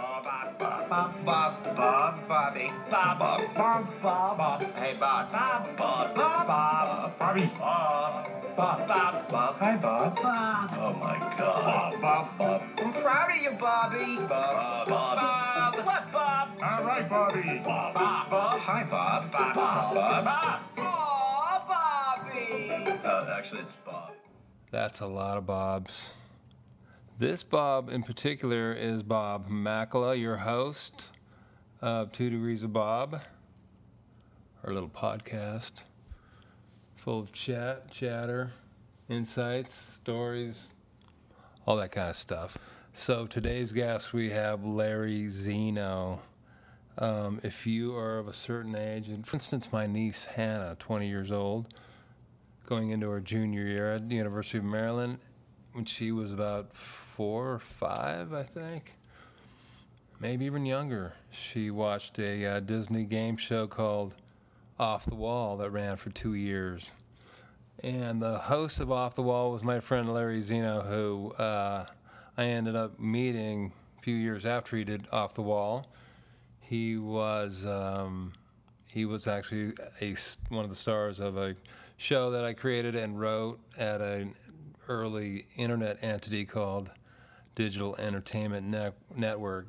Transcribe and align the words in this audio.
Bob, 0.00 0.24
Bob, 0.24 0.88
Bob, 0.88 1.24
Bob, 1.26 1.76
Bob, 1.76 2.26
Bobby, 2.26 2.70
Bob, 2.90 3.18
Bob, 3.18 3.54
Bob, 3.54 4.38
Bob. 4.38 4.62
Hey, 4.74 4.96
Bob, 4.98 5.30
Bob, 5.30 5.76
Bob, 5.76 6.14
Bob, 6.14 6.46
Bob, 6.46 7.18
Bobby, 7.18 7.50
Bob, 7.58 8.26
Bob, 8.56 8.88
Bob, 8.88 9.28
Bob. 9.28 9.56
Hi, 9.56 9.76
Bob. 9.76 10.16
Bob. 10.16 10.70
Oh 10.72 10.94
my 10.94 11.18
God. 11.36 12.00
Bob, 12.00 12.00
Bob, 12.00 12.38
Bob. 12.38 12.62
I'm 12.78 12.92
proud 12.94 13.30
of 13.30 13.42
you, 13.42 13.50
Bobby. 13.50 14.16
Bob, 14.26 14.88
Bob, 14.88 15.18
Bob. 15.18 15.84
What, 15.84 16.12
Bob? 16.12 16.48
All 16.62 16.84
right, 16.84 17.06
Bobby. 17.06 17.60
Bob, 17.62 17.94
Bob. 17.94 18.60
Hi, 18.60 18.84
Bob. 18.84 19.30
Bob, 19.30 19.54
Bob, 19.54 19.94
Bob. 19.94 20.24
Bob. 20.24 20.60
Oh, 20.78 21.62
Bobby. 21.68 22.98
Uh, 23.04 23.36
actually, 23.36 23.60
it's 23.60 23.72
Bob. 23.84 24.12
That's 24.70 25.00
a 25.00 25.06
lot 25.06 25.36
of 25.36 25.44
Bobs. 25.44 26.12
This 27.20 27.42
Bob 27.42 27.90
in 27.90 28.02
particular 28.02 28.72
is 28.72 29.02
Bob 29.02 29.50
Makela, 29.50 30.18
your 30.18 30.38
host 30.38 31.08
of 31.82 32.12
Two 32.12 32.30
Degrees 32.30 32.62
of 32.62 32.72
Bob, 32.72 33.20
our 34.64 34.72
little 34.72 34.88
podcast 34.88 35.82
full 36.96 37.20
of 37.20 37.30
chat, 37.30 37.90
chatter, 37.90 38.52
insights, 39.10 39.74
stories, 39.74 40.68
all 41.66 41.76
that 41.76 41.92
kind 41.92 42.08
of 42.08 42.16
stuff. 42.16 42.56
So 42.94 43.26
today's 43.26 43.74
guest, 43.74 44.14
we 44.14 44.30
have 44.30 44.64
Larry 44.64 45.28
Zeno. 45.28 46.22
Um, 46.96 47.38
if 47.42 47.66
you 47.66 47.94
are 47.98 48.16
of 48.16 48.28
a 48.28 48.32
certain 48.32 48.74
age, 48.74 49.08
and 49.08 49.26
for 49.26 49.36
instance, 49.36 49.70
my 49.70 49.86
niece 49.86 50.24
Hannah, 50.24 50.74
20 50.78 51.06
years 51.06 51.30
old, 51.30 51.66
going 52.64 52.88
into 52.88 53.10
her 53.10 53.20
junior 53.20 53.66
year 53.66 53.92
at 53.92 54.08
the 54.08 54.14
University 54.16 54.56
of 54.56 54.64
Maryland, 54.64 55.18
when 55.72 55.84
she 55.84 56.12
was 56.12 56.32
about 56.32 56.74
four 56.74 57.52
or 57.52 57.58
five, 57.58 58.32
I 58.32 58.42
think, 58.42 58.94
maybe 60.18 60.44
even 60.44 60.66
younger. 60.66 61.14
She 61.30 61.70
watched 61.70 62.18
a 62.18 62.46
uh, 62.46 62.60
Disney 62.60 63.04
game 63.04 63.36
show 63.36 63.66
called 63.66 64.14
Off 64.78 65.06
the 65.06 65.14
Wall 65.14 65.56
that 65.58 65.70
ran 65.70 65.96
for 65.96 66.10
two 66.10 66.34
years. 66.34 66.92
And 67.82 68.20
the 68.20 68.38
host 68.38 68.80
of 68.80 68.90
Off 68.92 69.14
the 69.14 69.22
Wall 69.22 69.52
was 69.52 69.64
my 69.64 69.80
friend 69.80 70.12
Larry 70.12 70.42
Zeno, 70.42 70.82
who 70.82 71.32
uh, 71.42 71.86
I 72.36 72.44
ended 72.44 72.76
up 72.76 72.98
meeting 72.98 73.72
a 73.98 74.02
few 74.02 74.14
years 74.14 74.44
after 74.44 74.76
he 74.76 74.84
did 74.84 75.06
Off 75.12 75.34
the 75.34 75.42
Wall. 75.42 75.86
He 76.60 76.96
was 76.96 77.64
um, 77.66 78.34
he 78.92 79.04
was 79.04 79.26
actually 79.26 79.72
a, 80.00 80.14
one 80.48 80.64
of 80.64 80.70
the 80.70 80.76
stars 80.76 81.20
of 81.20 81.36
a 81.36 81.56
show 81.96 82.30
that 82.32 82.44
I 82.44 82.52
created 82.54 82.94
and 82.94 83.18
wrote 83.18 83.60
at 83.76 84.00
an 84.00 84.34
early 84.88 85.46
internet 85.56 85.98
entity 86.02 86.44
called 86.44 86.90
Digital 87.54 87.96
Entertainment 87.96 88.66
Net- 88.66 88.96
Network, 89.14 89.68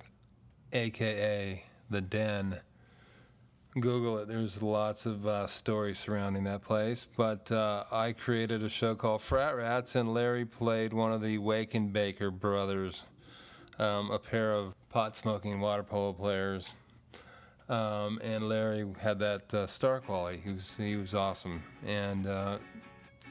aka 0.72 1.64
The 1.90 2.02
Den. 2.02 2.59
Google 3.80 4.18
it. 4.18 4.28
There's 4.28 4.62
lots 4.62 5.06
of 5.06 5.26
uh, 5.26 5.48
stories 5.48 5.98
surrounding 5.98 6.44
that 6.44 6.62
place. 6.62 7.08
But 7.16 7.52
uh, 7.52 7.86
I 7.90 8.12
created 8.12 8.64
a 8.64 8.70
show 8.70 8.95
called 8.95 9.22
Frat 9.22 9.56
Rats, 9.56 9.95
and 9.95 10.14
Larry 10.14 10.44
played 10.44 10.92
one 10.92 11.14
of 11.14 11.22
the 11.22 11.38
Wakenbaker 11.38 12.38
brothers, 12.38 13.06
um, 13.80 14.12
a 14.12 14.20
pair 14.20 14.53
of 14.53 14.75
pot 14.90 15.16
smoking 15.16 15.62
water 15.62 15.84
polo 15.84 16.12
players. 16.12 16.73
Um, 17.70 18.20
and 18.22 18.50
Larry 18.50 18.86
had 19.00 19.20
that 19.20 19.53
uh, 19.53 19.68
star 19.68 20.02
quality. 20.02 20.42
He 20.44 20.52
was 20.52 20.75
he 20.75 20.98
was 20.98 21.16
awesome 21.16 21.64
and 21.88 22.28
uh, 22.28 22.58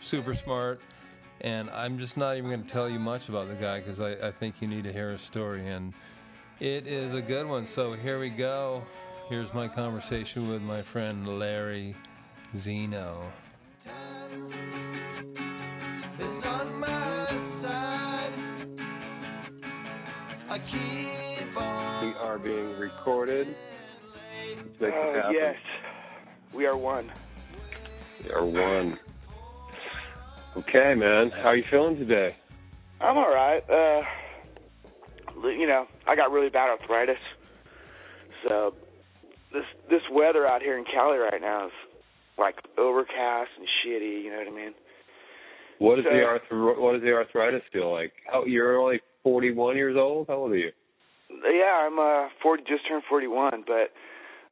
super 0.00 0.34
smart 0.34 0.80
and 1.40 1.70
I'm 1.70 1.98
just 1.98 2.16
not 2.16 2.36
even 2.36 2.50
going 2.50 2.62
to 2.62 2.68
tell 2.68 2.88
you 2.88 2.98
much 2.98 3.28
about 3.28 3.48
the 3.48 3.54
guy 3.54 3.80
because 3.80 4.00
I, 4.00 4.12
I 4.28 4.30
think 4.30 4.56
you 4.60 4.68
need 4.68 4.84
to 4.84 4.92
hear 4.92 5.12
his 5.12 5.22
story. 5.22 5.66
And 5.66 5.94
it 6.58 6.86
is 6.86 7.14
a 7.14 7.22
good 7.22 7.46
one. 7.46 7.66
So 7.66 7.94
here 7.94 8.20
we 8.20 8.30
go. 8.30 8.82
Here's 9.28 9.52
my 9.54 9.68
conversation 9.68 10.48
with 10.48 10.60
my 10.60 10.82
friend 10.82 11.38
Larry 11.38 11.94
Zeno. 12.56 13.22
We 22.02 22.14
are 22.16 22.38
being 22.38 22.76
recorded. 22.78 23.54
Uh, 24.80 25.30
yes, 25.30 25.56
we 26.52 26.66
are 26.66 26.76
one. 26.76 27.10
We 28.24 28.30
are 28.32 28.44
one. 28.44 28.98
Okay, 30.56 30.94
man. 30.94 31.30
How 31.30 31.48
are 31.50 31.56
you 31.56 31.64
feeling 31.70 31.96
today? 31.96 32.34
I'm 33.00 33.16
all 33.16 33.32
right. 33.32 33.62
Uh, 33.70 34.02
you 35.48 35.66
know, 35.66 35.86
I 36.06 36.16
got 36.16 36.32
really 36.32 36.50
bad 36.50 36.68
arthritis, 36.68 37.16
so 38.46 38.74
this 39.52 39.64
this 39.88 40.02
weather 40.12 40.46
out 40.46 40.60
here 40.60 40.76
in 40.76 40.84
Cali 40.84 41.18
right 41.18 41.40
now 41.40 41.66
is 41.66 41.72
like 42.36 42.56
overcast 42.76 43.50
and 43.58 43.66
shitty. 43.80 44.22
You 44.24 44.30
know 44.30 44.38
what 44.38 44.48
I 44.48 44.50
mean? 44.50 44.74
What 45.78 45.96
does 45.96 46.04
So- 46.04 46.10
the 46.10 46.24
arth- 46.24 46.78
What 46.78 46.92
does 46.92 47.02
the 47.02 47.12
arthritis 47.14 47.62
feel 47.72 47.90
like? 47.90 48.12
How 48.30 48.44
you're 48.44 48.78
only 48.78 49.00
41 49.22 49.76
years 49.76 49.96
old? 49.96 50.26
How 50.28 50.34
old 50.34 50.52
are 50.52 50.56
you? 50.56 50.72
Yeah, 51.30 51.86
I'm 51.86 51.98
uh 51.98 52.28
40, 52.42 52.64
just 52.64 52.86
turned 52.88 53.04
41, 53.08 53.64
but 53.66 53.92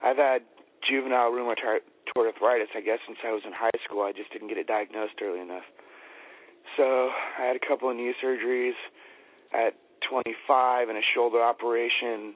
I've 0.00 0.16
had 0.16 0.42
juvenile 0.88 1.32
rheumatoid 1.32 1.81
arthritis, 2.16 2.69
I 2.75 2.81
guess, 2.81 2.98
since 3.06 3.19
I 3.25 3.32
was 3.32 3.42
in 3.44 3.53
high 3.53 3.76
school. 3.84 4.03
I 4.03 4.12
just 4.12 4.32
didn't 4.32 4.48
get 4.48 4.56
it 4.58 4.66
diagnosed 4.66 5.20
early 5.20 5.41
enough. 5.41 5.64
So 6.76 7.10
I 7.38 7.46
had 7.46 7.56
a 7.56 7.66
couple 7.66 7.90
of 7.90 7.96
knee 7.96 8.14
surgeries 8.22 8.76
at 9.52 9.74
25 10.08 10.88
and 10.88 10.98
a 10.98 11.02
shoulder 11.14 11.42
operation 11.42 12.34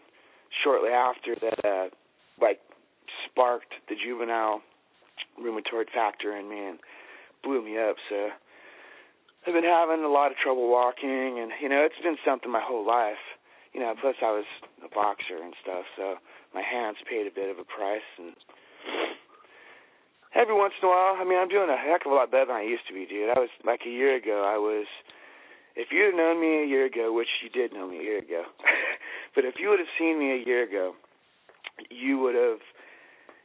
shortly 0.65 0.91
after 0.91 1.35
that, 1.37 1.65
uh, 1.65 1.89
like 2.41 2.61
sparked 3.27 3.75
the 3.89 3.95
juvenile 3.95 4.63
rheumatoid 5.41 5.91
factor 5.95 6.37
in 6.37 6.49
me 6.49 6.59
and 6.59 6.79
blew 7.43 7.65
me 7.65 7.79
up. 7.79 7.97
So 8.09 8.31
I've 9.47 9.55
been 9.55 9.65
having 9.65 10.05
a 10.05 10.09
lot 10.09 10.31
of 10.31 10.37
trouble 10.39 10.71
walking, 10.71 11.39
and 11.41 11.51
you 11.61 11.69
know, 11.69 11.83
it's 11.83 12.01
been 12.03 12.19
something 12.25 12.51
my 12.51 12.63
whole 12.63 12.87
life. 12.87 13.23
You 13.73 13.81
know, 13.81 13.95
plus 14.01 14.17
I 14.23 14.31
was 14.31 14.45
a 14.85 14.89
boxer 14.95 15.41
and 15.43 15.55
stuff, 15.63 15.85
so 15.97 16.17
my 16.55 16.61
hands 16.61 16.99
paid 17.09 17.27
a 17.27 17.35
bit 17.35 17.49
of 17.49 17.59
a 17.59 17.65
price. 17.65 18.07
And 18.19 18.37
every 20.35 20.55
once 20.55 20.75
in 20.81 20.89
a 20.89 20.91
while, 20.91 21.17
I 21.19 21.25
mean, 21.25 21.39
I'm 21.39 21.49
doing 21.49 21.71
a 21.71 21.77
heck 21.77 22.07
of 22.07 22.13
a 22.13 22.15
lot 22.15 22.31
better 22.31 22.47
than 22.47 22.57
I 22.57 22.63
used 22.63 22.87
to 22.89 22.95
be, 22.95 23.07
dude. 23.07 23.31
I 23.31 23.39
was 23.39 23.51
like 23.65 23.83
a 23.87 23.91
year 23.91 24.17
ago. 24.17 24.45
I 24.47 24.59
was, 24.59 24.87
if 25.77 25.89
you'd 25.91 26.13
have 26.13 26.17
known 26.17 26.41
me 26.41 26.63
a 26.63 26.67
year 26.67 26.87
ago, 26.87 27.13
which 27.13 27.29
you 27.43 27.49
did 27.49 27.73
know 27.73 27.89
me 27.89 28.01
a 28.01 28.03
year 28.03 28.19
ago, 28.19 28.45
but 29.35 29.45
if 29.45 29.57
you 29.59 29.69
would 29.71 29.79
have 29.79 29.93
seen 29.99 30.19
me 30.19 30.33
a 30.33 30.45
year 30.45 30.65
ago, 30.65 30.95
you 31.91 32.19
would 32.19 32.35
have, 32.35 32.61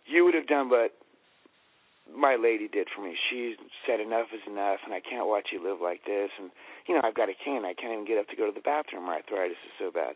you 0.05 0.25
would 0.25 0.33
have 0.33 0.47
done 0.47 0.69
what 0.69 0.93
my 2.15 2.35
lady 2.39 2.67
did 2.67 2.87
for 2.93 3.03
me. 3.03 3.15
She 3.29 3.55
said 3.85 3.99
enough 3.99 4.27
is 4.33 4.41
enough, 4.47 4.79
and 4.85 4.93
I 4.93 5.01
can't 5.01 5.27
watch 5.27 5.49
you 5.51 5.63
live 5.63 5.81
like 5.81 6.05
this. 6.05 6.31
And 6.39 6.51
you 6.87 6.95
know, 6.95 7.01
I've 7.03 7.15
got 7.15 7.29
a 7.29 7.35
cane. 7.35 7.65
I 7.65 7.73
can't 7.73 7.91
even 7.91 8.07
get 8.07 8.17
up 8.17 8.27
to 8.29 8.35
go 8.35 8.47
to 8.47 8.55
the 8.55 8.63
bathroom. 8.63 9.05
My 9.05 9.19
arthritis 9.19 9.59
is 9.65 9.75
so 9.77 9.91
bad. 9.91 10.15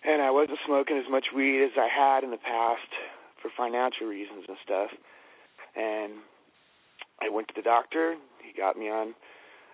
And 0.00 0.22
I 0.22 0.30
wasn't 0.30 0.58
smoking 0.64 0.96
as 0.96 1.10
much 1.10 1.26
weed 1.34 1.60
as 1.62 1.76
I 1.76 1.88
had 1.92 2.24
in 2.24 2.30
the 2.30 2.40
past 2.40 2.88
for 3.42 3.50
financial 3.56 4.06
reasons 4.06 4.44
and 4.48 4.56
stuff. 4.64 4.90
And 5.76 6.12
I 7.22 7.28
went 7.28 7.48
to 7.48 7.54
the 7.56 7.62
doctor. 7.62 8.16
He 8.42 8.58
got 8.58 8.76
me 8.76 8.88
on 8.88 9.14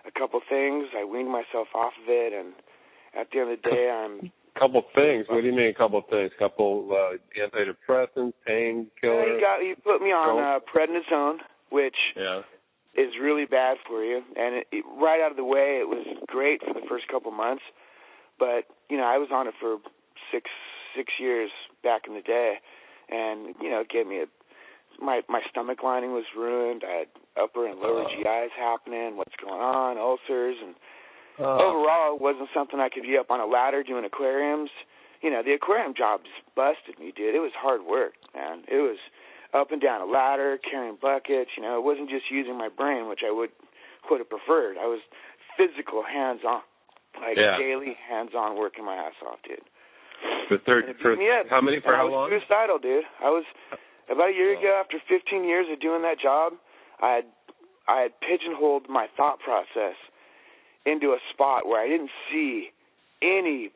a 0.05 0.11
couple 0.11 0.39
things. 0.47 0.87
I 0.97 1.03
weaned 1.03 1.31
myself 1.31 1.67
off 1.75 1.93
of 2.01 2.07
it, 2.07 2.33
and 2.33 2.53
at 3.17 3.27
the 3.31 3.39
end 3.39 3.51
of 3.51 3.59
the 3.61 3.69
day, 3.69 3.89
I'm 3.89 4.31
Couple 4.59 4.81
things. 4.95 5.25
What 5.29 5.41
do 5.41 5.47
you 5.47 5.53
mean? 5.53 5.69
A 5.69 5.73
couple 5.77 6.01
things. 6.09 6.31
A 6.35 6.39
couple 6.39 6.89
uh, 6.89 7.17
antidepressants, 7.37 8.29
Uh, 8.29 8.45
painkiller. 8.47 9.35
he 9.35 9.39
got 9.39 9.61
he 9.61 9.75
put 9.75 10.01
me 10.01 10.09
on 10.09 10.39
uh, 10.39 10.59
prednisone, 10.65 11.37
which 11.69 11.95
yeah. 12.15 12.41
is 12.95 13.13
really 13.21 13.45
bad 13.45 13.77
for 13.87 14.03
you. 14.03 14.23
And 14.35 14.55
it, 14.55 14.67
it, 14.71 14.85
right 14.99 15.21
out 15.21 15.29
of 15.29 15.37
the 15.37 15.43
way, 15.43 15.77
it 15.79 15.87
was 15.87 16.07
great 16.27 16.61
for 16.65 16.73
the 16.73 16.85
first 16.89 17.07
couple 17.07 17.29
months, 17.31 17.61
but 18.39 18.65
you 18.89 18.97
know 18.97 19.03
I 19.03 19.19
was 19.19 19.29
on 19.31 19.47
it 19.47 19.53
for 19.59 19.77
six 20.31 20.49
six 20.95 21.13
years 21.19 21.51
back 21.83 22.07
in 22.07 22.15
the 22.15 22.21
day, 22.21 22.55
and 23.09 23.55
you 23.61 23.69
know 23.69 23.81
it 23.81 23.89
gave 23.89 24.07
me 24.07 24.21
a 24.21 24.25
my 25.03 25.21
my 25.29 25.41
stomach 25.49 25.83
lining 25.83 26.11
was 26.13 26.25
ruined. 26.35 26.83
I 26.83 27.05
had 27.05 27.07
upper 27.41 27.67
and 27.67 27.79
lower 27.79 28.03
Oh. 28.03 28.09
GIs 28.09 28.51
happening. 28.57 29.15
What's 29.17 29.35
going 29.37 29.61
on? 29.61 29.97
Ulcers 29.97 30.57
and 30.61 30.75
Oh. 31.39 31.59
overall 31.61 32.15
it 32.15 32.21
wasn't 32.21 32.49
something 32.53 32.79
I 32.79 32.89
could 32.89 33.03
be 33.03 33.17
up 33.17 33.29
on 33.29 33.39
a 33.39 33.45
ladder 33.45 33.83
doing 33.83 34.05
aquariums. 34.05 34.71
You 35.21 35.29
know, 35.29 35.41
the 35.43 35.53
aquarium 35.53 35.93
job 35.93 36.21
just 36.23 36.41
busted 36.55 36.97
me, 36.99 37.11
dude. 37.11 37.35
It 37.35 37.39
was 37.39 37.51
hard 37.53 37.81
work, 37.83 38.13
man. 38.33 38.63
It 38.67 38.77
was 38.81 38.97
up 39.53 39.71
and 39.71 39.81
down 39.81 40.01
a 40.01 40.05
ladder, 40.05 40.57
carrying 40.57 40.95
buckets, 40.95 41.51
you 41.55 41.63
know, 41.63 41.77
it 41.77 41.83
wasn't 41.83 42.09
just 42.09 42.29
using 42.29 42.57
my 42.57 42.69
brain, 42.69 43.07
which 43.07 43.21
I 43.25 43.31
would 43.31 43.51
would 44.09 44.19
have 44.19 44.29
preferred. 44.29 44.77
I 44.77 44.85
was 44.87 45.01
physical 45.57 46.01
hands 46.01 46.41
on. 46.45 46.61
Like 47.19 47.35
Yeah. 47.37 47.57
daily 47.57 47.93
hands 47.93 48.33
on 48.35 48.55
working 48.57 48.85
my 48.85 48.95
ass 48.95 49.13
off, 49.25 49.41
dude. 49.43 49.61
For 50.47 50.57
third, 50.59 50.95
for 51.01 51.15
beat 51.15 51.19
me 51.25 51.29
up. 51.31 51.47
how 51.49 51.61
many? 51.61 51.79
For 51.81 51.93
how 51.95 52.01
I 52.01 52.03
was 52.05 52.11
long? 52.11 52.29
suicidal, 52.29 52.79
dude. 52.79 53.03
I 53.23 53.29
was 53.29 53.43
about 54.09 54.29
a 54.29 54.33
year 54.33 54.55
Oh. 54.55 54.59
ago 54.59 54.71
after 54.79 54.99
15 55.07 55.43
years 55.43 55.67
of 55.71 55.79
doing 55.79 56.01
that 56.03 56.19
job. 56.19 56.53
I 57.01 57.15
had 57.21 57.25
I 57.87 58.01
had 58.01 58.19
pigeonholed 58.21 58.89
my 58.89 59.07
thought 59.15 59.39
process 59.39 59.95
into 60.85 61.11
a 61.13 61.19
spot 61.33 61.65
where 61.67 61.79
I 61.81 61.87
didn't 61.87 62.11
see 62.31 62.71
any 63.21 63.71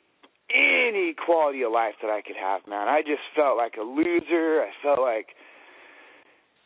any 0.53 1.13
quality 1.13 1.61
of 1.63 1.71
life 1.71 1.95
that 2.01 2.11
I 2.11 2.21
could 2.21 2.35
have, 2.35 2.67
man. 2.67 2.87
I 2.89 3.01
just 3.01 3.23
felt 3.35 3.55
like 3.57 3.77
a 3.77 3.83
loser. 3.83 4.61
I 4.63 4.71
felt 4.83 4.99
like 4.99 5.27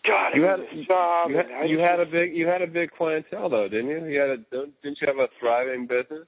God, 0.05 0.33
I 0.33 0.37
You 0.37 0.43
had 0.43 0.59
this 0.61 0.85
job. 0.87 1.29
you 1.31 1.37
had, 1.37 1.69
you 1.69 1.77
just- 1.77 1.89
had 1.89 1.99
a 1.99 2.05
big 2.05 2.35
you 2.35 2.47
had 2.47 2.61
a 2.61 2.67
big 2.67 2.91
clientele 2.91 3.49
though, 3.49 3.67
didn't 3.67 3.89
you? 3.89 4.05
You 4.05 4.19
had 4.19 4.29
a 4.29 4.37
didn't 4.37 5.01
you 5.01 5.07
have 5.07 5.17
a 5.19 5.27
thriving 5.39 5.87
business? 5.87 6.27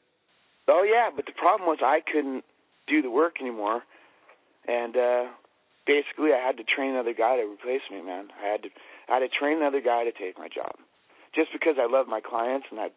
Oh 0.67 0.83
yeah, 0.83 1.09
but 1.15 1.25
the 1.25 1.31
problem 1.33 1.67
was 1.69 1.79
I 1.81 2.01
couldn't 2.01 2.43
do 2.87 3.01
the 3.01 3.11
work 3.11 3.37
anymore, 3.41 3.83
and 4.67 4.95
uh 4.95 5.25
basically 5.85 6.33
I 6.33 6.45
had 6.45 6.57
to 6.57 6.63
train 6.63 6.91
another 6.91 7.13
guy 7.13 7.37
to 7.37 7.43
replace 7.47 7.81
me, 7.89 8.01
man. 8.01 8.27
I 8.43 8.47
had 8.47 8.63
to 8.63 8.69
I 9.07 9.13
had 9.15 9.23
to 9.23 9.29
train 9.29 9.57
another 9.57 9.81
guy 9.81 10.03
to 10.03 10.11
take 10.11 10.37
my 10.37 10.49
job, 10.49 10.75
just 11.33 11.49
because 11.53 11.75
I 11.79 11.87
loved 11.87 12.09
my 12.09 12.19
clients 12.19 12.67
and 12.69 12.79
I, 12.79 12.89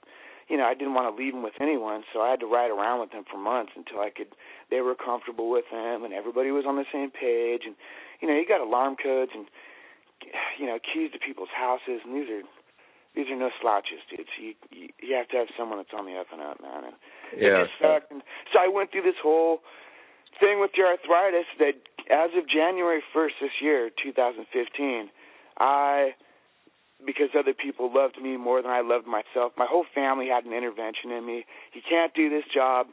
you 0.51 0.59
know, 0.59 0.67
I 0.67 0.75
didn't 0.75 0.95
want 0.95 1.07
to 1.07 1.15
leave 1.15 1.33
them 1.33 1.47
with 1.47 1.55
anyone, 1.61 2.03
so 2.13 2.21
I 2.21 2.31
had 2.31 2.41
to 2.41 2.51
ride 2.51 2.75
around 2.75 2.99
with 2.99 3.13
them 3.13 3.23
for 3.31 3.39
months 3.39 3.73
until 3.77 4.01
I 4.01 4.11
could. 4.11 4.35
They 4.71 4.81
were 4.81 4.99
comfortable 4.99 5.49
with 5.49 5.71
them, 5.71 6.03
and 6.03 6.13
everybody 6.13 6.51
was 6.51 6.67
on 6.67 6.75
the 6.75 6.91
same 6.93 7.11
page, 7.15 7.63
and 7.65 7.79
you 8.21 8.27
know, 8.27 8.35
you 8.35 8.45
got 8.47 8.61
alarm 8.61 8.97
codes 8.99 9.31
and 9.35 9.47
you 10.59 10.67
know 10.67 10.79
keys 10.83 11.13
to 11.13 11.19
people's 11.19 11.55
houses, 11.55 12.03
and 12.05 12.15
these 12.19 12.29
are 12.29 12.43
these 13.15 13.31
are 13.31 13.39
no 13.39 13.51
slouches, 13.63 14.03
dude. 14.11 14.27
So 14.27 14.43
you 14.43 14.55
you, 14.71 14.89
you 15.01 15.15
have 15.15 15.29
to 15.29 15.37
have 15.39 15.49
someone 15.57 15.79
that's 15.79 15.95
on 15.97 16.07
the 16.07 16.19
up 16.19 16.27
and 16.33 16.43
up, 16.43 16.61
man. 16.61 16.91
And 16.91 16.97
it 17.33 17.43
Yeah. 17.43 17.65
just 17.65 17.79
sucked. 17.81 18.11
And 18.11 18.23
so 18.53 18.59
I 18.61 18.69
went 18.69 18.91
through 18.93 19.03
this 19.03 19.19
whole 19.23 19.63
thing 20.39 20.61
with 20.61 20.73
the 20.73 20.83
arthritis 20.83 21.47
that 21.59 21.75
as 22.11 22.31
of 22.35 22.49
January 22.49 23.03
1st 23.15 23.39
this 23.41 23.61
year, 23.61 23.91
2015, 24.03 25.11
I, 25.59 26.15
because 27.05 27.29
other 27.39 27.55
people 27.55 27.93
loved 27.93 28.21
me 28.21 28.37
more 28.37 28.63
than 28.63 28.71
I 28.71 28.81
loved 28.81 29.07
myself, 29.07 29.53
my 29.57 29.67
whole 29.67 29.85
family 29.95 30.29
had 30.29 30.45
an 30.45 30.53
intervention 30.53 31.11
in 31.13 31.25
me. 31.25 31.45
You 31.73 31.83
can't 31.89 32.13
do 32.15 32.29
this 32.31 32.45
job. 32.53 32.89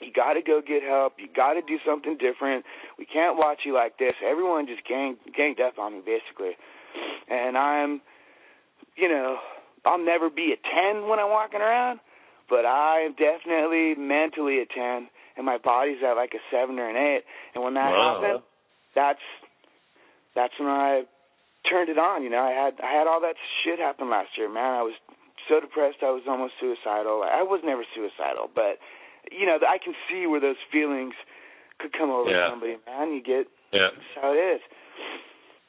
You 0.00 0.10
got 0.12 0.34
to 0.34 0.42
go 0.42 0.60
get 0.60 0.82
help. 0.82 1.14
You 1.18 1.28
got 1.34 1.54
to 1.54 1.62
do 1.62 1.78
something 1.86 2.18
different. 2.18 2.64
We 2.98 3.06
can't 3.06 3.38
watch 3.38 3.60
you 3.64 3.72
like 3.72 3.98
this. 3.98 4.14
Everyone 4.24 4.66
just 4.66 4.84
gang 4.86 5.16
ganged 5.34 5.60
up 5.60 5.78
on 5.78 5.92
me 5.92 6.00
basically, 6.04 6.56
and 7.30 7.56
I'm, 7.56 8.00
you 8.96 9.08
know, 9.08 9.38
I'll 9.84 10.04
never 10.04 10.28
be 10.28 10.52
a 10.52 10.58
ten 10.58 11.08
when 11.08 11.20
I'm 11.20 11.30
walking 11.30 11.60
around, 11.60 12.00
but 12.52 12.68
I 12.68 13.00
am 13.08 13.16
definitely 13.16 13.94
mentally 13.96 14.60
a 14.60 14.66
ten, 14.68 15.08
and 15.40 15.46
my 15.48 15.56
body's 15.56 16.04
at 16.04 16.20
like 16.20 16.36
a 16.36 16.42
seven 16.52 16.76
or 16.78 16.84
an 16.84 16.96
eight. 17.00 17.24
And 17.56 17.64
when 17.64 17.72
that 17.80 17.88
Wow. 17.90 18.20
happened, 18.20 18.42
that's 18.94 19.24
that's 20.36 20.52
when 20.60 20.68
I 20.68 21.04
turned 21.64 21.88
it 21.88 21.96
on. 21.96 22.22
You 22.22 22.28
know, 22.28 22.44
I 22.44 22.52
had 22.52 22.74
I 22.84 22.92
had 22.92 23.06
all 23.08 23.20
that 23.24 23.36
shit 23.64 23.78
happen 23.80 24.10
last 24.10 24.36
year, 24.36 24.52
man. 24.52 24.76
I 24.76 24.82
was 24.84 24.92
so 25.48 25.60
depressed, 25.60 26.04
I 26.04 26.10
was 26.12 26.22
almost 26.28 26.54
suicidal. 26.60 27.24
I 27.24 27.42
was 27.42 27.62
never 27.64 27.84
suicidal, 27.96 28.50
but 28.54 28.76
you 29.32 29.46
know, 29.46 29.56
I 29.66 29.78
can 29.78 29.94
see 30.10 30.26
where 30.28 30.38
those 30.40 30.60
feelings 30.70 31.14
could 31.78 31.92
come 31.96 32.10
over 32.10 32.30
Yeah. 32.30 32.50
somebody, 32.50 32.76
man. 32.86 33.14
You 33.16 33.22
get 33.22 33.48
Yeah. 33.72 33.88
that's 33.96 34.14
how 34.20 34.32
it 34.32 34.36
is. 34.38 34.60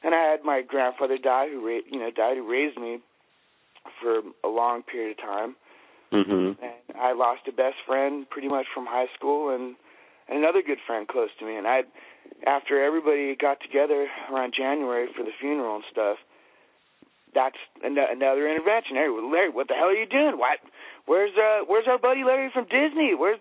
And 0.04 0.14
I 0.14 0.20
had 0.20 0.44
my 0.44 0.60
grandfather 0.60 1.16
die, 1.16 1.48
who 1.48 1.66
ra- 1.66 1.86
you 1.88 1.98
know 1.98 2.10
died, 2.10 2.36
who 2.36 2.44
raised 2.44 2.76
me 2.76 3.00
for 4.00 4.20
a 4.44 4.48
long 4.48 4.82
period 4.82 5.18
of 5.18 5.24
time. 5.24 5.56
Mhm. 6.14 6.56
And 6.62 6.96
I 6.98 7.12
lost 7.12 7.48
a 7.48 7.52
best 7.52 7.76
friend 7.86 8.28
pretty 8.30 8.48
much 8.48 8.66
from 8.72 8.86
high 8.86 9.08
school, 9.14 9.50
and, 9.50 9.74
and 10.28 10.38
another 10.38 10.62
good 10.62 10.78
friend 10.86 11.06
close 11.08 11.30
to 11.40 11.44
me. 11.44 11.56
And 11.56 11.66
I, 11.66 11.82
after 12.46 12.82
everybody 12.82 13.34
got 13.34 13.60
together 13.60 14.08
around 14.30 14.54
January 14.56 15.08
for 15.12 15.24
the 15.24 15.32
funeral 15.40 15.76
and 15.76 15.84
stuff, 15.90 16.18
that's 17.34 17.58
an- 17.82 17.98
another 17.98 18.48
intervention. 18.48 18.96
Hey, 18.96 19.08
Larry, 19.10 19.50
what 19.50 19.66
the 19.68 19.74
hell 19.74 19.88
are 19.88 19.94
you 19.98 20.06
doing? 20.06 20.38
What? 20.38 20.60
Where's 21.06 21.36
uh, 21.36 21.64
where's 21.66 21.86
our 21.88 21.98
buddy 21.98 22.22
Larry 22.24 22.50
from 22.54 22.64
Disney? 22.70 23.14
Where's 23.14 23.40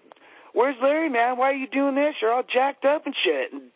Where's 0.54 0.76
Larry, 0.82 1.10
man? 1.10 1.38
Why 1.38 1.50
are 1.50 1.56
you 1.58 1.66
doing 1.68 1.96
this? 1.96 2.14
You're 2.22 2.32
all 2.32 2.44
jacked 2.44 2.86
up 2.86 3.06
and 3.08 3.16
shit. 3.26 3.52
And 3.54 3.72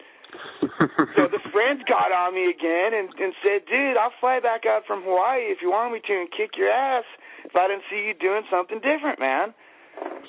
so 1.18 1.26
the 1.26 1.42
friends 1.52 1.82
got 1.90 2.12
on 2.12 2.36
me 2.36 2.50
again 2.52 2.94
and, 2.94 3.10
and 3.18 3.34
said, 3.42 3.66
dude, 3.66 3.98
I'll 3.98 4.14
fly 4.20 4.40
back 4.40 4.66
out 4.68 4.86
from 4.86 5.02
Hawaii 5.02 5.50
if 5.50 5.58
you 5.64 5.72
want 5.72 5.94
me 5.94 6.02
to 6.06 6.14
and 6.14 6.30
kick 6.30 6.52
your 6.56 6.70
ass 6.70 7.04
if 7.48 7.56
I 7.56 7.68
didn't 7.68 7.84
see 7.90 8.06
you 8.08 8.14
doing 8.20 8.44
something 8.52 8.78
different, 8.78 9.20
man. 9.20 9.54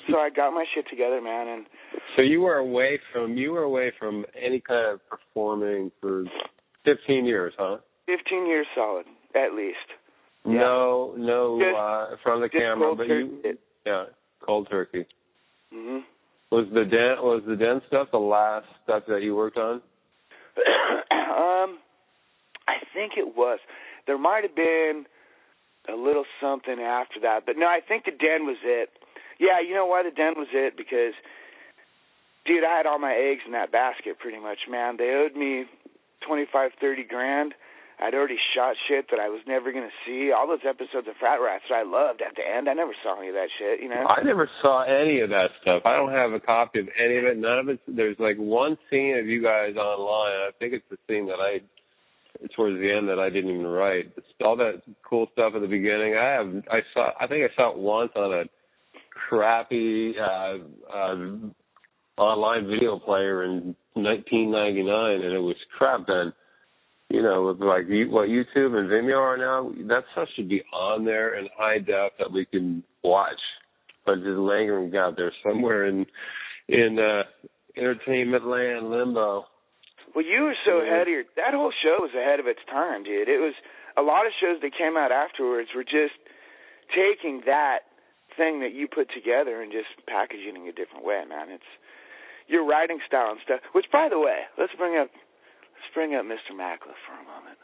So 0.09 0.17
I 0.17 0.29
got 0.29 0.51
my 0.51 0.65
shit 0.73 0.85
together, 0.89 1.21
man, 1.21 1.47
and 1.47 1.65
So 2.15 2.23
you 2.23 2.41
were 2.41 2.55
away 2.55 2.99
from 3.13 3.37
you 3.37 3.51
were 3.51 3.63
away 3.63 3.91
from 3.99 4.25
any 4.35 4.59
kind 4.59 4.93
of 4.93 4.99
performing 5.07 5.91
for 6.01 6.25
15 6.85 7.25
years, 7.25 7.53
huh? 7.57 7.77
15 8.07 8.47
years 8.47 8.65
solid, 8.73 9.05
at 9.35 9.53
least. 9.53 9.77
No, 10.45 11.13
no, 11.17 11.59
Just- 11.59 11.77
uh, 11.77 12.15
from 12.23 12.41
the 12.41 12.49
camera, 12.49 12.95
but 12.95 13.07
you, 13.07 13.57
yeah, 13.85 14.05
cold 14.43 14.67
turkey. 14.71 15.05
hmm 15.71 15.99
Was 16.51 16.65
the 16.73 16.85
den 16.85 17.21
was 17.21 17.43
the 17.47 17.55
den 17.55 17.81
stuff 17.87 18.07
the 18.11 18.17
last 18.17 18.65
stuff 18.83 19.03
that 19.07 19.21
you 19.21 19.35
worked 19.35 19.57
on? 19.57 19.75
um, 21.11 21.77
I 22.67 22.77
think 22.93 23.13
it 23.17 23.35
was. 23.35 23.59
There 24.07 24.17
might 24.17 24.43
have 24.43 24.55
been 24.55 25.05
a 25.87 25.95
little 25.95 26.25
something 26.41 26.79
after 26.79 27.19
that, 27.21 27.45
but 27.45 27.57
no, 27.57 27.65
I 27.65 27.79
think 27.85 28.05
the 28.05 28.11
den 28.11 28.45
was 28.45 28.57
it. 28.63 28.89
Yeah, 29.39 29.63
you 29.65 29.73
know 29.73 29.85
why 29.85 30.03
the 30.03 30.11
den 30.11 30.33
was 30.35 30.51
it? 30.51 30.75
Because, 30.75 31.13
dude, 32.45 32.63
I 32.63 32.75
had 32.75 32.85
all 32.85 32.99
my 32.99 33.15
eggs 33.15 33.41
in 33.45 33.53
that 33.53 33.71
basket 33.71 34.19
pretty 34.19 34.39
much, 34.39 34.67
man. 34.69 34.97
They 34.97 35.15
owed 35.15 35.37
me 35.37 35.65
twenty-five, 36.27 36.71
thirty 36.81 37.03
grand. 37.03 37.53
I'd 38.01 38.13
already 38.13 38.39
shot 38.55 38.75
shit 38.87 39.11
that 39.11 39.19
I 39.19 39.27
was 39.27 39.41
never 39.45 39.73
gonna 39.73 39.91
see. 40.07 40.31
All 40.31 40.47
those 40.47 40.63
episodes 40.63 41.07
of 41.07 41.15
Frat 41.19 41.39
Rats 41.43 41.65
that 41.69 41.75
I 41.75 41.83
loved 41.83 42.21
at 42.21 42.35
the 42.35 42.43
end, 42.47 42.69
I 42.69 42.73
never 42.73 42.95
saw 43.03 43.19
any 43.19 43.27
of 43.27 43.35
that 43.35 43.49
shit, 43.59 43.81
you 43.81 43.89
know. 43.89 44.07
I 44.07 44.23
never 44.23 44.49
saw 44.61 44.83
any 44.83 45.19
of 45.19 45.29
that 45.31 45.51
stuff. 45.61 45.83
I 45.83 45.97
don't 45.97 46.11
have 46.11 46.31
a 46.31 46.39
copy 46.39 46.79
of 46.79 46.87
any 46.95 47.17
of 47.17 47.25
it. 47.25 47.37
None 47.37 47.59
of 47.59 47.67
it. 47.67 47.79
There's 47.87 48.15
like 48.19 48.37
one 48.37 48.77
scene 48.89 49.17
of 49.19 49.27
you 49.27 49.43
guys 49.43 49.75
online. 49.75 50.47
I 50.47 50.51
think 50.59 50.73
it's 50.73 50.87
the 50.89 50.97
scene 51.07 51.27
that 51.27 51.43
I 51.43 51.59
towards 52.55 52.77
the 52.79 52.91
end 52.91 53.09
that 53.09 53.19
I 53.19 53.29
didn't 53.29 53.51
even 53.51 53.67
write. 53.67 54.11
All 54.43 54.55
that 54.57 54.81
cool 55.07 55.27
stuff 55.33 55.53
at 55.55 55.61
the 55.61 55.67
beginning. 55.67 56.15
I 56.15 56.25
have. 56.31 56.47
I 56.71 56.79
saw. 56.93 57.11
I 57.19 57.27
think 57.27 57.43
I 57.43 57.55
saw 57.55 57.71
it 57.71 57.77
once 57.77 58.11
on 58.15 58.33
a 58.33 58.43
crappy 59.29 60.15
uh, 60.19 60.57
uh, 60.93 61.25
online 62.17 62.67
video 62.67 62.99
player 62.99 63.43
in 63.43 63.75
1999, 63.93 65.25
and 65.25 65.33
it 65.33 65.39
was 65.39 65.55
crap 65.77 66.07
then. 66.07 66.33
You 67.09 67.23
know, 67.23 67.57
like 67.59 67.85
what 68.11 68.29
YouTube 68.29 68.77
and 68.77 68.87
Vimeo 68.87 69.17
are 69.17 69.35
now, 69.37 69.71
that 69.87 70.03
stuff 70.11 70.27
should 70.35 70.47
be 70.47 70.61
on 70.71 71.05
there 71.05 71.39
in 71.39 71.47
high 71.57 71.79
def 71.79 72.11
that 72.19 72.31
we 72.31 72.45
can 72.45 72.83
watch. 73.03 73.39
But 74.05 74.17
just 74.17 74.37
lingering 74.37 74.95
out 74.95 75.17
there 75.17 75.33
somewhere 75.43 75.87
in 75.87 76.05
in 76.67 76.99
uh, 76.99 77.23
entertainment 77.75 78.45
land 78.45 78.91
limbo. 78.91 79.45
Well, 80.15 80.25
you 80.25 80.41
were 80.43 80.57
so 80.65 80.81
ahead 80.81 81.05
of 81.05 81.13
your. 81.13 81.23
That 81.37 81.53
whole 81.53 81.71
show 81.71 82.01
was 82.01 82.11
ahead 82.17 82.39
of 82.39 82.47
its 82.47 82.59
time, 82.69 83.03
dude. 83.03 83.29
It 83.29 83.39
was 83.39 83.53
a 83.97 84.01
lot 84.01 84.25
of 84.25 84.33
shows 84.39 84.61
that 84.61 84.71
came 84.73 84.97
out 84.97 85.11
afterwards 85.11 85.69
were 85.75 85.83
just 85.83 86.17
taking 86.89 87.41
that 87.45 87.85
thing 88.37 88.61
that 88.61 88.73
you 88.73 88.87
put 88.87 89.11
together 89.13 89.61
and 89.61 89.71
just 89.71 89.89
packaging 90.07 90.55
it 90.55 90.61
in 90.63 90.67
a 90.69 90.73
different 90.73 91.05
way, 91.05 91.21
man. 91.27 91.49
It's 91.49 91.71
your 92.47 92.65
writing 92.65 92.99
style 93.05 93.31
and 93.31 93.39
stuff. 93.43 93.61
Which, 93.73 93.85
by 93.91 94.09
the 94.09 94.19
way, 94.19 94.49
let's 94.57 94.73
bring 94.77 94.97
up 94.97 95.09
let's 95.13 95.91
bring 95.93 96.15
up 96.15 96.25
Mr. 96.25 96.57
Mackler 96.57 96.97
for 97.05 97.13
a 97.13 97.25
moment. 97.27 97.57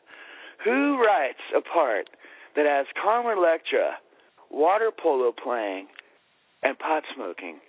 Who 0.64 1.02
writes 1.02 1.42
a 1.56 1.62
part 1.62 2.10
that 2.56 2.66
has 2.66 2.86
Carmen 3.02 3.38
Electra, 3.38 3.98
water 4.50 4.92
polo 4.92 5.34
playing, 5.34 5.88
and 6.64 6.78
pot 6.78 7.04
smoking 7.14 7.60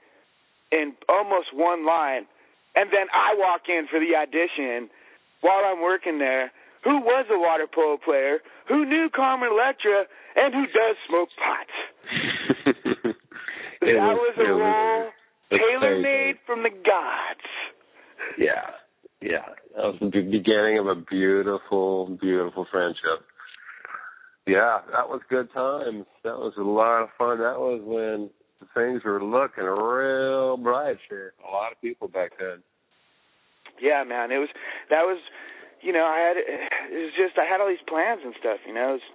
in 0.70 0.94
almost 1.08 1.54
one 1.54 1.86
line? 1.86 2.26
And 2.76 2.90
then 2.92 3.08
I 3.12 3.34
walk 3.36 3.62
in 3.68 3.86
for 3.90 3.98
the 3.98 4.14
audition 4.14 4.90
while 5.40 5.64
I'm 5.64 5.82
working 5.82 6.18
there. 6.18 6.52
Who 6.84 7.00
was 7.00 7.26
a 7.32 7.38
water 7.38 7.66
polo 7.66 7.96
player? 7.96 8.38
Who 8.68 8.84
knew 8.84 9.08
Carmen 9.14 9.48
Electra? 9.50 10.04
And 10.36 10.54
who 10.54 10.66
does 10.66 10.96
smoke 11.08 11.28
pot? 11.40 13.14
That 13.80 14.18
was, 14.18 14.34
a 14.38 14.52
role 14.52 15.10
tailor 15.50 16.00
made 16.00 16.36
from 16.44 16.62
the 16.64 16.70
gods. 16.70 17.46
Yeah, 18.38 18.74
yeah. 19.20 19.54
That 19.76 19.84
was 19.84 19.96
the 20.00 20.06
beginning 20.06 20.78
of 20.78 20.86
a 20.86 20.96
beautiful, 21.08 22.18
beautiful 22.20 22.66
friendship. 22.70 23.22
Yeah, 24.46 24.78
that 24.92 25.08
was 25.08 25.20
good 25.28 25.52
times. 25.52 26.06
That 26.24 26.36
was 26.36 26.54
a 26.58 26.62
lot 26.62 27.02
of 27.02 27.08
fun. 27.18 27.38
That 27.38 27.58
was 27.58 27.80
when 27.84 28.30
things 28.74 29.04
were 29.04 29.22
looking 29.22 29.64
real 29.64 30.56
bright 30.56 30.98
for 31.08 31.32
a 31.46 31.50
lot 31.50 31.72
of 31.72 31.80
people 31.80 32.08
back 32.08 32.32
then. 32.38 32.62
Yeah, 33.80 34.04
man, 34.04 34.32
it 34.32 34.38
was 34.38 34.48
that 34.88 35.02
was, 35.04 35.20
you 35.82 35.92
know, 35.92 36.04
I 36.04 36.18
had 36.20 36.36
it 36.36 36.96
was 36.96 37.12
just 37.16 37.38
I 37.38 37.44
had 37.44 37.60
all 37.60 37.68
these 37.68 37.84
plans 37.86 38.20
and 38.24 38.34
stuff. 38.40 38.60
You 38.66 38.74
know, 38.74 38.96
it 38.96 39.00
was, 39.00 39.06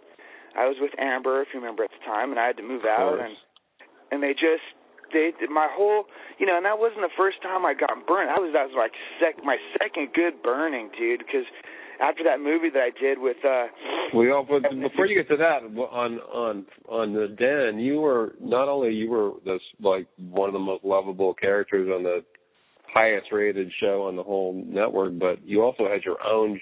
I 0.53 0.65
was 0.67 0.77
with 0.79 0.91
Amber, 0.99 1.41
if 1.41 1.49
you 1.53 1.59
remember 1.59 1.83
at 1.83 1.91
the 1.91 2.03
time, 2.05 2.29
and 2.29 2.39
I 2.39 2.45
had 2.47 2.57
to 2.57 2.63
move 2.63 2.85
out, 2.85 3.17
course. 3.17 3.25
and 3.25 3.35
and 4.11 4.19
they 4.21 4.33
just 4.33 4.65
they 5.13 5.33
my 5.49 5.67
whole 5.71 6.05
you 6.37 6.45
know, 6.45 6.57
and 6.57 6.65
that 6.65 6.77
wasn't 6.77 7.01
the 7.01 7.15
first 7.17 7.41
time 7.41 7.65
I 7.65 7.73
got 7.73 7.93
burned. 8.05 8.29
That 8.29 8.41
was 8.41 8.53
that 8.53 8.69
was 8.69 8.77
like 8.77 8.93
sec 9.17 9.43
my 9.43 9.57
second 9.81 10.13
good 10.13 10.43
burning, 10.43 10.89
dude, 10.93 11.25
because 11.25 11.47
after 12.01 12.23
that 12.23 12.39
movie 12.39 12.69
that 12.73 12.81
I 12.81 12.91
did 12.99 13.19
with 13.19 13.37
uh 13.45 13.67
We 14.13 14.31
all, 14.31 14.45
but 14.47 14.63
before 14.69 15.05
you 15.05 15.15
get 15.21 15.29
to 15.29 15.37
that, 15.37 15.63
on 15.63 16.19
on 16.19 16.65
on 16.89 17.13
the 17.13 17.27
den, 17.27 17.79
you 17.79 17.99
were 17.99 18.33
not 18.41 18.67
only 18.67 18.93
you 18.93 19.09
were 19.09 19.31
this 19.45 19.61
like 19.79 20.07
one 20.17 20.49
of 20.49 20.53
the 20.53 20.59
most 20.59 20.83
lovable 20.83 21.33
characters 21.33 21.89
on 21.93 22.03
the 22.03 22.23
highest 22.93 23.27
rated 23.31 23.71
show 23.79 24.03
on 24.07 24.15
the 24.15 24.23
whole 24.23 24.53
network, 24.67 25.17
but 25.17 25.45
you 25.45 25.61
also 25.61 25.87
had 25.87 26.03
your 26.03 26.17
own 26.25 26.59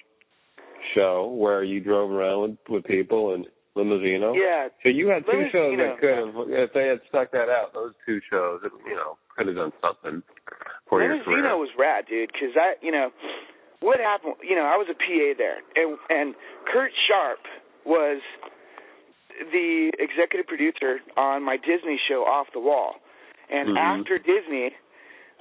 show 0.95 1.33
where 1.35 1.63
you 1.63 1.79
drove 1.79 2.11
around 2.11 2.41
with, 2.41 2.57
with 2.69 2.83
people 2.85 3.33
and 3.33 3.45
limousino. 3.75 4.33
Yeah. 4.35 4.69
So 4.83 4.89
you 4.89 5.07
had 5.07 5.25
two 5.25 5.47
shows 5.51 5.73
Limousino. 5.73 5.77
that 5.77 5.99
could 5.99 6.17
have, 6.17 6.67
if 6.67 6.73
they 6.73 6.87
had 6.87 6.99
stuck 7.09 7.31
that 7.31 7.49
out, 7.49 7.73
those 7.73 7.93
two 8.05 8.19
shows, 8.29 8.61
it, 8.63 8.71
you 8.87 8.95
know, 8.95 9.17
could 9.37 9.47
have 9.47 9.55
done 9.55 9.71
something 9.81 10.23
for 10.89 11.03
your 11.03 11.23
career. 11.23 11.43
Limousino 11.43 11.59
was 11.59 11.69
rad, 11.77 12.05
dude. 12.09 12.29
Because 12.31 12.55
I, 12.55 12.73
you 12.85 12.91
know, 12.91 13.09
what 13.81 13.99
happened? 13.99 14.35
You 14.43 14.55
know, 14.55 14.65
I 14.65 14.75
was 14.77 14.87
a 14.89 14.93
PA 14.93 15.33
there, 15.37 15.57
and 15.75 15.97
and 16.09 16.35
Kurt 16.71 16.91
Sharp 17.07 17.39
was 17.85 18.21
the 19.51 19.91
executive 19.99 20.47
producer 20.47 20.99
on 21.15 21.43
my 21.43 21.55
Disney 21.57 21.99
show 22.07 22.23
Off 22.27 22.47
the 22.53 22.59
Wall. 22.59 22.95
And 23.49 23.69
Mhm. 23.69 23.77
after 23.79 24.17
Disney, 24.19 24.75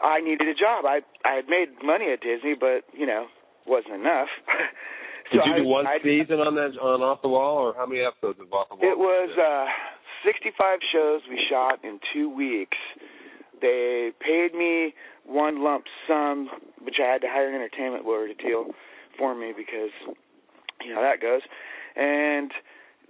I 0.02 0.21
needed 0.21 0.47
a 0.49 0.54
job. 0.54 0.87
I 0.87 1.02
I 1.25 1.35
had 1.35 1.49
made 1.49 1.83
money 1.83 2.11
at 2.12 2.21
Disney, 2.21 2.54
but 2.54 2.85
you 2.92 3.07
know, 3.07 3.28
wasn't 3.66 3.95
enough. 3.95 4.28
Did 5.30 5.42
so 5.42 5.47
you 5.47 5.52
I, 5.52 5.59
do 5.59 5.64
one 5.64 5.87
I, 5.87 5.99
season 6.00 6.40
on 6.40 6.54
that 6.54 6.78
on 6.80 7.02
Off 7.02 7.21
the 7.21 7.28
Wall, 7.28 7.59
or 7.59 7.75
how 7.75 7.85
many 7.85 8.00
episodes 8.00 8.40
of 8.40 8.52
Off 8.52 8.68
the 8.71 8.76
Wall? 8.76 8.92
It 8.92 8.97
was 8.99 9.30
uh 9.37 9.66
65 10.25 10.80
shows 10.92 11.21
we 11.28 11.38
shot 11.50 11.85
in 11.85 12.00
two 12.14 12.30
weeks. 12.30 12.78
They 13.61 14.11
paid 14.21 14.55
me 14.55 14.95
one 15.25 15.62
lump 15.62 15.85
sum, 16.07 16.49
which 16.83 16.97
I 17.03 17.07
had 17.11 17.21
to 17.23 17.29
hire 17.29 17.49
an 17.49 17.55
entertainment 17.55 18.05
lawyer 18.05 18.29
to 18.29 18.35
deal 18.35 18.67
for 19.19 19.35
me 19.35 19.53
because 19.57 19.91
you 20.83 20.91
know 20.91 20.97
how 20.97 21.03
that 21.03 21.21
goes. 21.21 21.43
And 21.97 22.50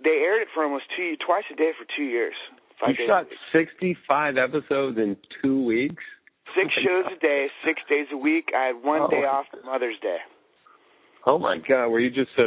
they 0.03 0.23
aired 0.25 0.43
it 0.43 0.49
for 0.55 0.65
almost 0.65 0.85
two 0.97 1.15
twice 1.25 1.45
a 1.53 1.57
day 1.57 1.73
for 1.79 1.87
two 1.97 2.05
years. 2.05 2.35
Five 2.81 2.95
You 2.99 3.07
shot 3.07 3.27
65 3.53 4.37
episodes 4.39 4.99
in 4.99 5.17
two 5.43 5.65
weeks. 5.65 6.03
six 6.57 6.73
shows 6.75 7.05
a 7.15 7.19
day, 7.21 7.49
six 7.67 7.81
days 7.89 8.07
a 8.13 8.17
week. 8.17 8.51
I 8.57 8.67
had 8.73 8.83
one 8.83 9.03
Oh. 9.03 9.09
day 9.11 9.25
off 9.25 9.47
for 9.51 9.61
Mother's 9.67 9.99
Day. 10.01 10.19
Oh 11.27 11.37
my 11.39 11.59
God! 11.59 11.89
Were 11.89 12.01
you 12.01 12.11
just 12.11 12.31
uh, 12.39 12.45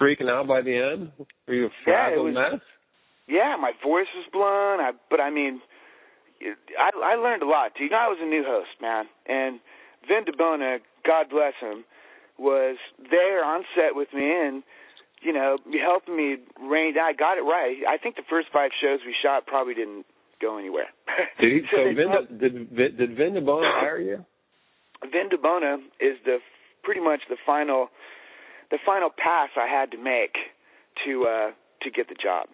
freaking 0.00 0.28
out 0.28 0.48
by 0.48 0.62
the 0.62 0.74
end? 0.74 1.12
Were 1.46 1.54
you 1.54 1.66
a 1.66 1.68
Yeah, 1.86 2.08
frazzled 2.08 2.24
was- 2.26 2.34
mess? 2.34 2.60
Yeah, 3.28 3.56
my 3.60 3.72
voice 3.84 4.06
was 4.16 4.24
blown. 4.32 4.80
I, 4.80 4.92
but 5.10 5.20
I 5.20 5.30
mean, 5.30 5.60
I 6.42 6.90
I 7.02 7.14
learned 7.16 7.42
a 7.42 7.46
lot. 7.46 7.72
You 7.78 7.90
know, 7.90 7.96
I 7.96 8.08
was 8.08 8.18
a 8.20 8.26
new 8.26 8.44
host, 8.46 8.70
man, 8.80 9.06
and 9.26 9.60
Vin 10.08 10.24
Di 10.24 10.32
Bona, 10.36 10.78
God 11.06 11.26
bless 11.30 11.54
him, 11.60 11.84
was 12.38 12.76
there 13.10 13.44
on 13.44 13.64
set 13.74 13.94
with 13.94 14.08
me 14.12 14.24
and 14.24 14.62
you 15.22 15.32
know 15.32 15.58
helping 15.82 16.16
me 16.16 16.36
rein. 16.60 16.94
I 17.00 17.12
got 17.12 17.38
it 17.38 17.42
right. 17.42 17.76
I 17.88 17.96
think 17.98 18.16
the 18.16 18.28
first 18.28 18.48
five 18.52 18.70
shows 18.80 19.00
we 19.06 19.14
shot 19.22 19.46
probably 19.46 19.74
didn't 19.74 20.04
go 20.40 20.58
anywhere. 20.58 20.88
Did 21.40 21.52
he? 21.52 21.60
So 21.72 21.84
they 21.84 21.94
Vin, 21.98 22.08
helped- 22.10 22.38
did 22.38 22.76
did 22.76 23.16
Vin 23.16 23.34
Di 23.34 23.40
Bona 23.40 23.66
hire 23.80 24.00
you? 24.00 24.24
Vin 25.02 25.28
Di 25.30 25.36
Bona 25.36 25.78
is 26.00 26.16
the 26.24 26.38
pretty 26.82 27.00
much 27.00 27.20
the 27.28 27.36
final 27.44 27.88
the 28.70 28.78
final 28.84 29.10
pass 29.10 29.48
I 29.56 29.66
had 29.66 29.90
to 29.92 29.98
make 29.98 30.36
to 31.06 31.24
uh 31.24 31.50
to 31.82 31.90
get 31.90 32.08
the 32.08 32.14
job. 32.14 32.48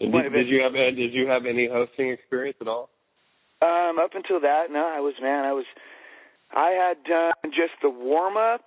Did, 0.00 0.12
did 0.12 0.48
you 0.48 0.60
have 0.62 0.74
uh, 0.74 0.90
Did 0.94 1.12
you 1.14 1.26
have 1.28 1.46
any 1.46 1.68
hosting 1.70 2.10
experience 2.10 2.58
at 2.60 2.68
all? 2.68 2.90
Um, 3.62 3.98
up 3.98 4.12
until 4.14 4.40
that, 4.40 4.70
no, 4.70 4.84
I 4.84 5.00
was 5.00 5.14
man, 5.20 5.44
I 5.44 5.52
was 5.52 5.64
I 6.54 6.70
had 6.70 7.04
done 7.04 7.52
just 7.52 7.74
the 7.82 7.90
warm 7.90 8.36
up 8.36 8.64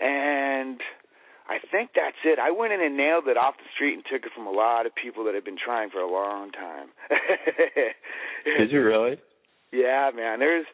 and 0.00 0.80
I 1.48 1.58
think 1.70 1.90
that's 1.94 2.16
it. 2.24 2.38
I 2.38 2.50
went 2.50 2.72
in 2.72 2.80
and 2.80 2.96
nailed 2.96 3.28
it 3.28 3.36
off 3.36 3.56
the 3.58 3.68
street 3.74 3.94
and 3.94 4.04
took 4.08 4.24
it 4.24 4.32
from 4.34 4.46
a 4.46 4.50
lot 4.50 4.86
of 4.86 4.92
people 4.94 5.24
that 5.24 5.34
had 5.34 5.44
been 5.44 5.60
trying 5.60 5.90
for 5.90 6.00
a 6.00 6.10
long 6.10 6.50
time. 6.52 6.88
Did 8.58 8.72
you 8.72 8.82
really? 8.82 9.20
Yeah, 9.70 10.10
man. 10.14 10.40
There's 10.40 10.66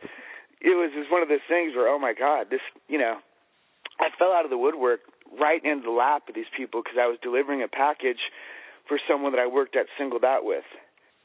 it 0.60 0.76
was 0.76 0.92
just 0.94 1.10
one 1.10 1.22
of 1.22 1.28
those 1.28 1.44
things 1.48 1.74
where 1.74 1.88
oh 1.88 1.98
my 1.98 2.14
god, 2.14 2.46
this, 2.50 2.62
you 2.86 2.98
know, 2.98 3.18
I 3.98 4.08
fell 4.18 4.32
out 4.32 4.44
of 4.44 4.50
the 4.50 4.58
woodwork 4.58 5.00
right 5.38 5.62
into 5.64 5.84
the 5.84 5.94
lap 5.94 6.28
of 6.28 6.34
these 6.34 6.50
people 6.56 6.82
because 6.82 6.98
I 7.00 7.06
was 7.06 7.18
delivering 7.22 7.62
a 7.62 7.68
package 7.68 8.22
for 8.86 8.98
someone 9.08 9.32
that 9.32 9.40
I 9.40 9.46
worked 9.46 9.76
at 9.76 9.86
Singled 9.98 10.24
Out 10.24 10.44
with, 10.44 10.64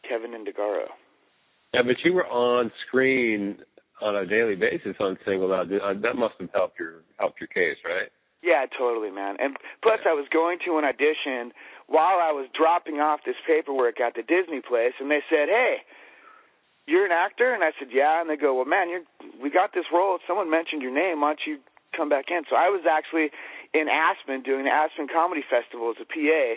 Kevin 0.08 0.32
Indegaro. 0.32 0.90
Yeah, 1.76 1.84
but 1.84 1.98
you 2.06 2.14
were 2.14 2.26
on 2.28 2.72
screen 2.88 3.60
on 4.02 4.16
a 4.16 4.26
daily 4.26 4.56
basis 4.56 4.96
on 5.00 5.18
Singled 5.26 5.52
Out. 5.52 5.68
Uh, 5.68 5.94
That 6.00 6.16
must 6.16 6.36
have 6.40 6.50
helped 6.54 6.80
your 6.80 7.04
helped 7.20 7.40
your 7.42 7.48
case, 7.52 7.76
right? 7.84 8.08
Yeah, 8.42 8.64
totally, 8.78 9.12
man. 9.12 9.36
And 9.40 9.58
plus, 9.84 10.00
I 10.08 10.14
was 10.14 10.28
going 10.32 10.60
to 10.66 10.78
an 10.78 10.86
audition 10.86 11.52
while 11.88 12.20
I 12.24 12.32
was 12.32 12.48
dropping 12.56 13.02
off 13.04 13.22
this 13.26 13.36
paperwork 13.46 14.00
at 14.00 14.14
the 14.16 14.24
Disney 14.24 14.62
place, 14.62 14.94
and 15.00 15.12
they 15.12 15.20
said, 15.30 15.50
"Hey, 15.50 15.84
you're 16.88 17.06
an 17.06 17.12
actor?" 17.12 17.54
And 17.54 17.64
I 17.64 17.72
said, 17.80 17.90
"Yeah." 17.92 18.22
And 18.22 18.30
they 18.30 18.38
go, 18.38 18.54
"Well, 18.56 18.66
man, 18.66 18.88
you're 18.90 19.04
we 19.42 19.50
got 19.50 19.74
this 19.74 19.86
role. 19.92 20.20
Someone 20.28 20.50
mentioned 20.50 20.82
your 20.82 20.94
name. 20.96 21.22
Why 21.22 21.30
don't 21.36 21.46
you 21.46 21.58
come 21.96 22.08
back 22.08 22.32
in?" 22.32 22.44
So 22.50 22.56
I 22.56 22.70
was 22.70 22.86
actually 22.90 23.32
in 23.74 23.90
Aspen 23.90 24.44
doing 24.44 24.64
the 24.64 24.72
Aspen 24.72 25.08
Comedy 25.12 25.44
Festival 25.50 25.90
as 25.92 26.00
a 26.00 26.06
PA, 26.06 26.56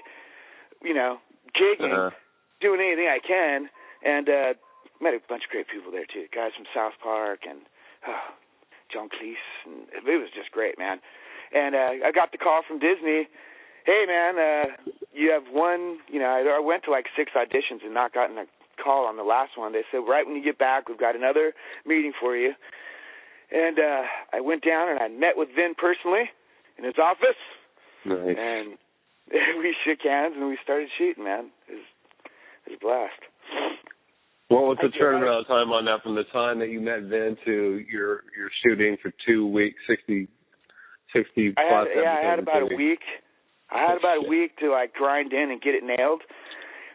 you 0.84 0.94
know, 0.94 1.18
gigging, 1.58 1.90
Uh-huh. 1.90 2.10
doing 2.60 2.80
anything 2.80 3.08
I 3.08 3.18
can, 3.18 3.70
and 4.04 4.28
uh 4.28 4.54
met 5.00 5.14
a 5.14 5.20
bunch 5.28 5.44
of 5.44 5.50
great 5.50 5.68
people 5.68 5.92
there 5.92 6.06
too. 6.06 6.26
Guys 6.34 6.52
from 6.56 6.66
South 6.74 6.94
Park 7.02 7.40
and 7.48 7.60
oh, 8.06 8.34
John 8.92 9.08
Cleese, 9.08 9.48
and 9.66 9.86
it 9.92 10.04
was 10.04 10.30
just 10.34 10.50
great, 10.50 10.78
man. 10.78 11.00
And 11.54 11.74
uh, 11.74 12.06
I 12.06 12.12
got 12.12 12.32
the 12.32 12.38
call 12.38 12.62
from 12.66 12.78
Disney. 12.78 13.28
Hey, 13.86 14.04
man, 14.06 14.36
uh, 14.36 14.92
you 15.12 15.30
have 15.32 15.44
one. 15.52 15.98
You 16.08 16.20
know, 16.20 16.28
I, 16.28 16.56
I 16.56 16.60
went 16.60 16.84
to 16.84 16.90
like 16.90 17.06
six 17.16 17.32
auditions 17.32 17.84
and 17.84 17.94
not 17.94 18.12
gotten 18.12 18.36
a 18.36 18.44
call 18.82 19.06
on 19.06 19.16
the 19.16 19.24
last 19.24 19.56
one. 19.56 19.72
They 19.72 19.84
said 19.90 19.98
right 20.06 20.26
when 20.26 20.36
you 20.36 20.44
get 20.44 20.58
back, 20.58 20.88
we've 20.88 20.98
got 20.98 21.16
another 21.16 21.52
meeting 21.86 22.12
for 22.20 22.36
you. 22.36 22.52
And 23.50 23.78
uh, 23.78 24.02
I 24.32 24.40
went 24.40 24.62
down 24.62 24.90
and 24.90 24.98
I 24.98 25.08
met 25.08 25.36
with 25.36 25.48
Vin 25.56 25.74
personally 25.76 26.28
in 26.76 26.84
his 26.84 26.94
office, 27.02 27.40
Nice. 28.04 28.36
and 28.38 28.76
we 29.58 29.74
shook 29.84 30.00
hands 30.04 30.34
and 30.36 30.48
we 30.48 30.58
started 30.62 30.88
shooting. 30.98 31.24
Man, 31.24 31.50
it 31.68 31.74
was, 31.74 31.84
it 32.66 32.70
was 32.72 32.76
a 32.76 32.84
blast. 32.84 33.20
What 34.48 34.64
was 34.64 34.78
the 34.80 34.88
turnaround 34.96 35.46
time 35.46 35.72
on 35.72 35.84
that 35.84 36.02
from 36.02 36.14
the 36.16 36.24
time 36.32 36.58
that 36.60 36.70
you 36.70 36.80
met 36.80 37.02
Vin 37.02 37.36
to 37.44 37.84
your 37.84 38.24
your 38.32 38.48
shooting 38.64 38.96
for 39.02 39.12
two 39.26 39.46
weeks, 39.46 39.76
sixty, 39.86 40.26
sixty 41.12 41.52
I 41.56 41.68
plus 41.68 41.88
had, 41.92 42.00
yeah, 42.00 42.16
I 42.16 42.30
had 42.32 42.38
about 42.38 42.62
a 42.64 42.74
week. 42.74 43.04
I 43.68 43.80
had 43.84 43.96
Oh, 43.96 44.00
about 44.00 44.24
a 44.24 44.28
week 44.28 44.56
to 44.64 44.72
like 44.72 44.94
grind 44.94 45.34
in 45.34 45.50
and 45.52 45.60
get 45.60 45.74
it 45.74 45.84
nailed. 45.84 46.22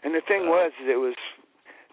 And 0.03 0.15
the 0.15 0.22
thing 0.25 0.50
Wow. 0.50 0.65
was, 0.65 0.72
is 0.81 0.89
it 0.89 0.98
was, 0.98 1.13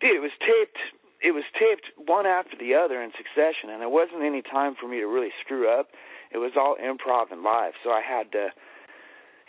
dude, 0.01 0.17
it 0.17 0.25
was 0.25 0.33
taped. 0.41 0.81
It 1.21 1.33
was 1.37 1.45
taped 1.53 1.93
one 2.09 2.25
after 2.25 2.57
the 2.57 2.73
other 2.75 3.03
in 3.05 3.13
succession, 3.13 3.69
and 3.69 3.85
there 3.85 3.93
wasn't 3.93 4.25
any 4.25 4.41
time 4.41 4.75
for 4.81 4.89
me 4.89 5.05
to 5.05 5.07
really 5.07 5.33
screw 5.45 5.69
up. 5.69 5.93
It 6.33 6.39
was 6.39 6.57
all 6.57 6.77
improv 6.81 7.31
and 7.31 7.43
live, 7.45 7.75
so 7.85 7.91
I 7.93 8.01
had 8.01 8.33
to, 8.33 8.49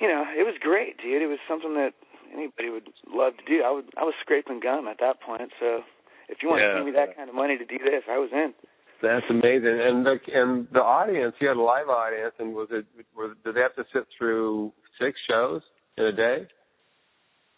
you 0.03 0.10
know, 0.12 0.27
it 0.36 0.44
was 0.44 0.56
great, 0.60 0.98
dude. 1.00 1.22
It 1.22 1.32
was 1.32 1.39
something 1.48 1.75
that 1.75 1.94
anybody 2.34 2.70
would 2.70 2.91
love 3.08 3.38
to 3.38 3.46
do. 3.48 3.63
I 3.63 3.72
would, 3.72 3.88
I 3.96 4.03
was 4.03 4.13
scraping 4.20 4.60
gum 4.60 4.89
at 4.89 5.00
that 5.00 5.22
point, 5.22 5.53
so 5.62 5.88
if 6.32 6.42
you 6.42 6.50
want 6.50 6.62
Yeah. 6.62 6.72
to 6.72 6.76
give 6.80 6.86
me 6.88 6.92
that 6.94 7.16
kind 7.16 7.30
of 7.30 7.36
money 7.36 7.58
to 7.58 7.66
do 7.66 7.78
this, 7.78 8.04
I 8.10 8.18
was 8.18 8.32
in. 8.32 8.54
That's 9.02 9.26
amazing. 9.30 9.82
And 9.82 10.06
the 10.06 10.16
and 10.32 10.68
the 10.72 10.82
audience, 10.82 11.36
you 11.40 11.48
had 11.48 11.58
a 11.58 11.62
live 11.62 11.90
audience, 11.90 12.34
and 12.40 12.54
was 12.54 12.70
it 12.72 12.86
was 13.16 13.36
did 13.44 13.56
they 13.56 13.62
have 13.62 13.76
to 13.76 13.86
sit 13.92 14.08
through 14.18 14.72
six 15.00 15.20
shows 15.28 15.62
in 15.98 16.06
a 16.06 16.12
day? 16.14 16.48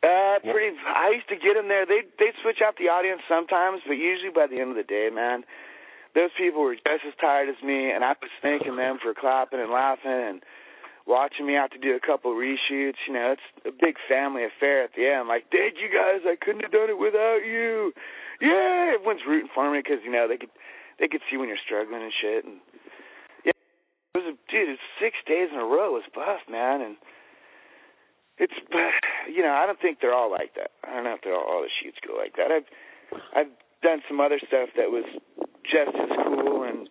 Uh, 0.04 0.40
pretty. 0.44 0.76
I 0.84 1.12
used 1.16 1.30
to 1.30 1.36
get 1.36 1.56
them 1.56 1.68
there. 1.68 1.86
They 1.86 2.04
they 2.20 2.32
switch 2.42 2.60
out 2.66 2.76
the 2.80 2.90
audience 2.90 3.22
sometimes, 3.28 3.82
but 3.88 3.96
usually 3.96 4.32
by 4.32 4.48
the 4.48 4.60
end 4.60 4.72
of 4.72 4.76
the 4.80 4.84
day, 4.88 5.10
man, 5.12 5.44
those 6.16 6.32
people 6.38 6.62
were 6.64 6.76
just 6.76 7.08
as 7.08 7.16
tired 7.20 7.50
as 7.50 7.62
me, 7.64 7.92
and 7.92 8.04
I 8.04 8.16
was 8.20 8.32
thanking 8.42 8.76
them 8.76 9.00
for 9.04 9.14
clapping 9.14 9.60
and 9.60 9.72
laughing 9.72 10.12
and 10.12 10.44
watching 11.06 11.46
me 11.46 11.56
out 11.56 11.72
to 11.72 11.80
do 11.80 11.96
a 11.96 12.00
couple 12.00 12.32
reshoots. 12.32 13.04
You 13.08 13.14
know, 13.14 13.36
it's 13.36 13.48
a 13.68 13.72
big 13.72 13.96
family 14.08 14.44
affair 14.44 14.84
at 14.84 14.92
the 14.96 15.08
end. 15.08 15.28
Like, 15.28 15.50
did 15.52 15.76
you 15.76 15.88
guys? 15.92 16.24
I 16.24 16.36
couldn't 16.40 16.64
have 16.64 16.72
done 16.72 16.90
it 16.90 17.00
without 17.00 17.44
you. 17.44 17.92
Yeah, 18.44 19.00
everyone's 19.00 19.24
rooting 19.26 19.50
for 19.56 19.72
me 19.72 19.80
because 19.80 20.04
you 20.04 20.12
know 20.12 20.28
they 20.28 20.36
could 20.36 20.52
they 21.00 21.08
could 21.08 21.22
see 21.32 21.38
when 21.38 21.48
you're 21.48 21.64
struggling 21.64 22.04
and 22.04 22.12
shit. 22.12 22.44
And 22.44 22.60
yeah, 23.48 23.56
it 23.56 24.20
was 24.20 24.36
a 24.36 24.52
dude. 24.52 24.68
It's 24.76 24.84
six 25.00 25.16
days 25.24 25.48
in 25.48 25.60
a 25.60 25.64
row. 25.64 25.96
Was 25.96 26.04
buff, 26.14 26.44
man, 26.52 26.82
and 26.82 26.96
it's 28.38 28.54
you 29.32 29.42
know 29.44 29.56
I 29.56 29.66
don't 29.66 29.80
think 29.80 30.00
they're 30.02 30.14
all 30.14 30.30
like 30.30 30.56
that. 30.60 30.76
I 30.84 30.94
don't 30.94 31.06
know 31.08 31.16
if 31.16 31.22
they're 31.24 31.36
all, 31.36 31.48
all 31.48 31.64
the 31.64 31.72
shoots 31.82 31.98
go 32.06 32.20
like 32.20 32.36
that. 32.36 32.52
I've 32.52 32.68
I've 33.32 33.52
done 33.82 34.04
some 34.08 34.20
other 34.20 34.40
stuff 34.44 34.70
that 34.76 34.92
was 34.92 35.08
just 35.64 35.96
as 35.96 36.12
cool 36.28 36.64
and 36.64 36.90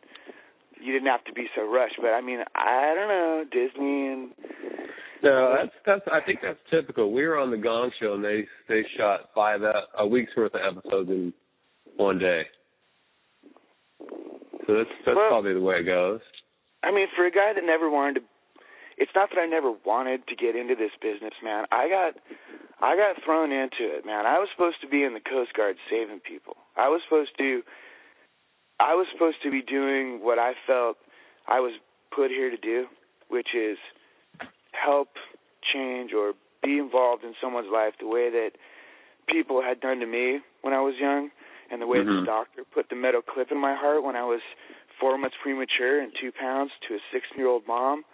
you 0.80 0.92
didn't 0.92 1.09
have 1.09 1.25
to 1.25 1.32
be 1.32 1.47
so 1.54 1.68
rushed. 1.68 1.97
But 2.00 2.16
I 2.16 2.21
mean 2.21 2.40
I 2.56 2.94
don't 2.97 3.09
know 3.12 3.44
Disney 3.52 4.09
and 4.09 4.30
No, 5.23 5.54
that's 5.56 5.75
that's. 5.87 6.02
I 6.12 6.25
think 6.25 6.40
that's 6.42 6.59
typical. 6.71 7.12
We 7.12 7.26
were 7.26 7.38
on 7.38 7.50
the 7.50 7.56
Gong 7.56 7.90
Show, 8.00 8.14
and 8.14 8.25
they 8.25 8.47
they 8.68 8.82
shot 8.97 9.30
five 9.35 9.62
ep- 9.62 9.92
a 9.99 10.06
week's 10.06 10.35
worth 10.37 10.54
of 10.54 10.61
episodes 10.61 11.11
in 11.11 11.32
one 12.02 12.18
day. 12.18 12.42
So 14.66 14.75
that's 14.75 14.90
that's 15.04 15.16
Well- 15.16 15.28
probably 15.28 15.54
the 15.54 15.61
way 15.61 15.80
it 15.80 15.85
goes. 15.85 16.21
I 16.82 16.90
mean 16.90 17.09
for 17.14 17.25
a 17.25 17.30
guy 17.30 17.52
that 17.52 17.64
never 17.64 17.88
wanted 17.90 18.21
to. 18.21 18.23
It's 18.99 19.14
not 19.14 19.30
that 19.30 19.38
I 19.38 19.47
never 19.47 19.71
wanted 19.71 20.26
to 20.28 20.37
get 20.37 20.54
into 20.54 20.75
this 20.76 20.92
business, 21.00 21.32
man. 21.42 21.66
I 21.73 21.88
got 21.88 22.14
I 22.80 22.97
got 22.97 23.23
thrown 23.23 23.52
into 23.52 23.87
it, 23.97 24.04
man. 24.04 24.26
I 24.26 24.38
was 24.38 24.49
supposed 24.50 24.80
to 24.82 24.88
be 24.88 25.04
in 25.04 25.14
the 25.14 25.21
Coast 25.21 25.54
Guard 25.54 25.76
saving 25.88 26.21
people. 26.21 26.56
I 26.76 26.88
was 26.88 27.00
supposed 27.04 27.37
to 27.38 27.62
I 28.80 28.94
was 28.94 29.06
supposed 29.12 29.42
to 29.42 29.50
be 29.50 29.62
doing 29.62 30.23
what 30.23 30.38
I 30.38 30.54
felt 30.66 30.99
I 31.47 31.61
was 31.61 31.73
put 32.11 32.30
here 32.30 32.50
to 32.50 32.56
do, 32.56 32.87
which 33.28 33.54
is 33.54 33.78
help 34.73 35.09
change 35.73 36.12
or 36.12 36.32
be 36.62 36.78
involved 36.78 37.25
in 37.25 37.35
someone's 37.40 37.71
life 37.73 37.94
the 38.00 38.06
way 38.06 38.30
that 38.30 38.52
people 39.28 39.62
had 39.62 39.80
done 39.80 40.00
to 40.00 40.06
me 40.06 40.40
when 40.62 40.75
I 40.75 40.80
was 40.80 40.94
young, 41.00 41.30
and 41.73 41.81
the 41.81 41.87
way 41.87 41.99
Mhm. 41.99 42.21
the 42.21 42.26
doctor 42.26 42.64
put 42.64 42.88
the 42.91 42.95
metal 42.95 43.23
clip 43.23 43.50
in 43.50 43.59
my 43.59 43.75
heart 43.75 44.02
when 44.05 44.14
I 44.14 44.23
was 44.25 44.43
four 45.00 45.17
months 45.17 45.37
premature 45.43 46.00
and 46.00 46.14
two 46.14 46.31
pounds 46.31 46.71
to 46.87 46.95
a 46.95 47.00
six-year-old 47.11 47.67
mom. 47.67 48.05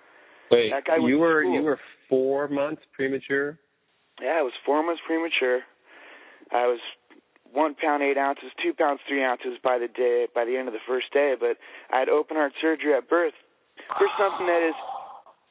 Wait, 0.50 0.70
That 0.70 0.84
guy 0.84 0.96
you 0.96 1.18
were 1.18 1.42
school. 1.42 1.54
you 1.54 1.62
were 1.62 1.80
four 2.08 2.48
months 2.48 2.82
premature. 2.92 3.58
Yeah, 4.20 4.38
I 4.38 4.42
was 4.42 4.54
four 4.64 4.82
months 4.82 5.02
premature. 5.04 5.64
I 6.52 6.66
was 6.66 6.80
one 7.52 7.74
pound 7.74 8.02
eight 8.02 8.16
ounces, 8.16 8.52
two 8.62 8.72
pounds 8.74 9.00
three 9.08 9.22
ounces 9.24 9.58
by 9.58 9.78
the 9.78 9.88
day 9.88 10.28
by 10.32 10.44
the 10.44 10.56
end 10.56 10.68
of 10.68 10.72
the 10.74 10.80
first 10.86 11.10
day. 11.12 11.34
But 11.38 11.58
I 11.90 11.98
had 11.98 12.08
open 12.08 12.36
heart 12.36 12.54
surgery 12.60 12.94
at 12.94 13.08
birth 13.08 13.34
for 13.98 14.08
something 14.16 14.46
that 14.46 14.62
is 14.62 14.74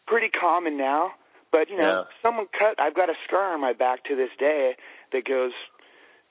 pretty 0.08 0.30
common 0.30 0.78
now. 0.78 1.14
But 1.52 1.70
you 1.70 1.78
know, 1.78 2.06
Yeah. 2.08 2.12
someone 2.22 2.48
cut. 2.48 2.80
I've 2.80 2.96
got 2.96 3.10
a 3.10 3.16
scar 3.28 3.54
on 3.54 3.60
my 3.62 3.74
back 3.74 4.04
to 4.06 4.16
this 4.16 4.32
day 4.40 4.76
that 5.12 5.26
goes 5.26 5.54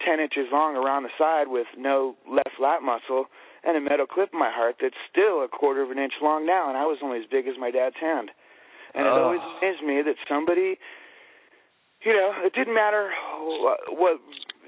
ten 0.05 0.21
inches 0.21 0.49
long 0.53 0.77
around 0.77 1.05
the 1.05 1.15
side 1.19 1.49
with 1.49 1.67
no 1.77 2.17
left 2.29 2.61
lat 2.61 2.83
muscle 2.83 3.27
and 3.65 3.77
a 3.77 3.81
metal 3.81 4.07
clip 4.07 4.31
in 4.33 4.39
my 4.39 4.51
heart 4.51 4.77
that's 4.81 4.97
still 5.11 5.43
a 5.43 5.49
quarter 5.49 5.83
of 5.83 5.91
an 5.91 5.99
inch 5.99 6.15
long 6.23 6.47
now, 6.47 6.69
and 6.69 6.77
I 6.79 6.85
was 6.87 6.99
only 7.03 7.19
as 7.19 7.27
big 7.31 7.47
as 7.49 7.55
my 7.59 7.71
dad's 7.71 7.97
hand. 7.97 8.31
And 8.95 9.07
it 9.07 9.11
Oh. 9.13 9.25
always 9.25 9.41
amazed 9.59 9.83
me 9.83 10.03
that 10.03 10.17
somebody 10.29 10.79
you 12.03 12.13
know, 12.13 12.33
it 12.45 12.53
didn't 12.55 12.75
matter 12.75 13.11
what, 13.43 13.81
what 13.89 14.21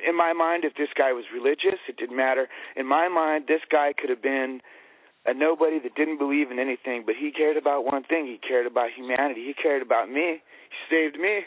in 0.06 0.16
my 0.16 0.32
mind 0.32 0.64
if 0.64 0.74
this 0.74 0.88
guy 0.96 1.12
was 1.12 1.24
religious. 1.32 1.78
It 1.88 1.96
didn't 1.96 2.16
matter 2.16 2.48
in 2.74 2.86
my 2.86 3.08
mind. 3.08 3.46
This 3.46 3.60
guy 3.70 3.92
could 3.96 4.10
have 4.10 4.22
been 4.22 4.60
a 5.26 5.34
nobody 5.34 5.78
that 5.78 5.94
didn't 5.94 6.18
believe 6.18 6.50
in 6.50 6.58
anything, 6.58 7.04
but 7.04 7.14
he 7.14 7.30
cared 7.30 7.56
about 7.56 7.84
one 7.84 8.02
thing. 8.02 8.26
He 8.26 8.38
cared 8.38 8.66
about 8.66 8.90
humanity. 8.96 9.44
He 9.44 9.54
cared 9.54 9.82
about 9.82 10.10
me. 10.10 10.40
He 10.40 10.78
saved 10.90 11.20
me. 11.20 11.44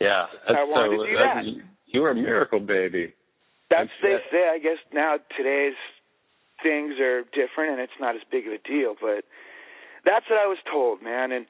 Yeah, 0.00 0.26
that's 0.46 0.58
I 0.58 0.64
wanted 0.64 0.96
so, 0.96 1.04
to 1.04 1.10
do 1.10 1.16
that. 1.18 1.73
You 1.86 2.02
were 2.02 2.10
a 2.10 2.14
miracle 2.14 2.60
baby. 2.60 3.14
That's 3.70 3.90
they 4.02 4.18
say. 4.30 4.48
I 4.52 4.58
guess 4.58 4.78
now 4.92 5.16
today's 5.36 5.74
things 6.62 6.94
are 7.00 7.22
different 7.32 7.72
and 7.72 7.80
it's 7.80 7.98
not 8.00 8.14
as 8.14 8.22
big 8.30 8.46
of 8.46 8.52
a 8.52 8.58
deal, 8.58 8.94
but 9.00 9.24
that's 10.04 10.24
what 10.28 10.38
I 10.38 10.46
was 10.46 10.58
told, 10.70 11.02
man. 11.02 11.32
And 11.32 11.46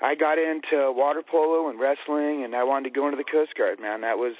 I 0.00 0.14
got 0.14 0.38
into 0.38 0.92
water 0.92 1.22
polo 1.22 1.68
and 1.68 1.78
wrestling, 1.78 2.42
and 2.44 2.54
I 2.54 2.64
wanted 2.64 2.88
to 2.88 2.94
go 2.94 3.06
into 3.06 3.16
the 3.16 3.24
Coast 3.24 3.52
Guard, 3.56 3.80
man. 3.80 4.00
That 4.00 4.16
was 4.16 4.34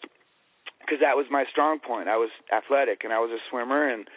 because 0.80 1.00
that 1.00 1.16
was 1.16 1.26
my 1.30 1.44
strong 1.50 1.78
point. 1.78 2.08
I 2.08 2.16
was 2.16 2.30
athletic 2.50 3.04
and 3.04 3.12
I 3.12 3.18
was 3.18 3.30
a 3.30 3.42
swimmer, 3.50 3.88
and 3.88 4.08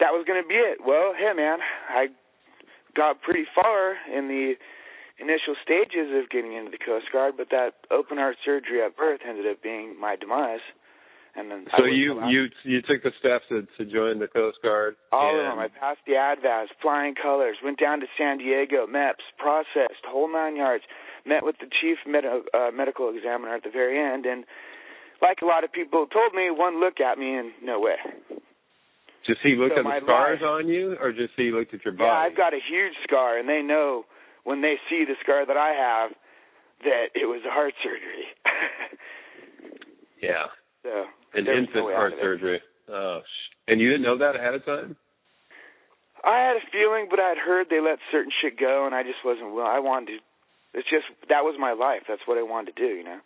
that 0.00 0.12
was 0.12 0.24
going 0.26 0.42
to 0.42 0.46
be 0.46 0.54
it. 0.54 0.78
Well, 0.84 1.14
hey, 1.16 1.32
man, 1.34 1.58
I 1.88 2.08
got 2.94 3.22
pretty 3.22 3.44
far 3.54 3.96
in 4.12 4.28
the 4.28 4.54
initial 5.18 5.54
stages 5.62 6.08
of 6.14 6.30
getting 6.30 6.54
into 6.54 6.70
the 6.70 6.78
Coast 6.78 7.06
Guard, 7.12 7.34
but 7.36 7.48
that 7.50 7.74
open 7.90 8.18
heart 8.18 8.36
surgery 8.44 8.82
at 8.82 8.96
birth 8.96 9.20
ended 9.26 9.46
up 9.46 9.62
being 9.62 9.98
my 10.00 10.16
demise. 10.16 10.60
And 11.36 11.50
then 11.50 11.66
So 11.76 11.84
you 11.84 12.18
you 12.26 12.48
you 12.64 12.82
took 12.82 13.02
the 13.04 13.12
steps 13.20 13.44
to 13.50 13.66
to 13.78 13.84
join 13.84 14.18
the 14.18 14.26
Coast 14.26 14.58
Guard. 14.62 14.96
all 15.12 15.38
of 15.38 15.44
them. 15.44 15.58
I 15.58 15.68
passed 15.68 16.00
the 16.06 16.14
ASVAB, 16.14 16.66
flying 16.82 17.14
colors, 17.14 17.56
went 17.62 17.78
down 17.78 18.00
to 18.00 18.06
San 18.16 18.38
Diego, 18.38 18.86
MEPS, 18.86 19.22
processed, 19.38 20.02
whole 20.06 20.32
nine 20.32 20.56
yards, 20.56 20.84
met 21.26 21.44
with 21.44 21.56
the 21.60 21.66
chief 21.80 21.98
med- 22.06 22.24
uh, 22.26 22.70
medical 22.74 23.14
examiner 23.14 23.54
at 23.54 23.62
the 23.62 23.70
very 23.70 23.98
end, 24.00 24.26
and 24.26 24.44
like 25.22 25.38
a 25.42 25.46
lot 25.46 25.62
of 25.64 25.70
people 25.70 26.06
told 26.06 26.34
me, 26.34 26.50
one 26.50 26.80
look 26.80 26.98
at 27.00 27.18
me 27.18 27.34
and 27.34 27.52
no 27.62 27.78
way. 27.78 27.96
Just 29.26 29.40
he 29.42 29.54
looked 29.54 29.74
So 29.76 29.80
at 29.80 29.84
the 29.84 30.00
scars 30.06 30.40
life- 30.40 30.48
on 30.48 30.68
you, 30.68 30.96
or 31.00 31.12
just 31.12 31.34
he 31.36 31.50
looked 31.52 31.74
at 31.74 31.84
your 31.84 31.92
body? 31.92 32.08
Yeah, 32.08 32.18
I've 32.18 32.36
got 32.36 32.54
a 32.54 32.58
huge 32.66 32.94
scar, 33.04 33.36
and 33.38 33.48
they 33.48 33.62
know 33.62 34.06
when 34.44 34.62
they 34.62 34.76
see 34.88 35.04
the 35.04 35.14
scar 35.22 35.46
that 35.46 35.56
I 35.56 35.72
have 35.72 36.10
that 36.84 37.06
it 37.14 37.26
was 37.26 37.42
a 37.46 37.50
heart 37.50 37.74
surgery. 37.82 38.26
Yeah, 40.20 40.50
so 40.82 41.06
an 41.34 41.46
infant 41.46 41.86
no 41.86 41.94
heart 41.94 42.14
surgery. 42.20 42.60
Oh, 42.88 43.20
sh- 43.22 43.70
and 43.70 43.80
you 43.80 43.88
didn't 43.88 44.02
know 44.02 44.18
that 44.18 44.34
ahead 44.34 44.54
of 44.54 44.64
time? 44.64 44.96
I 46.24 46.42
had 46.42 46.56
a 46.56 46.64
feeling, 46.72 47.06
but 47.08 47.20
I'd 47.20 47.38
heard 47.38 47.68
they 47.70 47.78
let 47.78 47.98
certain 48.10 48.32
shit 48.42 48.58
go, 48.58 48.84
and 48.86 48.94
I 48.94 49.04
just 49.04 49.22
wasn't 49.24 49.54
well. 49.54 49.66
I 49.66 49.78
wanted 49.78 50.18
to. 50.18 50.18
It's 50.74 50.90
just 50.90 51.06
that 51.28 51.44
was 51.46 51.54
my 51.58 51.72
life. 51.72 52.02
That's 52.08 52.22
what 52.26 52.36
I 52.36 52.42
wanted 52.42 52.74
to 52.74 52.82
do, 52.82 52.90
you 52.98 53.04
know. 53.04 53.20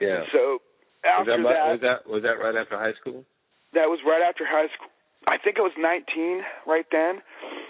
Yeah. 0.00 0.28
So 0.30 0.60
was 0.60 1.24
after 1.24 1.40
that, 1.40 1.48
that, 1.48 1.72
was 1.72 1.80
that 1.80 1.98
was 2.10 2.22
that 2.22 2.36
right 2.36 2.54
after 2.54 2.76
high 2.76 2.92
school? 3.00 3.24
that 3.72 3.88
was 3.88 4.00
right 4.04 4.20
after 4.20 4.44
high 4.44 4.68
school. 4.76 4.92
I 5.26 5.38
think 5.42 5.56
I 5.58 5.62
was 5.62 5.72
19 5.78 6.42
right 6.66 6.86
then. 6.92 7.24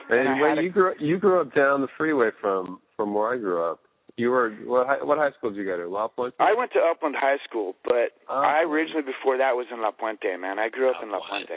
And, 0.09 0.21
And 0.21 0.29
I 0.29 0.41
when 0.41 0.59
a- 0.59 0.63
you 0.63 0.71
grew 0.71 0.95
you 0.99 1.19
grew 1.19 1.41
up 1.41 1.55
down 1.55 1.81
the 1.81 1.89
freeway 1.97 2.31
from 2.41 2.81
from 2.97 3.15
where 3.15 3.33
I 3.35 3.37
grew 3.39 3.63
up. 3.63 3.81
You 4.17 4.31
were 4.31 4.51
what 4.65 4.87
high, 4.87 5.03
what 5.03 5.19
high 5.19 5.33
school 5.33 5.51
did 5.51 5.59
you 5.59 5.67
go 5.67 5.77
to? 5.77 5.87
La 5.89 6.09
Puente. 6.09 6.35
I 6.41 6.55
went 6.55 6.73
to 6.73 6.79
Upland 6.81 7.17
High 7.17 7.37
School, 7.49 7.77
but 7.85 8.17
Oh. 8.31 8.41
I 8.41 8.63
originally 8.63 9.03
before 9.03 9.37
that 9.37 9.57
was 9.57 9.67
in 9.71 9.83
La 9.83 9.91
Puente, 9.91 10.37
man. 10.39 10.59
I 10.59 10.69
grew 10.71 10.89
up 10.91 11.03
in 11.03 11.11
La 11.11 11.21
Puente. 11.21 11.53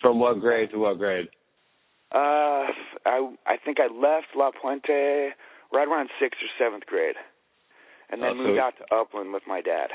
From 0.00 0.18
what 0.18 0.40
grade 0.40 0.70
to 0.70 0.78
what 0.78 0.96
grade? 0.98 1.28
Uh, 2.12 2.70
I 3.04 3.28
I 3.46 3.56
think 3.64 3.78
I 3.80 3.88
left 3.92 4.28
La 4.36 4.52
Puente 4.52 5.30
right 5.72 5.88
around 5.88 6.08
sixth 6.20 6.40
or 6.40 6.48
seventh 6.58 6.86
grade, 6.86 7.16
and 8.10 8.22
then 8.22 8.30
Oh, 8.30 8.34
so- 8.34 8.42
moved 8.42 8.58
out 8.58 8.74
to 8.78 8.94
Upland 8.94 9.32
with 9.34 9.46
my 9.46 9.60
dad. 9.60 9.90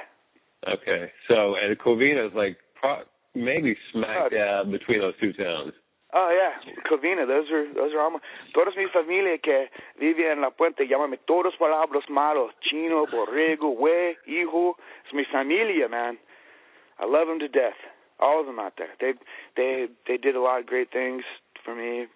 Okay, 0.67 1.11
so 1.27 1.55
and 1.55 1.79
Covina 1.79 2.27
is 2.27 2.33
like 2.35 2.57
pro- 2.75 3.05
maybe 3.33 3.75
smack 3.91 4.29
dab 4.29 4.69
between 4.69 4.99
those 4.99 5.17
two 5.19 5.33
towns. 5.33 5.73
Oh 6.13 6.29
yeah, 6.29 6.73
Covina. 6.89 7.25
Those 7.25 7.49
are 7.51 7.73
those 7.73 7.93
are 7.93 8.01
all 8.01 8.11
my, 8.11 8.19
todos 8.53 8.73
mi 8.75 8.85
familia 8.91 9.37
que 9.37 9.67
vive 9.99 10.29
en 10.29 10.41
La 10.41 10.49
Puente. 10.49 10.85
Llámame 10.85 11.17
todos 11.25 11.53
palabras 11.57 12.03
malos. 12.09 12.51
Chino, 12.61 13.05
borrego, 13.05 13.75
güey, 13.77 14.17
hijo. 14.25 14.75
It's 15.05 15.13
mi 15.13 15.23
familia, 15.31 15.87
man. 15.87 16.17
I 16.99 17.05
love 17.05 17.27
them 17.27 17.39
to 17.39 17.47
death. 17.47 17.79
All 18.19 18.41
of 18.41 18.45
them 18.45 18.59
out 18.59 18.73
there. 18.77 18.89
They 18.99 19.13
they 19.55 19.87
they 20.05 20.17
did 20.17 20.35
a 20.35 20.41
lot 20.41 20.59
of 20.59 20.65
great 20.65 20.91
things 20.91 21.23
for 21.63 21.75
me. 21.75 22.07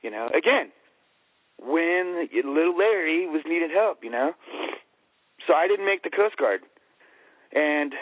You 0.00 0.10
know, 0.10 0.28
again, 0.28 0.72
when 1.58 2.28
little 2.32 2.76
Larry 2.76 3.26
was 3.26 3.42
needed 3.46 3.70
help. 3.70 3.98
You 4.02 4.10
know, 4.10 4.32
so 5.46 5.52
I 5.52 5.68
didn't 5.68 5.84
make 5.84 6.02
the 6.02 6.10
Coast 6.10 6.38
Guard, 6.38 6.62
and 7.52 7.92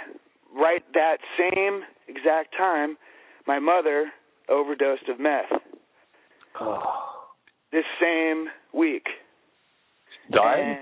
right 0.54 0.84
that 0.94 1.18
same 1.36 1.82
exact 2.06 2.56
time, 2.56 2.96
my 3.48 3.58
mother 3.58 4.12
overdosed 4.48 5.09
of 5.09 5.18
meth 5.20 5.50
Oh. 6.61 6.83
this 7.72 7.85
same 8.00 8.46
week. 8.72 9.07
Died. 10.30 10.59
And 10.61 10.78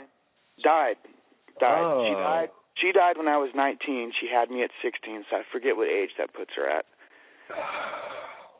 died. 0.62 0.96
Died. 1.60 1.82
Oh. 1.82 2.04
She 2.06 2.14
Oh. 2.14 2.20
died. 2.22 2.48
She 2.76 2.90
died 2.92 3.16
when 3.18 3.28
I 3.28 3.36
was 3.36 3.50
19. 3.54 4.12
She 4.18 4.26
had 4.32 4.50
me 4.50 4.62
at 4.62 4.70
16, 4.82 5.24
so 5.30 5.36
I 5.36 5.42
forget 5.52 5.76
what 5.76 5.88
age 5.88 6.10
that 6.18 6.32
puts 6.34 6.50
her 6.56 6.68
at. 6.68 6.84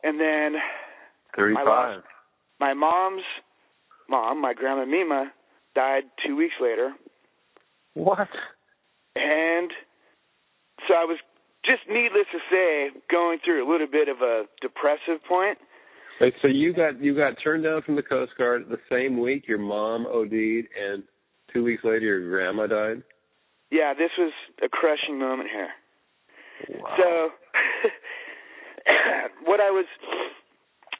And 0.05 0.19
then 0.19 0.55
Thirty-five. 1.33 2.03
my 2.59 2.73
mom's 2.73 3.23
mom, 4.09 4.41
my 4.41 4.53
grandma 4.53 4.83
Mima, 4.83 5.31
died 5.75 6.03
two 6.27 6.35
weeks 6.35 6.55
later. 6.59 6.91
What? 7.93 8.27
And 9.15 9.71
so 10.85 10.93
I 10.95 11.05
was 11.05 11.19
just 11.65 11.81
needless 11.89 12.27
to 12.31 12.39
say 12.51 12.89
going 13.09 13.39
through 13.43 13.67
a 13.67 13.67
little 13.69 13.87
bit 13.87 14.07
of 14.07 14.17
a 14.21 14.43
depressive 14.61 15.23
point. 15.27 15.57
Wait, 16.21 16.33
so 16.41 16.47
you 16.47 16.73
got 16.73 17.01
you 17.01 17.15
got 17.15 17.33
turned 17.43 17.63
down 17.63 17.81
from 17.81 17.95
the 17.95 18.03
Coast 18.03 18.33
Guard 18.37 18.65
the 18.69 18.79
same 18.91 19.19
week 19.19 19.47
your 19.47 19.57
mom 19.57 20.05
OD'd, 20.05 20.31
and 20.33 21.03
two 21.51 21.63
weeks 21.63 21.83
later 21.83 22.05
your 22.05 22.29
grandma 22.29 22.67
died. 22.67 23.03
Yeah, 23.71 23.93
this 23.93 24.11
was 24.17 24.31
a 24.63 24.69
crushing 24.69 25.17
moment 25.17 25.49
here. 25.51 25.69
Wow. 26.79 26.95
So, 26.97 27.29
what 29.45 29.59
I 29.59 29.71
was 29.71 29.85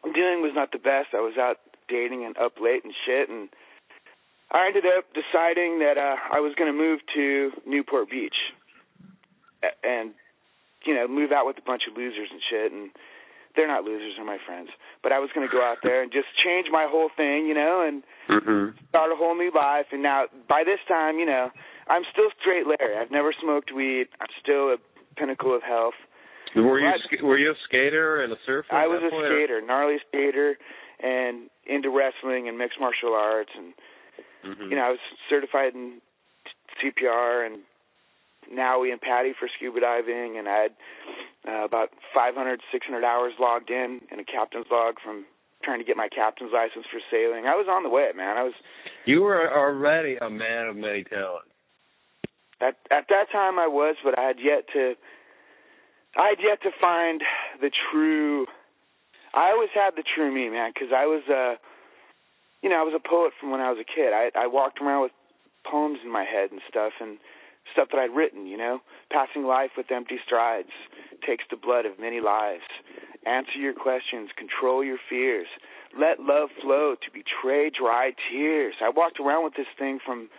doing 0.03 0.41
was 0.41 0.53
not 0.55 0.71
the 0.71 0.79
best. 0.79 1.13
I 1.13 1.21
was 1.21 1.37
out 1.39 1.57
dating 1.87 2.25
and 2.25 2.35
up 2.37 2.53
late 2.59 2.83
and 2.83 2.93
shit, 3.05 3.29
and 3.29 3.49
I 4.51 4.67
ended 4.67 4.85
up 4.85 5.05
deciding 5.13 5.79
that 5.79 5.97
uh, 5.97 6.15
I 6.35 6.39
was 6.39 6.53
going 6.57 6.71
to 6.71 6.77
move 6.77 6.99
to 7.15 7.51
Newport 7.67 8.09
Beach, 8.09 8.35
and 9.83 10.13
you 10.85 10.93
know, 10.95 11.07
move 11.07 11.31
out 11.31 11.45
with 11.45 11.57
a 11.57 11.65
bunch 11.65 11.83
of 11.89 11.95
losers 11.97 12.29
and 12.31 12.41
shit. 12.49 12.71
And 12.71 12.91
they're 13.55 13.67
not 13.67 13.83
losers; 13.83 14.13
they're 14.17 14.25
my 14.25 14.39
friends. 14.45 14.69
But 15.03 15.11
I 15.11 15.19
was 15.19 15.29
going 15.33 15.47
to 15.47 15.51
go 15.51 15.61
out 15.61 15.77
there 15.83 16.01
and 16.01 16.11
just 16.11 16.27
change 16.43 16.67
my 16.71 16.87
whole 16.89 17.09
thing, 17.15 17.45
you 17.47 17.53
know, 17.53 17.85
and 17.85 18.03
hmm 18.27 18.69
start 18.89 19.11
a 19.11 19.15
whole 19.15 19.35
new 19.35 19.51
life. 19.53 19.87
And 19.91 20.01
now, 20.03 20.25
by 20.47 20.63
this 20.63 20.79
time, 20.87 21.17
you 21.19 21.25
know, 21.25 21.49
I'm 21.87 22.03
still 22.11 22.29
straight 22.41 22.65
Larry. 22.65 22.97
I've 22.97 23.11
never 23.11 23.33
smoked 23.41 23.71
weed. 23.73 24.07
I'm 24.21 24.29
still 24.41 24.69
a 24.73 24.77
pinnacle 25.15 25.55
of 25.55 25.61
health. 25.63 25.97
Were 26.55 26.79
you 26.79 26.91
sk- 27.05 27.21
were 27.23 27.37
you 27.37 27.51
a 27.51 27.55
skater 27.65 28.21
and 28.23 28.31
a 28.31 28.37
surfer? 28.45 28.73
I 28.73 28.85
was 28.87 29.01
a 29.05 29.09
point, 29.09 29.25
or- 29.25 29.33
skater, 29.33 29.61
gnarly 29.61 29.97
skater, 30.07 30.57
and 31.01 31.49
into 31.65 31.89
wrestling 31.89 32.47
and 32.47 32.57
mixed 32.57 32.79
martial 32.79 33.13
arts, 33.13 33.49
and 33.55 33.73
Mhm. 34.45 34.69
you 34.69 34.75
know 34.75 34.83
I 34.83 34.89
was 34.91 34.99
certified 35.29 35.73
in 35.73 36.01
CPR 36.81 37.45
and 37.45 37.61
Naui 38.51 38.91
and 38.91 39.01
PADI 39.01 39.33
for 39.37 39.49
scuba 39.55 39.79
diving, 39.81 40.37
and 40.37 40.47
I 40.47 40.57
had 40.69 40.73
uh, 41.47 41.65
about 41.65 41.89
500, 42.13 42.61
600 42.71 43.03
hours 43.03 43.33
logged 43.39 43.69
in 43.69 44.01
in 44.11 44.19
a 44.19 44.23
captain's 44.23 44.65
log 44.71 44.95
from 45.03 45.25
trying 45.63 45.79
to 45.79 45.85
get 45.85 45.97
my 45.97 46.09
captain's 46.09 46.51
license 46.53 46.85
for 46.91 46.99
sailing. 47.09 47.45
I 47.45 47.55
was 47.55 47.67
on 47.69 47.83
the 47.83 47.89
way, 47.89 48.09
man. 48.15 48.37
I 48.37 48.43
was. 48.43 48.53
You 49.05 49.21
were 49.21 49.51
already 49.51 50.17
a 50.17 50.29
man 50.29 50.67
of 50.67 50.75
many 50.75 51.03
talents. 51.03 51.47
At 52.61 52.75
at 52.91 53.07
that 53.09 53.31
time, 53.31 53.59
I 53.59 53.67
was, 53.67 53.95
but 54.03 54.17
I 54.17 54.23
had 54.23 54.37
yet 54.39 54.67
to. 54.73 54.93
I 56.15 56.29
had 56.29 56.39
yet 56.43 56.61
to 56.63 56.71
find 56.79 57.21
the 57.61 57.71
true. 57.91 58.45
I 59.33 59.49
always 59.49 59.73
had 59.73 59.95
the 59.95 60.03
true 60.03 60.31
me, 60.31 60.49
man, 60.49 60.71
because 60.73 60.93
I 60.95 61.05
was 61.05 61.23
uh 61.27 61.55
you 62.61 62.69
know, 62.69 62.79
I 62.79 62.83
was 62.83 62.95
a 62.95 63.03
poet 63.03 63.33
from 63.39 63.51
when 63.51 63.59
I 63.59 63.69
was 63.69 63.79
a 63.79 63.87
kid. 63.87 64.13
I 64.13 64.31
I 64.35 64.47
walked 64.47 64.79
around 64.81 65.03
with 65.03 65.11
poems 65.69 65.99
in 66.03 66.11
my 66.11 66.23
head 66.23 66.51
and 66.51 66.61
stuff 66.69 66.93
and 66.99 67.17
stuff 67.71 67.89
that 67.91 67.99
I'd 67.99 68.15
written, 68.15 68.45
you 68.45 68.57
know. 68.57 68.79
Passing 69.11 69.43
life 69.45 69.71
with 69.77 69.91
empty 69.91 70.17
strides 70.25 70.73
takes 71.25 71.43
the 71.49 71.57
blood 71.57 71.85
of 71.85 71.99
many 71.99 72.19
lives. 72.19 72.67
Answer 73.25 73.57
your 73.57 73.73
questions, 73.73 74.29
control 74.35 74.83
your 74.83 74.99
fears. 75.09 75.47
Let 75.97 76.19
love 76.19 76.49
flow 76.61 76.95
to 76.95 77.07
betray 77.13 77.69
dry 77.69 78.11
tears. 78.31 78.75
I 78.83 78.89
walked 78.89 79.19
around 79.19 79.45
with 79.45 79.53
this 79.55 79.69
thing 79.77 79.99
from 80.03 80.29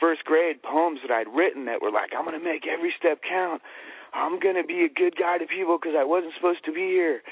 first 0.00 0.24
grade, 0.24 0.62
poems 0.62 1.00
that 1.06 1.14
I'd 1.14 1.28
written 1.28 1.66
that 1.66 1.80
were 1.80 1.92
like, 1.92 2.10
I'm 2.16 2.24
going 2.24 2.38
to 2.38 2.44
make 2.44 2.66
every 2.66 2.92
step 2.98 3.20
count. 3.22 3.62
I'm 4.14 4.40
going 4.40 4.56
to 4.56 4.64
be 4.64 4.86
a 4.86 4.90
good 4.90 5.14
guy 5.16 5.38
to 5.38 5.46
people 5.46 5.78
because 5.78 5.94
I 5.98 6.04
wasn't 6.04 6.34
supposed 6.34 6.64
to 6.64 6.72
be 6.72 6.90
here. 6.90 7.22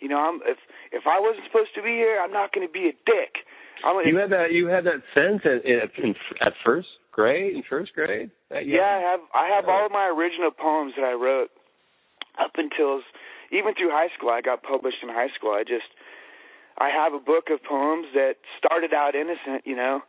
You 0.00 0.08
know, 0.08 0.20
I'm 0.20 0.40
if 0.44 0.58
if 0.92 1.04
I 1.08 1.20
wasn't 1.20 1.44
supposed 1.48 1.72
to 1.74 1.82
be 1.82 1.96
here, 1.96 2.20
I'm 2.20 2.32
not 2.32 2.52
going 2.52 2.66
to 2.66 2.72
be 2.72 2.92
a 2.92 2.96
dick. 3.08 3.40
I'm, 3.84 3.96
you 4.04 4.16
had 4.16 4.30
that 4.30 4.52
you 4.52 4.68
had 4.68 4.84
that 4.84 5.00
sense 5.16 5.40
at 5.44 5.64
in, 5.64 6.14
at 6.44 6.52
first 6.64 6.88
grade 7.16 7.56
in 7.56 7.62
first 7.68 7.94
grade. 7.94 8.30
Yeah, 8.52 8.84
I 8.84 9.00
have 9.00 9.20
I 9.34 9.56
have 9.56 9.64
all 9.68 9.86
of 9.86 9.92
my 9.92 10.06
original 10.06 10.50
poems 10.52 10.92
that 10.96 11.04
I 11.04 11.14
wrote 11.14 11.48
up 12.38 12.52
until 12.56 13.00
even 13.50 13.72
through 13.74 13.90
high 13.90 14.12
school. 14.16 14.28
I 14.28 14.42
got 14.42 14.62
published 14.62 14.98
in 15.02 15.08
high 15.08 15.32
school. 15.34 15.50
I 15.50 15.64
just 15.64 15.88
I 16.76 16.90
have 16.90 17.14
a 17.14 17.18
book 17.18 17.48
of 17.50 17.64
poems 17.64 18.06
that 18.12 18.36
started 18.60 18.92
out 18.92 19.14
innocent, 19.16 19.64
you 19.64 19.74
know, 19.74 20.02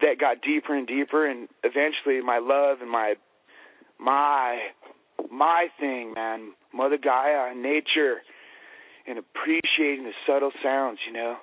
that 0.00 0.16
got 0.18 0.40
deeper 0.40 0.74
and 0.74 0.86
deeper, 0.86 1.28
and 1.28 1.48
eventually 1.62 2.24
my 2.24 2.38
love 2.40 2.78
and 2.80 2.90
my 2.90 3.14
my 4.00 4.72
my 5.30 5.66
thing, 5.78 6.14
man, 6.14 6.52
Mother 6.72 6.96
Gaia, 6.96 7.50
and 7.52 7.62
nature, 7.62 8.24
and 9.06 9.18
appreciating 9.18 10.04
the 10.04 10.16
subtle 10.26 10.52
sounds, 10.62 10.98
you 11.06 11.12
know. 11.12 11.36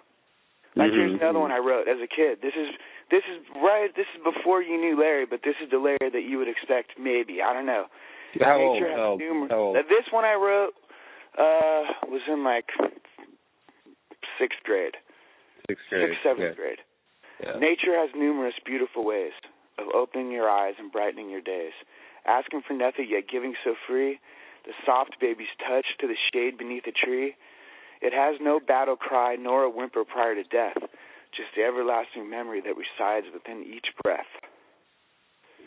Like 0.75 0.89
mm-hmm. 0.89 0.99
here's 0.99 1.21
another 1.21 1.39
one 1.39 1.51
I 1.51 1.59
wrote 1.59 1.87
as 1.87 2.01
a 2.03 2.07
kid. 2.07 2.39
This 2.41 2.57
is 2.57 2.73
this 3.11 3.23
is 3.29 3.45
right. 3.55 3.89
This 3.95 4.07
is 4.15 4.21
before 4.23 4.61
you 4.61 4.79
knew 4.79 4.99
Larry, 4.99 5.25
but 5.25 5.41
this 5.43 5.55
is 5.63 5.69
the 5.69 5.77
Larry 5.77 6.09
that 6.11 6.23
you 6.23 6.37
would 6.37 6.49
expect. 6.49 6.93
Maybe 6.99 7.41
I 7.41 7.53
don't 7.53 7.65
know. 7.65 7.85
How 8.39 8.59
old? 8.59 8.83
How, 8.83 9.15
numerous, 9.19 9.51
how 9.51 9.59
old? 9.59 9.75
This 9.75 10.07
one 10.11 10.25
I 10.25 10.35
wrote 10.35 10.73
uh 11.37 12.07
was 12.09 12.21
in 12.27 12.43
like 12.43 12.69
sixth 14.39 14.59
grade. 14.63 14.95
Sixth 15.67 15.83
grade. 15.89 16.09
Sixth, 16.09 16.23
seventh 16.23 16.55
yeah. 16.55 16.55
grade. 16.55 16.81
Yeah. 17.43 17.59
Nature 17.59 17.95
has 17.99 18.09
numerous 18.15 18.55
beautiful 18.65 19.05
ways 19.05 19.33
of 19.77 19.87
opening 19.93 20.31
your 20.31 20.49
eyes 20.49 20.75
and 20.79 20.91
brightening 20.91 21.29
your 21.29 21.41
days. 21.41 21.73
Asking 22.25 22.61
for 22.65 22.73
nothing 22.73 23.07
yet 23.09 23.29
giving 23.31 23.53
so 23.63 23.75
free, 23.87 24.19
the 24.65 24.73
soft 24.85 25.17
baby's 25.21 25.51
touch 25.59 25.85
to 25.99 26.07
the 26.07 26.17
shade 26.33 26.57
beneath 26.57 26.87
a 26.87 26.91
tree. 26.91 27.35
It 28.01 28.13
has 28.13 28.39
no 28.41 28.59
battle 28.59 28.95
cry 28.95 29.35
nor 29.35 29.63
a 29.63 29.69
whimper 29.69 30.03
prior 30.03 30.35
to 30.35 30.43
death, 30.43 30.77
just 31.35 31.49
the 31.55 31.63
everlasting 31.63 32.29
memory 32.29 32.61
that 32.61 32.75
resides 32.75 33.27
within 33.33 33.63
each 33.63 33.87
breath. 34.03 34.31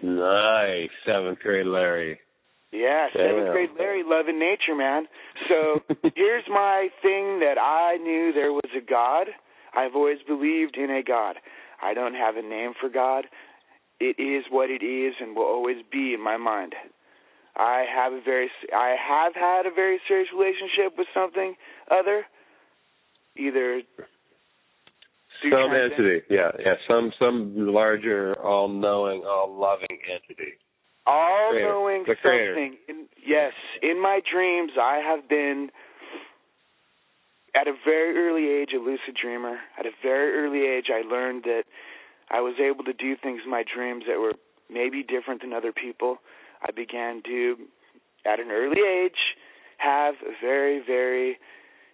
Nice. 0.02 0.90
Seventh 1.04 1.38
grade 1.40 1.66
Larry. 1.66 2.20
Yeah, 2.70 3.08
seventh 3.12 3.52
grade 3.52 3.70
Larry 3.78 4.02
loving 4.04 4.38
nature, 4.38 4.76
man. 4.76 5.06
So 5.48 5.80
here's 6.14 6.44
my 6.48 6.88
thing 7.02 7.40
that 7.40 7.56
I 7.58 7.96
knew 7.96 8.32
there 8.32 8.52
was 8.52 8.70
a 8.76 8.84
God. 8.84 9.28
I've 9.74 9.94
always 9.94 10.18
believed 10.26 10.76
in 10.76 10.90
a 10.90 11.02
God. 11.02 11.36
I 11.82 11.94
don't 11.94 12.14
have 12.14 12.36
a 12.36 12.42
name 12.42 12.72
for 12.78 12.88
God. 12.88 13.24
It 14.00 14.20
is 14.20 14.44
what 14.50 14.70
it 14.70 14.84
is 14.84 15.14
and 15.20 15.34
will 15.34 15.44
always 15.44 15.78
be 15.90 16.14
in 16.14 16.22
my 16.22 16.36
mind. 16.36 16.74
I 17.56 17.84
have 17.92 18.12
a 18.12 18.20
very 18.24 18.50
I 18.74 18.94
have 18.96 19.34
had 19.34 19.66
a 19.66 19.74
very 19.74 20.00
serious 20.06 20.28
relationship 20.32 20.96
with 20.96 21.08
something 21.12 21.56
other, 21.90 22.24
either 23.36 23.82
Some 25.42 25.72
entity. 25.72 26.24
Yeah, 26.30 26.50
yeah. 26.58 26.74
Some 26.88 27.12
some 27.18 27.54
larger, 27.72 28.34
all 28.40 28.68
knowing, 28.68 29.22
all 29.24 29.54
loving 29.58 29.98
entity. 30.10 30.52
All-knowing 31.06 32.04
The 32.06 32.16
creator. 32.16 32.54
something. 32.54 32.76
In, 32.86 33.06
yes, 33.26 33.52
in 33.82 34.02
my 34.02 34.20
dreams, 34.30 34.72
I 34.78 35.00
have 35.02 35.26
been 35.26 35.70
at 37.54 37.66
a 37.66 37.72
very 37.82 38.14
early 38.16 38.60
age 38.60 38.70
a 38.74 38.78
lucid 38.78 39.16
dreamer. 39.20 39.56
At 39.78 39.86
a 39.86 39.90
very 40.02 40.34
early 40.36 40.66
age, 40.68 40.86
I 40.92 41.00
learned 41.08 41.44
that 41.44 41.64
I 42.30 42.40
was 42.40 42.56
able 42.60 42.84
to 42.84 42.92
do 42.92 43.16
things 43.16 43.40
in 43.42 43.50
my 43.50 43.64
dreams 43.64 44.04
that 44.06 44.20
were 44.20 44.34
maybe 44.70 45.02
different 45.02 45.40
than 45.40 45.54
other 45.54 45.72
people. 45.72 46.18
I 46.62 46.72
began 46.72 47.22
to, 47.24 47.56
at 48.26 48.38
an 48.38 48.50
early 48.50 48.82
age, 48.86 49.36
have 49.78 50.14
a 50.26 50.32
very, 50.44 50.82
very 50.84 51.38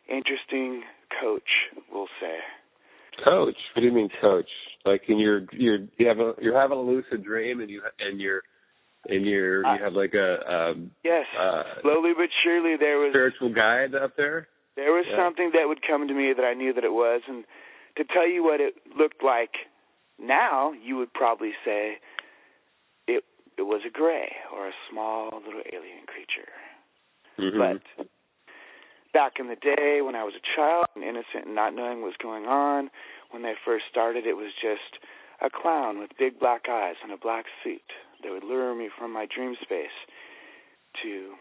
interesting 0.09 0.83
coach, 1.21 1.71
we'll 1.93 2.09
say. 2.21 2.39
Coach. 3.23 3.57
What 3.75 3.81
do 3.81 3.87
you 3.87 3.93
mean, 3.93 4.09
coach? 4.21 4.49
Like 4.85 5.03
in 5.09 5.19
your 5.19 5.47
you're 5.53 5.79
you 5.97 6.09
have 6.09 6.19
a 6.19 6.35
you're 6.41 6.59
having 6.59 6.79
a 6.79 6.81
lucid 6.81 7.25
dream 7.25 7.61
and 7.61 7.71
you 7.71 7.81
and 7.99 8.21
you're 8.21 8.43
and 9.07 9.25
you're 9.25 9.61
you 9.65 9.83
have 9.83 9.95
like 9.95 10.15
a 10.15 10.53
um 10.53 10.91
Yes, 11.05 11.27
uh 11.39 11.81
slowly 11.83 12.13
but 12.17 12.29
surely 12.43 12.77
there 12.79 12.99
was 12.99 13.11
spiritual 13.13 13.53
guide 13.55 13.95
up 13.95 14.17
there. 14.17 14.49
There 14.77 14.93
was 14.93 15.07
Yeah. 15.09 15.17
something 15.25 15.53
that 15.55 15.69
would 15.69 15.81
come 15.87 16.09
to 16.09 16.15
me 16.15 16.33
that 16.35 16.45
I 16.45 16.55
knew 16.55 16.73
that 16.75 16.85
it 16.85 16.93
was, 16.93 17.23
and 17.29 17.45
to 17.97 18.05
tell 18.05 18.29
you 18.29 18.43
what 18.43 18.61
it 18.61 18.75
looked 18.99 19.23
like 19.23 19.55
now, 20.19 20.73
you 20.73 20.97
would 20.97 21.13
probably 21.13 21.53
say 21.65 21.99
it 23.07 23.25
it 23.57 23.63
was 23.63 23.83
a 23.87 23.91
gray 23.91 24.33
or 24.53 24.69
a 24.69 24.73
small 24.91 25.31
little 25.47 25.63
alien 25.73 26.05
creature. 26.07 26.51
Mhm. 27.39 27.81
But 27.97 28.07
back 29.15 29.35
in 29.39 29.47
the 29.47 29.57
day 29.57 30.03
when 30.03 30.17
I 30.17 30.25
was 30.25 30.35
a 30.35 30.45
child 30.57 30.87
and 30.95 31.05
innocent 31.05 31.47
and 31.47 31.55
not 31.55 31.75
knowing 31.75 32.03
what 32.03 32.13
was 32.13 32.21
going 32.21 32.45
on, 32.45 32.91
when 33.31 33.43
they 33.43 33.55
first 33.65 33.85
started, 33.91 34.27
it 34.27 34.37
was 34.37 34.51
just 34.61 34.99
a 35.41 35.49
clown 35.49 35.99
with 35.99 36.11
big 36.19 36.39
black 36.39 36.69
eyes 36.69 36.97
and 37.03 37.13
a 37.13 37.17
black 37.17 37.47
suit 37.63 37.87
that 38.23 38.33
would 38.33 38.45
lure 38.45 38.75
me 38.75 38.91
from 38.99 39.13
my 39.13 39.27
dream 39.33 39.55
space 39.63 39.95
to 41.03 41.35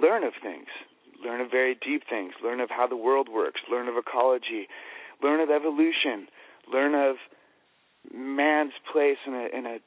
learn 0.00 0.22
of 0.22 0.32
things, 0.42 0.68
learn 1.24 1.40
of 1.40 1.50
very 1.50 1.74
deep 1.74 2.02
things, 2.08 2.32
learn 2.42 2.60
of 2.60 2.70
how 2.70 2.86
the 2.86 2.96
world 2.96 3.28
works, 3.28 3.60
learn 3.70 3.88
of 3.88 3.96
ecology, 3.96 4.68
learn 5.22 5.40
of 5.40 5.50
evolution, 5.50 6.28
learn 6.72 6.94
of 6.94 7.16
man's 8.14 8.72
place 8.92 9.18
in 9.26 9.34
a 9.34 9.48
in 9.56 9.66
a 9.66 9.78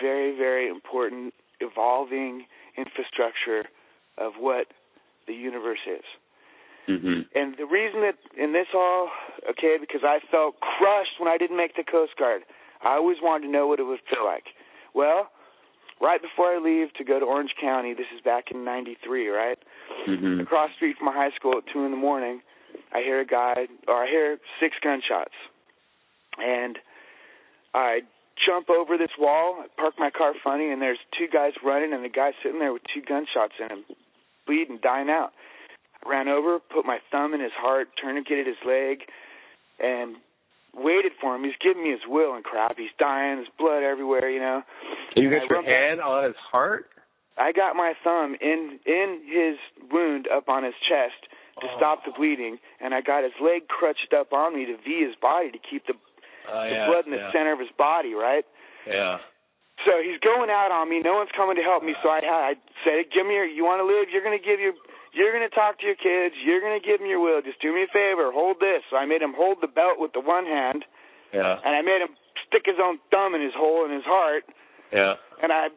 very 0.00 0.36
very 0.36 0.68
important 0.68 1.32
evolving 1.60 2.46
infrastructure 2.76 3.64
of 4.18 4.32
what 4.38 4.66
the 5.26 5.34
universe 5.34 5.80
is. 5.86 6.04
Mhm. 6.86 7.26
And 7.34 7.56
the 7.56 7.66
reason 7.66 8.02
that 8.02 8.16
in 8.36 8.52
this 8.52 8.68
all, 8.74 9.10
okay, 9.50 9.78
because 9.78 10.04
I 10.04 10.20
felt 10.30 10.60
crushed 10.60 11.18
when 11.18 11.28
I 11.28 11.38
didn't 11.38 11.56
make 11.56 11.74
the 11.76 11.84
Coast 11.84 12.16
Guard. 12.16 12.44
I 12.82 12.96
always 12.96 13.20
wanted 13.22 13.46
to 13.46 13.52
know 13.52 13.66
what 13.66 13.80
it 13.80 13.84
would 13.84 14.02
feel 14.02 14.24
like. 14.24 14.52
Well, 14.92 15.32
right 16.00 16.20
before 16.20 16.52
I 16.52 16.58
leave 16.58 16.92
to 16.94 17.04
go 17.04 17.18
to 17.18 17.24
Orange 17.24 17.54
County, 17.56 17.94
this 17.94 18.10
is 18.12 18.20
back 18.20 18.50
in 18.50 18.64
'93, 18.64 19.28
right? 19.28 19.58
Mhm. 20.06 20.42
Across 20.42 20.70
the 20.70 20.76
street 20.76 20.98
from 20.98 21.06
my 21.06 21.12
high 21.12 21.30
school 21.30 21.56
at 21.56 21.66
two 21.68 21.84
in 21.84 21.90
the 21.90 21.96
morning, 21.96 22.42
I 22.92 23.00
hear 23.00 23.20
a 23.20 23.24
guy, 23.24 23.66
or 23.88 24.02
I 24.02 24.06
hear 24.06 24.38
six 24.60 24.78
gunshots, 24.80 25.34
and 26.38 26.78
I 27.72 28.02
jump 28.36 28.68
over 28.68 28.98
this 28.98 29.16
wall, 29.16 29.64
park 29.76 29.98
my 29.98 30.10
car 30.10 30.34
funny, 30.34 30.68
and 30.68 30.82
there's 30.82 30.98
two 31.12 31.28
guys 31.28 31.54
running, 31.62 31.92
and 31.92 32.04
the 32.04 32.08
guy 32.08 32.32
sitting 32.42 32.58
there 32.58 32.72
with 32.72 32.84
two 32.92 33.00
gunshots 33.00 33.54
in 33.58 33.70
him, 33.70 33.84
bleeding, 34.46 34.78
dying 34.82 35.08
out. 35.10 35.32
I 36.04 36.08
ran 36.08 36.28
over, 36.28 36.58
put 36.58 36.84
my 36.84 36.98
thumb 37.10 37.34
in 37.34 37.40
his 37.40 37.52
heart, 37.56 37.88
tourniqueted 38.02 38.46
his 38.46 38.56
leg, 38.66 39.04
and 39.82 40.16
waited 40.76 41.12
for 41.20 41.34
him. 41.36 41.44
He's 41.44 41.54
giving 41.62 41.82
me 41.84 41.90
his 41.90 42.00
will 42.06 42.34
and 42.34 42.44
crap. 42.44 42.76
He's 42.76 42.90
dying, 42.98 43.36
there's 43.36 43.48
blood 43.58 43.82
everywhere, 43.82 44.28
you 44.28 44.40
know. 44.40 44.62
You 45.16 45.30
And 45.30 45.40
got 45.40 45.48
your 45.50 45.62
back- 45.62 45.70
hand 45.70 46.00
on 46.00 46.24
his 46.24 46.36
heart? 46.36 46.90
I 47.36 47.50
got 47.52 47.74
my 47.74 47.94
thumb 48.04 48.36
in 48.40 48.78
in 48.86 49.20
his 49.26 49.58
wound 49.90 50.28
up 50.28 50.48
on 50.48 50.62
his 50.62 50.74
chest 50.88 51.26
to 51.60 51.66
Oh. 51.68 51.76
stop 51.76 52.04
the 52.04 52.12
bleeding, 52.12 52.58
and 52.80 52.94
I 52.94 53.00
got 53.00 53.24
his 53.24 53.32
leg 53.40 53.66
crutched 53.68 54.12
up 54.12 54.32
on 54.32 54.54
me 54.54 54.66
to 54.66 54.76
V 54.76 55.00
his 55.04 55.16
body 55.16 55.50
to 55.50 55.58
keep 55.58 55.86
the, 55.86 55.94
Oh, 56.48 56.62
the 56.64 56.70
yeah, 56.70 56.86
blood 56.86 57.06
in 57.06 57.10
the 57.12 57.18
yeah. 57.18 57.32
center 57.32 57.52
of 57.52 57.58
his 57.58 57.70
body, 57.72 58.14
right? 58.14 58.44
Yeah. 58.86 59.18
So 59.84 60.00
he's 60.00 60.18
going 60.24 60.48
out 60.48 60.72
on 60.72 60.88
me. 60.88 61.00
No 61.04 61.14
one's 61.20 61.32
coming 61.36 61.56
to 61.56 61.62
help 61.64 61.84
me. 61.84 61.92
So 62.02 62.08
I 62.08 62.20
I 62.24 62.52
said, 62.84 63.12
"Give 63.12 63.24
me 63.26 63.34
your. 63.36 63.44
You 63.46 63.64
want 63.64 63.80
to 63.80 63.88
live? 63.88 64.08
You're 64.12 64.24
going 64.24 64.36
to 64.38 64.42
give 64.42 64.58
your. 64.60 64.72
You're 65.12 65.30
going 65.30 65.46
to 65.46 65.54
talk 65.54 65.78
to 65.80 65.86
your 65.86 65.94
kids. 65.94 66.34
You're 66.42 66.58
going 66.64 66.74
to 66.74 66.82
give 66.84 66.98
them 66.98 67.06
your 67.08 67.20
will. 67.20 67.38
Just 67.44 67.60
do 67.62 67.70
me 67.72 67.84
a 67.84 67.90
favor. 67.92 68.32
Hold 68.32 68.58
this." 68.60 68.82
So 68.90 68.96
I 68.96 69.04
made 69.06 69.22
him 69.22 69.34
hold 69.36 69.58
the 69.60 69.68
belt 69.70 70.00
with 70.00 70.12
the 70.16 70.24
one 70.24 70.46
hand, 70.46 70.84
Yeah. 71.32 71.60
and 71.62 71.76
I 71.76 71.82
made 71.82 72.00
him 72.02 72.16
stick 72.48 72.64
his 72.66 72.80
own 72.82 72.98
thumb 73.10 73.34
in 73.34 73.42
his 73.44 73.54
hole 73.54 73.84
in 73.84 73.92
his 73.92 74.04
heart, 74.04 74.44
Yeah. 74.92 75.14
and 75.42 75.52
I 75.52 75.68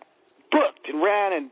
booked 0.52 0.88
and 0.88 1.04
ran 1.04 1.34
and 1.34 1.52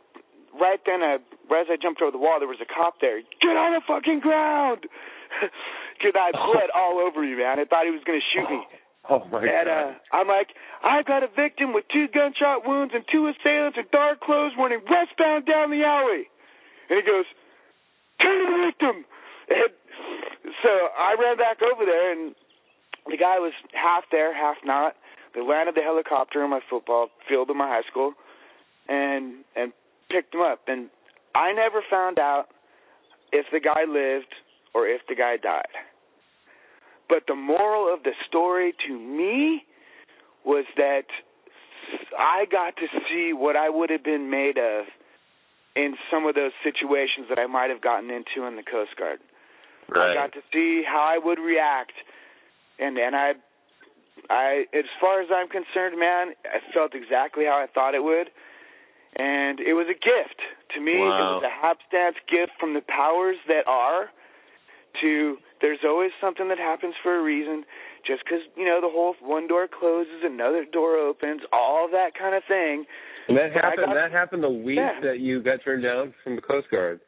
right 0.60 0.80
then, 0.86 1.04
uh, 1.04 1.20
right 1.52 1.68
as 1.68 1.68
I 1.70 1.76
jumped 1.76 2.02
over 2.02 2.12
the 2.12 2.18
wall, 2.18 2.39
there 2.39 2.48
was 2.48 2.62
a 2.62 2.65
cop 2.65 3.02
there. 3.02 3.20
Get 3.20 3.56
on 3.60 3.74
the 3.74 3.82
fucking 3.86 4.20
ground! 4.22 4.88
Because 5.96 6.12
I 6.20 6.26
had 6.28 6.36
blood 6.52 6.70
all 6.76 7.00
over 7.00 7.22
me, 7.24 7.36
man. 7.36 7.58
I 7.60 7.63
thought 7.63 7.86
he 7.88 7.91
was 7.91 8.04
going 8.04 8.20
to 8.20 8.28
shoot 8.36 8.44
me. 8.52 8.60
Oh 9.10 9.22
my 9.32 9.39
and 9.39 9.68
god. 9.68 9.70
uh, 9.70 9.91
I'm 10.12 10.28
like, 10.28 10.50
I've 10.84 11.06
got 11.06 11.24
a 11.24 11.28
victim 11.28 11.74
with 11.74 11.86
two 11.94 12.08
gunshot 12.13 12.68
wounds 12.68 12.94
and 12.96 13.04
two 13.12 13.30
assailants 13.30 13.78
in 13.78 13.86
dark 13.91 14.20
clothes 14.22 14.54
running 14.58 14.82
westbound 14.89 15.46
down 15.46 15.70
the 15.70 15.86
alley. 15.86 16.26
And 16.89 16.98
he 16.98 17.06
goes, 17.06 17.26
turn 18.22 18.34
to 18.34 18.46
the 18.50 18.62
victim. 18.65 19.06
And 19.50 19.72
so 20.63 20.70
I 20.98 21.15
ran 21.20 21.38
back 21.38 21.62
over 21.62 21.86
there, 21.86 22.12
and 22.12 22.34
the 23.06 23.18
guy 23.18 23.38
was 23.38 23.54
half 23.74 24.06
there, 24.12 24.34
half 24.34 24.58
not. 24.65 24.96
They 25.34 25.41
landed 25.41 25.76
the 25.76 25.82
helicopter 25.82 26.44
in 26.44 26.50
my 26.50 26.62
football 26.70 27.10
field 27.30 27.50
in 27.50 27.58
my 27.58 27.68
high 27.68 27.88
school, 27.89 28.13
and 28.88 29.44
and 29.56 29.74
picked 30.10 30.34
him 30.34 30.41
up. 30.41 30.62
And 30.68 30.89
I 31.36 31.52
never 31.54 31.84
found 31.89 32.18
out 32.18 32.46
if 33.32 33.46
the 33.52 33.60
guy 33.60 33.84
lived 33.88 34.34
or 34.74 34.88
if 34.88 35.02
the 35.08 35.15
guy 35.15 35.38
died. 35.38 35.76
But 37.08 37.24
the 37.28 37.36
moral 37.36 37.94
of 37.94 38.04
the 38.04 38.13
story 38.28 38.74
to 38.88 38.94
me 38.98 39.63
was 40.44 40.65
that 40.78 41.06
I 42.18 42.46
got 42.52 42.76
to 42.78 42.88
see 43.10 43.34
what 43.34 43.56
I 43.56 43.70
would 43.70 43.89
have 43.89 44.04
been 44.04 44.30
made 44.30 44.58
of 44.58 44.86
in 45.76 45.96
some 46.10 46.26
of 46.26 46.36
those 46.36 46.52
situations 46.63 47.28
that 47.30 47.38
I 47.38 47.48
might 47.48 47.70
have 47.70 47.82
gotten 47.82 48.10
into 48.10 48.48
in 48.48 48.56
the 48.56 48.63
Coast 48.63 48.96
Guard. 48.98 49.20
Right. 49.89 50.12
I 50.12 50.13
got 50.13 50.34
to 50.34 50.41
see 50.52 50.84
how 50.88 51.02
I 51.02 51.20
would 51.24 51.38
react, 51.38 51.94
and 52.80 52.98
and 52.98 53.15
I, 53.15 53.34
I 54.30 54.65
as 54.74 54.86
far 55.00 55.22
as 55.22 55.30
I'm 55.30 55.48
concerned, 55.48 56.00
man, 56.00 56.34
I 56.46 56.58
felt 56.74 56.96
exactly 56.96 57.46
how 57.46 57.58
I 57.62 57.68
thought 57.72 57.94
it 57.94 58.04
would, 58.04 58.32
and 59.15 59.60
it 59.60 59.74
was 59.74 59.86
a 59.86 59.94
gift 59.94 60.41
to 60.74 60.82
me. 60.82 60.98
Wow. 60.98 61.06
It 61.06 61.44
was 61.44 61.44
a 61.46 61.54
hapstance 61.54 62.18
gift 62.28 62.54
from 62.60 62.74
the 62.74 62.82
powers 62.82 63.38
that 63.48 63.68
are. 63.68 64.10
To 65.02 65.36
there's 65.62 65.80
always 65.86 66.12
something 66.20 66.48
that 66.50 66.58
happens 66.60 66.96
for 67.02 67.18
a 67.18 67.22
reason. 67.24 67.63
Just 68.06 68.24
because 68.24 68.41
you 68.56 68.65
know 68.65 68.80
the 68.82 68.89
whole 68.89 69.15
one 69.22 69.48
door 69.48 69.68
closes, 69.68 70.22
another 70.24 70.65
door 70.65 70.98
opens, 70.98 71.41
all 71.52 71.88
that 71.91 72.12
kind 72.18 72.36
of 72.36 72.44
thing. 72.48 72.86
And 73.28 73.38
that 73.38 73.52
happened. 73.54 73.86
got- 73.88 73.96
that 73.96 74.12
happened 74.12 74.44
the 74.44 74.50
week 74.50 74.78
Yeah. 74.78 75.00
that 75.02 75.20
you 75.20 75.41
got 75.41 75.63
turned 75.63 75.84
down 75.84 76.13
from 76.24 76.36
the 76.36 76.41
Coast 76.41 76.70
Guard. 76.70 77.00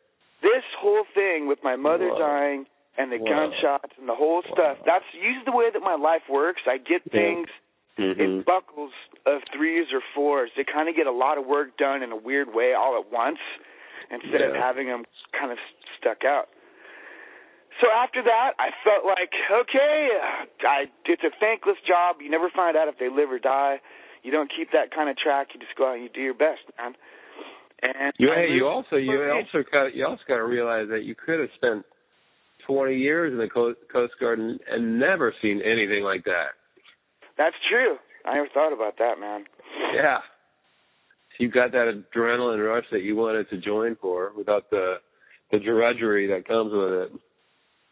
this 0.41 0.63
whole 0.79 1.03
thing 1.15 1.47
with 1.47 1.63
my 1.63 1.75
mother 1.75 2.09
Wow. 2.09 2.17
dying 2.19 2.65
and 2.97 3.11
the 3.11 3.17
Wow. 3.17 3.49
gunshots 3.49 3.93
and 3.97 4.07
the 4.07 4.13
whole 4.15 4.43
stuff 4.43 4.77
that's 4.85 5.05
usually 5.13 5.43
the 5.45 5.51
way 5.51 5.69
that 5.71 5.81
my 5.81 5.95
life 5.95 6.21
works 6.29 6.61
i 6.67 6.77
get 6.77 7.01
Yeah. 7.05 7.19
things 7.21 7.49
Mm-hmm. 7.97 8.21
in 8.21 8.41
buckles 8.43 8.93
of 9.25 9.41
threes 9.51 9.91
or 9.91 9.99
fours 10.13 10.51
they 10.55 10.63
kind 10.63 10.87
of 10.89 10.95
get 10.95 11.07
a 11.07 11.11
lot 11.11 11.39
of 11.39 11.47
work 11.47 11.75
done 11.77 12.03
in 12.03 12.11
a 12.11 12.15
weird 12.15 12.53
way 12.53 12.73
all 12.73 12.95
at 12.99 13.11
once 13.11 13.39
instead 14.11 14.41
of 14.41 14.53
having 14.55 14.85
them 14.87 15.05
kind 15.33 15.51
of 15.51 15.57
stuck 15.97 16.23
out 16.23 16.49
so 17.81 17.87
after 17.91 18.23
that 18.23 18.53
i 18.59 18.69
felt 18.83 19.05
like 19.05 19.31
okay 19.51 20.09
i 20.67 20.85
it's 21.05 21.23
a 21.23 21.33
thankless 21.39 21.77
job 21.87 22.17
you 22.21 22.29
never 22.29 22.49
find 22.53 22.75
out 22.77 22.87
if 22.87 22.97
they 22.99 23.09
live 23.09 23.31
or 23.31 23.39
die 23.39 23.77
you 24.23 24.31
don't 24.31 24.51
keep 24.51 24.71
that 24.71 24.93
kind 24.93 25.09
of 25.09 25.17
track 25.17 25.47
you 25.53 25.59
just 25.59 25.75
go 25.77 25.89
out 25.89 25.95
and 25.95 26.03
you 26.03 26.09
do 26.09 26.21
your 26.21 26.33
best 26.37 26.61
man 26.77 26.93
and 27.81 28.13
You, 28.17 28.29
hey, 28.33 28.47
you 28.53 28.65
also 28.67 28.95
you 28.95 29.13
also 29.31 29.63
got 29.71 29.95
you 29.95 30.05
also 30.05 30.21
got 30.27 30.37
to 30.37 30.45
realize 30.45 30.87
that 30.89 31.03
you 31.03 31.13
could 31.13 31.39
have 31.39 31.49
spent 31.55 31.85
twenty 32.65 32.97
years 32.97 33.31
in 33.31 33.37
the 33.37 33.49
Coast, 33.49 33.79
Coast 33.91 34.13
Guard 34.19 34.39
and, 34.39 34.59
and 34.69 34.99
never 34.99 35.33
seen 35.41 35.61
anything 35.63 36.03
like 36.03 36.23
that. 36.25 36.57
That's 37.37 37.55
true. 37.69 37.97
I 38.25 38.35
never 38.35 38.47
thought 38.53 38.73
about 38.73 38.97
that, 38.97 39.19
man. 39.19 39.45
Yeah, 39.93 40.17
you 41.39 41.49
got 41.51 41.71
that 41.71 42.03
adrenaline 42.15 42.65
rush 42.65 42.85
that 42.91 43.03
you 43.03 43.15
wanted 43.15 43.49
to 43.51 43.57
join 43.57 43.95
for 44.01 44.31
without 44.35 44.69
the 44.71 44.95
the 45.51 45.59
drudgery 45.59 46.27
that 46.27 46.47
comes 46.47 46.71
with 46.73 46.91
it. 46.91 47.11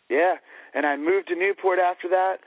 Yeah, 0.10 0.36
and 0.74 0.86
I 0.86 0.98
moved 0.98 1.30
to 1.30 1.36
Newport 1.36 1.80
after 1.80 2.10
that, 2.10 2.38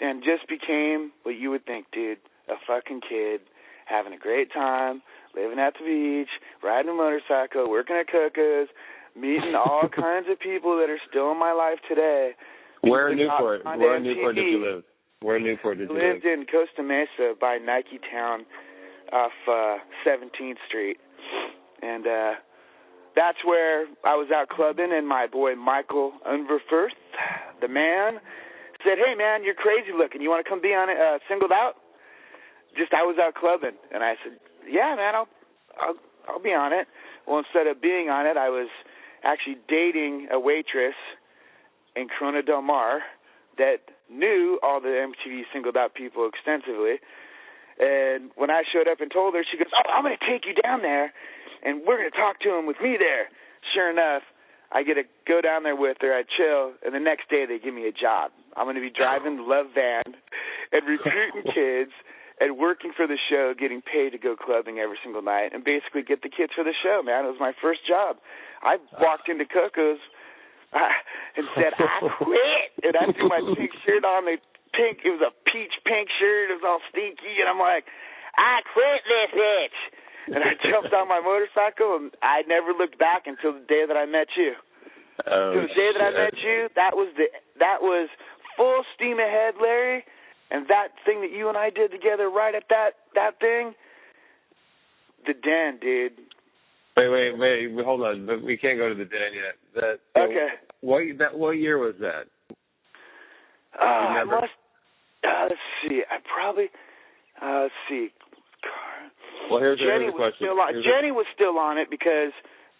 and 0.00 0.22
just 0.22 0.48
became 0.48 1.12
what 1.24 1.32
you 1.32 1.50
would 1.50 1.66
think, 1.66 1.86
dude, 1.92 2.18
a 2.48 2.54
fucking 2.66 3.00
kid, 3.08 3.40
having 3.86 4.12
a 4.12 4.18
great 4.18 4.52
time, 4.52 5.02
living 5.34 5.58
at 5.58 5.74
the 5.74 5.84
beach, 5.84 6.30
riding 6.62 6.90
a 6.90 6.94
motorcycle, 6.94 7.68
working 7.68 7.96
at 7.96 8.10
Coco's, 8.10 8.68
meeting 9.16 9.54
all 9.56 9.88
kinds 9.94 10.26
of 10.30 10.38
people 10.38 10.78
that 10.78 10.90
are 10.90 11.00
still 11.08 11.32
in 11.32 11.38
my 11.38 11.52
life 11.52 11.78
today. 11.88 12.32
Where 12.82 13.10
in 13.10 13.18
Newport? 13.18 13.64
Where 13.64 13.96
in 13.96 14.04
Newport 14.04 14.36
did 14.36 14.46
you 14.46 14.64
live? 14.64 14.84
Where 15.20 15.36
in 15.36 15.44
Newport 15.44 15.78
did 15.78 15.90
you 15.90 15.94
live? 15.94 16.02
lived 16.14 16.24
live? 16.24 16.38
in 16.38 16.46
Costa 16.46 16.82
Mesa 16.82 17.34
by 17.40 17.58
Nike 17.58 17.98
Town 18.10 18.46
off 19.12 19.32
uh 19.48 19.78
17th 20.06 20.58
Street. 20.68 20.98
And 21.82 22.06
uh 22.06 22.32
that's 23.16 23.38
where 23.44 23.86
I 24.04 24.14
was 24.14 24.28
out 24.32 24.48
clubbing 24.48 24.92
and 24.92 25.08
my 25.08 25.26
boy 25.26 25.56
Michael 25.56 26.12
Unverfirth, 26.24 26.94
the 27.60 27.68
man, 27.68 28.20
said, 28.84 28.98
"Hey 28.98 29.14
man, 29.14 29.44
you're 29.44 29.54
crazy 29.58 29.92
looking. 29.96 30.20
You 30.20 30.30
want 30.30 30.44
to 30.44 30.48
come 30.48 30.60
be 30.60 30.74
on 30.74 30.88
it 30.90 30.98
uh 30.98 31.18
singled 31.28 31.52
out?" 31.52 31.76
Just 32.76 32.92
I 32.92 33.02
was 33.02 33.16
out 33.18 33.34
clubbing 33.34 33.76
and 33.92 34.02
I 34.02 34.14
said, 34.22 34.38
"Yeah, 34.68 34.94
man, 34.96 35.14
I'll 35.14 35.28
I'll 35.80 35.96
I'll 36.28 36.42
be 36.42 36.54
on 36.54 36.72
it." 36.72 36.86
Well, 37.26 37.38
instead 37.38 37.66
of 37.66 37.80
being 37.80 38.08
on 38.08 38.26
it, 38.26 38.36
I 38.36 38.48
was 38.48 38.68
actually 39.24 39.58
dating 39.68 40.28
a 40.30 40.38
waitress 40.38 40.96
in 41.96 42.08
Corona 42.08 42.42
Del 42.42 42.62
Mar 42.62 43.02
that 43.58 43.90
knew 44.08 44.58
all 44.62 44.80
the 44.80 44.88
MTV 44.88 45.42
singled 45.52 45.76
out 45.76 45.94
people 45.94 46.28
extensively. 46.28 47.02
And 47.78 48.30
when 48.34 48.50
I 48.50 48.62
showed 48.72 48.88
up 48.88 49.00
and 49.00 49.10
told 49.10 49.34
her, 49.34 49.44
she 49.44 49.58
goes, 49.58 49.70
"Oh, 49.74 49.90
I'm 49.90 50.02
going 50.02 50.16
to 50.16 50.26
take 50.26 50.46
you 50.46 50.54
down 50.54 50.82
there, 50.82 51.12
and 51.62 51.82
we're 51.86 51.98
going 51.98 52.10
to 52.10 52.16
talk 52.16 52.40
to 52.40 52.54
him 52.54 52.66
with 52.66 52.80
me 52.80 52.96
there." 52.98 53.28
Sure 53.74 53.90
enough, 53.90 54.22
I 54.70 54.82
get 54.84 54.94
to 54.94 55.04
go 55.26 55.40
down 55.40 55.62
there 55.64 55.76
with 55.76 55.96
her. 56.00 56.12
I 56.12 56.22
chill, 56.28 56.76
and 56.84 56.94
the 56.94 57.00
next 57.00 57.30
day 57.30 57.46
they 57.48 57.58
give 57.58 57.72
me 57.72 57.88
a 57.88 57.92
job. 57.92 58.32
I'm 58.56 58.66
going 58.66 58.76
to 58.76 58.84
be 58.84 58.92
driving 58.92 59.36
the 59.36 59.46
Love 59.48 59.72
Van 59.74 60.12
and 60.72 60.82
recruiting 60.84 61.48
kids 61.54 61.92
and 62.40 62.58
working 62.58 62.92
for 62.94 63.06
the 63.06 63.18
show, 63.30 63.54
getting 63.58 63.82
paid 63.82 64.12
to 64.12 64.18
go 64.18 64.36
clubbing 64.36 64.78
every 64.78 64.98
single 65.02 65.22
night, 65.22 65.50
and 65.56 65.64
basically 65.64 66.02
get 66.02 66.22
the 66.22 66.28
kids 66.28 66.52
for 66.54 66.62
the 66.62 66.76
show. 66.84 67.02
Man, 67.02 67.24
it 67.24 67.32
was 67.32 67.40
my 67.40 67.52
first 67.62 67.80
job. 67.88 68.20
I 68.62 68.76
walked 69.00 69.28
into 69.28 69.46
Coco's 69.46 70.02
uh, 70.72 70.78
and 71.36 71.46
said, 71.56 71.72
"I 71.78 71.98
quit," 72.22 72.68
and 72.84 72.94
I 72.94 73.10
threw 73.16 73.28
my 73.28 73.42
pink 73.56 73.72
shirt 73.86 74.04
on. 74.04 74.28
The 74.28 74.36
pink, 74.76 75.00
it 75.00 75.10
was 75.16 75.24
a 75.24 75.32
peach 75.48 75.74
pink 75.88 76.12
shirt. 76.20 76.52
It 76.52 76.60
was 76.60 76.66
all 76.66 76.84
stinky, 76.92 77.40
and 77.40 77.48
I'm 77.48 77.58
like, 77.58 77.88
"I 78.36 78.60
quit 78.68 79.00
this 79.08 79.32
bitch." 79.32 79.78
And 80.28 80.44
I 80.44 80.52
jumped 80.60 80.92
on 80.92 81.08
my 81.08 81.20
motorcycle, 81.20 81.96
and 81.96 82.12
I 82.22 82.42
never 82.46 82.76
looked 82.76 82.98
back 82.98 83.24
until 83.24 83.52
the 83.52 83.64
day 83.64 83.84
that 83.88 83.96
I 83.96 84.04
met 84.04 84.28
you. 84.36 84.52
Oh, 85.26 85.56
the 85.56 85.66
day 85.74 85.90
that 85.96 86.04
I 86.04 86.10
met 86.12 86.36
you, 86.36 86.68
that 86.76 86.94
was 86.94 87.08
the 87.16 87.26
that 87.58 87.80
was 87.80 88.08
full 88.56 88.84
steam 88.94 89.18
ahead, 89.18 89.54
Larry. 89.60 90.04
And 90.50 90.66
that 90.68 90.88
thing 91.04 91.20
that 91.20 91.30
you 91.30 91.48
and 91.48 91.58
I 91.58 91.70
did 91.70 91.90
together, 91.90 92.30
right 92.30 92.54
at 92.54 92.64
that 92.68 92.90
that 93.14 93.40
thing, 93.40 93.74
the 95.26 95.34
den, 95.34 95.78
dude. 95.80 96.12
Wait, 96.96 97.08
wait, 97.08 97.38
wait. 97.38 97.84
Hold 97.84 98.02
on. 98.02 98.26
But 98.26 98.42
we 98.42 98.56
can't 98.56 98.78
go 98.78 98.88
to 98.88 98.94
the 98.94 99.04
den 99.04 99.32
yet. 99.34 99.56
That 99.74 100.20
Okay. 100.20 100.48
What 100.80 101.02
that 101.18 101.38
what 101.38 101.52
year 101.52 101.78
was 101.78 101.94
that? 102.00 102.26
Uh, 103.78 103.84
I 103.84 104.24
must. 104.24 104.52
Uh, 105.24 105.46
let's 105.48 105.60
see. 105.82 106.02
I 106.10 106.18
probably. 106.34 106.66
Uh, 107.40 107.62
let's 107.62 107.74
see. 107.88 108.08
Well, 109.50 109.60
here's, 109.60 109.78
Jenny 109.78 110.08
here's 110.08 110.14
the 110.14 110.18
was 110.18 110.32
question. 110.32 110.46
still 110.48 110.60
on. 110.60 110.68
Here's 110.74 110.84
Jenny 110.84 111.10
was 111.12 111.26
still 111.34 111.56
on 111.58 111.78
it 111.78 111.88
because 111.90 112.32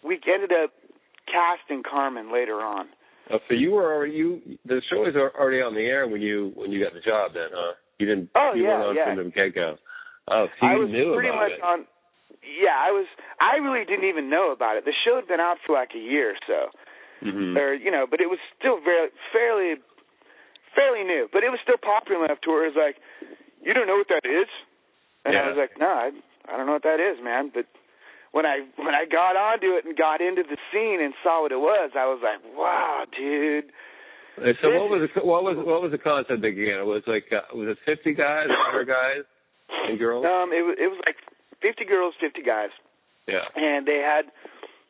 we 0.03 0.19
ended 0.27 0.51
up 0.51 0.71
casting 1.25 1.83
Carmen 1.83 2.31
later 2.33 2.61
on. 2.61 2.87
Oh, 3.29 3.37
so 3.47 3.53
you 3.53 3.71
were 3.71 3.93
already 3.93 4.13
you 4.13 4.41
the 4.65 4.81
show 4.89 5.05
was 5.05 5.13
already 5.13 5.61
on 5.61 5.77
the 5.77 5.85
air 5.85 6.07
when 6.07 6.21
you 6.21 6.51
when 6.57 6.71
you 6.71 6.81
got 6.81 6.93
the 6.93 7.05
job 7.05 7.37
then, 7.37 7.53
huh? 7.53 7.77
You 8.01 8.07
didn't. 8.07 8.29
Oh, 8.33 8.53
you 8.55 8.63
yeah, 8.63 8.79
weren't 8.79 8.89
on 8.89 8.95
yeah. 8.95 9.05
from 9.13 9.17
the 9.21 9.29
get 9.29 9.53
go. 9.53 9.77
Oh, 10.29 10.45
so 10.59 10.65
I 10.65 10.77
was 10.77 10.89
knew 10.89 11.13
pretty 11.13 11.29
about 11.29 11.49
much 11.49 11.57
it. 11.57 11.61
on. 11.61 11.79
Yeah, 12.41 12.73
I 12.73 12.89
was. 12.89 13.05
I 13.37 13.61
really 13.61 13.85
didn't 13.85 14.09
even 14.09 14.29
know 14.29 14.49
about 14.49 14.77
it. 14.77 14.85
The 14.85 14.97
show 15.05 15.17
had 15.17 15.27
been 15.27 15.41
out 15.41 15.61
for 15.65 15.77
like 15.77 15.93
a 15.93 16.01
year 16.01 16.33
or 16.33 16.39
so, 16.47 16.59
hmm 17.21 17.57
or 17.57 17.73
you 17.77 17.91
know, 17.91 18.07
but 18.09 18.21
it 18.21 18.31
was 18.31 18.39
still 18.57 18.81
very 18.81 19.13
fairly, 19.29 19.77
fairly 20.73 21.03
new. 21.05 21.29
But 21.29 21.43
it 21.43 21.53
was 21.53 21.59
still 21.61 21.77
popular 21.77 22.25
enough 22.25 22.41
to 22.45 22.49
where 22.49 22.65
it 22.65 22.73
was 22.73 22.79
like, 22.79 22.97
you 23.61 23.73
don't 23.77 23.85
know 23.85 24.01
what 24.01 24.09
that 24.09 24.25
is, 24.25 24.49
and 25.25 25.37
I 25.37 25.53
was 25.53 25.57
like, 25.59 25.77
no, 25.77 25.89
I, 25.89 26.09
I 26.51 26.57
don't 26.57 26.65
know 26.65 26.73
what 26.73 26.83
that 26.83 26.99
is, 26.99 27.21
man. 27.23 27.51
But 27.53 27.65
when 28.31 28.45
I 28.45 28.65
when 28.77 28.93
I 28.93 29.05
got 29.05 29.37
onto 29.37 29.77
it 29.77 29.85
and 29.85 29.95
got 29.97 30.21
into 30.21 30.43
the 30.43 30.57
scene 30.73 30.99
and 31.01 31.13
saw 31.23 31.43
what 31.43 31.51
it 31.51 31.61
was, 31.61 31.91
I 31.95 32.05
was 32.05 32.19
like, 32.21 32.41
wow, 32.57 33.05
dude. 33.15 33.71
So 34.39 34.71
what 34.71 34.89
was 34.89 35.09
the, 35.13 35.21
what 35.21 35.43
was 35.43 35.57
what 35.57 35.81
was 35.81 35.91
the 35.91 35.99
concept 35.99 36.43
again? 36.45 36.79
It 36.79 36.87
was 36.87 37.03
like 37.07 37.25
uh, 37.31 37.55
was 37.55 37.75
it 37.75 37.77
fifty 37.85 38.13
guys, 38.13 38.47
hundred 38.49 38.87
guys, 38.87 39.27
and 39.89 39.99
girls? 39.99 40.25
Um, 40.25 40.51
it 40.53 40.63
was 40.63 40.75
it 40.79 40.87
was 40.87 40.99
like 41.05 41.17
fifty 41.61 41.85
girls, 41.85 42.13
fifty 42.19 42.41
guys. 42.41 42.71
Yeah. 43.29 43.45
and 43.55 43.85
they 43.85 44.01
had, 44.01 44.25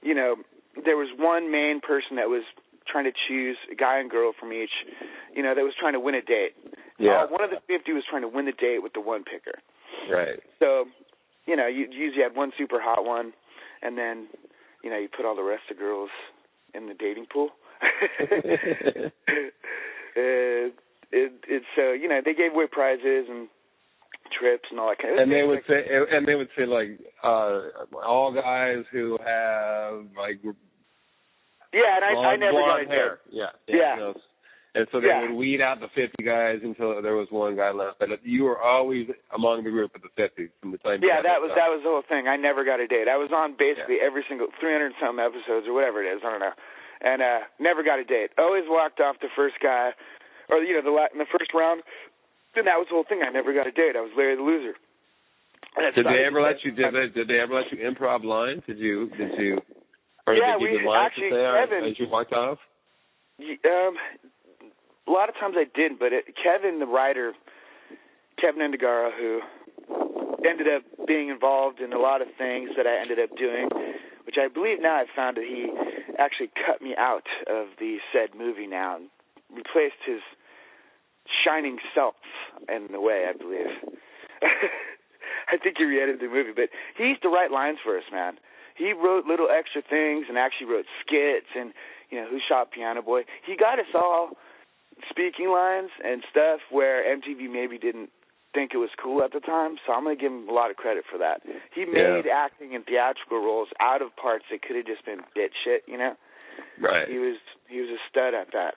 you 0.02 0.16
know, 0.16 0.36
there 0.86 0.96
was 0.96 1.10
one 1.18 1.52
main 1.52 1.82
person 1.82 2.16
that 2.16 2.30
was 2.30 2.44
trying 2.88 3.06
to 3.06 3.12
choose 3.28 3.58
a 3.72 3.76
guy 3.76 4.00
and 4.00 4.10
girl 4.10 4.32
from 4.40 4.54
each, 4.54 4.72
you 5.36 5.44
know, 5.44 5.54
that 5.54 5.62
was 5.62 5.74
trying 5.80 5.94
to 5.94 6.00
win 6.00 6.16
a 6.16 6.22
date. 6.22 6.56
Yeah. 6.98 7.24
Uh, 7.24 7.28
one 7.28 7.44
of 7.44 7.50
the 7.50 7.60
50 7.68 7.92
was 7.94 8.04
trying 8.10 8.24
to 8.24 8.28
win 8.28 8.46
the 8.46 8.56
date 8.56 8.82
with 8.82 8.94
the 8.94 9.02
one 9.02 9.24
picker. 9.24 9.60
Right. 10.10 10.40
So, 10.60 10.86
you 11.50 11.56
know, 11.56 11.66
you 11.66 11.88
usually 11.92 12.22
had 12.22 12.36
one 12.36 12.52
super 12.58 12.80
hot 12.80 13.04
one, 13.04 13.34
and 13.82 13.98
then, 13.98 14.28
you 14.84 14.92
know, 14.92 14.98
you 14.98 15.10
put 15.10 15.26
all 15.26 15.36
the 15.36 15.42
rest 15.42 15.64
of 15.72 15.78
the 15.78 15.82
girls 15.82 16.12
in 16.76 16.88
the 16.88 16.94
dating 16.94 17.26
pool. 17.32 17.50
uh, 17.82 17.90
it, 21.12 21.32
it's 21.48 21.66
so 21.76 21.92
you 21.94 22.08
know 22.08 22.22
they 22.24 22.34
gave 22.34 22.54
away 22.54 22.66
prizes 22.70 23.26
and 23.30 23.48
trips 24.38 24.70
and 24.70 24.80
all 24.80 24.90
that 24.90 25.02
kind 25.02 25.16
of. 25.16 25.24
And 25.24 25.32
they 25.32 25.44
would 25.44 25.64
say, 25.68 25.82
and 25.90 26.28
they 26.28 26.36
would 26.36 26.50
say 26.58 26.66
like, 26.66 27.00
uh 27.24 27.62
all 28.06 28.34
guys 28.34 28.86
who 28.92 29.18
have 29.26 30.06
like 30.18 30.44
yeah, 31.74 31.96
and 31.96 32.06
I, 32.06 32.14
blonde, 32.14 32.28
I 32.28 32.36
never 32.36 32.60
got 32.60 32.84
a 32.84 32.88
hair. 32.88 33.20
date. 33.26 33.34
Yeah, 33.34 33.52
Yeah. 33.68 34.14
And 34.76 34.88
so 34.92 35.00
they 35.02 35.08
Yeah. 35.08 35.22
would 35.22 35.32
weed 35.34 35.62
out 35.62 35.80
the 35.80 35.88
50 35.90 36.24
guys 36.24 36.60
until 36.64 37.02
there 37.02 37.16
was 37.16 37.30
one 37.32 37.56
guy 37.56 37.72
left. 37.72 38.00
But 38.00 38.24
you 38.24 38.44
were 38.46 38.60
always 38.62 39.10
among 39.34 39.64
the 39.64 39.72
group 39.72 39.96
of 39.96 40.02
the 40.02 40.10
50 40.16 40.50
from 40.62 40.72
the 40.72 40.78
time. 40.80 41.02
Yeah, 41.04 41.22
that 41.22 41.42
was 41.42 41.52
that 41.56 41.70
was 41.70 41.82
the 41.84 41.90
whole 41.90 42.04
thing. 42.08 42.28
I 42.28 42.36
never 42.38 42.64
got 42.64 42.80
a 42.80 42.88
date. 42.88 43.08
I 43.08 43.18
was 43.18 43.32
on 43.32 43.54
basically 43.58 44.00
every 44.02 44.24
single 44.30 44.48
300 44.60 44.94
some 45.00 45.20
episodes 45.20 45.68
or 45.68 45.74
whatever 45.74 46.04
it 46.04 46.08
is. 46.14 46.22
I 46.24 46.30
don't 46.30 46.40
know, 46.40 46.54
and 47.02 47.22
uh 47.22 47.40
never 47.60 47.82
got 47.84 48.00
a 48.00 48.04
date. 48.06 48.32
Always 48.38 48.66
walked 48.68 49.00
off 49.00 49.20
the 49.20 49.30
first 49.36 49.60
guy, 49.60 49.94
or 50.50 50.58
you 50.64 50.74
know 50.76 50.82
the 50.86 50.94
in 51.14 51.20
the 51.20 51.26
first 51.26 51.54
round. 51.54 51.82
Then 52.56 52.66
that 52.66 52.78
was 52.78 52.88
the 52.90 52.96
whole 52.96 53.04
thing. 53.06 53.22
I 53.24 53.30
never 53.30 53.54
got 53.54 53.68
a 53.68 53.72
date. 53.72 53.96
I 53.96 54.02
was 54.02 54.12
Larry 54.18 54.36
the 54.36 54.42
loser. 54.44 54.76
Did 55.96 56.06
they 56.06 56.26
ever 56.26 56.42
let 56.42 56.64
you? 56.66 56.72
Did 56.72 56.94
they, 56.94 57.08
did 57.14 57.28
they 57.28 57.40
ever 57.40 57.54
let 57.54 57.72
you 57.72 57.78
improv 57.78 58.24
lines? 58.24 58.64
Did 58.66 58.80
you? 58.80 59.10
Did 59.18 59.38
you? 59.38 59.62
Or 60.26 60.34
Yeah, 60.34 60.58
did 60.58 60.62
you 60.72 60.80
we- 60.80 60.86
lines 60.86 61.08
actually, 61.14 61.30
to 61.30 61.36
say 61.36 61.60
Kevin- 61.70 61.86
as 61.92 62.00
you 62.00 62.08
walked 62.10 62.34
off? 62.34 62.58
Um, 63.40 63.98
a 65.10 65.12
lot 65.12 65.28
of 65.28 65.36
times 65.36 65.56
I 65.58 65.66
didn't, 65.66 66.00
but 66.00 66.14
it, 66.14 66.26
Kevin, 66.38 66.80
the 66.80 66.86
writer, 66.86 67.34
Kevin 68.40 68.62
Endegara, 68.62 69.10
who 69.18 69.42
ended 70.48 70.68
up 70.70 70.84
being 71.08 71.30
involved 71.30 71.80
in 71.82 71.92
a 71.94 72.00
lot 72.00 72.22
of 72.22 72.28
things 72.38 72.70
that 72.78 72.86
I 72.86 73.02
ended 73.02 73.18
up 73.20 73.36
doing, 73.36 73.70
which 74.26 74.36
I 74.38 74.48
believe 74.48 74.78
now 74.80 75.02
I've 75.02 75.14
found 75.16 75.38
that 75.38 75.44
he 75.44 75.68
actually 76.18 76.52
cut 76.54 76.82
me 76.82 76.94
out 76.98 77.26
of 77.50 77.68
the 77.80 77.98
said 78.14 78.38
movie 78.38 78.68
now 78.68 78.98
and 78.98 79.10
replaced 79.50 80.00
his 80.06 80.22
shining 81.44 81.78
self 81.96 82.16
in 82.70 82.94
a 82.94 83.02
way, 83.02 83.26
I 83.28 83.34
believe. 83.36 83.74
I 85.52 85.58
think 85.58 85.78
he 85.78 85.86
re-edited 85.86 86.22
the 86.22 86.30
movie, 86.30 86.54
but 86.56 86.70
he 86.96 87.06
used 87.06 87.24
to 87.24 87.30
write 87.30 87.52
lines 87.52 87.80
for 87.84 87.98
us, 87.98 88.06
man. 88.12 88.38
He 88.78 88.94
wrote 88.94 89.26
little 89.26 89.50
extra 89.50 89.82
things 89.82 90.28
and 90.30 90.38
actually 90.38 90.68
wrote 90.68 90.86
skits 91.02 91.50
and 91.58 91.74
you 92.12 92.22
know, 92.22 92.28
who 92.30 92.38
shot 92.48 92.72
Piano 92.72 93.02
Boy. 93.02 93.24
He 93.46 93.58
got 93.58 93.80
us 93.80 93.92
all 93.94 94.38
speaking 95.10 95.50
lines 95.50 95.90
and 96.04 96.24
stuff 96.30 96.60
where 96.72 97.04
MTV 97.04 97.52
maybe 97.52 97.78
didn't 97.78 98.10
think 98.54 98.72
it 98.74 98.78
was 98.78 98.90
cool 99.02 99.22
at 99.22 99.32
the 99.32 99.40
time, 99.40 99.78
so 99.86 99.94
I'm 99.94 100.04
gonna 100.04 100.16
give 100.16 100.32
him 100.32 100.50
a 100.50 100.54
lot 100.54 100.72
of 100.72 100.78
credit 100.78 101.04
for 101.10 101.18
that. 101.20 101.42
He 101.74 101.86
made 101.86 102.26
acting 102.26 102.74
and 102.74 102.84
theatrical 102.84 103.38
roles 103.38 103.70
out 103.80 104.02
of 104.02 104.16
parts 104.16 104.46
that 104.50 104.62
could 104.64 104.76
have 104.76 104.86
just 104.86 105.06
been 105.06 105.22
bit 105.36 105.52
shit, 105.64 105.84
you 105.86 105.98
know? 105.98 106.16
Right. 106.82 107.08
He 107.08 107.18
was 107.18 107.38
he 107.68 107.80
was 107.80 107.90
a 107.90 108.02
stud 108.10 108.34
at 108.34 108.52
that. 108.54 108.76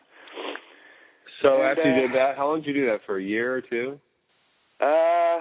So 1.41 1.63
and, 1.63 1.79
after 1.79 1.89
you 1.89 2.05
uh, 2.05 2.07
did 2.09 2.13
that, 2.15 2.37
how 2.37 2.49
long 2.49 2.61
did 2.61 2.69
you 2.69 2.75
do 2.75 2.87
that 2.87 3.01
for? 3.07 3.17
A 3.17 3.23
year 3.23 3.57
or 3.57 3.63
two? 3.63 3.99
Uh, 4.81 5.41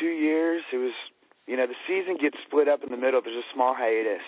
two 0.00 0.10
years. 0.10 0.62
It 0.72 0.78
was, 0.78 0.94
you 1.46 1.56
know, 1.56 1.66
the 1.66 1.78
season 1.86 2.16
gets 2.20 2.36
split 2.46 2.68
up 2.68 2.82
in 2.82 2.90
the 2.90 2.96
middle. 2.96 3.20
There's 3.22 3.36
a 3.36 3.54
small 3.54 3.74
hiatus, 3.76 4.24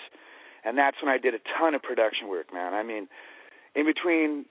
and 0.63 0.77
that's 0.77 0.97
when 1.01 1.11
I 1.11 1.17
did 1.17 1.33
a 1.33 1.39
ton 1.57 1.75
of 1.75 1.81
production 1.81 2.27
work, 2.27 2.53
man. 2.53 2.73
I 2.73 2.83
mean, 2.83 3.07
in 3.75 3.85
between 3.85 4.45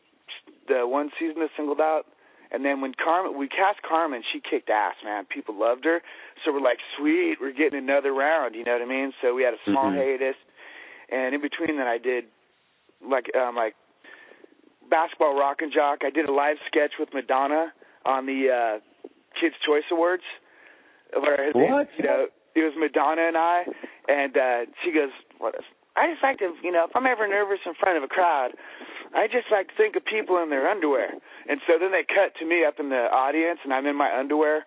the 0.68 0.86
one 0.86 1.10
season 1.18 1.42
of 1.42 1.50
Singled 1.56 1.80
Out, 1.80 2.06
and 2.50 2.64
then 2.64 2.80
when 2.80 2.94
Carmen, 2.94 3.36
we 3.38 3.48
cast 3.48 3.82
Carmen, 3.82 4.22
she 4.32 4.40
kicked 4.40 4.70
ass, 4.70 4.94
man. 5.04 5.24
People 5.26 5.54
loved 5.58 5.84
her, 5.84 6.00
so 6.44 6.52
we're 6.52 6.60
like, 6.60 6.78
sweet, 6.96 7.36
we're 7.40 7.52
getting 7.52 7.78
another 7.78 8.12
round. 8.12 8.54
You 8.54 8.64
know 8.64 8.72
what 8.72 8.82
I 8.82 8.86
mean? 8.86 9.12
So 9.20 9.34
we 9.34 9.42
had 9.42 9.54
a 9.54 9.62
small 9.64 9.90
Mhm. 9.90 9.96
hiatus, 9.96 10.36
and 11.08 11.34
in 11.34 11.40
between 11.40 11.76
that, 11.78 11.86
I 11.86 11.98
did 11.98 12.26
like 13.02 13.34
um 13.36 13.56
like 13.56 13.74
basketball 14.88 15.36
rock 15.38 15.62
and 15.62 15.72
jock. 15.72 16.04
I 16.04 16.10
did 16.10 16.28
a 16.28 16.32
live 16.32 16.58
sketch 16.66 16.92
with 16.98 17.12
Madonna 17.12 17.72
on 18.04 18.26
the 18.26 18.50
uh 18.50 18.78
Kids 19.40 19.54
Choice 19.64 19.84
Awards. 19.90 20.22
Where 21.12 21.52
What? 21.52 21.88
you 21.96 22.04
know, 22.04 22.26
it 22.54 22.62
was 22.62 22.72
Madonna 22.76 23.22
and 23.22 23.36
I 23.36 23.64
and 24.08 24.36
uh 24.36 24.64
she 24.84 24.92
goes, 24.92 25.10
What 25.38 25.54
is 25.56 25.64
I 25.96 26.12
just 26.12 26.22
like 26.22 26.38
to 26.38 26.52
you 26.62 26.72
know, 26.72 26.86
if 26.88 26.94
I'm 26.94 27.06
ever 27.06 27.26
nervous 27.26 27.60
in 27.64 27.74
front 27.74 27.96
of 27.96 28.04
a 28.04 28.08
crowd, 28.08 28.52
I 29.14 29.26
just 29.26 29.48
like 29.50 29.68
to 29.68 29.74
think 29.76 29.96
of 29.96 30.04
people 30.04 30.42
in 30.42 30.50
their 30.50 30.68
underwear. 30.68 31.10
And 31.48 31.60
so 31.66 31.80
then 31.80 31.92
they 31.92 32.04
cut 32.04 32.36
to 32.38 32.44
me 32.46 32.64
up 32.66 32.78
in 32.78 32.90
the 32.90 33.08
audience 33.08 33.60
and 33.64 33.72
I'm 33.72 33.86
in 33.86 33.96
my 33.96 34.12
underwear 34.12 34.66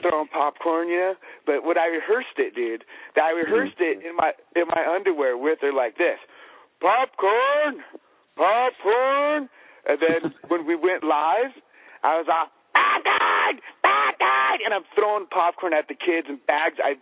throwing 0.00 0.28
popcorn, 0.28 0.88
you 0.88 0.96
know. 0.96 1.14
But 1.46 1.64
when 1.64 1.76
I 1.76 1.86
rehearsed 1.86 2.38
it, 2.38 2.54
dude, 2.54 2.84
I 3.16 3.30
rehearsed 3.30 3.78
it 3.78 4.04
in 4.04 4.16
my 4.16 4.32
in 4.56 4.64
my 4.68 4.82
underwear 4.94 5.36
with 5.36 5.58
her 5.62 5.72
like 5.72 5.98
this. 5.98 6.18
Popcorn 6.80 7.84
popcorn 8.36 9.48
and 9.86 9.98
then 9.98 10.34
when 10.48 10.66
we 10.66 10.74
went 10.74 11.02
live 11.02 11.54
I 12.02 12.18
was 12.18 12.26
all 12.28 12.50
popcorn, 12.74 13.62
popcorn 13.82 14.58
and 14.64 14.74
I'm 14.74 14.86
throwing 14.94 15.26
popcorn 15.30 15.72
at 15.72 15.88
the 15.88 15.94
kids 15.94 16.26
and 16.28 16.44
bags 16.46 16.76
I 16.82 16.98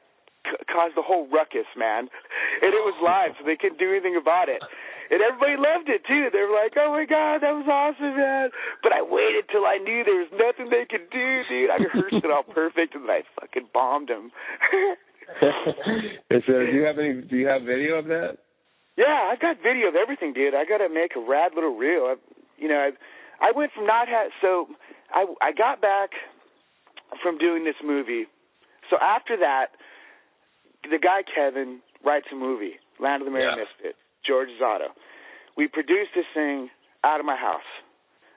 c- 0.47 0.65
caused 0.71 0.97
the 0.97 1.03
whole 1.03 1.29
ruckus, 1.29 1.69
man. 1.77 2.09
And 2.63 2.71
it 2.71 2.85
was 2.87 2.95
live, 3.03 3.35
so 3.39 3.43
they 3.43 3.57
couldn't 3.59 3.83
do 3.83 3.91
anything 3.91 4.15
about 4.15 4.47
it. 4.47 4.63
And 5.11 5.19
everybody 5.19 5.59
loved 5.59 5.91
it 5.91 6.07
too. 6.07 6.31
They 6.31 6.47
were 6.47 6.55
like, 6.55 6.73
"Oh 6.79 6.95
my 6.95 7.05
god, 7.05 7.43
that 7.43 7.51
was 7.53 7.67
awesome, 7.67 8.15
man!" 8.15 8.55
But 8.87 8.93
I 8.95 9.03
waited 9.03 9.51
till 9.51 9.67
I 9.67 9.83
knew 9.83 10.05
there 10.07 10.23
was 10.23 10.31
nothing 10.31 10.71
they 10.71 10.87
could 10.87 11.11
do, 11.11 11.43
dude. 11.51 11.75
I 11.75 11.83
rehearsed 11.83 12.23
it 12.23 12.31
all 12.31 12.47
perfect, 12.47 12.95
and 12.95 13.05
then 13.05 13.11
I 13.11 13.23
fucking 13.35 13.69
bombed 13.75 14.09
them. 14.15 14.31
so, 15.43 16.53
do 16.65 16.71
you 16.71 16.87
have 16.87 17.03
any? 17.03 17.21
Do 17.27 17.35
you 17.37 17.49
have 17.49 17.63
video 17.67 17.99
of 17.99 18.07
that? 18.07 18.39
yeah, 18.97 19.33
I 19.33 19.35
got 19.41 19.57
video 19.59 19.89
of 19.89 19.97
everything, 19.97 20.33
dude. 20.33 20.55
I 20.55 20.65
got 20.65 20.79
to 20.79 20.89
make 20.89 21.17
a 21.17 21.21
rad 21.21 21.53
little 21.55 21.77
reel. 21.77 22.07
I, 22.07 22.17
you 22.57 22.69
know, 22.69 22.79
I, 22.79 22.91
I 23.41 23.51
went 23.51 23.73
from 23.75 23.87
not 23.87 24.07
ha- 24.09 24.31
so 24.41 24.69
I 25.11 25.27
I 25.43 25.53
got 25.53 25.81
back 25.81 26.11
from 27.23 27.39
doing 27.39 27.65
this 27.65 27.81
movie. 27.85 28.27
So 28.91 28.97
after 29.01 29.37
that, 29.39 29.73
the 30.91 30.99
guy 30.99 31.23
Kevin 31.23 31.81
writes 32.05 32.27
a 32.33 32.37
movie, 32.37 32.75
Land 32.99 33.23
of 33.23 33.27
the 33.27 33.33
Merry 33.33 33.45
Yeah. 33.45 33.65
Misfits, 33.65 33.99
George 34.27 34.49
Zotto. 34.61 34.89
We 35.57 35.69
produced 35.69 36.11
this 36.15 36.27
thing 36.35 36.71
out 37.05 37.21
of 37.21 37.27
my 37.27 37.37
house, 37.37 37.67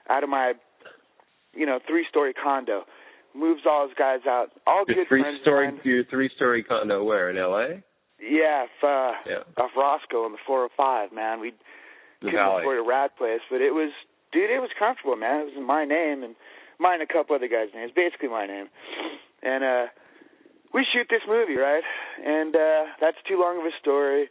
out 0.08 0.22
of 0.22 0.28
my, 0.28 0.54
you 1.54 1.66
know, 1.66 1.78
three-story 1.86 2.34
condo. 2.34 2.84
Moves 3.34 3.62
all 3.66 3.86
his 3.86 3.94
guys 3.98 4.20
out. 4.26 4.50
All 4.66 4.84
Your 4.88 4.96
good 4.96 5.08
three 5.08 5.22
friends. 5.22 5.40
story, 5.42 5.66
mine. 5.70 5.80
your 5.84 6.04
three 6.04 6.30
story 6.36 6.62
condo 6.62 7.04
where 7.04 7.28
in 7.30 7.36
L.A. 7.36 7.82
Yeah, 8.18 8.64
if, 8.64 8.84
uh, 8.84 9.12
Yeah. 9.26 9.42
off 9.58 9.76
Roscoe 9.76 10.24
on 10.24 10.32
the 10.32 10.38
405, 10.46 11.12
man. 11.12 11.40
We 11.40 11.50
The 12.20 12.30
couldn't 12.32 12.34
Valley. 12.36 12.62
afford 12.62 12.78
a 12.78 12.82
rat 12.82 13.16
place, 13.16 13.42
but 13.50 13.60
it 13.60 13.72
was, 13.74 13.92
dude, 14.32 14.50
it 14.50 14.60
was 14.60 14.70
comfortable, 14.78 15.16
man. 15.16 15.42
It 15.42 15.44
was 15.44 15.54
in 15.56 15.64
my 15.64 15.84
name 15.84 16.22
and 16.22 16.34
mine 16.78 17.00
and 17.00 17.10
a 17.10 17.12
couple 17.12 17.36
other 17.36 17.46
guys' 17.48 17.68
names, 17.74 17.92
basically 17.92 18.28
my 18.28 18.46
name. 18.46 18.70
And 19.42 19.62
uh 19.64 19.86
we 20.74 20.84
shoot 20.92 21.06
this 21.10 21.22
movie, 21.28 21.56
right? 21.56 21.82
And 22.24 22.54
uh 22.54 22.84
that's 23.00 23.16
too 23.28 23.38
long 23.40 23.58
of 23.58 23.64
a 23.66 23.74
story. 23.80 24.28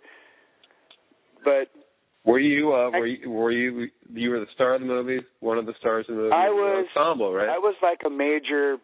But 1.43 1.69
Were 2.25 2.39
you? 2.39 2.73
Uh, 2.73 2.89
were 2.91 3.05
you? 3.07 3.29
Were 3.29 3.51
you? 3.51 3.87
You 4.11 4.29
were 4.31 4.39
the 4.39 4.47
star 4.55 4.73
of 4.75 4.81
the 4.81 4.87
movie. 4.87 5.19
One 5.41 5.57
of 5.57 5.65
the 5.65 5.73
stars 5.79 6.05
of 6.09 6.15
the 6.15 6.21
movie. 6.23 6.33
I 6.33 6.49
was- 6.49 6.87
ensemble, 6.95 7.31
right? 7.33 7.49
I 7.49 7.59
was 7.59 7.75
like 7.83 8.01
a 8.05 8.09
major 8.09 8.77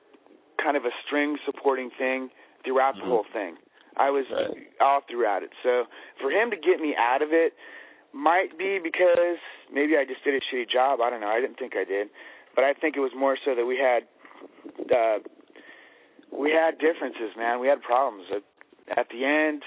kind 0.61 0.77
of 0.77 0.85
a 0.85 0.91
string 1.05 1.37
supporting 1.45 1.89
thing 1.97 2.29
throughout 2.63 2.95
the 2.95 3.01
Mhm. 3.01 3.07
whole 3.07 3.25
thing. 3.33 3.57
I 3.97 4.11
was 4.11 4.29
Right. 4.29 4.67
all 4.79 5.01
throughout 5.01 5.41
it. 5.43 5.51
So 5.63 5.87
for 6.21 6.29
him 6.29 6.51
to 6.51 6.55
get 6.57 6.79
me 6.79 6.95
out 6.95 7.21
of 7.23 7.33
it 7.33 7.53
might 8.13 8.57
be 8.57 8.77
because 8.77 9.39
maybe 9.71 9.97
I 9.97 10.05
just 10.05 10.23
did 10.23 10.35
a 10.35 10.39
shitty 10.39 10.69
job. 10.69 11.01
I 11.01 11.09
don't 11.09 11.19
know. 11.21 11.27
I 11.29 11.41
didn't 11.41 11.57
think 11.57 11.75
I 11.75 11.83
did, 11.83 12.09
but 12.53 12.63
I 12.63 12.73
think 12.73 12.95
it 12.95 12.99
was 12.99 13.13
more 13.15 13.37
so 13.43 13.55
that 13.55 13.65
we 13.65 13.77
had 13.77 14.05
uh 14.93 15.19
we 16.31 16.51
had 16.51 16.79
differences, 16.79 17.35
man. 17.37 17.59
We 17.59 17.67
had 17.67 17.81
problems. 17.81 18.25
At, 18.35 18.97
at 18.97 19.07
the 19.09 19.25
end, 19.25 19.63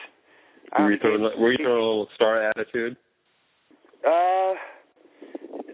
were 0.79 0.93
you 0.93 0.99
throwing? 0.99 1.21
Were 1.41 1.53
you 1.53 1.59
throwing 1.59 1.83
a 1.83 1.87
little 1.87 2.09
star 2.15 2.51
attitude? 2.51 2.97
Uh, 4.07 4.55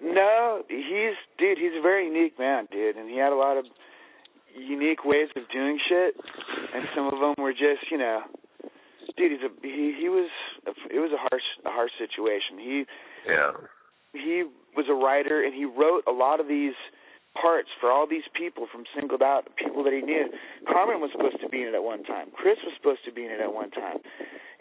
no, 0.03 0.63
he's 0.69 1.17
dude. 1.39 1.59
He's 1.59 1.73
a 1.79 1.83
very 1.83 2.07
unique 2.07 2.39
man, 2.39 2.69
dude, 2.71 2.97
and 2.97 3.09
he 3.09 3.17
had 3.17 3.33
a 3.33 3.37
lot 3.37 3.57
of 3.57 3.65
unique 4.55 5.05
ways 5.05 5.29
of 5.37 5.43
doing 5.53 5.79
shit, 5.89 6.15
and 6.75 6.85
some 6.95 7.07
of 7.07 7.13
them 7.21 7.35
were 7.39 7.53
just, 7.53 7.91
you 7.91 7.99
know, 7.99 8.23
dude. 9.17 9.33
He's 9.33 9.41
a 9.43 9.67
he. 9.67 9.97
He 10.01 10.09
was. 10.09 10.29
A, 10.67 10.71
It 10.95 10.99
was 11.01 11.11
a 11.13 11.19
harsh, 11.19 11.43
a 11.65 11.71
harsh 11.71 11.93
situation. 11.99 12.59
He 12.59 12.85
Yeah. 13.27 13.53
he 14.13 14.45
was 14.77 14.87
a 14.89 14.95
writer, 14.95 15.43
and 15.43 15.55
he 15.55 15.65
wrote 15.65 16.05
a 16.07 16.13
lot 16.13 16.41
of 16.41 16.49
these 16.49 16.75
parts 17.39 17.69
for 17.81 17.91
all 17.93 18.07
these 18.07 18.27
people 18.35 18.67
from 18.73 18.85
singled 18.95 19.23
out 19.23 19.47
people 19.57 19.85
that 19.85 19.93
he 19.93 20.03
knew. 20.03 20.27
Carmen 20.67 21.01
was 21.01 21.11
supposed 21.13 21.41
to 21.41 21.49
be 21.49 21.63
in 21.63 21.69
it 21.69 21.75
at 21.75 21.83
one 21.83 22.03
time. 22.03 22.29
Chris 22.35 22.59
was 22.65 22.75
supposed 22.77 23.05
to 23.07 23.13
be 23.13 23.25
in 23.25 23.31
it 23.31 23.41
at 23.41 23.53
one 23.53 23.71
time, 23.71 23.99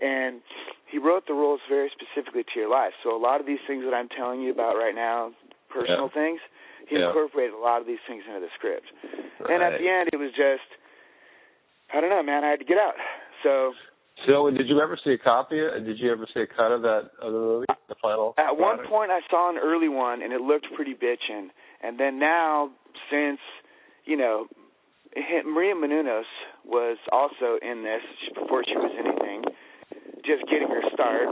and 0.01 0.41
he 0.85 0.97
wrote 0.97 1.25
the 1.27 1.33
roles 1.33 1.61
very 1.67 1.89
specifically 1.91 2.43
to 2.53 2.59
your 2.59 2.69
life. 2.69 2.93
So 3.03 3.15
a 3.15 3.17
lot 3.17 3.41
of 3.41 3.47
these 3.47 3.61
things 3.65 3.83
that 3.85 3.93
I'm 3.93 4.09
telling 4.09 4.41
you 4.41 4.51
about 4.51 4.77
right 4.77 4.93
now, 4.95 5.33
personal 5.69 6.11
Yeah. 6.13 6.17
things, 6.21 6.39
he 6.87 6.97
Yeah. 6.97 7.07
incorporated 7.07 7.53
a 7.53 7.57
lot 7.61 7.81
of 7.81 7.87
these 7.87 8.01
things 8.07 8.25
into 8.25 8.39
the 8.39 8.49
script. 8.55 8.85
And 9.49 9.63
at 9.63 9.77
the 9.79 9.87
end, 9.89 10.09
it 10.13 10.17
was 10.17 10.31
just 10.33 10.65
I 11.91 12.01
don't 12.01 12.11
know, 12.11 12.21
man. 12.21 12.43
I 12.43 12.49
had 12.49 12.59
to 12.59 12.65
get 12.65 12.77
out. 12.77 12.95
So 13.41 13.73
So, 14.27 14.49
did 14.51 14.67
you 14.67 14.81
ever 14.81 14.97
see 14.97 15.13
a 15.13 15.17
copy? 15.17 15.57
Did 15.57 15.97
you 15.97 16.11
ever 16.11 16.27
see 16.33 16.41
a 16.41 16.47
cut 16.47 16.71
of 16.71 16.81
that 16.83 17.09
of 17.19 17.31
the 17.33 17.39
movie, 17.39 17.65
the 17.87 17.95
final? 17.95 18.35
At 18.37 18.57
one 18.57 18.79
point, 18.85 19.11
I 19.11 19.21
saw 19.29 19.49
an 19.49 19.57
early 19.57 19.87
one, 19.87 20.21
and 20.21 20.33
it 20.33 20.41
looked 20.41 20.67
pretty 20.75 20.93
bitchin'. 20.93 21.49
And 21.81 21.99
then 21.99 22.19
now, 22.19 22.71
since 23.09 23.39
you 24.05 24.17
know, 24.17 24.47
Maria 25.45 25.75
Menounos 25.75 26.29
was 26.65 26.97
also 27.11 27.57
in 27.61 27.83
this 27.83 28.01
before 28.33 28.63
she 28.65 28.75
was 28.75 28.91
anything, 28.97 29.43
just 30.25 30.49
getting 30.49 30.67
her 30.67 30.81
start. 30.93 31.29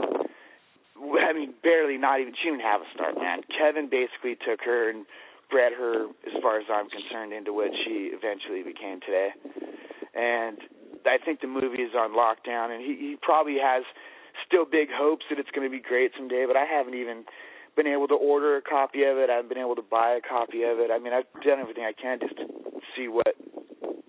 I 0.98 1.32
mean, 1.32 1.54
barely, 1.62 1.98
not 1.98 2.20
even. 2.20 2.34
She 2.42 2.50
didn't 2.50 2.62
have 2.62 2.80
a 2.82 2.90
start, 2.94 3.16
man. 3.16 3.40
Kevin 3.50 3.88
basically 3.90 4.38
took 4.46 4.60
her 4.64 4.90
and 4.90 5.06
bred 5.50 5.72
her, 5.72 6.06
as 6.26 6.42
far 6.42 6.58
as 6.58 6.66
I'm 6.70 6.88
concerned, 6.90 7.32
into 7.32 7.52
what 7.52 7.70
she 7.84 8.10
eventually 8.14 8.62
became 8.62 9.00
today. 9.00 9.30
And 10.14 10.58
I 11.06 11.18
think 11.18 11.40
the 11.40 11.46
movie 11.46 11.82
is 11.82 11.94
on 11.94 12.12
lockdown, 12.14 12.70
and 12.74 12.82
he, 12.82 12.94
he 12.94 13.16
probably 13.20 13.56
has 13.62 13.84
still 14.46 14.64
big 14.64 14.88
hopes 14.92 15.24
that 15.30 15.38
it's 15.38 15.50
going 15.50 15.66
to 15.66 15.72
be 15.72 15.82
great 15.82 16.12
someday. 16.16 16.44
But 16.46 16.56
I 16.56 16.64
haven't 16.64 16.94
even 16.94 17.24
been 17.78 17.86
able 17.86 18.10
to 18.10 18.18
order 18.18 18.58
a 18.58 18.62
copy 18.62 19.06
of 19.06 19.22
it. 19.22 19.30
I 19.30 19.38
haven't 19.38 19.54
been 19.54 19.62
able 19.62 19.78
to 19.78 19.86
buy 19.86 20.18
a 20.18 20.22
copy 20.22 20.66
of 20.66 20.82
it. 20.82 20.90
I 20.90 20.98
mean, 20.98 21.14
I've 21.14 21.30
done 21.46 21.62
everything 21.62 21.86
I 21.86 21.94
can 21.94 22.18
just 22.18 22.34
to 22.34 22.44
see 22.98 23.06
what, 23.06 23.38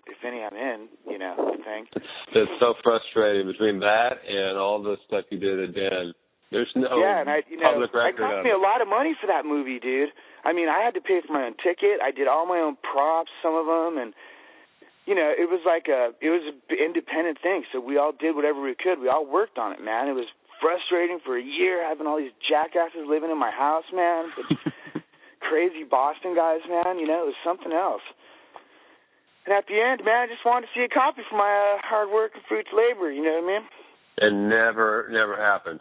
if 0.10 0.18
any, 0.26 0.42
I'm 0.42 0.58
in. 0.58 0.90
You 1.06 1.22
know, 1.22 1.38
thing. 1.70 1.86
It's 2.34 2.58
so 2.60 2.74
frustrating 2.82 3.46
between 3.46 3.80
that 3.86 4.26
and 4.26 4.58
all 4.58 4.82
the 4.82 4.98
stuff 5.06 5.26
you 5.30 5.38
did 5.38 5.70
at 5.70 5.76
Den. 5.76 6.14
There's 6.50 6.72
no 6.74 6.98
yeah, 6.98 7.22
and 7.22 7.30
I, 7.30 7.46
you 7.46 7.62
know, 7.62 7.78
public 7.78 7.94
it 7.94 8.18
cost 8.18 8.42
me 8.42 8.50
a 8.50 8.58
lot 8.58 8.82
of 8.82 8.90
money 8.90 9.14
for 9.22 9.28
that 9.30 9.46
movie, 9.46 9.78
dude. 9.78 10.10
I 10.42 10.50
mean, 10.50 10.66
I 10.66 10.82
had 10.82 10.98
to 10.98 11.02
pay 11.02 11.22
for 11.22 11.34
my 11.34 11.46
own 11.46 11.54
ticket. 11.62 12.02
I 12.02 12.10
did 12.10 12.26
all 12.26 12.50
my 12.50 12.58
own 12.58 12.74
props, 12.82 13.30
some 13.46 13.54
of 13.54 13.70
them, 13.70 14.02
and 14.02 14.18
you 15.06 15.14
know, 15.14 15.30
it 15.30 15.46
was 15.46 15.62
like 15.62 15.86
a, 15.90 16.10
it 16.22 16.34
was 16.34 16.42
an 16.50 16.58
independent 16.74 17.38
thing. 17.42 17.70
So 17.70 17.78
we 17.80 17.98
all 18.02 18.14
did 18.18 18.34
whatever 18.34 18.62
we 18.62 18.74
could. 18.74 18.98
We 18.98 19.10
all 19.10 19.30
worked 19.30 19.58
on 19.58 19.74
it, 19.74 19.82
man. 19.82 20.10
It 20.10 20.18
was 20.18 20.26
frustrating 20.62 21.20
for 21.24 21.38
a 21.38 21.44
year 21.44 21.84
having 21.88 22.08
all 22.08 22.18
these 22.18 22.36
jackasses 22.48 23.08
living 23.08 23.32
in 23.32 23.40
my 23.40 23.52
house, 23.52 23.88
man. 23.94 24.32
But 24.50 25.04
crazy 25.40 25.84
Boston 25.84 26.36
guys, 26.36 26.62
man. 26.70 27.00
You 27.00 27.08
know, 27.08 27.26
it 27.26 27.34
was 27.34 27.42
something 27.44 27.72
else. 27.72 28.06
And 29.46 29.58
at 29.58 29.66
the 29.66 29.82
end, 29.82 30.06
man, 30.06 30.22
I 30.22 30.28
just 30.28 30.46
wanted 30.46 30.70
to 30.70 30.72
see 30.78 30.86
a 30.86 30.92
copy 30.94 31.26
for 31.26 31.38
my 31.38 31.50
uh, 31.50 31.82
hard 31.82 32.14
work 32.14 32.38
and 32.38 32.44
fruits 32.46 32.70
labor. 32.70 33.10
You 33.10 33.24
know 33.24 33.42
what 33.42 33.50
I 33.50 33.54
mean? 33.58 33.66
It 34.22 34.34
never, 34.36 35.10
never 35.10 35.34
happened. 35.36 35.80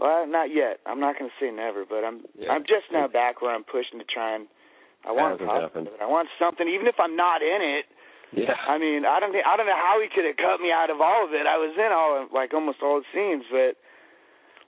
Well, 0.00 0.24
not 0.26 0.48
yet. 0.48 0.80
I'm 0.86 1.00
not 1.00 1.18
going 1.18 1.28
to 1.28 1.36
say 1.36 1.52
never, 1.52 1.84
but 1.84 2.00
I'm 2.00 2.24
Yeah. 2.32 2.48
I'm 2.48 2.62
just 2.62 2.88
now 2.88 3.08
back 3.08 3.42
where 3.42 3.52
I'm 3.52 3.64
pushing 3.64 4.00
to 4.00 4.08
try 4.08 4.34
and 4.34 4.48
I 5.04 5.12
want 5.12 5.40
happened. 5.40 5.88
I 6.00 6.06
want 6.06 6.28
something, 6.38 6.68
even 6.68 6.86
if 6.86 6.96
I'm 6.96 7.16
not 7.16 7.42
in 7.42 7.60
it. 7.60 7.84
Yeah. 8.32 8.54
I 8.54 8.78
mean, 8.78 9.04
I 9.04 9.18
don't 9.18 9.32
think 9.32 9.44
I 9.46 9.56
don't 9.56 9.66
know 9.66 9.74
how 9.74 9.98
he 10.00 10.06
could 10.14 10.24
have 10.24 10.36
cut 10.36 10.60
me 10.62 10.70
out 10.70 10.90
of 10.90 11.00
all 11.00 11.26
of 11.26 11.32
it. 11.34 11.46
I 11.46 11.58
was 11.58 11.74
in 11.74 11.90
all 11.90 12.22
of, 12.22 12.32
like 12.32 12.54
almost 12.54 12.78
all 12.82 13.02
the 13.02 13.06
scenes, 13.12 13.42
but 13.50 13.74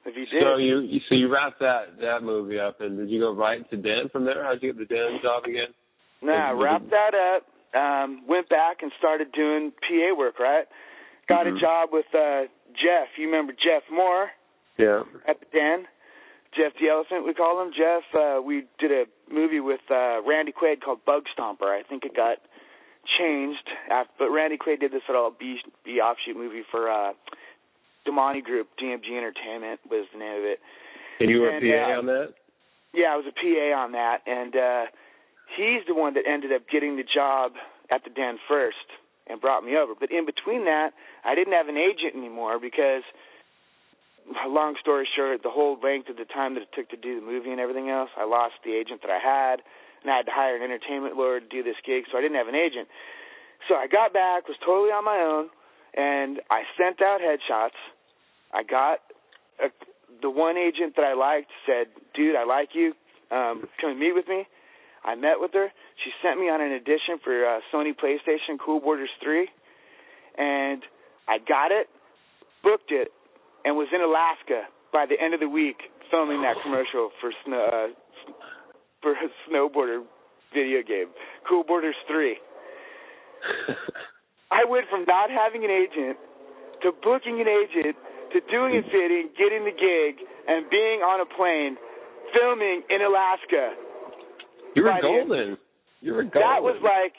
if 0.04 0.14
he 0.18 0.26
did, 0.26 0.42
So 0.42 0.56
you, 0.58 0.80
you 0.80 0.98
so 1.08 1.14
you 1.14 1.30
wrapped 1.32 1.60
that 1.60 1.94
that 2.00 2.22
movie 2.22 2.58
up, 2.58 2.80
and 2.80 2.98
did 2.98 3.08
you 3.08 3.20
go 3.20 3.32
right 3.32 3.62
to 3.70 3.76
Den 3.76 4.08
from 4.10 4.24
there? 4.24 4.42
How'd 4.42 4.62
you 4.62 4.72
get 4.74 4.78
the 4.88 4.90
Den 4.92 5.20
job 5.22 5.44
again? 5.44 5.70
nah, 6.22 6.52
did 6.52 6.58
wrapped 6.62 6.90
that 6.90 7.14
up. 7.14 7.46
Um, 7.74 8.22
went 8.28 8.48
back 8.50 8.82
and 8.82 8.90
started 8.98 9.30
doing 9.32 9.72
PA 9.80 10.12
work. 10.18 10.38
Right, 10.40 10.66
got 11.28 11.46
Mhm. 11.46 11.56
a 11.56 11.60
job 11.60 11.88
with 11.92 12.06
uh 12.14 12.46
Jeff. 12.74 13.08
You 13.16 13.26
remember 13.26 13.52
Jeff 13.52 13.82
Moore? 13.90 14.30
Yeah. 14.78 15.02
at 15.28 15.38
the 15.38 15.46
den. 15.52 15.86
Jeff 16.56 16.72
the 16.80 16.88
Elephant, 16.88 17.24
we 17.24 17.32
call 17.32 17.62
him. 17.62 17.72
Jeff, 17.72 18.02
uh, 18.14 18.40
we 18.42 18.64
did 18.78 18.90
a 18.90 19.04
movie 19.32 19.60
with 19.60 19.80
uh, 19.90 20.20
Randy 20.26 20.52
Quaid 20.52 20.82
called 20.82 21.04
Bug 21.06 21.24
Stomper. 21.32 21.68
I 21.70 21.82
think 21.88 22.04
it 22.04 22.14
got 22.14 22.38
changed, 23.18 23.68
after, 23.90 24.12
but 24.18 24.30
Randy 24.30 24.56
Quaid 24.56 24.80
did 24.80 24.92
this 24.92 25.02
little 25.08 25.32
B, 25.38 25.58
B 25.84 26.00
offshoot 26.00 26.36
movie 26.36 26.62
for 26.70 26.90
uh, 26.90 27.12
Damani 28.06 28.42
Group, 28.42 28.68
DMG 28.80 29.16
Entertainment 29.16 29.80
was 29.90 30.06
the 30.12 30.18
name 30.18 30.38
of 30.38 30.44
it. 30.44 30.58
And 31.20 31.30
you 31.30 31.40
were 31.40 31.50
And, 31.50 31.64
a 31.64 31.70
PA 31.70 31.92
uh, 31.94 31.98
on 31.98 32.06
that? 32.06 32.34
Yeah, 32.94 33.14
I 33.14 33.16
was 33.16 33.26
a 33.26 33.32
PA 33.32 33.68
on 33.78 33.92
that, 33.92 34.18
and 34.26 34.54
uh, 34.54 34.84
he's 35.56 35.86
the 35.88 35.94
one 35.94 36.14
that 36.14 36.24
ended 36.28 36.52
up 36.52 36.68
getting 36.70 36.96
the 36.96 37.04
job 37.04 37.52
at 37.90 38.04
the 38.04 38.10
den 38.10 38.38
first 38.48 38.84
and 39.26 39.40
brought 39.40 39.64
me 39.64 39.76
over. 39.76 39.94
But 39.98 40.10
in 40.10 40.26
between 40.26 40.64
that, 40.64 40.92
I 41.24 41.34
didn't 41.34 41.54
have 41.54 41.68
an 41.68 41.76
agent 41.76 42.14
anymore 42.14 42.58
because, 42.58 43.02
long 44.46 44.76
story 44.80 45.08
short, 45.14 45.42
the 45.42 45.50
whole 45.50 45.78
length 45.82 46.08
of 46.08 46.16
the 46.16 46.24
time 46.24 46.54
that 46.54 46.62
it 46.62 46.72
took 46.74 46.90
to 46.90 46.96
do 46.96 47.18
the 47.20 47.24
movie 47.24 47.50
and 47.50 47.60
everything 47.60 47.88
else, 47.88 48.10
I 48.16 48.24
lost 48.24 48.54
the 48.64 48.74
agent 48.74 49.00
that 49.02 49.10
I 49.10 49.18
had, 49.18 49.62
and 50.02 50.10
I 50.10 50.16
had 50.18 50.26
to 50.26 50.34
hire 50.34 50.56
an 50.56 50.62
entertainment 50.62 51.16
lawyer 51.16 51.40
to 51.40 51.48
do 51.48 51.62
this 51.62 51.78
gig, 51.86 52.04
so 52.10 52.18
I 52.18 52.20
didn't 52.20 52.36
have 52.36 52.48
an 52.48 52.54
agent. 52.54 52.88
So 53.68 53.74
I 53.74 53.86
got 53.86 54.12
back, 54.12 54.48
was 54.48 54.58
totally 54.64 54.90
on 54.90 55.04
my 55.04 55.18
own, 55.22 55.48
and 55.94 56.40
I 56.50 56.62
sent 56.76 57.00
out 57.02 57.20
headshots. 57.20 57.78
I 58.52 58.62
got 58.62 58.98
a, 59.62 59.70
the 60.20 60.30
one 60.30 60.56
agent 60.56 60.96
that 60.96 61.04
I 61.04 61.14
liked 61.14 61.50
said, 61.66 61.86
"Dude, 62.14 62.36
I 62.36 62.44
like 62.44 62.70
you. 62.74 62.94
Um, 63.30 63.68
come 63.80 63.90
and 63.90 64.00
meet 64.00 64.14
with 64.14 64.28
me." 64.28 64.46
I 65.04 65.14
met 65.14 65.40
with 65.40 65.52
her. 65.54 65.68
She 66.04 66.10
sent 66.22 66.38
me 66.38 66.48
on 66.48 66.60
an 66.60 66.72
audition 66.72 67.18
for 67.24 67.34
uh, 67.44 67.60
Sony 67.74 67.90
PlayStation 67.90 68.58
Cool 68.64 68.78
Borders 68.78 69.10
3, 69.22 69.48
and 70.38 70.82
I 71.26 71.38
got 71.38 71.72
it, 71.72 71.88
booked 72.62 72.90
it, 72.90 73.08
and 73.64 73.76
was 73.76 73.88
in 73.92 74.00
Alaska 74.00 74.70
by 74.92 75.06
the 75.06 75.18
end 75.20 75.34
of 75.34 75.40
the 75.40 75.48
week 75.48 75.90
filming 76.10 76.42
that 76.42 76.56
commercial 76.62 77.10
for 77.20 77.30
uh, 77.50 77.88
snowboarder 79.50 80.02
video 80.54 80.82
game, 80.82 81.08
Cool 81.48 81.64
Borders 81.64 81.96
3. 82.08 82.36
I 84.52 84.64
went 84.68 84.86
from 84.90 85.04
not 85.08 85.30
having 85.30 85.64
an 85.64 85.70
agent 85.70 86.18
to 86.82 86.92
booking 87.02 87.40
an 87.40 87.48
agent 87.48 87.96
to 88.32 88.40
doing 88.50 88.76
a 88.76 88.82
fitting, 88.82 89.28
getting 89.36 89.64
the 89.64 89.72
gig, 89.72 90.20
and 90.48 90.68
being 90.70 91.00
on 91.00 91.20
a 91.20 91.28
plane, 91.28 91.76
filming 92.32 92.82
in 92.88 93.00
Alaska. 93.02 93.76
you 94.74 94.82
were 94.84 94.98
golden. 95.00 95.56
You 96.00 96.12
were 96.14 96.24
golden. 96.24 96.42
That 96.42 96.62
was 96.62 96.76
like, 96.82 97.14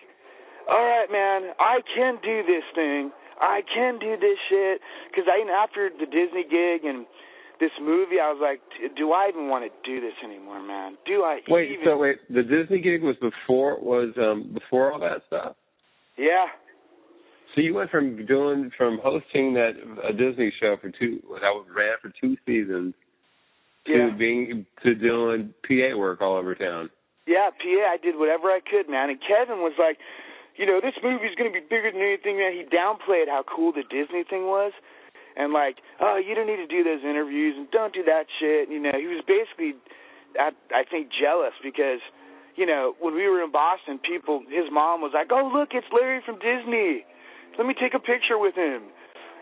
all 0.70 0.84
right, 0.84 1.10
man, 1.12 1.54
I 1.60 1.82
can 1.96 2.18
do 2.24 2.44
this 2.46 2.66
thing. 2.76 3.12
I 3.40 3.62
can 3.66 4.00
do 4.00 4.16
this 4.18 4.38
shit. 4.50 4.82
Because 5.10 5.26
I, 5.28 5.42
after 5.52 5.90
the 5.90 6.06
Disney 6.06 6.46
gig 6.50 6.86
and 6.86 7.06
this 7.64 7.72
movie, 7.80 8.20
I 8.20 8.28
was 8.32 8.40
like, 8.44 8.60
do 8.98 9.14
I 9.14 9.30
even 9.32 9.48
want 9.48 9.64
to 9.64 9.72
do 9.88 10.02
this 10.02 10.14
anymore, 10.24 10.62
man? 10.62 10.98
Do 11.06 11.24
I 11.24 11.40
Wait, 11.48 11.72
even? 11.72 11.86
so 11.86 11.98
wait, 11.98 12.18
the 12.30 12.44
Disney 12.44 12.82
gig 12.82 13.02
was 13.02 13.16
before 13.24 13.80
was 13.80 14.12
um 14.18 14.52
before 14.54 14.92
all 14.92 15.00
that 15.00 15.24
stuff. 15.28 15.56
yeah, 16.18 16.48
So 17.56 17.62
you 17.62 17.74
went 17.74 17.90
from 17.90 18.26
doing 18.26 18.72
from 18.78 19.00
hosting 19.02 19.54
that 19.56 19.74
a 20.04 20.12
Disney 20.12 20.52
show 20.60 20.76
for 20.82 20.90
two 20.92 21.22
that 21.42 21.54
was 21.56 21.66
ran 21.74 21.96
for 22.02 22.12
two 22.20 22.36
seasons 22.46 22.94
to 23.88 23.92
yeah, 23.94 24.10
being 24.18 24.66
to 24.84 24.96
doing 24.96 25.54
PA 25.68 25.98
work 25.98 26.22
all 26.22 26.36
over 26.38 26.56
town. 26.56 26.90
yeah. 27.28 27.50
PA, 27.52 27.82
I 27.92 27.98
did 28.02 28.16
whatever 28.18 28.48
I 28.48 28.60
could, 28.60 28.90
man. 28.90 29.10
And 29.10 29.20
Kevin 29.20 29.60
was 29.60 29.74
like, 29.80 29.98
you 30.56 30.66
know, 30.66 30.80
this 30.82 30.94
movie's 31.04 31.36
gonna 31.38 31.52
be 31.52 31.60
bigger 31.62 31.92
than 31.92 32.02
anything. 32.02 32.38
Man, 32.38 32.54
he 32.54 32.64
downplayed 32.64 33.28
how 33.28 33.44
cool 33.44 33.72
the 33.74 33.84
Disney 33.84 34.24
thing 34.24 34.46
was. 34.48 34.72
And 35.36 35.54
like, 35.54 35.78
oh, 36.00 36.22
you 36.22 36.36
don't 36.36 36.46
need 36.46 36.62
to 36.62 36.70
do 36.70 36.84
those 36.84 37.02
interviews 37.02 37.56
and 37.58 37.70
don't 37.72 37.94
do 37.94 38.04
that 38.06 38.30
shit. 38.40 38.70
You 38.70 38.80
know, 38.80 38.94
he 38.94 39.08
was 39.10 39.26
basically, 39.26 39.74
I, 40.38 40.54
I 40.70 40.84
think, 40.86 41.10
jealous 41.10 41.58
because, 41.64 42.02
you 42.56 42.66
know, 42.66 42.94
when 43.02 43.16
we 43.16 43.26
were 43.26 43.42
in 43.42 43.52
Boston, 43.52 43.98
people, 43.98 44.46
his 44.46 44.70
mom 44.70 45.02
was 45.02 45.12
like, 45.14 45.34
oh, 45.34 45.50
look, 45.50 45.74
it's 45.74 45.90
Larry 45.90 46.22
from 46.26 46.38
Disney. 46.38 47.02
Let 47.58 47.66
me 47.66 47.74
take 47.74 47.94
a 47.98 48.02
picture 48.02 48.38
with 48.38 48.54
him. 48.54 48.94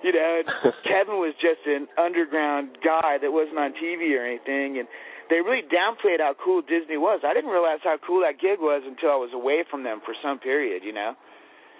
You 0.04 0.16
know, 0.16 0.42
and 0.42 0.48
Kevin 0.88 1.20
was 1.20 1.36
just 1.38 1.68
an 1.68 1.88
underground 2.00 2.80
guy 2.80 3.20
that 3.22 3.32
wasn't 3.32 3.60
on 3.60 3.76
TV 3.78 4.16
or 4.18 4.26
anything, 4.26 4.80
and 4.80 4.88
they 5.30 5.40
really 5.40 5.64
downplayed 5.64 6.20
how 6.20 6.36
cool 6.36 6.62
Disney 6.62 6.98
was. 6.98 7.22
I 7.24 7.34
didn't 7.34 7.52
realize 7.52 7.80
how 7.84 7.96
cool 8.00 8.24
that 8.26 8.42
gig 8.42 8.60
was 8.60 8.84
until 8.84 9.12
I 9.12 9.20
was 9.20 9.32
away 9.32 9.64
from 9.70 9.84
them 9.84 10.02
for 10.04 10.16
some 10.24 10.40
period. 10.40 10.84
You 10.84 10.92
know? 10.92 11.14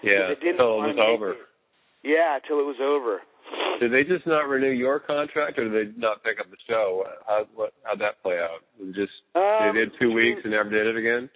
Yeah, 0.04 0.32
It 0.32 0.40
didn't 0.40 0.62
until 0.62 0.84
it 0.84 0.96
was 0.96 1.02
over. 1.02 1.36
Yeah, 2.04 2.40
till 2.48 2.60
it 2.60 2.66
was 2.66 2.82
over. 2.82 3.22
Did 3.82 3.90
they 3.92 4.06
just 4.06 4.28
not 4.30 4.46
renew 4.46 4.70
your 4.70 5.00
contract, 5.02 5.58
or 5.58 5.66
did 5.66 5.74
they 5.74 6.00
not 6.00 6.22
pick 6.22 6.38
up 6.40 6.46
the 6.54 6.62
show? 6.70 7.02
How 7.26 7.50
what 7.58 7.74
how'd 7.82 7.98
that 7.98 8.22
play 8.22 8.38
out? 8.38 8.62
Just 8.94 9.26
Um, 9.34 9.74
they 9.74 9.82
did 9.82 9.98
two 9.98 10.14
weeks 10.14 10.42
and 10.46 10.54
never 10.54 10.70
did 10.70 10.86
it 10.86 10.96
again? 10.96 11.32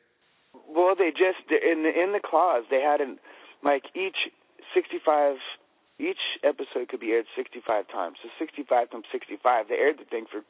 Well, 0.53 0.93
they 0.93 1.09
just 1.09 1.41
in 1.49 1.81
the 1.81 1.89
in 1.89 2.13
the 2.13 2.21
clause 2.21 2.63
they 2.69 2.81
had 2.85 3.01
an 3.01 3.17
like 3.63 3.89
each 3.97 4.29
sixty 4.77 5.01
five 5.03 5.37
each 5.97 6.21
episode 6.45 6.85
could 6.87 6.99
be 6.99 7.17
aired 7.17 7.25
sixty 7.35 7.65
five 7.65 7.89
times. 7.89 8.17
So 8.21 8.29
sixty 8.37 8.61
five 8.61 8.91
times 8.91 9.05
sixty 9.11 9.41
five. 9.41 9.65
They 9.67 9.81
aired 9.81 9.97
the 9.97 10.05
thing 10.05 10.25
for 10.29 10.45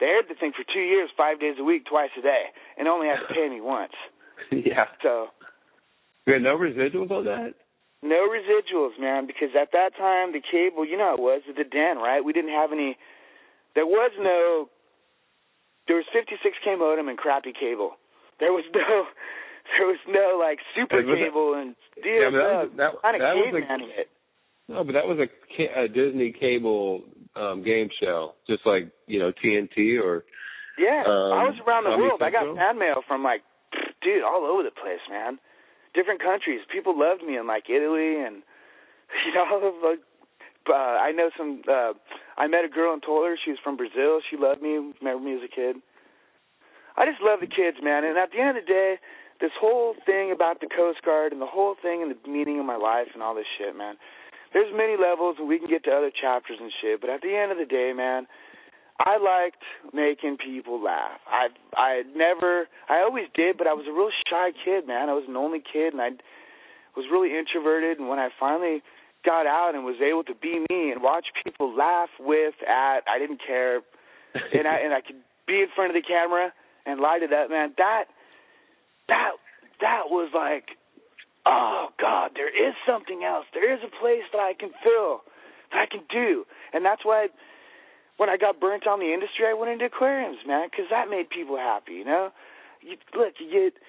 they 0.00 0.06
aired 0.06 0.26
the 0.28 0.34
thing 0.34 0.50
for 0.50 0.64
two 0.66 0.82
years, 0.82 1.10
five 1.16 1.38
days 1.38 1.56
a 1.60 1.64
week, 1.64 1.86
twice 1.86 2.10
a 2.18 2.22
day, 2.22 2.50
and 2.76 2.88
only 2.88 3.06
had 3.06 3.22
to 3.22 3.32
pay 3.32 3.48
me 3.48 3.60
once. 3.60 3.94
yeah. 4.50 4.90
So 5.00 5.28
We 6.26 6.32
had 6.32 6.42
no 6.42 6.58
residuals 6.58 7.12
on 7.12 7.24
that. 7.26 7.54
No 8.02 8.28
residuals, 8.28 8.98
man, 8.98 9.26
because 9.26 9.50
at 9.60 9.72
that 9.72 9.96
time 9.96 10.32
the 10.32 10.40
cable, 10.40 10.84
you 10.86 10.96
know, 10.96 11.14
it 11.14 11.20
was 11.20 11.42
the 11.46 11.64
den, 11.64 11.98
right? 11.98 12.24
We 12.24 12.32
didn't 12.32 12.50
have 12.52 12.72
any. 12.72 12.96
There 13.74 13.86
was 13.86 14.12
no. 14.18 14.68
There 15.86 15.96
was 15.96 16.06
56k 16.14 16.78
modem 16.78 17.08
and 17.08 17.18
crappy 17.18 17.52
cable. 17.52 17.92
There 18.38 18.52
was 18.52 18.64
no 18.74 18.80
there 19.78 19.86
was 19.86 19.98
no 20.08 20.38
like 20.38 20.58
super 20.76 21.00
Yeah, 21.00 21.24
cable 21.26 21.54
and 21.54 21.74
Yeah, 21.96 22.02
deal 22.02 22.30
but 22.30 22.38
that 22.38 22.62
was- 22.62 22.70
that- 22.76 23.02
kind 23.02 23.16
of 23.16 23.22
caveman 23.44 23.80
hit. 23.96 24.08
No, 24.68 24.84
but 24.84 24.92
that 24.92 25.08
was 25.08 25.18
a, 25.18 25.26
a 25.82 25.88
Disney 25.88 26.32
cable 26.38 27.02
um 27.34 27.62
game 27.64 27.88
show, 28.00 28.34
just 28.48 28.64
like 28.64 28.90
you 29.06 29.18
know 29.18 29.32
TNT 29.32 30.00
or 30.02 30.24
Yeah, 30.78 31.02
Um, 31.04 31.32
I 31.34 31.42
was 31.50 31.58
around 31.66 31.84
the 31.84 31.90
Comedy 31.90 32.02
world. 32.08 32.22
I 32.22 32.30
got 32.30 32.40
Central? 32.46 32.56
fan 32.56 32.78
mail 32.78 33.02
from 33.06 33.22
like, 33.24 33.42
dude, 34.02 34.22
all 34.22 34.46
over 34.46 34.62
the 34.62 34.70
place, 34.70 35.02
man. 35.10 35.38
Different 35.94 36.22
countries. 36.22 36.60
People 36.70 36.98
loved 36.98 37.22
me 37.22 37.36
in 37.36 37.46
like 37.46 37.68
Italy 37.68 38.22
and 38.22 38.42
you 39.26 39.34
know, 39.34 39.74
like, 39.84 40.00
uh, 40.68 40.72
I 40.72 41.12
know 41.12 41.30
some. 41.36 41.62
uh 41.68 41.92
I 42.38 42.46
met 42.46 42.64
a 42.64 42.68
girl 42.68 42.94
and 42.94 43.02
told 43.02 43.26
her 43.26 43.36
she 43.36 43.50
was 43.50 43.60
from 43.62 43.76
Brazil. 43.76 44.20
She 44.24 44.36
loved 44.36 44.62
me. 44.62 44.80
Remember 45.02 45.20
me 45.20 45.34
as 45.34 45.44
a 45.44 45.52
kid. 45.54 45.76
I 46.96 47.04
just 47.04 47.20
love 47.20 47.40
the 47.40 47.46
kids, 47.46 47.76
man. 47.82 48.04
And 48.04 48.16
at 48.16 48.32
the 48.32 48.40
end 48.40 48.56
of 48.56 48.64
the 48.64 48.68
day, 48.68 48.96
this 49.40 49.52
whole 49.60 49.94
thing 50.06 50.32
about 50.32 50.60
the 50.60 50.68
Coast 50.68 51.02
Guard 51.04 51.32
and 51.32 51.40
the 51.40 51.48
whole 51.48 51.74
thing 51.80 52.02
and 52.02 52.10
the 52.12 52.16
meaning 52.28 52.60
of 52.60 52.66
my 52.66 52.76
life 52.76 53.08
and 53.14 53.22
all 53.22 53.34
this 53.34 53.48
shit, 53.58 53.76
man. 53.76 53.96
There's 54.52 54.72
many 54.74 54.96
levels, 54.96 55.36
and 55.38 55.48
we 55.48 55.58
can 55.58 55.68
get 55.68 55.84
to 55.84 55.92
other 55.92 56.10
chapters 56.10 56.58
and 56.60 56.72
shit. 56.80 57.00
But 57.00 57.10
at 57.10 57.22
the 57.22 57.36
end 57.36 57.52
of 57.52 57.58
the 57.58 57.64
day, 57.64 57.92
man, 57.94 58.26
I 59.00 59.16
liked 59.16 59.64
making 59.94 60.36
people 60.36 60.82
laugh. 60.82 61.20
I 61.26 61.48
I 61.76 62.02
never 62.14 62.68
I 62.88 63.00
always 63.00 63.26
did, 63.34 63.56
but 63.56 63.66
I 63.66 63.72
was 63.72 63.86
a 63.88 63.92
real 63.92 64.10
shy 64.28 64.50
kid, 64.64 64.86
man. 64.86 65.08
I 65.08 65.14
was 65.14 65.24
an 65.26 65.36
only 65.36 65.60
kid 65.60 65.94
and 65.94 66.02
I 66.02 66.10
was 66.96 67.06
really 67.10 67.36
introverted 67.36 67.98
and 67.98 68.08
when 68.08 68.18
I 68.18 68.28
finally 68.38 68.82
got 69.24 69.46
out 69.46 69.74
and 69.74 69.84
was 69.84 70.00
able 70.00 70.24
to 70.24 70.34
be 70.34 70.64
me 70.68 70.90
and 70.92 71.02
watch 71.02 71.26
people 71.44 71.74
laugh 71.74 72.10
with 72.20 72.54
at 72.68 73.00
I 73.08 73.18
didn't 73.18 73.40
care 73.46 73.80
and 74.34 74.68
I 74.68 74.76
and 74.84 74.92
I 74.92 75.00
could 75.00 75.20
be 75.46 75.60
in 75.60 75.68
front 75.74 75.90
of 75.90 75.96
the 75.96 76.06
camera 76.06 76.52
and 76.84 77.00
light 77.00 77.22
it 77.22 77.32
up, 77.32 77.48
man. 77.48 77.72
That 77.78 78.04
that 79.08 79.32
that 79.80 80.02
was 80.10 80.30
like 80.34 80.76
oh 81.46 81.88
god, 81.98 82.32
there 82.34 82.52
is 82.52 82.74
something 82.86 83.24
else. 83.24 83.46
There 83.54 83.72
is 83.72 83.80
a 83.80 83.92
place 84.00 84.28
that 84.32 84.40
I 84.40 84.52
can 84.52 84.70
fill, 84.84 85.24
that 85.72 85.80
I 85.80 85.86
can 85.86 86.04
do. 86.12 86.44
And 86.72 86.84
that's 86.84 87.04
why 87.04 87.28
when 88.20 88.28
I 88.28 88.36
got 88.36 88.60
burnt 88.60 88.86
on 88.86 89.00
the 89.00 89.16
industry, 89.16 89.48
I 89.48 89.56
went 89.56 89.72
into 89.72 89.86
aquariums, 89.86 90.44
man, 90.46 90.68
because 90.68 90.92
that 90.92 91.08
made 91.08 91.32
people 91.32 91.56
happy. 91.56 92.04
You 92.04 92.04
know, 92.04 92.28
you, 92.84 93.00
look, 93.16 93.32
you 93.40 93.48
get 93.48 93.80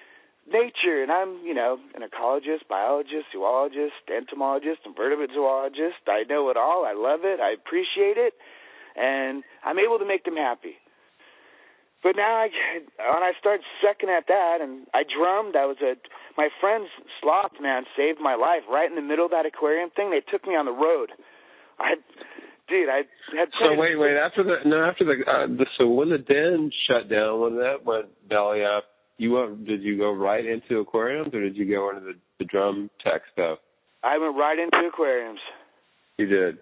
nature, 0.48 1.04
and 1.04 1.12
I'm, 1.12 1.44
you 1.44 1.52
know, 1.52 1.76
an 1.92 2.00
ecologist, 2.00 2.64
biologist, 2.66 3.28
zoologist, 3.28 4.08
entomologist, 4.08 4.88
invertebrate 4.88 5.36
zoologist. 5.36 6.08
I 6.08 6.24
know 6.24 6.48
it 6.48 6.56
all. 6.56 6.88
I 6.88 6.96
love 6.96 7.28
it. 7.28 7.44
I 7.44 7.52
appreciate 7.52 8.16
it, 8.16 8.32
and 8.96 9.44
I'm 9.68 9.78
able 9.78 9.98
to 9.98 10.08
make 10.08 10.24
them 10.24 10.40
happy. 10.40 10.80
But 12.02 12.16
now 12.16 12.32
I, 12.32 12.48
when 12.96 13.22
I 13.22 13.36
started 13.38 13.68
sucking 13.84 14.08
at 14.08 14.28
that, 14.32 14.64
and 14.64 14.88
I 14.94 15.04
drummed, 15.04 15.56
I 15.60 15.68
was 15.68 15.76
a, 15.84 16.00
my 16.40 16.48
friend's 16.58 16.88
sloth 17.20 17.60
man 17.60 17.84
saved 17.94 18.18
my 18.18 18.34
life 18.34 18.64
right 18.64 18.88
in 18.88 18.96
the 18.96 19.04
middle 19.04 19.26
of 19.26 19.30
that 19.32 19.44
aquarium 19.44 19.90
thing. 19.92 20.08
They 20.08 20.24
took 20.24 20.48
me 20.48 20.56
on 20.56 20.64
the 20.64 20.72
road. 20.72 21.12
I, 21.78 22.00
dude, 22.72 22.88
I 22.88 23.04
had. 23.36 23.48
So 23.60 23.76
wait, 23.76 23.96
wait. 23.96 24.16
After 24.16 24.42
the 24.42 24.56
no, 24.64 24.82
after 24.82 25.04
the, 25.04 25.20
uh, 25.28 25.46
the 25.46 25.66
so 25.78 25.86
when 25.86 26.08
the 26.08 26.18
den 26.18 26.72
shut 26.88 27.08
down, 27.08 27.40
when 27.40 27.56
that 27.56 27.84
went 27.84 28.08
belly 28.28 28.64
up, 28.64 28.84
you 29.18 29.32
went. 29.32 29.66
Did 29.66 29.82
you 29.82 29.96
go 29.98 30.12
right 30.12 30.44
into 30.44 30.80
aquariums, 30.80 31.32
or 31.34 31.40
did 31.40 31.56
you 31.56 31.68
go 31.68 31.90
into 31.90 32.00
the, 32.00 32.14
the 32.40 32.44
drum 32.46 32.90
tech 33.04 33.22
stuff? 33.32 33.58
I 34.02 34.18
went 34.18 34.36
right 34.36 34.58
into 34.58 34.88
aquariums. 34.88 35.40
You 36.18 36.26
did. 36.26 36.58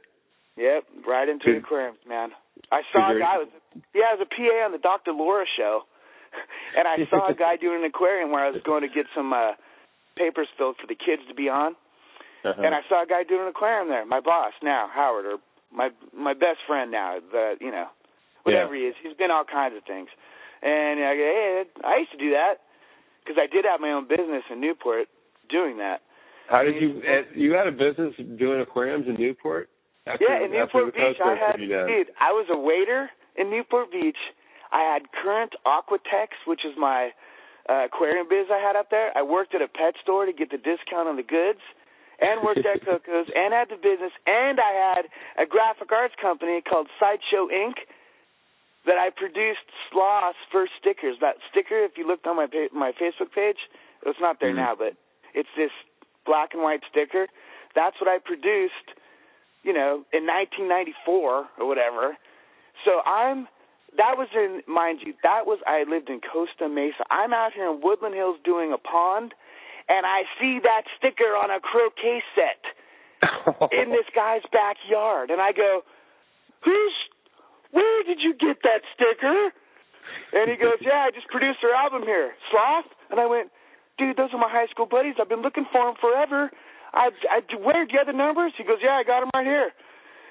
Yep, 0.57 1.07
right 1.09 1.29
into 1.29 1.47
Did- 1.47 1.63
aquariums, 1.65 1.99
man. 2.07 2.31
I 2.71 2.83
saw 2.93 3.17
a 3.17 3.19
guy. 3.19 3.39
Was, 3.39 3.49
yeah, 3.95 4.13
I 4.13 4.15
was 4.19 4.27
a 4.27 4.29
PA 4.29 4.67
on 4.67 4.73
the 4.73 4.79
Dr. 4.79 5.13
Laura 5.13 5.47
show, 5.57 5.83
and 6.77 6.87
I 6.87 6.97
saw 7.11 7.31
a 7.31 7.35
guy 7.35 7.57
doing 7.57 7.81
an 7.81 7.89
aquarium 7.89 8.31
where 8.31 8.45
I 8.45 8.51
was 8.51 8.61
going 8.67 8.83
to 8.83 8.89
get 8.89 9.07
some 9.17 9.33
uh 9.33 9.53
papers 10.19 10.49
filled 10.59 10.77
for 10.81 10.87
the 10.87 10.95
kids 10.95 11.23
to 11.29 11.35
be 11.35 11.49
on. 11.49 11.73
Uh-huh. 12.43 12.57
and 12.57 12.75
I 12.75 12.81
saw 12.89 13.05
a 13.05 13.07
guy 13.07 13.23
doing 13.23 13.43
an 13.43 13.49
aquarium 13.49 13.89
there. 13.89 14.07
My 14.07 14.21
boss 14.21 14.53
now, 14.63 14.89
Howard, 14.89 15.27
or 15.27 15.37
my 15.73 15.91
my 16.17 16.35
best 16.35 16.59
friend 16.67 16.91
now. 16.91 17.19
The 17.21 17.55
you 17.61 17.71
know, 17.71 17.87
whatever 18.43 18.75
he 18.75 18.83
is. 18.83 18.95
He's 19.03 19.17
been 19.17 19.31
all 19.31 19.45
kinds 19.45 19.75
of 19.77 19.85
things. 19.85 20.09
And 20.63 21.01
I 21.01 21.15
go, 21.17 21.25
hey, 21.25 21.63
I 21.85 21.99
used 21.99 22.13
to 22.13 22.19
do 22.19 22.31
that 22.37 22.61
because 23.25 23.41
I 23.41 23.49
did 23.49 23.65
have 23.65 23.81
my 23.81 23.93
own 23.93 24.09
business 24.09 24.45
in 24.51 24.61
Newport 24.61 25.09
doing 25.49 25.79
that. 25.79 26.01
How 26.49 26.63
did 26.63 26.77
you? 26.81 27.01
You 27.35 27.53
had 27.55 27.67
a 27.67 27.73
business 27.73 28.15
doing 28.39 28.61
aquariums 28.61 29.07
in 29.09 29.15
Newport. 29.15 29.71
After, 30.07 30.25
yeah, 30.25 30.45
in 30.45 30.51
Newport 30.51 30.95
Beach, 30.95 31.17
I 31.23 31.37
had 31.37 31.53
took 31.53 31.61
you 31.61 31.69
down? 31.69 31.87
dude. 31.87 32.09
I 32.19 32.33
was 32.33 32.47
a 32.51 32.59
waiter 32.59 33.11
in 33.37 33.51
Newport 33.51 33.93
Beach. 33.93 34.19
I 34.73 34.83
had 34.83 35.03
Current 35.23 35.53
Aquatex, 35.67 36.41
which 36.47 36.61
is 36.65 36.75
my 36.79 37.11
uh, 37.69 37.87
aquarium 37.87 38.27
biz 38.29 38.47
I 38.51 38.59
had 38.59 38.77
up 38.77 38.91
there. 38.91 39.17
I 39.17 39.23
worked 39.23 39.55
at 39.55 39.63
a 39.63 39.69
pet 39.69 39.95
store 40.03 40.27
to 40.27 40.33
get 40.33 40.51
the 40.51 40.59
discount 40.59 41.07
on 41.09 41.17
the 41.17 41.23
goods, 41.23 41.61
and 42.21 42.45
worked 42.45 42.65
at 42.65 42.85
Coco's, 42.87 43.29
and 43.35 43.53
had 43.53 43.69
the 43.69 43.77
business, 43.81 44.13
and 44.27 44.61
I 44.61 44.73
had 44.95 45.05
a 45.41 45.47
graphic 45.47 45.91
arts 45.93 46.15
company 46.21 46.61
called 46.61 46.89
Sideshow 47.01 47.49
Inc. 47.49 47.81
that 48.87 48.97
I 48.99 49.11
produced 49.11 49.65
Sloth's 49.91 50.39
first 50.53 50.73
stickers. 50.81 51.17
That 51.21 51.37
sticker, 51.51 51.85
if 51.85 51.97
you 51.97 52.07
looked 52.07 52.27
on 52.27 52.37
my 52.37 52.47
pa- 52.47 52.73
my 52.73 52.93
Facebook 52.93 53.33
page, 53.33 53.59
it's 54.07 54.21
not 54.21 54.41
there 54.41 54.53
Mhm. 54.53 54.57
now, 54.57 54.75
but 54.77 54.95
it's 55.35 55.49
this 55.57 55.73
black 56.25 56.55
and 56.55 56.63
white 56.63 56.85
sticker. 56.91 57.29
That's 57.75 57.99
what 58.01 58.09
I 58.09 58.19
produced 58.19 58.95
you 59.63 59.73
know, 59.75 60.05
in 60.13 60.25
1994 60.25 61.49
or 61.59 61.67
whatever. 61.69 62.17
So 62.85 63.01
I'm, 63.05 63.47
that 63.97 64.17
was 64.17 64.29
in, 64.35 64.63
mind 64.67 65.01
you, 65.05 65.13
that 65.23 65.45
was, 65.45 65.59
I 65.67 65.85
lived 65.89 66.09
in 66.09 66.21
Costa 66.21 66.69
Mesa. 66.69 67.05
I'm 67.11 67.35
out 67.35 67.53
here 67.53 67.69
in 67.71 67.81
Woodland 67.83 68.15
Hills 68.15 68.39
doing 68.43 68.73
a 68.73 68.79
pond, 68.79 69.35
and 69.91 70.07
I 70.07 70.23
see 70.39 70.63
that 70.63 70.87
sticker 70.97 71.35
on 71.35 71.51
a 71.51 71.59
croquet 71.59 72.23
set 72.39 72.63
in 73.75 73.91
this 73.91 74.07
guy's 74.15 74.47
backyard. 74.55 75.35
And 75.35 75.43
I 75.43 75.51
go, 75.51 75.83
who's, 76.63 76.95
where 77.75 78.07
did 78.07 78.23
you 78.23 78.39
get 78.39 78.63
that 78.63 78.87
sticker? 78.95 79.51
And 80.33 80.47
he 80.47 80.57
goes, 80.57 80.79
yeah, 80.79 81.07
I 81.07 81.11
just 81.11 81.27
produced 81.27 81.59
her 81.67 81.75
album 81.75 82.07
here, 82.07 82.39
Sloth. 82.55 82.87
And 83.11 83.19
I 83.19 83.27
went, 83.27 83.51
dude, 83.99 84.17
those 84.17 84.31
are 84.33 84.39
my 84.39 84.49
high 84.49 84.71
school 84.71 84.87
buddies. 84.87 85.19
I've 85.21 85.29
been 85.29 85.43
looking 85.43 85.67
for 85.75 85.83
them 85.83 85.99
forever. 86.01 86.55
I, 86.95 87.11
I, 87.27 87.43
where 87.59 87.83
do 87.85 87.91
you 87.91 87.99
have 87.99 88.07
the 88.07 88.17
numbers? 88.17 88.55
He 88.57 88.63
goes, 88.63 88.79
yeah, 88.79 88.95
I 88.95 89.03
got 89.03 89.27
them 89.27 89.31
right 89.35 89.47
here. 89.47 89.75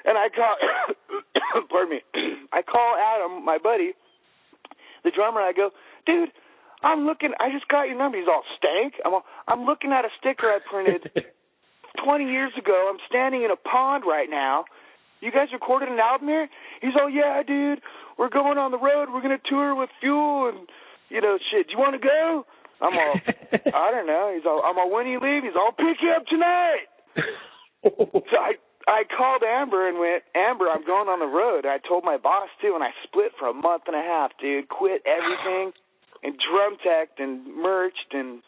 And 0.08 0.16
I 0.18 0.32
call, 0.32 0.56
pardon 1.70 2.00
me, 2.00 2.02
I 2.56 2.64
call 2.64 2.96
Adam, 2.96 3.44
my 3.44 3.60
buddy, 3.60 3.92
the 5.04 5.12
drummer. 5.12 5.44
I 5.44 5.52
go, 5.52 5.72
dude, 6.08 6.32
I'm 6.84 7.06
looking. 7.06 7.34
I 7.40 7.52
just 7.52 7.68
got 7.68 7.84
your 7.88 7.98
number. 7.98 8.18
He's 8.18 8.28
all 8.28 8.44
stank. 8.58 8.96
I'm, 9.06 9.14
all, 9.14 9.26
I'm 9.48 9.66
looking 9.66 9.92
at 9.92 10.06
a 10.06 10.12
sticker 10.20 10.48
I 10.48 10.60
printed 10.64 11.12
20 12.04 12.24
years 12.26 12.52
ago. 12.58 12.90
I'm 12.92 13.00
standing 13.10 13.44
in 13.44 13.52
a 13.52 13.56
pond 13.60 14.04
right 14.08 14.30
now. 14.30 14.66
You 15.20 15.32
guys 15.32 15.52
recorded 15.52 15.90
an 15.90 16.00
album 16.00 16.30
here? 16.30 16.48
He's 16.82 16.96
all, 17.00 17.10
yeah, 17.10 17.44
dude. 17.44 17.82
We're 18.18 18.30
going 18.30 18.58
on 18.58 18.72
the 18.72 18.80
road. 18.80 19.10
We're 19.12 19.22
gonna 19.22 19.44
tour 19.50 19.76
with 19.76 19.90
Fuel 20.00 20.50
and 20.50 20.68
you 21.10 21.20
know 21.20 21.38
shit. 21.52 21.68
Do 21.68 21.74
you 21.74 21.80
want 21.80 22.00
to 22.00 22.06
go? 22.06 22.46
I'm 22.82 22.96
all, 22.96 23.16
I 23.76 23.92
don't 23.92 24.08
know. 24.08 24.32
He's 24.36 24.46
all, 24.46 24.64
I'm 24.64 24.78
all, 24.78 24.90
when 24.92 25.08
you 25.08 25.20
leave? 25.20 25.44
He's 25.44 25.60
all, 25.60 25.72
pick 25.76 26.00
you 26.02 26.12
up 26.16 26.26
tonight. 26.28 26.88
So 27.82 28.36
I 28.36 28.60
I 28.92 29.04
called 29.08 29.42
Amber 29.42 29.88
and 29.88 30.00
went, 30.00 30.24
Amber, 30.36 30.68
I'm 30.68 30.84
going 30.84 31.08
on 31.08 31.20
the 31.24 31.32
road. 31.32 31.64
I 31.66 31.78
told 31.80 32.04
my 32.04 32.18
boss 32.18 32.50
too, 32.62 32.74
and 32.76 32.84
I 32.84 32.90
split 33.08 33.32
for 33.40 33.48
a 33.48 33.54
month 33.54 33.84
and 33.88 33.96
a 33.96 34.04
half, 34.04 34.32
dude. 34.42 34.68
Quit 34.68 35.02
everything 35.08 35.72
and 36.24 36.36
drum 36.38 36.78
teched 36.84 37.20
and 37.20 37.46
merched 37.56 38.14
and 38.14 38.42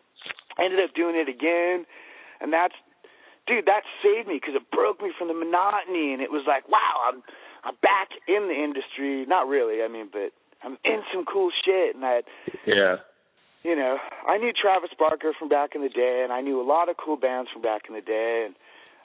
ended 0.59 0.79
up 0.83 0.93
doing 0.95 1.15
it 1.15 1.29
again. 1.29 1.85
And 2.41 2.51
that's, 2.51 2.75
dude, 3.47 3.65
that 3.65 3.83
saved 4.03 4.27
me 4.27 4.39
because 4.41 4.55
it 4.55 4.69
broke 4.71 5.01
me 5.01 5.11
from 5.17 5.27
the 5.27 5.33
monotony. 5.33 6.13
And 6.13 6.21
it 6.21 6.31
was 6.31 6.43
like, 6.47 6.67
wow, 6.69 7.09
I'm 7.11 7.21
I'm 7.63 7.75
back 7.81 8.09
in 8.27 8.49
the 8.49 8.57
industry. 8.57 9.25
Not 9.27 9.47
really, 9.47 9.83
I 9.83 9.87
mean, 9.87 10.09
but 10.11 10.33
I'm 10.63 10.77
in 10.83 11.01
some 11.13 11.25
cool 11.25 11.51
shit. 11.63 11.95
And 11.95 12.03
I, 12.03 12.21
yeah. 12.65 12.95
you 13.63 13.75
know, 13.75 13.97
I 14.27 14.37
knew 14.37 14.51
Travis 14.51 14.89
Barker 14.97 15.33
from 15.37 15.49
back 15.49 15.75
in 15.75 15.81
the 15.81 15.89
day, 15.89 16.21
and 16.23 16.33
I 16.33 16.41
knew 16.41 16.59
a 16.59 16.65
lot 16.65 16.89
of 16.89 16.97
cool 16.97 17.17
bands 17.17 17.49
from 17.53 17.61
back 17.61 17.83
in 17.87 17.93
the 17.93 18.01
day, 18.01 18.45
and 18.47 18.55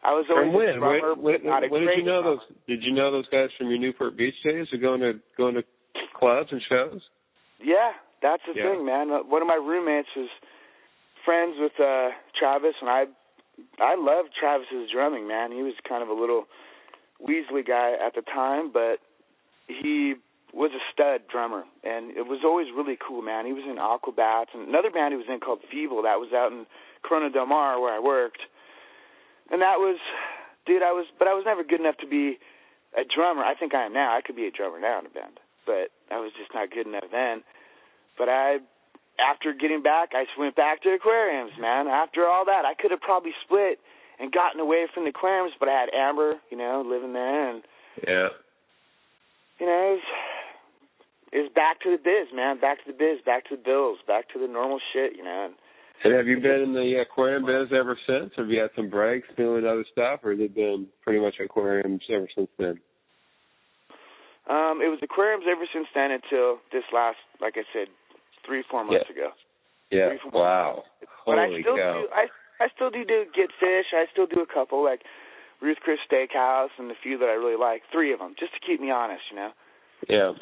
I 0.03 0.13
was 0.13 0.25
always 0.31 0.47
From 0.47 0.55
a 0.55 0.57
when? 0.57 0.79
drummer, 0.79 1.15
When, 1.15 1.35
when, 1.43 1.45
not 1.45 1.65
a 1.65 1.69
when 1.69 1.83
did 1.83 1.99
you 1.99 2.05
know 2.05 2.23
drummer. 2.23 2.37
those? 2.37 2.57
Did 2.67 2.83
you 2.83 2.93
know 2.93 3.11
those 3.13 3.29
guys 3.29 3.49
from 3.59 3.69
your 3.69 3.79
Newport 3.79 4.17
Beach 4.17 4.35
days? 4.45 4.67
Or 4.73 4.79
going 4.79 5.01
to 5.01 5.21
going 5.37 5.55
to 5.55 5.63
clubs 6.17 6.49
and 6.53 6.63
shows? 6.69 7.01
Yeah, 7.61 7.93
that's 8.23 8.43
the 8.47 8.55
Yeah. 8.55 8.71
thing, 8.71 8.85
man. 8.85 9.11
Uh, 9.11 9.23
One 9.23 9.43
of 9.43 9.49
my 9.49 9.57
roommates 9.57 10.09
was 10.17 10.29
friends 11.25 11.59
with 11.59 11.79
uh 11.81 12.11
Travis, 12.35 12.75
and 12.81 12.91
I 12.91 13.07
I 13.81 13.95
loved 13.95 14.35
Travis's 14.35 14.91
drumming, 14.91 15.27
man. 15.27 15.51
He 15.53 15.63
was 15.63 15.75
kind 15.89 16.03
of 16.03 16.09
a 16.09 16.15
little 16.15 16.47
Weasley 17.21 17.65
guy 17.67 17.93
at 17.93 18.15
the 18.15 18.23
time, 18.23 18.71
but 18.71 19.01
he 19.67 20.15
was 20.53 20.73
a 20.73 20.81
stud 20.93 21.27
drummer, 21.29 21.65
and 21.83 22.17
it 22.17 22.27
was 22.27 22.45
always 22.45 22.71
really 22.73 22.97
cool, 22.97 23.23
man. 23.23 23.47
He 23.47 23.53
was 23.53 23.65
in 23.65 23.77
Aquabats, 23.77 24.55
and 24.55 24.69
another 24.69 24.91
band 24.91 25.13
he 25.13 25.19
was 25.19 25.29
in 25.29 25.41
called 25.41 25.61
Feeble 25.71 26.03
that 26.03 26.21
was 26.21 26.33
out 26.33 26.53
in 26.53 26.67
Corona 27.03 27.31
Del 27.31 27.47
Mar 27.47 27.81
where 27.81 27.93
I 27.93 27.99
worked, 27.99 28.41
and 29.51 29.61
that 29.63 29.79
was, 29.79 29.99
dude, 30.65 30.83
I 30.83 30.93
was, 30.93 31.07
but 31.19 31.29
I 31.29 31.35
was 31.35 31.45
never 31.45 31.63
good 31.65 31.81
enough 31.81 31.97
to 31.99 32.07
be 32.07 32.39
a 32.97 33.05
drummer. 33.05 33.43
I 33.45 33.55
think 33.55 33.75
I 33.75 33.85
am 33.85 33.93
now. 33.93 34.17
I 34.17 34.21
could 34.23 34.37
be 34.37 34.47
a 34.47 34.51
drummer 34.51 34.81
now 34.81 35.01
in 35.01 35.07
a 35.07 35.11
band, 35.11 35.41
but 35.67 35.91
I 36.11 36.21
was 36.21 36.33
just 36.39 36.55
not 36.55 36.71
good 36.71 36.87
enough 36.87 37.05
then. 37.11 37.43
But 38.19 38.29
I, 38.29 38.59
after 39.21 39.53
getting 39.53 39.83
back, 39.83 40.11
I 40.15 40.25
went 40.39 40.57
back 40.57 40.83
to 40.83 40.91
aquariums, 40.91 41.53
man. 41.61 41.87
After 41.89 42.27
all 42.27 42.45
that, 42.47 42.65
I 42.65 42.75
could 42.75 42.91
have 42.91 43.01
probably 43.01 43.33
split 43.45 43.79
and 44.19 44.33
gotten 44.33 44.61
away 44.61 44.87
from 44.95 45.05
the 45.05 45.11
aquariums, 45.11 45.53
but 45.61 45.69
I 45.69 45.81
had 45.81 45.89
Amber, 45.95 46.35
you 46.51 46.57
know, 46.57 46.83
living 46.87 47.13
there, 47.13 47.51
and 47.51 47.63
Yeah. 48.07 48.29
you 49.61 49.67
know, 49.67 49.93
it 49.93 50.01
was, 50.01 50.03
it 51.33 51.55
back 51.55 51.81
to 51.81 51.91
the 51.91 51.99
biz, 51.99 52.33
man. 52.35 52.59
Back 52.61 52.79
to 52.85 52.93
the 52.93 52.97
biz, 52.97 53.21
back 53.27 53.45
to 53.49 53.57
the 53.57 53.63
bills, 53.63 53.99
back 54.07 54.29
to 54.33 54.39
the 54.39 54.47
normal 54.49 54.81
shit, 54.93 55.17
you 55.17 55.25
know. 55.25 55.47
And 55.47 55.55
And 56.05 56.15
have 56.15 56.27
you 56.27 56.41
been 56.41 56.61
in 56.63 56.73
the 56.73 57.01
aquarium 57.01 57.45
biz 57.45 57.73
ever 57.77 57.99
since? 58.07 58.33
Have 58.37 58.49
you 58.49 58.61
had 58.61 58.71
some 58.77 58.89
breaks 58.89 59.29
doing 59.37 59.67
other 59.67 59.85
stuff, 59.93 60.21
or 60.25 60.31
has 60.33 60.41
it 60.41 60.55
been 60.55 60.87
pretty 61.03 61.21
much 61.21 61.35
aquariums 61.41 62.03
ever 62.11 62.29
since 62.35 62.49
then? 62.59 62.81
um, 64.49 64.81
it 64.81 64.89
was 64.89 65.01
aquariums 65.03 65.45
ever 65.51 65.67
since 65.73 65.89
then 65.95 66.13
until 66.13 66.59
this 66.73 66.85
last, 66.93 67.19
like 67.41 67.55
I 67.57 67.65
said, 67.73 67.89
three, 68.47 68.63
four 68.71 68.85
months 68.85 69.11
ago. 69.11 69.31
Yeah. 69.91 70.09
Three, 70.11 70.19
four 70.31 70.41
Wow. 70.43 70.85
But 71.27 71.39
I 71.39 71.47
Holy 71.47 71.63
still 71.63 71.77
cow. 71.77 72.03
do. 72.03 72.09
I 72.15 72.27
I 72.65 72.69
still 72.75 72.91
do 72.91 73.05
do 73.05 73.25
get 73.35 73.51
fish. 73.61 73.87
I 73.93 74.07
still 74.13 74.27
do 74.27 74.41
a 74.41 74.47
couple 74.47 74.83
like 74.85 75.03
Ruth 75.61 75.79
Chris 75.83 75.99
Steakhouse 76.11 76.71
and 76.79 76.91
a 76.91 76.95
few 77.03 77.19
that 77.19 77.27
I 77.29 77.33
really 77.35 77.57
like. 77.59 77.83
Three 77.93 78.13
of 78.13 78.19
them, 78.21 78.35
just 78.39 78.53
to 78.55 78.61
keep 78.67 78.81
me 78.81 78.91
honest, 78.91 79.23
you 79.31 79.37
know. 79.37 79.51
Yeah. 80.09 80.33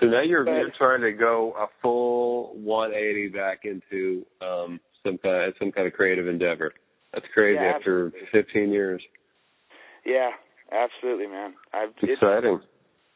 So 0.00 0.06
now 0.06 0.22
you're 0.22 0.44
But- 0.44 0.52
you're 0.58 0.70
trying 0.78 1.00
to 1.02 1.12
go 1.12 1.52
a 1.58 1.66
full 1.82 2.54
180 2.56 3.28
back 3.28 3.64
into 3.64 4.24
um 4.40 4.80
some 5.02 5.18
kind 5.18 5.44
of, 5.48 5.54
some 5.58 5.72
kind 5.72 5.86
of 5.86 5.92
creative 5.94 6.26
endeavor. 6.28 6.72
That's 7.14 7.26
crazy 7.32 7.54
Yeah, 7.62 7.72
after 7.76 8.12
15 8.32 8.70
years. 8.70 9.02
Yeah, 10.04 10.30
absolutely, 10.70 11.26
man. 11.26 11.54
I've 11.72 11.90
It's 12.02 12.12
exciting. 12.20 12.60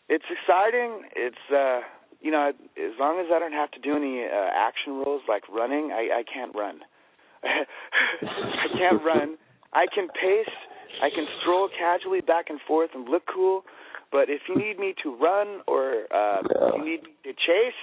it's 0.09 0.25
exciting. 0.31 1.03
It's 1.15 1.45
uh, 1.55 1.81
you 2.23 2.31
know, 2.31 2.53
as 2.79 2.93
long 2.99 3.19
as 3.21 3.27
I 3.35 3.39
don't 3.39 3.53
have 3.53 3.71
to 3.73 3.81
do 3.81 3.97
any 3.97 4.25
uh, 4.25 4.51
action 4.55 4.95
rules 4.95 5.23
like 5.29 5.43
running, 5.49 5.91
I 5.93 6.21
I 6.21 6.23
can't 6.23 6.55
run. 6.55 6.81
I 7.43 8.69
can't 8.79 9.03
run. 9.05 9.37
I 9.73 9.87
can 9.93 10.09
pace. 10.09 10.55
I 11.03 11.11
can 11.11 11.27
stroll 11.41 11.69
casually 11.77 12.21
back 12.21 12.47
and 12.49 12.61
forth 12.67 12.91
and 12.95 13.09
look 13.09 13.25
cool. 13.33 13.65
But 14.13 14.29
if 14.29 14.43
you 14.49 14.57
need 14.57 14.79
me 14.79 14.95
to 15.03 15.17
run 15.17 15.63
or 15.67 16.05
uh, 16.15 16.43
you 16.77 16.85
need 16.85 17.03
me 17.03 17.11
to 17.25 17.33
chase, 17.33 17.83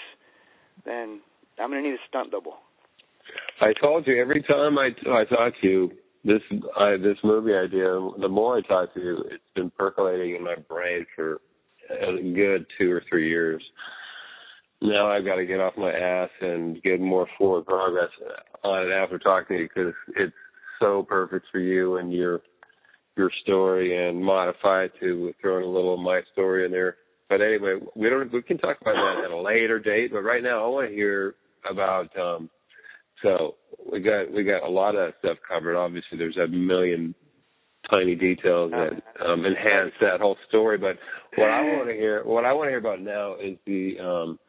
then 0.85 1.19
I'm 1.59 1.69
gonna 1.69 1.81
need 1.81 1.95
a 1.95 2.03
stunt 2.07 2.31
double. 2.31 2.57
I 3.61 3.73
told 3.81 4.07
you 4.07 4.21
every 4.21 4.41
time 4.43 4.77
I 4.77 4.89
I 5.09 5.25
talk 5.25 5.53
to 5.61 5.67
you 5.67 5.91
this 6.23 6.41
I 6.77 6.95
this 6.97 7.17
movie 7.23 7.53
idea. 7.53 7.99
The 8.19 8.29
more 8.29 8.57
I 8.57 8.61
talk 8.61 8.93
to 8.93 9.01
you, 9.01 9.17
it's 9.29 9.43
been 9.55 9.71
percolating 9.71 10.35
in 10.35 10.43
my 10.43 10.55
brain 10.55 11.05
for 11.15 11.41
a 11.89 12.21
good 12.21 12.65
two 12.77 12.91
or 12.91 13.03
three 13.09 13.29
years. 13.29 13.63
Now 14.81 15.11
I've 15.11 15.25
got 15.25 15.35
to 15.35 15.45
get 15.45 15.59
off 15.59 15.73
my 15.77 15.91
ass 15.91 16.29
and 16.41 16.81
get 16.81 16.99
more 17.01 17.27
forward 17.37 17.65
progress 17.65 18.09
on 18.63 18.87
it 18.87 18.91
after 18.91 19.19
talking 19.19 19.57
to 19.57 19.63
you 19.63 19.69
because 19.73 19.93
it's 20.15 20.33
so 20.79 21.03
perfect 21.07 21.47
for 21.51 21.59
you 21.59 21.97
and 21.97 22.13
your 22.13 22.39
your 23.17 23.31
story 23.43 24.07
and 24.07 24.23
modify 24.23 24.83
it 24.83 24.93
to 25.01 25.33
throw 25.41 25.57
in 25.57 25.63
a 25.63 25.67
little 25.67 25.95
of 25.95 25.99
my 25.99 26.21
story 26.31 26.65
in 26.65 26.71
there. 26.71 26.95
But 27.27 27.41
anyway, 27.41 27.79
we 27.95 28.09
don't 28.09 28.31
we 28.31 28.41
can 28.41 28.57
talk 28.57 28.77
about 28.81 28.95
that 28.95 29.25
at 29.25 29.31
a 29.31 29.41
later 29.41 29.79
date. 29.79 30.11
But 30.13 30.21
right 30.21 30.41
now, 30.41 30.63
I 30.63 30.67
want 30.69 30.89
to 30.89 30.95
hear 30.95 31.35
about. 31.69 32.17
um 32.17 32.49
so 33.21 33.55
we 33.91 33.99
got 33.99 34.31
we 34.31 34.43
got 34.43 34.63
a 34.63 34.69
lot 34.69 34.95
of 34.95 35.13
stuff 35.19 35.37
covered. 35.47 35.77
Obviously, 35.77 36.17
there's 36.17 36.37
a 36.37 36.47
million 36.47 37.13
tiny 37.89 38.15
details 38.15 38.71
that 38.71 39.01
um, 39.25 39.45
enhance 39.45 39.93
that 40.01 40.21
whole 40.21 40.37
story. 40.47 40.77
But 40.77 40.97
what 41.35 41.49
I 41.49 41.61
want 41.61 41.89
to 41.89 41.93
hear, 41.93 42.23
what 42.23 42.45
I 42.45 42.53
want 42.53 42.67
to 42.67 42.71
hear 42.71 42.79
about 42.79 43.01
now 43.01 43.35
is 43.35 43.57
the 43.65 43.99
um, 43.99 44.39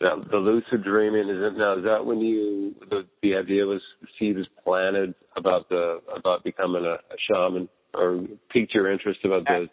the, 0.00 0.10
the 0.30 0.36
lucid 0.36 0.84
dreaming. 0.84 1.28
Is 1.28 1.38
it 1.40 1.58
now? 1.58 1.78
Is 1.78 1.84
that 1.84 2.04
when 2.04 2.20
you 2.20 2.74
the 2.90 3.06
the 3.22 3.36
idea 3.36 3.64
was 3.64 3.80
seed 4.18 4.36
was 4.36 4.46
planted 4.64 5.14
about 5.36 5.68
the 5.68 6.00
about 6.14 6.44
becoming 6.44 6.84
a, 6.84 6.94
a 6.94 7.16
shaman, 7.30 7.68
or 7.94 8.24
piqued 8.50 8.74
your 8.74 8.90
interest 8.90 9.20
about 9.24 9.44
the 9.44 9.68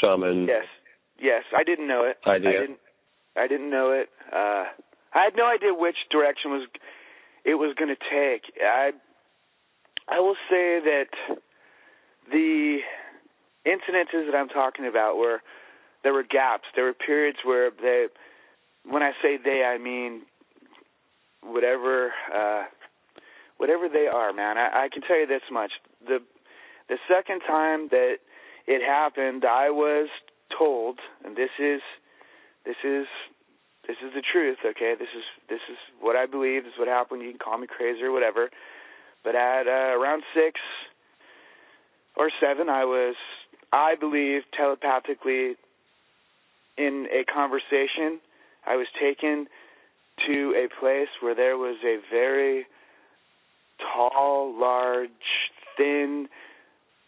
shaman? 0.00 0.46
Yes, 0.46 0.66
yes. 1.20 1.42
I 1.56 1.64
didn't 1.64 1.88
know 1.88 2.04
it. 2.04 2.16
Idea. 2.28 2.48
I 2.48 2.52
didn't. 2.52 2.78
I 3.36 3.48
didn't 3.48 3.70
know 3.70 3.90
it. 3.90 4.08
Uh, 4.32 4.64
I 5.12 5.24
had 5.24 5.34
no 5.36 5.46
idea 5.46 5.74
which 5.74 5.96
direction 6.10 6.52
was 6.52 6.68
it 7.44 7.54
was 7.54 7.74
going 7.78 7.94
to 7.94 7.96
take. 7.96 8.52
I 8.62 8.90
I 10.08 10.20
will 10.20 10.36
say 10.48 10.80
that 10.84 11.06
the 12.30 12.78
incidences 13.66 14.30
that 14.30 14.36
I'm 14.36 14.48
talking 14.48 14.86
about 14.86 15.16
were 15.16 15.40
there 16.02 16.12
were 16.12 16.22
gaps. 16.22 16.64
There 16.74 16.84
were 16.84 16.94
periods 16.94 17.38
where 17.44 17.70
they, 17.70 18.06
when 18.88 19.02
I 19.02 19.12
say 19.22 19.38
they, 19.42 19.64
I 19.64 19.78
mean 19.78 20.22
whatever 21.42 22.12
uh, 22.34 22.64
whatever 23.58 23.88
they 23.88 24.06
are, 24.06 24.32
man. 24.32 24.58
I, 24.58 24.84
I 24.84 24.88
can 24.92 25.02
tell 25.02 25.18
you 25.18 25.26
this 25.26 25.42
much: 25.50 25.72
the 26.06 26.18
the 26.88 26.98
second 27.08 27.40
time 27.46 27.88
that 27.90 28.16
it 28.66 28.82
happened, 28.82 29.44
I 29.44 29.70
was 29.70 30.08
told, 30.56 30.98
and 31.24 31.36
this 31.36 31.50
is 31.58 31.80
this 32.64 32.76
is 32.84 33.06
this 33.86 33.96
is 34.04 34.12
the 34.14 34.22
truth, 34.22 34.58
okay? 34.64 34.94
This 34.98 35.08
is 35.16 35.24
this 35.48 35.60
is 35.70 35.76
what 36.00 36.16
I 36.16 36.26
believe. 36.26 36.64
This 36.64 36.72
is 36.72 36.78
what 36.78 36.88
happened. 36.88 37.22
You 37.22 37.30
can 37.30 37.38
call 37.38 37.58
me 37.58 37.66
crazy 37.66 38.02
or 38.02 38.12
whatever. 38.12 38.50
But 39.22 39.34
at 39.34 39.66
uh, 39.66 39.96
around 39.98 40.22
six 40.34 40.60
or 42.16 42.30
seven, 42.40 42.68
I 42.68 42.84
was, 42.84 43.16
I 43.72 43.94
believe, 43.98 44.42
telepathically 44.56 45.56
in 46.76 47.06
a 47.12 47.24
conversation. 47.24 48.20
I 48.66 48.76
was 48.76 48.86
taken 49.00 49.46
to 50.26 50.54
a 50.56 50.68
place 50.80 51.08
where 51.20 51.34
there 51.34 51.56
was 51.56 51.76
a 51.84 51.98
very 52.10 52.66
tall, 53.78 54.54
large, 54.58 55.10
thin, 55.76 56.28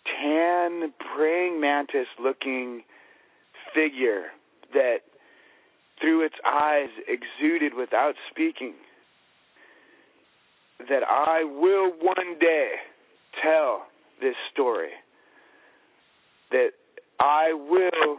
tan 0.04 0.92
praying 1.16 1.60
mantis 1.60 2.06
looking 2.20 2.82
figure 3.74 4.26
that 4.72 4.98
through 6.00 6.24
its 6.24 6.34
eyes 6.44 6.88
exuded 7.08 7.74
without 7.74 8.14
speaking 8.30 8.74
that 10.78 11.02
I 11.08 11.44
will 11.44 11.90
one 12.00 12.38
day 12.38 12.72
tell 13.42 13.86
this 14.20 14.34
story. 14.52 14.90
That 16.50 16.70
I 17.18 17.52
will 17.52 18.18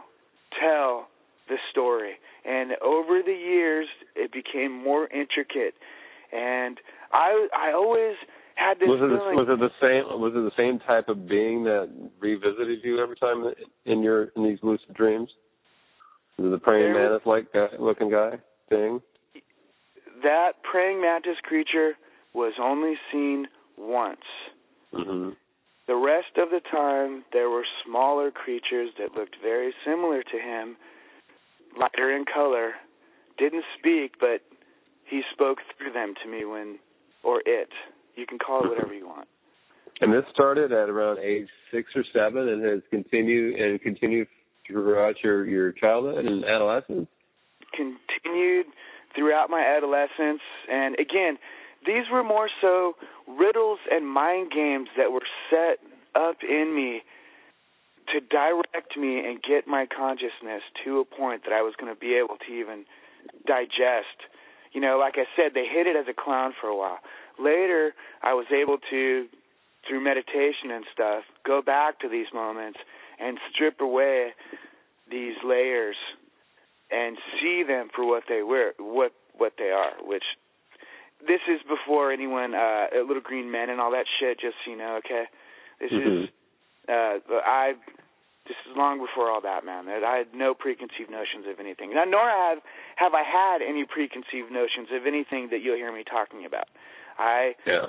tell 0.60 1.08
the 1.48 1.56
story. 1.70 2.14
And 2.48 2.72
over 2.82 3.20
the 3.24 3.32
years, 3.32 3.86
it 4.16 4.32
became 4.32 4.72
more 4.72 5.08
intricate. 5.08 5.74
And 6.32 6.78
I, 7.12 7.48
I 7.56 7.72
always 7.72 8.16
had 8.54 8.78
this 8.78 8.88
was 8.88 9.00
it 9.02 9.08
feeling. 9.08 9.36
was 9.36 9.48
it 9.50 9.60
the 9.60 9.70
same 9.80 10.20
was 10.20 10.32
it 10.34 10.40
the 10.40 10.56
same 10.56 10.78
type 10.80 11.08
of 11.08 11.28
being 11.28 11.64
that 11.64 11.88
revisited 12.20 12.78
you 12.82 13.00
every 13.02 13.16
time 13.16 13.44
in 13.84 14.02
your 14.02 14.24
in 14.36 14.44
these 14.44 14.58
lucid 14.62 14.94
dreams? 14.94 15.28
The 16.38 16.58
praying 16.62 16.92
mantis 16.92 17.26
like 17.26 17.52
guy, 17.52 17.68
looking 17.78 18.10
guy 18.10 18.38
thing? 18.68 19.00
that 20.22 20.52
praying 20.70 21.00
mantis 21.00 21.36
creature 21.42 21.92
was 22.34 22.54
only 22.60 22.94
seen 23.12 23.46
once. 23.76 24.26
hmm 24.92 25.30
The 25.86 25.96
rest 25.96 26.36
of 26.36 26.50
the 26.50 26.60
time, 26.70 27.24
there 27.32 27.50
were 27.50 27.64
smaller 27.84 28.30
creatures 28.30 28.90
that 28.98 29.18
looked 29.18 29.36
very 29.42 29.72
similar 29.84 30.22
to 30.22 30.38
him, 30.38 30.76
lighter 31.78 32.14
in 32.14 32.24
color, 32.32 32.72
didn't 33.38 33.64
speak, 33.78 34.12
but 34.20 34.42
he 35.04 35.22
spoke 35.32 35.58
through 35.76 35.92
them 35.92 36.14
to 36.22 36.30
me 36.30 36.44
when, 36.44 36.78
or 37.22 37.42
it. 37.46 37.70
You 38.16 38.26
can 38.26 38.38
call 38.38 38.64
it 38.64 38.68
whatever 38.68 38.94
you 38.94 39.06
want. 39.06 39.28
And 40.00 40.12
this 40.12 40.24
started 40.32 40.72
at 40.72 40.88
around 40.88 41.18
age 41.18 41.48
six 41.72 41.90
or 41.96 42.04
seven, 42.12 42.48
and 42.48 42.64
has 42.64 42.80
continued 42.90 43.60
and 43.60 43.80
continued 43.80 44.28
throughout 44.66 45.16
your 45.24 45.44
your 45.46 45.72
childhood 45.72 46.24
and 46.24 46.44
adolescence. 46.44 47.08
Continued 47.74 48.66
throughout 49.14 49.50
my 49.50 49.60
adolescence, 49.60 50.40
and 50.70 50.94
again, 50.94 51.38
these 51.86 52.04
were 52.12 52.22
more 52.22 52.48
so 52.60 52.94
riddles 53.26 53.78
and 53.90 54.06
mind 54.06 54.50
games 54.54 54.88
that 54.96 55.10
were 55.10 55.26
set 55.50 55.78
up 56.14 56.36
in 56.42 56.74
me 56.74 57.02
to 58.12 58.20
direct 58.20 58.96
me 58.96 59.18
and 59.18 59.42
get 59.42 59.66
my 59.66 59.86
consciousness 59.86 60.62
to 60.84 61.00
a 61.00 61.04
point 61.04 61.42
that 61.44 61.52
I 61.52 61.62
was 61.62 61.74
going 61.78 61.92
to 61.92 61.98
be 61.98 62.14
able 62.14 62.36
to 62.46 62.52
even 62.52 62.84
digest. 63.46 64.28
You 64.72 64.80
know, 64.80 64.98
like 64.98 65.14
I 65.16 65.24
said, 65.36 65.52
they 65.54 65.66
hid 65.66 65.86
it 65.86 65.96
as 65.96 66.06
a 66.08 66.14
clown 66.14 66.52
for 66.60 66.68
a 66.68 66.76
while. 66.76 66.98
Later, 67.38 67.94
I 68.22 68.34
was 68.34 68.46
able 68.52 68.78
to, 68.90 69.26
through 69.86 70.00
meditation 70.02 70.70
and 70.70 70.84
stuff, 70.92 71.24
go 71.46 71.62
back 71.62 72.00
to 72.00 72.08
these 72.08 72.26
moments 72.34 72.78
and 73.18 73.38
strip 73.52 73.80
away 73.80 74.34
these 75.10 75.36
layers 75.44 75.96
and 76.90 77.16
see 77.40 77.62
them 77.66 77.88
for 77.94 78.06
what 78.06 78.24
they 78.28 78.42
were, 78.42 78.72
what 78.78 79.12
what 79.36 79.52
they 79.58 79.70
are. 79.70 79.92
Which 80.02 80.24
this 81.26 81.40
is 81.48 81.60
before 81.68 82.12
anyone, 82.12 82.54
uh, 82.54 82.86
little 83.06 83.22
green 83.22 83.50
men 83.50 83.70
and 83.70 83.80
all 83.80 83.92
that 83.92 84.06
shit. 84.20 84.40
Just 84.40 84.56
so 84.64 84.70
you 84.70 84.76
know, 84.76 84.96
okay. 84.96 85.24
This 85.80 85.92
Mhm. 85.92 86.24
is 86.24 86.30
uh, 86.88 87.18
I 87.44 87.74
This 88.46 88.56
is 88.70 88.76
long 88.76 88.98
before 88.98 89.30
all 89.30 89.42
that, 89.42 89.64
man. 89.64 89.88
I 89.88 90.16
had 90.16 90.32
no 90.34 90.54
preconceived 90.54 91.10
notions 91.10 91.44
of 91.46 91.60
anything. 91.60 91.92
Now, 91.94 92.04
nor 92.04 92.28
have 92.28 92.58
have 92.96 93.12
I 93.14 93.22
had 93.22 93.60
any 93.62 93.84
preconceived 93.84 94.50
notions 94.50 94.88
of 94.92 95.06
anything 95.06 95.48
that 95.50 95.60
you'll 95.60 95.76
hear 95.76 95.92
me 95.92 96.02
talking 96.04 96.44
about. 96.46 96.68
I 97.18 97.54
Yeah. 97.66 97.86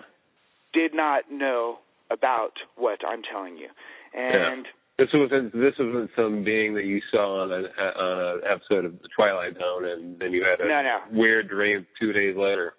did 0.74 0.93
not 0.93 1.32
know 1.32 1.80
about 2.12 2.54
what 2.76 3.00
I'm 3.08 3.24
telling 3.24 3.56
you, 3.58 3.70
and 4.14 4.68
This 4.97 5.14
wasn't 5.14 5.54
this 5.54 5.78
wasn't 5.80 6.12
some 6.16 6.43
being 6.43 6.74
that 6.74 6.84
you 6.84 7.00
saw 7.10 7.43
on 7.43 7.52
an 7.54 7.66
on 7.78 8.38
an 8.38 8.41
episode 8.43 8.84
of 8.84 9.02
The 9.02 9.08
Twilight 9.16 9.56
Zone, 9.58 9.86
and 9.86 10.20
then 10.20 10.34
you 10.34 10.43
had 10.43 10.60
a 10.60 10.68
No, 10.68 10.82
no. 10.82 11.00
weird 11.12 11.47
dream 11.47 11.88
two 11.97 12.12
days 12.12 12.36
later. 12.36 12.74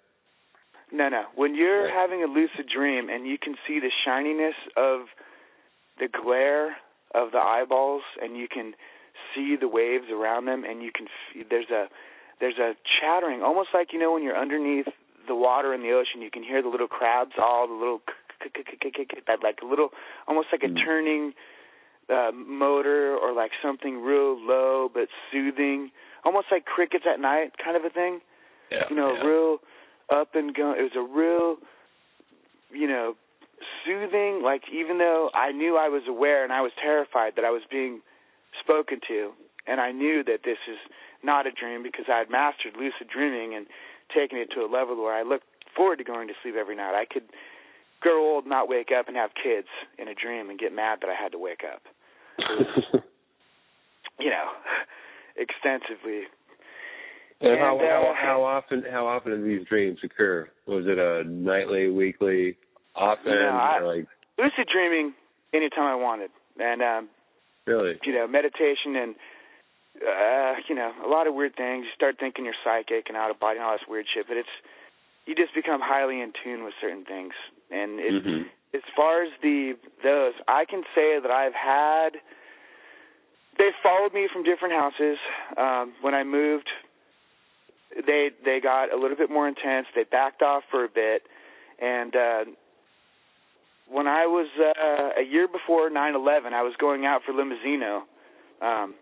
No, 0.91 1.09
no. 1.09 1.23
When 1.33 1.55
you're 1.55 1.85
Right. 1.85 1.93
having 1.93 2.21
a 2.23 2.27
lucid 2.27 2.67
dream 2.67 3.09
and 3.09 3.25
you 3.25 3.37
can 3.39 3.57
see 3.65 3.79
the 3.79 3.89
shininess 4.05 4.55
of 4.75 5.07
the 5.99 6.07
glare 6.07 6.77
of 7.13 7.31
the 7.31 7.37
eyeballs 7.39 8.03
and 8.21 8.37
you 8.37 8.47
can 8.47 8.73
see 9.35 9.55
the 9.59 9.67
waves 9.67 10.05
around 10.11 10.45
them 10.45 10.63
and 10.63 10.81
you 10.81 10.91
can 10.93 11.05
f- 11.05 11.45
there's 11.49 11.69
a 11.69 11.87
there's 12.39 12.57
a 12.57 12.73
chattering 12.99 13.41
almost 13.43 13.69
like 13.73 13.93
you 13.93 13.99
know 13.99 14.11
when 14.13 14.23
you're 14.23 14.37
underneath 14.37 14.87
the 15.27 15.35
water 15.35 15.73
in 15.73 15.81
the 15.81 15.91
ocean 15.91 16.21
you 16.21 16.31
can 16.31 16.41
hear 16.43 16.61
the 16.61 16.69
little 16.69 16.87
crabs 16.87 17.33
all 17.41 17.67
the 17.67 17.73
little 17.73 18.01
that 19.27 19.43
like 19.43 19.59
a 19.61 19.65
little 19.65 19.89
almost 20.27 20.47
like 20.51 20.63
a 20.63 20.67
Mm. 20.67 20.83
turning 20.83 21.33
uh 22.09 22.31
motor 22.33 23.15
or 23.15 23.33
like 23.33 23.51
something 23.61 24.01
real 24.01 24.39
low 24.39 24.89
but 24.91 25.07
soothing 25.31 25.91
almost 26.25 26.47
like 26.51 26.65
crickets 26.65 27.05
at 27.11 27.19
night 27.19 27.51
kind 27.63 27.77
of 27.77 27.83
a 27.85 27.89
thing 27.89 28.19
Yeah. 28.71 28.85
you 28.89 28.95
know, 28.95 29.13
yeah. 29.13 29.23
real 29.23 29.57
up 30.09 30.33
and 30.35 30.53
going. 30.55 30.77
It 30.79 30.83
was 30.83 30.95
a 30.95 31.01
real, 31.01 31.57
you 32.71 32.87
know, 32.87 33.15
soothing. 33.85 34.41
Like 34.43 34.63
even 34.71 34.97
though 34.97 35.29
I 35.33 35.51
knew 35.51 35.77
I 35.77 35.89
was 35.89 36.03
aware 36.07 36.43
and 36.43 36.53
I 36.53 36.61
was 36.61 36.71
terrified 36.81 37.33
that 37.35 37.45
I 37.45 37.51
was 37.51 37.63
being 37.69 38.01
spoken 38.59 38.99
to, 39.07 39.31
and 39.67 39.79
I 39.79 39.91
knew 39.91 40.23
that 40.23 40.41
this 40.43 40.57
is 40.67 40.77
not 41.23 41.47
a 41.47 41.51
dream 41.51 41.83
because 41.83 42.05
I 42.11 42.17
had 42.17 42.29
mastered 42.29 42.73
lucid 42.77 43.07
dreaming 43.11 43.55
and 43.55 43.67
taken 44.13 44.37
it 44.37 44.49
to 44.55 44.61
a 44.61 44.69
level 44.69 44.97
where 45.01 45.13
I 45.13 45.23
looked 45.23 45.45
forward 45.75 45.97
to 45.97 46.03
going 46.03 46.27
to 46.27 46.33
sleep 46.41 46.55
every 46.59 46.75
night. 46.75 46.95
I 46.95 47.05
could 47.05 47.23
grow 48.01 48.25
old, 48.25 48.47
not 48.47 48.67
wake 48.67 48.89
up, 48.97 49.07
and 49.07 49.15
have 49.15 49.31
kids 49.35 49.67
in 49.97 50.07
a 50.07 50.15
dream 50.15 50.49
and 50.49 50.59
get 50.59 50.73
mad 50.73 50.99
that 51.01 51.09
I 51.09 51.15
had 51.15 51.31
to 51.31 51.39
wake 51.39 51.61
up. 51.63 51.83
You 54.19 54.29
know, 54.29 54.51
extensively 55.35 56.23
And 57.39 57.59
how, 57.59 57.79
And, 57.79 57.81
uh, 57.81 57.89
how 57.89 58.13
how 58.15 58.43
often 58.43 58.83
how 58.89 59.07
often 59.07 59.31
do 59.41 59.57
these 59.57 59.67
dreams 59.67 59.97
occur? 60.03 60.47
Was 60.67 60.85
it 60.85 60.99
a 60.99 61.23
nightly, 61.27 61.89
weekly, 61.89 62.57
often, 62.95 63.31
No, 63.31 63.49
I- 63.49 63.79
like 63.79 64.07
lucid 64.37 64.67
dreaming 64.71 65.13
anytime 65.53 65.83
I 65.83 65.95
wanted, 65.95 66.31
and 66.59 66.81
um, 66.81 67.09
really? 67.65 67.99
you 68.03 68.13
know, 68.13 68.27
meditation 68.27 68.95
and 68.95 69.15
uh, 70.01 70.53
you 70.67 70.75
know, 70.75 70.91
a 71.05 71.09
lot 71.09 71.27
of 71.27 71.33
weird 71.33 71.55
things. 71.55 71.85
You 71.85 71.91
start 71.95 72.15
thinking 72.19 72.45
you're 72.45 72.55
psychic 72.63 73.05
and 73.09 73.17
out 73.17 73.29
of 73.29 73.39
body 73.39 73.59
and 73.59 73.65
all 73.65 73.73
this 73.73 73.87
weird 73.87 74.05
shit, 74.13 74.27
but 74.27 74.37
it's 74.37 74.49
you 75.25 75.35
just 75.35 75.53
become 75.53 75.81
highly 75.83 76.21
in 76.21 76.33
tune 76.43 76.63
with 76.63 76.73
certain 76.81 77.05
things. 77.05 77.33
And 77.69 77.99
it, 77.99 78.23
hmm 78.23 78.41
as 78.73 78.81
far 78.95 79.21
as 79.23 79.29
the 79.43 79.73
those, 80.01 80.33
I 80.47 80.63
can 80.63 80.83
say 80.95 81.19
that 81.21 81.29
I've 81.29 81.53
had 81.53 82.21
they 83.57 83.69
followed 83.83 84.13
me 84.13 84.29
from 84.31 84.43
different 84.43 84.73
houses. 84.73 85.17
Um, 85.57 85.93
when 86.01 86.13
I 86.15 86.23
moved, 86.23 86.69
they 88.07 88.29
they 88.45 88.59
got 88.61 88.93
a 88.93 88.97
little 88.97 89.17
bit 89.17 89.29
more 89.29 89.47
intense. 89.47 89.87
They 89.93 90.05
backed 90.05 90.41
off 90.41 90.63
for 90.71 90.85
a 90.85 90.87
bit, 90.89 91.23
and 91.81 92.15
uh, 92.15 92.43
when 93.91 94.07
I 94.07 94.25
was 94.25 94.47
uh, 94.57 95.19
a 95.19 95.23
year 95.23 95.47
before 95.47 95.89
9/11, 95.89 96.53
I 96.53 96.63
was 96.63 96.73
going 96.79 97.05
out 97.05 97.21
for 97.25 97.33
Limousino 97.33 98.01
um, 98.61 98.95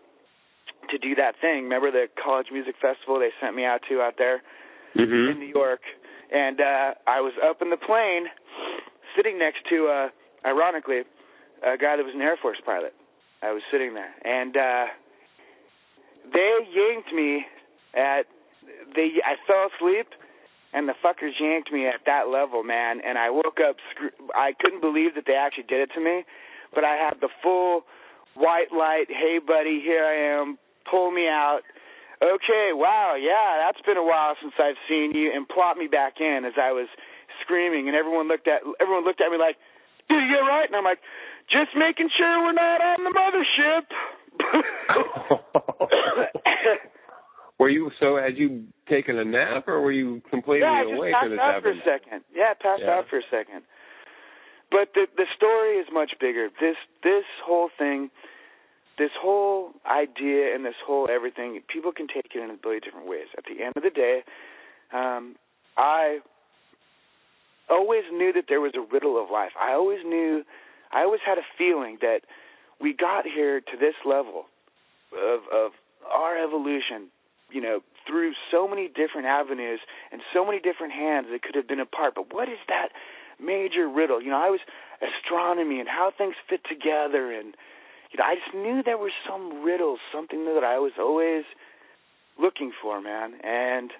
to 0.90 0.98
do 0.98 1.14
that 1.14 1.34
thing. 1.40 1.64
Remember 1.64 1.90
the 1.90 2.06
college 2.22 2.48
music 2.52 2.74
festival 2.80 3.18
they 3.18 3.30
sent 3.40 3.54
me 3.54 3.64
out 3.64 3.80
to 3.88 4.00
out 4.00 4.14
there 4.18 4.42
hmm 4.94 5.30
in 5.30 5.38
New 5.38 5.52
York, 5.54 5.80
and 6.32 6.60
uh, 6.60 6.94
I 7.06 7.20
was 7.20 7.32
up 7.48 7.62
in 7.62 7.70
the 7.70 7.76
plane, 7.76 8.26
sitting 9.16 9.38
next 9.38 9.58
to, 9.70 9.86
uh, 9.86 10.08
ironically, 10.44 11.02
a 11.62 11.76
guy 11.78 11.96
that 11.96 12.04
was 12.04 12.14
an 12.14 12.20
Air 12.22 12.36
Force 12.40 12.58
pilot. 12.64 12.94
I 13.42 13.52
was 13.52 13.62
sitting 13.70 13.94
there, 13.94 14.12
and 14.24 14.56
uh, 14.56 14.86
they 16.32 16.58
yanked 16.74 17.12
me 17.14 17.46
at 17.94 18.26
they. 18.94 19.08
I 19.24 19.36
fell 19.46 19.68
asleep, 19.74 20.08
and 20.72 20.88
the 20.88 20.94
fuckers 21.04 21.38
yanked 21.40 21.72
me 21.72 21.86
at 21.86 22.06
that 22.06 22.28
level, 22.28 22.62
man. 22.62 23.00
And 23.04 23.18
I 23.18 23.30
woke 23.30 23.58
up. 23.58 23.76
I 24.34 24.52
couldn't 24.58 24.80
believe 24.80 25.14
that 25.16 25.24
they 25.26 25.34
actually 25.34 25.64
did 25.64 25.80
it 25.80 25.90
to 25.94 26.00
me, 26.00 26.24
but 26.74 26.84
I 26.84 26.96
had 26.96 27.20
the 27.20 27.28
full 27.42 27.82
white 28.34 28.72
light. 28.72 29.06
Hey, 29.08 29.38
buddy, 29.44 29.80
here 29.84 30.04
I 30.04 30.40
am. 30.40 30.58
Pull 30.90 31.10
me 31.10 31.26
out 31.28 31.60
okay, 32.22 32.70
wow, 32.72 33.16
yeah, 33.16 33.64
that's 33.64 33.80
been 33.84 33.96
a 33.96 34.04
while 34.04 34.36
since 34.40 34.52
I've 34.60 34.76
seen 34.88 35.12
you, 35.14 35.32
and 35.34 35.48
plop 35.48 35.76
me 35.76 35.88
back 35.88 36.20
in 36.20 36.44
as 36.44 36.52
I 36.60 36.72
was 36.72 36.88
screaming, 37.42 37.88
and 37.88 37.96
everyone 37.96 38.28
looked 38.28 38.46
at 38.46 38.60
everyone 38.80 39.04
looked 39.04 39.20
at 39.20 39.30
me 39.32 39.38
like, 39.38 39.56
did 40.08 40.20
you 40.20 40.28
get 40.28 40.44
right? 40.44 40.68
And 40.68 40.76
I'm 40.76 40.84
like, 40.84 41.00
just 41.48 41.72
making 41.76 42.10
sure 42.16 42.44
we're 42.44 42.52
not 42.52 42.80
on 42.80 43.04
the 43.04 43.12
mothership. 43.16 43.88
were 47.60 47.68
you 47.68 47.90
so? 48.00 48.16
Had 48.16 48.38
you 48.38 48.64
taken 48.88 49.18
a 49.18 49.24
nap, 49.24 49.68
or 49.68 49.80
were 49.82 49.92
you 49.92 50.22
completely 50.30 50.66
yeah, 50.66 50.82
awake 50.82 51.12
passed 51.12 51.28
when 51.28 51.30
this 51.32 51.40
out 51.40 51.62
for 51.62 51.70
a 51.70 51.82
second. 51.84 52.24
Yeah, 52.34 52.54
passed 52.54 52.82
Yeah. 52.82 52.96
out 52.96 53.08
for 53.08 53.18
a 53.18 53.22
second. 53.30 53.62
But 54.70 54.94
the 54.94 55.06
the 55.14 55.26
story 55.36 55.76
is 55.76 55.86
much 55.92 56.12
bigger. 56.18 56.48
This 56.58 56.76
this 57.02 57.24
whole 57.44 57.68
thing, 57.76 58.10
this 58.96 59.12
whole 59.20 59.72
idea, 59.84 60.54
and 60.54 60.64
this 60.64 60.80
whole 60.84 61.06
everything, 61.10 61.60
people 61.68 61.92
can 61.92 62.08
take 62.08 62.34
it 62.34 62.40
in 62.40 62.50
a 62.50 62.56
billion 62.56 62.80
different 62.80 63.06
ways. 63.06 63.28
At 63.36 63.44
the 63.44 63.62
end 63.62 63.74
of 63.76 63.82
the 63.82 63.90
day, 63.90 64.24
um, 64.92 65.36
I 65.76 66.20
always 67.68 68.04
knew 68.10 68.32
that 68.32 68.44
there 68.48 68.60
was 68.60 68.72
a 68.74 68.80
riddle 68.80 69.22
of 69.22 69.30
life. 69.30 69.52
I 69.60 69.72
always 69.72 70.00
knew, 70.04 70.44
I 70.92 71.02
always 71.02 71.20
had 71.24 71.36
a 71.38 71.46
feeling 71.58 71.98
that 72.00 72.20
we 72.80 72.94
got 72.94 73.26
here 73.26 73.60
to 73.60 73.76
this 73.78 73.94
level 74.06 74.46
of 75.12 75.40
of 75.52 75.72
our 76.10 76.38
evolution, 76.42 77.10
you 77.52 77.60
know, 77.60 77.80
through 78.06 78.32
so 78.50 78.66
many 78.66 78.88
different 78.88 79.26
avenues 79.26 79.80
and 80.12 80.20
so 80.32 80.44
many 80.44 80.58
different 80.60 80.92
hands 80.92 81.26
that 81.30 81.42
could 81.42 81.54
have 81.54 81.68
been 81.68 81.80
apart. 81.80 82.14
But 82.14 82.32
what 82.32 82.48
is 82.48 82.58
that 82.68 82.88
major 83.42 83.88
riddle? 83.88 84.22
You 84.22 84.30
know, 84.30 84.42
I 84.42 84.50
was 84.50 84.60
astronomy 85.00 85.80
and 85.80 85.88
how 85.88 86.12
things 86.16 86.34
fit 86.48 86.60
together 86.68 87.32
and 87.32 87.54
you 88.10 88.18
know, 88.18 88.24
I 88.24 88.34
just 88.34 88.54
knew 88.54 88.82
there 88.82 88.98
was 88.98 89.12
some 89.28 89.62
riddle, 89.62 89.98
something 90.12 90.44
that 90.46 90.64
I 90.64 90.78
was 90.78 90.92
always 90.98 91.44
looking 92.40 92.72
for, 92.82 93.00
man. 93.00 93.34
And 93.44 93.90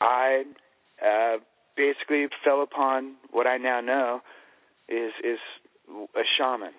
I 0.00 0.44
uh 1.04 1.38
basically 1.76 2.26
fell 2.44 2.62
upon 2.62 3.14
what 3.30 3.46
I 3.46 3.56
now 3.56 3.80
know 3.80 4.20
is 4.88 5.12
is 5.24 5.38
a 5.88 6.22
shaman. 6.36 6.72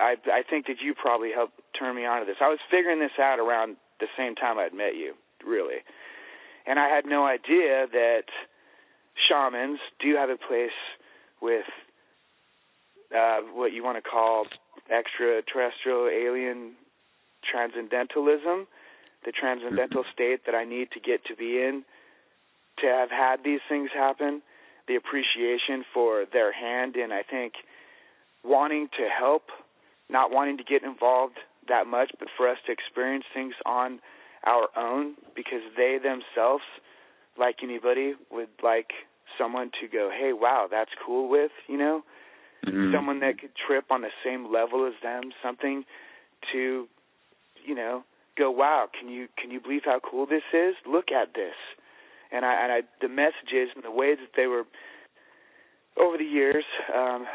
I 0.00 0.16
I 0.26 0.42
think 0.48 0.66
that 0.66 0.76
you 0.82 0.94
probably 0.94 1.30
helped 1.32 1.60
turn 1.78 1.94
me 1.94 2.04
onto 2.04 2.26
this. 2.26 2.36
I 2.40 2.48
was 2.48 2.58
figuring 2.70 2.98
this 2.98 3.16
out 3.20 3.38
around 3.38 3.76
the 4.00 4.06
same 4.16 4.34
time 4.34 4.58
I'd 4.58 4.74
met 4.74 4.94
you, 4.96 5.14
really. 5.46 5.82
And 6.66 6.78
I 6.78 6.88
had 6.88 7.06
no 7.06 7.26
idea 7.26 7.86
that 7.90 8.24
shamans 9.28 9.80
do 10.00 10.14
have 10.16 10.30
a 10.30 10.36
place 10.36 10.78
with 11.40 11.64
uh 13.14 13.40
what 13.54 13.72
you 13.72 13.82
want 13.82 13.96
to 14.02 14.08
call 14.08 14.46
extraterrestrial 14.90 16.08
alien 16.08 16.74
transcendentalism, 17.50 18.66
the 19.24 19.32
transcendental 19.32 20.04
state 20.12 20.46
that 20.46 20.54
I 20.54 20.64
need 20.64 20.90
to 20.92 21.00
get 21.00 21.24
to 21.26 21.36
be 21.36 21.62
in 21.62 21.84
to 22.80 22.86
have 22.86 23.10
had 23.10 23.42
these 23.44 23.60
things 23.68 23.90
happen, 23.92 24.42
the 24.86 24.96
appreciation 24.96 25.84
for 25.92 26.24
their 26.32 26.52
hand 26.52 26.96
in, 26.96 27.12
I 27.12 27.22
think, 27.22 27.54
wanting 28.44 28.88
to 28.96 29.08
help, 29.08 29.44
not 30.08 30.30
wanting 30.30 30.58
to 30.58 30.64
get 30.64 30.82
involved 30.82 31.38
that 31.68 31.86
much, 31.86 32.12
but 32.18 32.28
for 32.36 32.48
us 32.48 32.58
to 32.66 32.72
experience 32.72 33.24
things 33.32 33.54
on 33.66 34.00
our 34.44 34.68
own 34.76 35.14
because 35.34 35.62
they 35.76 35.98
themselves, 36.02 36.64
like 37.38 37.56
anybody, 37.62 38.14
would 38.30 38.48
like 38.62 38.90
someone 39.36 39.70
to 39.80 39.88
go, 39.88 40.10
hey, 40.10 40.32
wow, 40.32 40.66
that's 40.70 40.90
cool 41.04 41.28
with, 41.28 41.52
you 41.66 41.76
know? 41.76 42.02
Mhm. 42.66 42.92
someone 42.92 43.20
that 43.20 43.38
could 43.38 43.54
trip 43.54 43.84
on 43.90 44.02
the 44.02 44.10
same 44.24 44.50
level 44.52 44.84
as 44.84 44.94
them, 45.00 45.32
something 45.42 45.84
to, 46.52 46.88
you 47.64 47.74
know, 47.74 48.04
go, 48.36 48.50
wow, 48.50 48.88
can 48.92 49.08
you 49.08 49.28
can 49.36 49.50
you 49.50 49.60
believe 49.60 49.84
how 49.84 50.00
cool 50.00 50.26
this 50.26 50.42
is? 50.52 50.74
Look 50.86 51.12
at 51.12 51.34
this, 51.34 51.54
and 52.30 52.44
I 52.44 52.54
and 52.62 52.72
I 52.72 52.82
the 53.00 53.08
messages 53.08 53.70
and 53.74 53.84
the 53.84 53.90
ways 53.90 54.18
that 54.18 54.34
they 54.36 54.46
were 54.46 54.66
over 55.96 56.16
the 56.18 56.24
years, 56.24 56.64
um, 56.94 57.26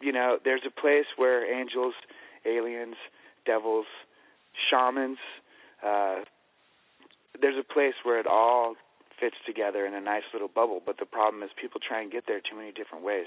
you 0.00 0.12
know, 0.12 0.38
there's 0.44 0.64
a 0.66 0.70
place 0.70 1.06
where 1.16 1.44
angels, 1.44 1.94
aliens, 2.44 2.96
devils, 3.44 3.86
shamans, 4.70 5.18
uh, 5.84 6.20
there's 7.40 7.58
a 7.58 7.72
place 7.72 7.94
where 8.02 8.20
it 8.20 8.26
all 8.26 8.74
fits 9.18 9.36
together 9.46 9.86
in 9.86 9.94
a 9.94 10.00
nice 10.00 10.22
little 10.32 10.48
bubble. 10.48 10.80
But 10.84 10.98
the 10.98 11.06
problem 11.06 11.42
is 11.42 11.50
people 11.60 11.80
try 11.86 12.02
and 12.02 12.10
get 12.10 12.24
there 12.26 12.40
too 12.40 12.56
many 12.56 12.72
different 12.72 13.04
ways 13.04 13.26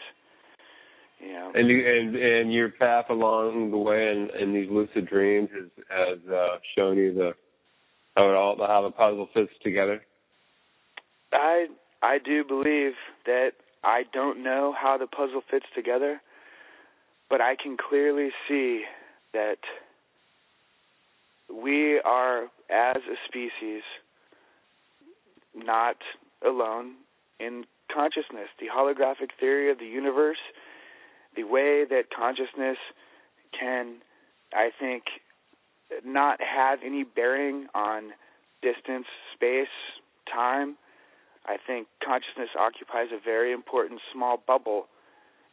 You 1.20 1.34
know. 1.34 1.52
And 1.56 1.70
you 1.70 1.78
and 1.88 2.16
and 2.16 2.54
your 2.54 2.70
path 2.70 3.06
along 3.10 3.72
the 3.72 3.78
way 3.78 4.12
in, 4.12 4.30
in 4.40 4.54
these 4.54 4.70
lucid 4.70 5.08
dreams 5.08 5.50
has 5.54 5.70
has 5.90 6.20
uh, 6.30 6.58
shown 6.76 6.98
you 6.98 7.14
the 7.14 7.32
how 8.16 8.30
it 8.30 8.36
all 8.36 8.58
how 8.58 8.82
the 8.84 8.92
puzzle 8.92 9.30
fits 9.34 9.52
together. 9.64 10.02
I 11.32 11.68
I 12.02 12.20
do 12.20 12.44
believe 12.44 12.94
that 13.26 13.52
I 13.84 14.04
don't 14.14 14.44
know 14.44 14.74
how 14.78 14.98
the 14.98 15.08
puzzle 15.08 15.42
fits 15.50 15.66
together, 15.76 16.22
but 17.30 17.42
I 17.42 17.56
can 17.62 17.78
clearly 17.78 18.30
see 18.48 18.84
that 19.34 19.58
we 21.62 22.00
are 22.04 22.44
as 22.70 22.98
a 22.98 23.16
species 23.28 23.84
not 25.56 25.98
alone 26.46 26.94
in 27.40 27.66
consciousness. 27.94 28.50
The 28.60 28.68
holographic 28.68 29.30
theory 29.40 29.72
of 29.72 29.80
the 29.80 29.86
universe, 29.86 30.38
the 31.36 31.44
way 31.44 31.86
that 31.90 32.06
consciousness 32.16 32.78
can, 33.58 33.98
I 34.54 34.70
think, 34.78 35.04
not 36.04 36.40
have 36.42 36.80
any 36.84 37.04
bearing 37.04 37.68
on 37.74 38.12
distance, 38.62 39.06
space, 39.34 39.68
time. 40.32 40.76
I 41.46 41.58
think 41.66 41.88
consciousness 42.04 42.50
occupies 42.60 43.10
a 43.14 43.20
very 43.24 43.54
important 43.54 44.02
small 44.12 44.42
bubble 44.46 44.88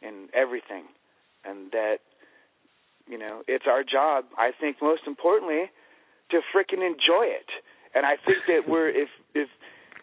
in 0.01 0.27
everything, 0.33 0.85
and 1.45 1.71
that 1.71 1.97
you 3.07 3.17
know 3.17 3.43
it's 3.47 3.65
our 3.67 3.83
job. 3.83 4.25
I 4.37 4.51
think 4.59 4.77
most 4.81 5.03
importantly 5.05 5.69
to 6.33 6.41
frickin' 6.53 6.81
enjoy 6.81 7.29
it. 7.29 7.49
And 7.95 8.05
I 8.05 8.17
think 8.25 8.43
that 8.47 8.67
we're 8.67 8.89
if 8.89 9.09
if 9.33 9.49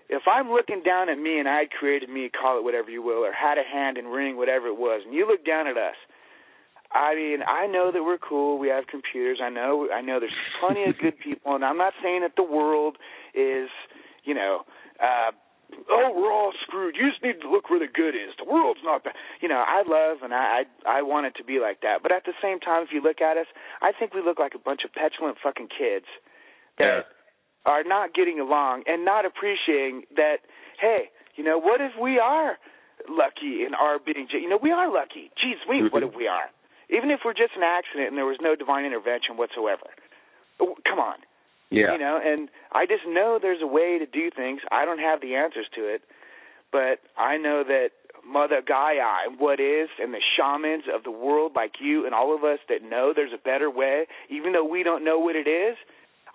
if 0.08 0.22
I'm 0.26 0.50
looking 0.50 0.82
down 0.82 1.08
at 1.08 1.18
me 1.18 1.38
and 1.38 1.48
I 1.48 1.66
created 1.66 2.08
me, 2.08 2.30
call 2.30 2.58
it 2.58 2.64
whatever 2.64 2.90
you 2.90 3.02
will, 3.02 3.22
or 3.22 3.32
had 3.32 3.58
a 3.58 3.62
hand 3.62 3.98
in 3.98 4.06
ring, 4.06 4.36
whatever 4.36 4.66
it 4.66 4.78
was, 4.78 5.02
and 5.04 5.14
you 5.14 5.26
look 5.26 5.44
down 5.46 5.66
at 5.66 5.76
us, 5.76 5.94
I 6.92 7.14
mean, 7.14 7.38
I 7.46 7.66
know 7.66 7.92
that 7.92 8.02
we're 8.02 8.18
cool. 8.18 8.58
We 8.58 8.68
have 8.68 8.86
computers. 8.88 9.38
I 9.42 9.48
know. 9.48 9.88
I 9.94 10.00
know 10.00 10.18
there's 10.18 10.32
plenty 10.60 10.84
of 10.84 10.98
good 10.98 11.18
people, 11.22 11.54
and 11.54 11.64
I'm 11.64 11.78
not 11.78 11.92
saying 12.02 12.22
that 12.22 12.32
the 12.36 12.42
world 12.42 12.96
is, 13.34 13.68
you 14.24 14.34
know, 14.34 14.62
uh, 15.00 15.30
oh, 15.90 16.12
we're 16.14 16.32
all 16.32 16.52
screwed. 16.66 16.96
You 16.96 17.10
just 17.10 17.22
need 17.22 17.40
to 17.42 17.50
look 17.50 17.70
where 17.70 17.78
the 17.78 17.86
good 17.90 18.14
is. 18.14 18.34
The 18.38 18.44
world's 18.50 18.80
not 18.84 19.04
bad. 19.04 19.14
You 19.40 19.48
know, 19.48 19.62
I 19.66 19.82
love 19.86 20.18
and 20.22 20.32
I 20.34 20.64
I, 20.86 20.98
I 20.98 21.02
want 21.02 21.26
it 21.26 21.34
to 21.38 21.44
be 21.44 21.58
like 21.60 21.80
that. 21.82 22.02
But 22.02 22.12
at 22.12 22.24
the 22.24 22.34
same 22.42 22.60
time, 22.60 22.82
if 22.84 22.90
you 22.92 23.02
look 23.02 23.20
at 23.20 23.36
us, 23.36 23.46
I 23.82 23.92
think 23.92 24.14
we 24.14 24.22
look 24.22 24.38
like 24.38 24.54
a 24.54 24.58
bunch 24.62 24.82
of 24.84 24.92
petulant 24.92 25.38
fucking 25.42 25.68
kids 25.68 26.06
that 26.78 26.84
Yeah. 26.84 27.02
are 27.66 27.84
not 27.84 28.14
getting 28.14 28.40
along 28.40 28.84
and 28.86 29.04
not 29.04 29.24
appreciating 29.26 30.04
that. 30.16 30.38
Hey, 30.80 31.10
you 31.36 31.44
know, 31.44 31.58
what 31.58 31.80
if 31.80 31.92
we 32.00 32.18
are 32.18 32.56
lucky 33.08 33.64
in 33.64 33.74
our 33.74 33.98
being? 33.98 34.28
You 34.32 34.48
know, 34.48 34.58
we 34.62 34.72
are 34.72 34.92
lucky. 34.92 35.30
Jeez, 35.38 35.60
we 35.68 35.88
what 35.88 36.02
if 36.02 36.14
we 36.14 36.26
are? 36.26 36.48
Even 36.90 37.10
if 37.10 37.20
we're 37.24 37.34
just 37.34 37.54
an 37.56 37.62
accident 37.62 38.08
and 38.08 38.18
there 38.18 38.26
was 38.26 38.38
no 38.40 38.56
divine 38.56 38.84
intervention 38.84 39.36
whatsoever. 39.36 39.86
Oh, 40.58 40.74
Come 40.88 40.98
on. 40.98 41.16
Yeah. 41.70 41.92
You 41.92 41.98
know, 41.98 42.20
and 42.22 42.48
I 42.72 42.86
just 42.86 43.02
know 43.06 43.38
there's 43.40 43.62
a 43.62 43.66
way 43.66 43.98
to 43.98 44.06
do 44.06 44.30
things. 44.30 44.60
I 44.72 44.84
don't 44.84 44.98
have 44.98 45.20
the 45.20 45.36
answers 45.36 45.66
to 45.76 45.82
it, 45.82 46.02
but 46.72 46.98
I 47.16 47.36
know 47.36 47.62
that 47.66 47.90
Mother 48.26 48.60
Gaia 48.66 49.26
and 49.26 49.38
what 49.38 49.60
is, 49.60 49.88
and 50.00 50.12
the 50.12 50.20
shamans 50.36 50.84
of 50.92 51.04
the 51.04 51.10
world 51.10 51.52
like 51.54 51.80
you 51.80 52.04
and 52.04 52.14
all 52.14 52.34
of 52.34 52.44
us 52.44 52.58
that 52.68 52.82
know 52.82 53.12
there's 53.14 53.32
a 53.32 53.38
better 53.38 53.70
way, 53.70 54.06
even 54.28 54.52
though 54.52 54.64
we 54.64 54.82
don't 54.82 55.04
know 55.04 55.18
what 55.18 55.36
it 55.36 55.48
is, 55.48 55.76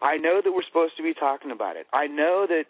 I 0.01 0.17
know 0.17 0.41
that 0.43 0.51
we're 0.51 0.65
supposed 0.65 0.97
to 0.97 1.03
be 1.03 1.13
talking 1.13 1.51
about 1.51 1.75
it. 1.75 1.87
I 1.93 2.07
know 2.07 2.45
that 2.47 2.65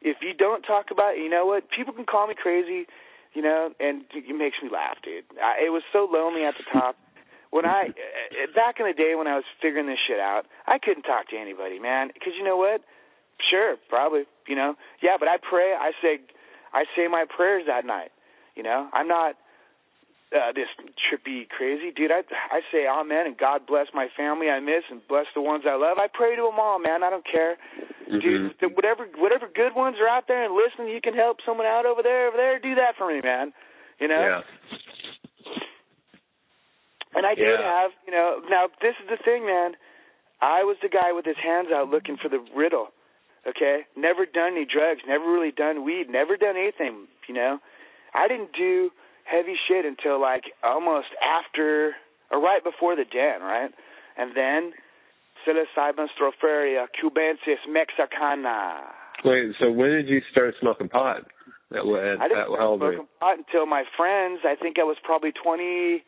if 0.00 0.18
you 0.20 0.34
don't 0.34 0.62
talk 0.62 0.86
about 0.90 1.14
it, 1.14 1.18
you 1.22 1.30
know 1.30 1.46
what? 1.46 1.64
People 1.70 1.92
can 1.92 2.04
call 2.04 2.26
me 2.26 2.34
crazy, 2.34 2.86
you 3.34 3.42
know, 3.42 3.70
and 3.80 4.04
it 4.14 4.36
makes 4.36 4.56
me 4.62 4.68
laugh, 4.72 4.96
dude. 5.02 5.24
I, 5.42 5.66
it 5.66 5.70
was 5.70 5.82
so 5.92 6.08
lonely 6.10 6.44
at 6.44 6.54
the 6.56 6.64
top. 6.72 6.96
When 7.52 7.68
I 7.68 7.92
uh, 7.92 8.48
back 8.56 8.80
in 8.80 8.86
the 8.88 8.96
day 8.96 9.12
when 9.14 9.28
I 9.28 9.36
was 9.36 9.44
figuring 9.60 9.86
this 9.86 10.00
shit 10.08 10.18
out, 10.18 10.48
I 10.66 10.80
couldn't 10.80 11.04
talk 11.04 11.28
to 11.28 11.36
anybody, 11.36 11.78
man. 11.78 12.08
Because 12.08 12.32
you 12.36 12.42
know 12.42 12.56
what? 12.56 12.80
Sure, 13.38 13.76
probably, 13.92 14.24
you 14.48 14.56
know, 14.56 14.74
yeah. 15.02 15.16
But 15.20 15.28
I 15.28 15.36
pray. 15.36 15.76
I 15.76 15.92
say, 16.00 16.20
I 16.72 16.84
say 16.96 17.08
my 17.08 17.26
prayers 17.28 17.64
that 17.68 17.84
night. 17.84 18.10
You 18.56 18.62
know, 18.62 18.88
I'm 18.92 19.06
not 19.08 19.36
uh, 20.32 20.52
this 20.56 20.68
trippy 20.96 21.48
crazy 21.48 21.92
dude. 21.92 22.10
I 22.10 22.22
I 22.50 22.60
say 22.72 22.86
amen 22.88 23.26
and 23.26 23.36
God 23.36 23.66
bless 23.66 23.88
my 23.92 24.08
family 24.16 24.48
I 24.48 24.60
miss 24.60 24.84
and 24.90 25.00
bless 25.08 25.26
the 25.34 25.42
ones 25.42 25.64
I 25.68 25.76
love. 25.76 25.98
I 25.98 26.08
pray 26.12 26.36
to 26.36 26.42
them 26.42 26.58
all, 26.58 26.78
man. 26.78 27.02
I 27.04 27.10
don't 27.10 27.26
care, 27.26 27.56
dude. 28.08 28.58
th- 28.60 28.72
Whatever 28.74 29.08
whatever 29.16 29.48
good 29.52 29.74
ones 29.76 29.96
are 30.00 30.08
out 30.08 30.24
there 30.28 30.44
and 30.44 30.54
listen, 30.54 30.88
you 30.88 31.00
can 31.02 31.14
help 31.14 31.38
someone 31.44 31.66
out 31.66 31.84
over 31.84 32.02
there, 32.02 32.28
over 32.28 32.36
there. 32.36 32.58
Do 32.58 32.74
that 32.76 32.96
for 32.96 33.08
me, 33.12 33.20
man. 33.22 33.52
You 34.00 34.08
know. 34.08 34.20
Yeah. 34.20 34.40
And 37.14 37.26
I 37.26 37.34
did 37.34 37.48
Yeah. 37.60 37.62
have, 37.82 37.92
you 38.06 38.12
know, 38.12 38.40
now 38.48 38.68
this 38.80 38.94
is 39.00 39.08
the 39.08 39.18
thing, 39.18 39.44
man. 39.46 39.76
I 40.40 40.64
was 40.64 40.76
the 40.80 40.88
guy 40.88 41.12
with 41.12 41.24
his 41.24 41.36
hands 41.38 41.70
out 41.70 41.88
looking 41.90 42.16
for 42.16 42.28
the 42.28 42.40
riddle. 42.54 42.90
Okay? 43.46 43.84
Never 43.96 44.24
done 44.26 44.52
any 44.52 44.64
drugs, 44.64 45.02
never 45.06 45.24
really 45.30 45.50
done 45.52 45.84
weed, 45.84 46.08
never 46.08 46.36
done 46.36 46.56
anything, 46.56 47.06
you 47.28 47.34
know. 47.34 47.58
I 48.14 48.28
didn't 48.28 48.52
do 48.52 48.90
heavy 49.24 49.56
shit 49.68 49.84
until 49.84 50.20
like 50.20 50.44
almost 50.62 51.08
after 51.22 51.96
or 52.30 52.40
right 52.40 52.62
before 52.64 52.96
the 52.96 53.04
den, 53.04 53.42
right? 53.42 53.70
And 54.16 54.34
then 54.34 54.72
psilocybin 55.46 56.08
stropharia 56.16 56.84
uh, 56.84 56.86
cubensis 56.96 57.58
mexicana. 57.68 58.82
Wait. 59.24 59.52
So 59.60 59.70
when 59.70 59.90
did 59.90 60.08
you 60.08 60.20
start 60.30 60.54
smoking 60.60 60.88
pot? 60.88 61.22
At, 61.74 61.86
what- 61.86 62.04
at, 62.04 62.20
I 62.20 62.28
didn't 62.28 62.38
at 62.40 62.46
start 62.46 62.58
how 62.60 62.66
old 62.68 62.80
were 62.80 62.92
you? 62.92 62.98
smoking 62.98 63.08
pot 63.20 63.38
until 63.38 63.66
my 63.66 63.84
friends. 63.96 64.40
I 64.44 64.54
think 64.60 64.78
I 64.78 64.84
was 64.84 64.96
probably 65.02 65.32
twenty. 65.32 66.04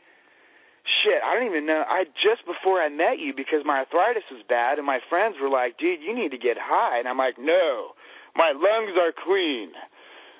Shit, 0.85 1.21
I 1.25 1.33
don't 1.35 1.49
even 1.49 1.65
know. 1.65 1.81
I 1.89 2.05
just 2.21 2.45
before 2.45 2.81
I 2.81 2.89
met 2.93 3.17
you 3.19 3.33
because 3.35 3.65
my 3.65 3.81
arthritis 3.85 4.25
was 4.31 4.45
bad, 4.49 4.77
and 4.77 4.87
my 4.87 5.01
friends 5.09 5.37
were 5.41 5.49
like, 5.49 5.79
"Dude, 5.79 6.01
you 6.05 6.13
need 6.15 6.31
to 6.37 6.39
get 6.39 6.57
high," 6.61 6.99
and 7.01 7.09
I'm 7.09 7.17
like, 7.17 7.39
"No, 7.41 7.97
my 8.37 8.53
lungs 8.53 8.93
are 9.01 9.13
clean. 9.17 9.73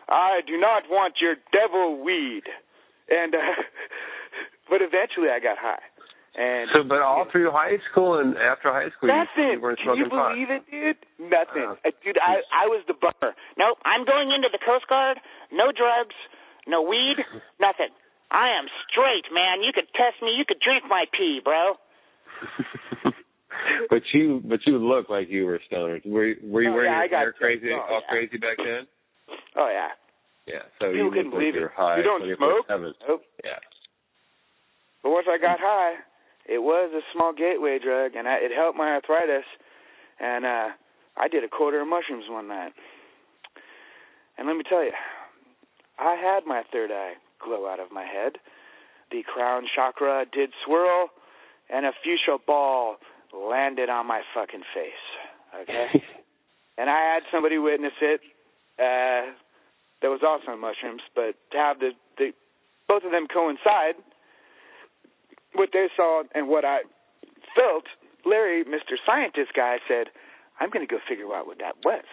I 0.09 0.41
do 0.47 0.61
not 0.61 0.85
want 0.91 1.17
your 1.21 1.37
devil 1.53 2.03
weed." 2.05 2.45
And 3.09 3.35
uh, 3.35 3.39
but 4.71 4.83
eventually, 4.85 5.29
I 5.33 5.41
got 5.41 5.57
high. 5.57 5.81
And 6.37 6.69
So, 6.75 6.83
but 6.83 7.01
all 7.01 7.25
through 7.31 7.49
high 7.53 7.79
school 7.91 8.19
and 8.19 8.37
after 8.37 8.69
high 8.69 8.91
school, 8.97 9.09
you, 9.09 9.15
Nothing. 9.17 9.53
you 9.55 9.61
weren't 9.63 9.79
Can 9.79 9.97
you 9.97 10.05
smoking 10.05 10.11
pot. 10.11 10.35
believe 10.35 10.51
it, 10.51 10.63
dude? 10.69 10.99
Nothing. 11.31 11.73
Uh, 11.79 11.91
dude, 12.05 12.19
I 12.21 12.43
I 12.53 12.67
was 12.69 12.83
the 12.85 12.95
bummer. 12.99 13.33
Nope, 13.57 13.79
I'm 13.87 14.05
going 14.05 14.29
into 14.35 14.49
the 14.53 14.59
Coast 14.61 14.85
Guard. 14.93 15.21
No 15.53 15.71
drugs, 15.73 16.17
no 16.67 16.83
weed, 16.83 17.23
nothing. 17.63 17.95
I 18.35 18.59
am 18.59 18.67
straight, 18.91 19.31
man. 19.31 19.63
You 19.63 19.71
could 19.73 19.87
test 19.95 20.19
me. 20.21 20.35
You 20.35 20.43
could 20.45 20.59
drink 20.59 20.83
my 20.91 21.05
pee, 21.15 21.39
bro. 21.43 21.75
but 23.91 24.03
you, 24.13 24.43
but 24.45 24.59
you 24.67 24.79
look 24.79 25.09
like 25.09 25.29
you 25.31 25.47
were 25.47 25.61
stoners. 25.71 26.05
Were 26.05 26.27
you, 26.27 26.37
were 26.43 26.63
you 26.63 26.71
Oh, 26.71 26.75
wearing 26.75 26.91
yeah, 26.93 26.99
your 27.01 27.09
got 27.09 27.19
hair 27.21 27.33
crazy, 27.33 27.71
oh, 27.73 27.79
all 27.81 28.03
yeah. 28.03 28.11
crazy 28.11 28.37
back 28.39 28.57
then? 28.59 28.87
Oh 29.57 29.71
yeah. 29.71 29.95
Yeah. 30.47 30.67
So 30.81 30.91
People 30.91 30.99
you 31.07 31.11
couldn't 31.11 31.31
like 31.31 31.39
believe 31.41 31.57
it. 31.57 31.71
high. 31.77 31.97
You 31.99 32.03
don't 32.03 32.23
24/7. 32.23 32.37
smoke? 32.67 32.67
Nope. 33.09 33.23
Yeah. 33.45 33.59
But 35.03 35.11
once 35.11 35.27
I 35.31 35.39
got 35.39 35.59
high, 35.61 35.95
it 36.47 36.59
was 36.59 36.91
a 36.93 37.01
small 37.15 37.33
gateway 37.33 37.79
drug, 37.83 38.17
and 38.17 38.27
I, 38.29 38.35
it 38.43 38.51
helped 38.55 38.77
my 38.77 38.91
arthritis. 38.91 39.45
And 40.21 40.45
uh 40.45 40.69
I 41.17 41.29
did 41.29 41.45
a 41.45 41.49
quarter 41.49 41.81
of 41.81 41.87
mushrooms 41.89 42.25
one 42.29 42.49
night. 42.49 42.73
And 44.37 44.49
let 44.49 44.57
me 44.57 44.65
tell 44.69 44.83
you, 44.83 44.91
I 45.99 46.17
had 46.17 46.45
my 46.47 46.63
third 46.73 46.91
eye 46.91 47.15
glow 47.45 47.69
out 47.69 47.81
of 47.81 47.93
my 47.93 48.05
head. 48.05 48.39
The 49.11 49.23
crown 49.23 49.65
chakra 49.75 50.25
did 50.33 50.51
swirl, 50.65 51.09
and 51.71 51.87
a 51.87 51.93
fuchsia 52.03 52.39
ball 52.47 52.97
landed 53.33 53.89
on 53.89 54.07
my 54.07 54.23
fucking 54.35 54.65
face. 54.75 55.07
Okay? 55.63 56.03
and 56.79 56.91
I 56.91 57.15
had 57.15 57.23
somebody 57.31 57.59
witness 57.59 57.93
it. 58.01 58.21
Uh, 58.79 59.33
that 60.03 60.11
was 60.11 60.21
also 60.27 60.53
on 60.53 60.61
mushrooms, 60.61 61.03
but 61.15 61.33
to 61.53 61.57
have 61.57 61.79
the, 61.79 61.93
the 62.19 62.33
both 62.89 63.05
of 63.05 63.13
them 63.13 63.27
coincide, 63.33 63.97
what 65.55 65.71
they 65.73 65.87
saw 65.97 66.25
and 66.35 66.49
what 66.49 66.65
I 66.65 66.81
felt, 67.57 67.85
Larry, 68.27 68.65
Mr. 68.65 69.01
Scientist 69.07 69.53
guy, 69.55 69.79
said, 69.89 70.09
I'm 70.61 70.71
going 70.71 70.87
to 70.87 70.91
go 70.91 71.01
figure 71.09 71.33
out 71.35 71.47
what 71.47 71.59
that 71.59 71.77
was. 71.85 72.05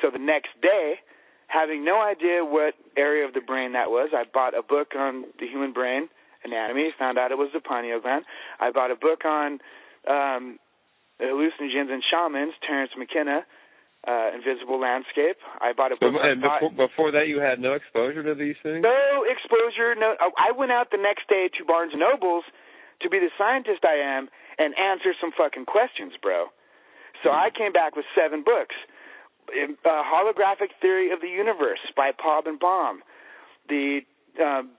So 0.00 0.10
the 0.12 0.22
next 0.22 0.50
day, 0.62 1.00
having 1.48 1.84
no 1.84 2.00
idea 2.00 2.44
what 2.44 2.74
area 2.96 3.26
of 3.26 3.34
the 3.34 3.40
brain 3.40 3.72
that 3.72 3.90
was, 3.90 4.10
I 4.14 4.24
bought 4.32 4.56
a 4.56 4.62
book 4.62 4.94
on 4.96 5.24
the 5.38 5.46
human 5.46 5.72
brain 5.72 6.08
anatomy, 6.44 6.90
found 6.98 7.18
out 7.18 7.32
it 7.32 7.38
was 7.38 7.50
the 7.52 7.60
pineal 7.60 8.00
gland. 8.00 8.24
I 8.60 8.70
bought 8.70 8.90
a 8.90 8.96
book 8.96 9.24
on 9.24 9.58
um, 10.06 10.58
hallucinogens 11.20 11.90
and 11.90 12.02
shamans, 12.06 12.54
Terence 12.66 12.92
McKenna, 12.96 13.42
uh, 14.06 14.30
Invisible 14.34 14.78
Landscape. 14.78 15.36
I 15.60 15.72
bought 15.74 15.90
a 15.92 15.96
book 15.98 16.14
and 16.14 16.40
before, 16.40 16.70
before 16.70 17.10
that, 17.12 17.26
you 17.26 17.40
had 17.40 17.58
no 17.58 17.74
exposure 17.74 18.22
to 18.22 18.34
these 18.34 18.56
things. 18.62 18.82
no 18.82 19.26
exposure. 19.26 19.98
No, 19.98 20.14
I 20.38 20.54
went 20.54 20.70
out 20.70 20.90
the 20.94 21.02
next 21.02 21.28
day 21.28 21.50
to 21.58 21.64
Barnes 21.64 21.92
and 21.92 22.00
Nobles 22.00 22.44
to 23.02 23.10
be 23.10 23.18
the 23.18 23.34
scientist 23.36 23.84
I 23.84 23.98
am 23.98 24.28
and 24.58 24.72
answer 24.78 25.12
some 25.20 25.34
fucking 25.36 25.66
questions, 25.66 26.14
bro. 26.22 26.48
So 27.24 27.30
I 27.30 27.48
came 27.50 27.72
back 27.72 27.96
with 27.96 28.04
seven 28.14 28.44
books: 28.44 28.76
uh, 29.48 29.88
Holographic 29.88 30.70
Theory 30.80 31.12
of 31.12 31.20
the 31.20 31.28
Universe 31.28 31.80
by 31.96 32.10
Pob 32.12 32.46
and 32.46 32.58
Bohm, 32.58 33.02
the 33.68 34.00
um, 34.42 34.70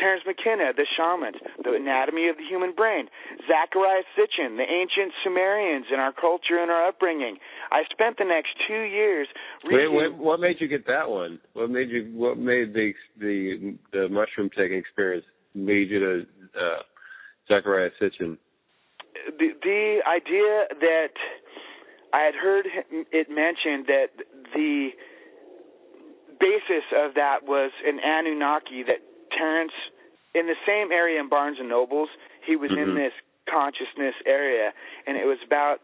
Terence 0.00 0.24
McKenna, 0.26 0.72
The 0.74 0.86
Shamans, 0.96 1.36
The 1.62 1.74
Anatomy 1.74 2.28
of 2.28 2.36
the 2.36 2.44
Human 2.48 2.72
Brain, 2.74 3.08
Zecharia 3.44 4.00
Sitchin, 4.16 4.56
The 4.56 4.64
Ancient 4.64 5.12
Sumerians 5.22 5.86
in 5.92 6.00
our 6.00 6.12
culture 6.12 6.58
and 6.58 6.70
our 6.70 6.88
upbringing. 6.88 7.36
I 7.70 7.82
spent 7.92 8.16
the 8.16 8.24
next 8.24 8.50
two 8.66 8.82
years 8.88 9.28
reading. 9.62 9.94
Wait, 9.94 10.10
wait, 10.10 10.18
what 10.18 10.40
made 10.40 10.56
you 10.58 10.68
get 10.68 10.86
that 10.86 11.08
one? 11.08 11.38
What 11.52 11.70
made 11.70 11.90
you? 11.90 12.10
What 12.14 12.38
made 12.38 12.72
the 12.72 12.92
the 13.18 13.76
the 13.92 14.08
mushroom 14.08 14.48
taking 14.56 14.78
experience 14.78 15.26
lead 15.54 15.90
you 15.90 16.00
to 16.00 16.26
uh, 16.58 16.82
Zecharia 17.50 17.90
Sitchin? 18.00 18.38
The, 19.38 19.48
the 19.62 19.98
idea 20.08 20.64
that 20.80 21.12
I 22.12 22.22
had 22.22 22.34
heard 22.34 22.66
it 22.90 23.30
mentioned 23.30 23.86
that 23.86 24.10
the 24.54 24.90
basis 26.40 26.84
of 26.96 27.14
that 27.14 27.44
was 27.44 27.70
an 27.86 28.00
Anunnaki 28.00 28.82
that 28.82 28.98
Terence, 29.36 29.72
in 30.34 30.46
the 30.46 30.56
same 30.66 30.90
area 30.90 31.20
in 31.20 31.28
Barnes 31.28 31.58
and 31.60 31.68
Nobles, 31.68 32.08
he 32.42 32.56
was 32.56 32.70
Mhm. 32.70 32.82
in 32.82 32.94
this 32.94 33.12
consciousness 33.46 34.14
area, 34.26 34.72
and 35.06 35.16
it 35.16 35.26
was 35.26 35.42
about, 35.42 35.80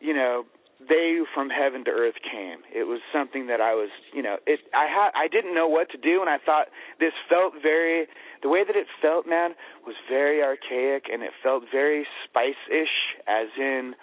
you 0.00 0.12
know, 0.12 0.46
they 0.80 1.24
from 1.34 1.50
heaven 1.50 1.84
to 1.84 1.90
earth 1.90 2.20
came. 2.22 2.62
It 2.72 2.84
was 2.84 3.00
something 3.12 3.46
that 3.46 3.60
I 3.60 3.74
was, 3.74 3.90
you 4.12 4.22
know, 4.22 4.38
it. 4.46 4.60
I 4.72 4.86
had, 4.86 5.10
I 5.14 5.26
didn't 5.26 5.54
know 5.54 5.66
what 5.66 5.90
to 5.90 5.98
do, 5.98 6.20
and 6.20 6.30
I 6.30 6.38
thought 6.38 6.68
this 6.98 7.12
felt 7.28 7.54
very. 7.54 8.06
The 8.42 8.48
way 8.48 8.62
that 8.62 8.76
it 8.76 8.86
felt, 9.02 9.26
man, 9.26 9.56
was 9.84 9.96
very 10.08 10.42
archaic, 10.42 11.08
and 11.08 11.22
it 11.22 11.32
felt 11.42 11.64
very 11.70 12.06
spice-ish, 12.24 13.16
as 13.26 13.48
in 13.58 13.96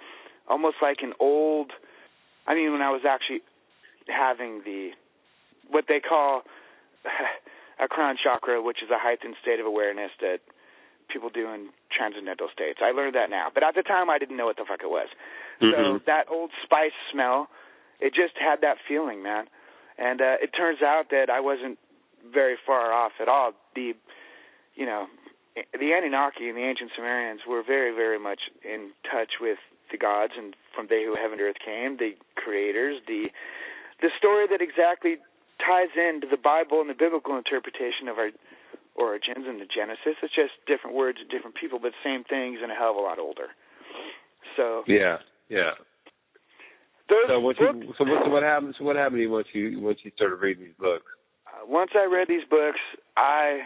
almost 0.48 0.78
like 0.82 0.98
an 1.02 1.14
old. 1.20 1.72
I 2.48 2.56
mean, 2.56 2.72
when 2.72 2.82
I 2.82 2.91
was 2.91 3.02
actually 3.08 3.41
having 4.08 4.62
the 4.64 4.91
what 5.70 5.86
they 5.88 6.00
call 6.00 6.43
a 7.80 7.88
crown 7.88 8.18
chakra, 8.22 8.62
which 8.62 8.84
is 8.84 8.89
a 8.89 9.00
heightened 9.00 9.36
state 9.41 9.60
of 9.60 9.66
awareness 9.66 10.12
that 10.22 10.39
people 11.08 11.30
do 11.30 11.48
in 11.50 11.70
transcendental 11.96 12.48
states. 12.52 12.80
I 12.82 12.91
learned 12.91 13.16
that 13.16 13.30
now, 13.30 13.48
but 13.54 13.64
at 13.64 13.76
the 13.76 13.84
time 13.84 14.10
I 14.10 14.18
didn't 14.18 14.38
know 14.38 14.46
what 14.46 14.58
the 14.58 14.66
fuck 14.66 14.82
it 14.82 14.89
was. 14.89 15.08
So 15.60 15.66
Mhm. 15.66 16.06
that 16.06 16.30
old 16.30 16.52
spice 16.64 16.93
smell, 17.12 17.50
it 18.00 18.14
just 18.14 18.38
had 18.38 18.62
that 18.62 18.80
feeling, 18.80 19.22
man. 19.22 19.48
And 19.98 20.22
uh, 20.22 20.38
it 20.41 20.52
turns 20.52 20.82
out 20.82 21.10
that 21.10 21.30
I 21.30 21.39
wasn't 21.39 21.80
very 22.26 22.58
far 22.58 22.91
off 22.91 23.14
at 23.22 23.30
all. 23.30 23.54
The, 23.76 23.96
you 24.76 24.86
know, 24.86 25.08
the 25.56 25.91
Anunnaki 25.93 26.49
and 26.49 26.58
the 26.58 26.64
ancient 26.64 26.91
Sumerians 26.95 27.41
were 27.47 27.64
very, 27.64 27.95
very 27.95 28.20
much 28.20 28.51
in 28.64 28.91
touch 29.10 29.39
with 29.39 29.58
the 29.91 29.97
gods, 29.97 30.34
and 30.38 30.56
from 30.76 30.88
they 30.89 31.03
who 31.03 31.16
heaven 31.16 31.38
to 31.38 31.45
earth 31.45 31.62
came, 31.64 31.97
the 31.97 32.14
creators, 32.36 33.01
the 33.08 33.30
the 34.01 34.10
story 34.18 34.45
that 34.51 34.60
exactly 34.62 35.18
ties 35.64 35.93
into 35.95 36.28
the 36.28 36.38
Bible 36.38 36.82
and 36.82 36.89
the 36.89 36.93
biblical 36.97 37.38
interpretation 37.38 38.10
of 38.12 38.18
our 38.18 38.32
origins 38.95 39.47
and 39.47 39.62
the 39.62 39.66
Genesis. 39.66 40.20
It's 40.22 40.36
just 40.36 40.51
different 40.68 40.95
words 40.95 41.20
and 41.22 41.30
different 41.30 41.56
people, 41.56 41.80
but 41.80 41.93
same 42.03 42.24
things 42.24 42.60
and 42.62 42.72
a 42.72 42.76
hell 42.76 42.91
of 42.91 42.97
a 42.97 42.99
lot 42.99 43.20
older. 43.20 43.56
So 44.58 44.84
Yeah, 44.88 45.18
yeah. 45.49 45.80
those 47.08 47.28
So 47.28 47.39
books, 47.39 47.60
you, 47.60 47.93
so 47.97 48.03
what 48.03 48.24
so 48.26 48.30
what 48.30 48.43
happened? 48.43 48.76
So 48.78 48.84
what 48.84 48.95
happened 48.95 49.18
to 49.20 49.22
you 49.24 49.32
once 49.32 49.47
you 49.53 49.80
once 49.80 49.99
you 50.03 50.12
started 50.16 50.36
reading 50.38 50.66
these 50.66 50.80
books? 50.80 51.06
uh, 51.47 51.66
once 51.68 51.91
I 51.95 52.06
read 52.06 52.28
these 52.28 52.45
books, 52.49 52.80
I 53.16 53.62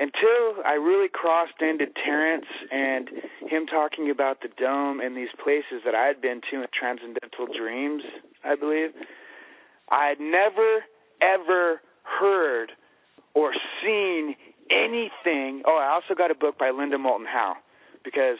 until 0.00 0.64
I 0.64 0.80
really 0.80 1.08
crossed 1.12 1.60
into 1.60 1.84
Terence 1.86 2.46
and 2.72 3.08
him 3.46 3.66
talking 3.66 4.10
about 4.10 4.40
the 4.40 4.48
dome 4.48 4.98
and 5.00 5.14
these 5.14 5.28
places 5.44 5.84
that 5.84 5.94
I 5.94 6.06
had 6.06 6.22
been 6.22 6.40
to 6.50 6.62
in 6.62 6.66
Transcendental 6.72 7.46
Dreams, 7.46 8.02
I 8.42 8.56
believe, 8.56 8.90
I 9.90 10.08
had 10.08 10.18
never 10.18 10.80
ever 11.20 11.82
heard 12.02 12.72
or 13.34 13.52
seen 13.84 14.34
anything. 14.70 15.62
Oh, 15.66 15.76
I 15.76 15.92
also 15.92 16.14
got 16.16 16.30
a 16.30 16.34
book 16.34 16.58
by 16.58 16.70
Linda 16.70 16.96
Moulton 16.96 17.26
Howe 17.26 17.56
because 18.02 18.38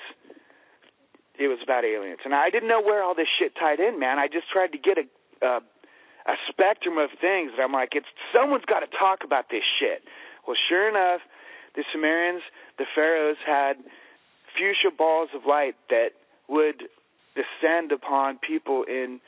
it 1.38 1.48
was 1.48 1.58
about 1.62 1.84
aliens, 1.84 2.20
and 2.24 2.34
I 2.34 2.48
didn't 2.48 2.68
know 2.68 2.80
where 2.80 3.02
all 3.02 3.14
this 3.14 3.28
shit 3.38 3.52
tied 3.54 3.80
in, 3.80 4.00
man. 4.00 4.18
I 4.18 4.28
just 4.28 4.48
tried 4.50 4.72
to 4.72 4.78
get 4.78 4.96
a 4.96 5.04
uh, 5.46 5.60
a 6.26 6.36
spectrum 6.48 6.98
of 6.98 7.10
things 7.20 7.52
that 7.56 7.62
I'm 7.64 7.72
like, 7.72 7.90
it's 7.92 8.08
someone's 8.32 8.64
got 8.64 8.80
to 8.80 8.86
talk 8.92 9.24
about 9.24 9.48
this 9.50 9.64
shit. 9.80 10.04
Well, 10.46 10.56
sure 10.68 10.88
enough, 10.88 11.20
the 11.74 11.84
Sumerians, 11.92 12.42
the 12.78 12.86
pharaohs 12.94 13.38
had 13.46 13.74
fuchsia 14.56 14.94
balls 14.96 15.28
of 15.34 15.42
light 15.46 15.76
that 15.88 16.10
would 16.48 16.84
descend 17.34 17.92
upon 17.92 18.38
people 18.38 18.84
in 18.88 19.20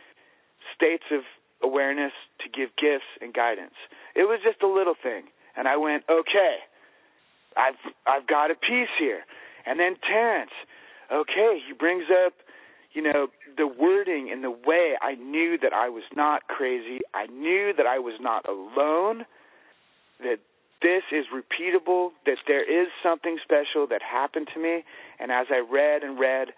states 0.74 1.04
of 1.12 1.22
awareness 1.62 2.12
to 2.40 2.48
give 2.48 2.70
gifts 2.76 3.06
and 3.20 3.32
guidance. 3.32 3.74
It 4.14 4.24
was 4.24 4.40
just 4.42 4.62
a 4.62 4.66
little 4.66 4.96
thing, 5.00 5.24
and 5.56 5.68
I 5.68 5.76
went, 5.76 6.04
okay, 6.10 6.56
I've 7.56 7.78
I've 8.06 8.26
got 8.26 8.50
a 8.50 8.54
piece 8.54 8.92
here. 8.98 9.22
And 9.64 9.78
then 9.78 9.94
Terence, 10.06 10.50
okay, 11.12 11.60
he 11.66 11.72
brings 11.72 12.04
up, 12.24 12.32
you 12.92 13.02
know, 13.02 13.28
the 13.56 13.66
wording 13.66 14.30
and 14.32 14.42
the 14.42 14.50
way 14.50 14.94
I 15.00 15.14
knew 15.14 15.56
that 15.62 15.72
I 15.72 15.88
was 15.88 16.02
not 16.14 16.48
crazy. 16.48 17.00
I 17.14 17.26
knew 17.26 17.72
that 17.76 17.86
I 17.86 17.98
was 17.98 18.14
not 18.20 18.48
alone. 18.48 19.24
That 20.20 20.38
this 20.82 21.02
is 21.12 21.26
repeatable. 21.32 22.10
That 22.26 22.38
there 22.46 22.64
is 22.64 22.88
something 23.02 23.38
special 23.42 23.86
that 23.88 24.02
happened 24.02 24.48
to 24.54 24.60
me. 24.60 24.84
And 25.18 25.30
as 25.30 25.46
I 25.50 25.58
read 25.58 26.02
and 26.02 26.18
read, 26.18 26.48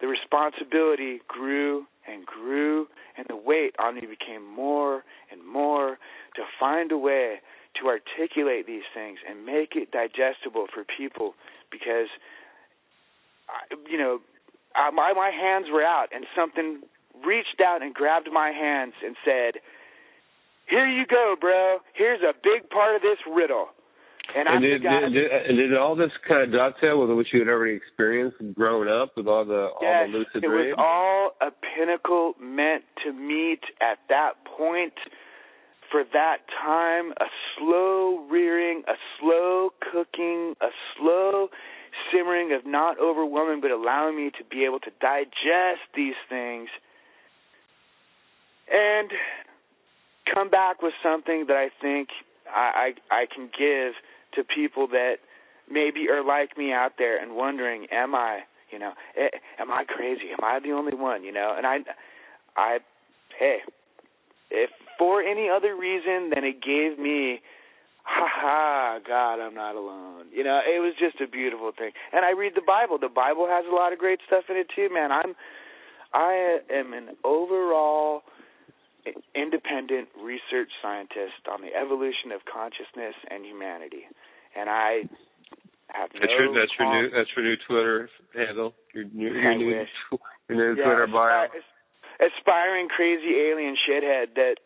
the 0.00 0.06
responsibility 0.06 1.20
grew 1.26 1.86
and 2.06 2.24
grew, 2.24 2.86
and 3.16 3.26
the 3.28 3.36
weight 3.36 3.74
on 3.78 3.96
me 3.96 4.02
became 4.02 4.44
more 4.44 5.02
and 5.30 5.44
more 5.44 5.98
to 6.36 6.42
find 6.60 6.92
a 6.92 6.98
way 6.98 7.40
to 7.80 7.88
articulate 7.88 8.66
these 8.66 8.86
things 8.94 9.18
and 9.28 9.44
make 9.44 9.74
it 9.74 9.90
digestible 9.90 10.66
for 10.72 10.84
people 10.84 11.34
because 11.70 12.08
you 13.90 13.98
know 13.98 14.20
my 14.94 15.12
my 15.12 15.30
hands 15.30 15.66
were 15.72 15.82
out 15.82 16.08
and 16.14 16.26
something 16.34 16.80
reached 17.24 17.60
out 17.64 17.82
and 17.82 17.94
grabbed 17.94 18.28
my 18.32 18.50
hands 18.50 18.94
and 19.04 19.16
said 19.24 19.60
here 20.68 20.86
you 20.86 21.06
go 21.06 21.36
bro. 21.40 21.78
Here's 21.94 22.20
a 22.22 22.32
big 22.32 22.68
part 22.70 22.96
of 22.96 23.02
this 23.02 23.18
riddle. 23.30 23.68
And, 24.34 24.48
And 24.48 24.60
did, 24.62 24.82
did, 24.82 25.12
did, 25.14 25.30
and 25.30 25.56
did 25.56 25.76
all 25.76 25.94
this 25.94 26.10
kind 26.26 26.42
of 26.42 26.50
dovetail 26.52 27.00
with 27.00 27.16
what 27.16 27.26
you 27.32 27.38
had 27.38 27.48
already 27.48 27.76
experienced 27.76 28.36
growing 28.54 28.88
up 28.88 29.12
with 29.16 29.28
all 29.28 29.44
the 29.44 29.70
all 29.70 29.78
yes, 29.82 30.08
the 30.10 30.18
lucid 30.18 30.44
it 30.44 30.48
dreams? 30.48 30.74
was 30.76 31.30
all 31.40 31.48
a 31.48 31.52
pinnacle 31.52 32.34
meant 32.40 32.82
to 33.04 33.12
meet 33.12 33.60
at 33.80 33.98
that 34.08 34.32
point. 34.44 34.94
For 35.92 36.02
that 36.12 36.38
time 36.60 37.12
a 37.20 37.30
slow 37.56 38.26
rearing, 38.28 38.82
a 38.88 38.98
slow 39.20 39.70
cooking, 39.92 40.54
a 40.60 40.70
slow 40.98 41.48
simmering 42.12 42.52
of 42.52 42.66
not 42.66 42.98
overwhelming 43.00 43.60
but 43.60 43.70
allowing 43.70 44.16
me 44.16 44.30
to 44.36 44.44
be 44.44 44.64
able 44.64 44.80
to 44.80 44.90
digest 45.00 45.86
these 45.94 46.18
things. 46.28 46.68
And 48.68 49.10
come 50.32 50.50
back 50.50 50.82
with 50.82 50.94
something 51.02 51.46
that 51.48 51.56
I 51.56 51.70
think 51.80 52.08
I, 52.48 52.94
I 53.10 53.22
I 53.22 53.26
can 53.32 53.50
give 53.56 53.94
to 54.34 54.44
people 54.44 54.88
that 54.88 55.16
maybe 55.70 56.08
are 56.08 56.24
like 56.24 56.56
me 56.56 56.72
out 56.72 56.92
there 56.98 57.20
and 57.20 57.34
wondering, 57.34 57.86
am 57.90 58.14
I, 58.14 58.40
you 58.70 58.78
know, 58.78 58.92
am 59.58 59.70
I 59.70 59.84
crazy? 59.84 60.30
Am 60.32 60.44
I 60.44 60.60
the 60.60 60.72
only 60.72 60.94
one? 60.94 61.24
You 61.24 61.32
know, 61.32 61.54
and 61.56 61.66
I, 61.66 61.78
I, 62.56 62.78
hey, 63.38 63.58
if 64.50 64.70
for 64.98 65.22
any 65.22 65.48
other 65.48 65.74
reason 65.76 66.30
than 66.34 66.44
it 66.44 66.62
gave 66.62 66.98
me, 66.98 67.40
ha 68.04 68.26
ha, 68.30 68.98
God, 69.06 69.40
I'm 69.40 69.54
not 69.54 69.74
alone. 69.74 70.26
You 70.32 70.44
know, 70.44 70.60
it 70.64 70.80
was 70.80 70.94
just 70.98 71.20
a 71.20 71.28
beautiful 71.28 71.72
thing. 71.76 71.90
And 72.12 72.24
I 72.24 72.32
read 72.32 72.52
the 72.54 72.62
Bible. 72.66 72.98
The 72.98 73.08
Bible 73.08 73.46
has 73.48 73.64
a 73.70 73.74
lot 73.74 73.92
of 73.92 73.98
great 73.98 74.20
stuff 74.26 74.44
in 74.48 74.56
it 74.56 74.68
too, 74.74 74.88
man. 74.92 75.10
I'm, 75.10 75.34
I 76.14 76.58
am 76.70 76.92
an 76.92 77.16
overall 77.24 78.22
independent 79.34 80.08
research 80.18 80.70
scientist 80.82 81.46
on 81.50 81.62
the 81.62 81.74
evolution 81.74 82.32
of 82.32 82.40
consciousness 82.44 83.14
and 83.30 83.44
humanity, 83.44 84.04
and 84.56 84.68
I 84.70 85.06
have 85.92 86.10
That's 86.12 86.26
no 86.26 86.38
your 86.38 86.54
that's 86.54 86.72
your 86.78 86.88
new 86.90 87.10
that's 87.10 87.30
your 87.36 87.44
new 87.44 87.56
Twitter 87.66 88.10
handle. 88.34 88.74
Your 88.94 89.04
new 89.12 89.30
your 89.30 89.54
new, 89.54 89.66
wish. 89.66 89.88
your 90.48 90.58
new 90.58 90.80
Yeah, 90.80 90.84
Twitter 90.84 91.06
bio. 91.06 91.46
aspiring 92.18 92.88
crazy 92.88 93.36
alien 93.50 93.76
shithead 93.88 94.34
that 94.34 94.56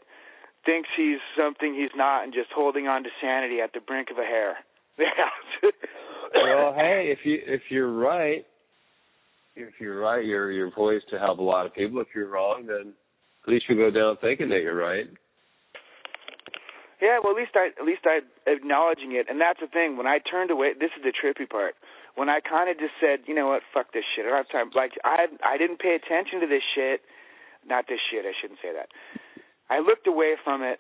thinks 0.65 0.89
he's 0.97 1.19
something 1.37 1.75
he's 1.75 1.95
not 1.97 2.25
and 2.25 2.33
just 2.33 2.51
holding 2.55 2.87
on 2.87 3.03
to 3.05 3.11
sanity 3.21 3.61
at 3.61 3.73
the 3.73 3.81
brink 3.81 4.11
of 4.11 4.19
a 4.19 4.25
hair. 4.25 4.57
Yeah. 4.99 5.07
well, 6.35 6.75
hey, 6.75 7.13
if 7.13 7.21
you 7.25 7.39
if 7.47 7.63
you're 7.71 7.93
right, 7.93 8.45
if 9.57 9.75
you're 9.81 10.01
right, 10.01 10.25
you're 10.25 10.51
you're 10.51 10.71
poised 10.71 11.09
to 11.11 11.19
help 11.19 11.39
a 11.39 11.43
lot 11.43 11.67
of 11.67 11.75
people. 11.75 12.01
If 12.01 12.09
you're 12.15 12.29
wrong, 12.29 12.67
then 12.67 12.93
at 13.47 13.53
least 13.53 13.67
you 13.69 13.77
go 13.77 13.91
down 13.91 14.17
thinking 14.21 14.49
that 14.51 14.63
you're 14.63 14.77
right. 14.77 15.07
Yeah, 17.01 17.19
well, 17.25 17.33
at 17.33 17.39
least 17.41 17.57
I 17.57 17.73
at 17.79 17.87
least 17.87 18.05
I 18.05 18.21
acknowledging 18.47 19.13
it, 19.13 19.27
and 19.31 19.41
that's 19.41 19.61
the 19.61 19.67
thing. 19.69 19.97
When 19.97 20.07
I 20.07 20.19
turned 20.19 20.51
away, 20.51 20.73
this 20.79 20.91
is 20.97 21.03
the 21.03 21.13
trippy 21.17 21.49
part. 21.49 21.75
When 22.15 22.29
I 22.29 22.41
kind 22.41 22.69
of 22.69 22.77
just 22.77 22.93
said, 23.01 23.21
you 23.27 23.35
know 23.35 23.49
what, 23.49 23.63
fuck 23.73 23.93
this 23.95 24.05
shit. 24.15 24.27
I 24.27 24.29
don't 24.29 24.37
have 24.45 24.51
time. 24.53 24.71
Like 24.75 24.93
I 25.05 25.27
I 25.43 25.57
didn't 25.57 25.81
pay 25.81 25.97
attention 25.97 26.41
to 26.41 26.47
this 26.47 26.63
shit. 26.75 27.01
Not 27.67 27.87
this 27.89 28.01
shit. 28.11 28.25
I 28.27 28.33
shouldn't 28.41 28.61
say 28.61 28.73
that. 28.75 28.89
I 29.71 29.79
looked 29.81 30.07
away 30.07 30.35
from 30.45 30.63
it 30.63 30.79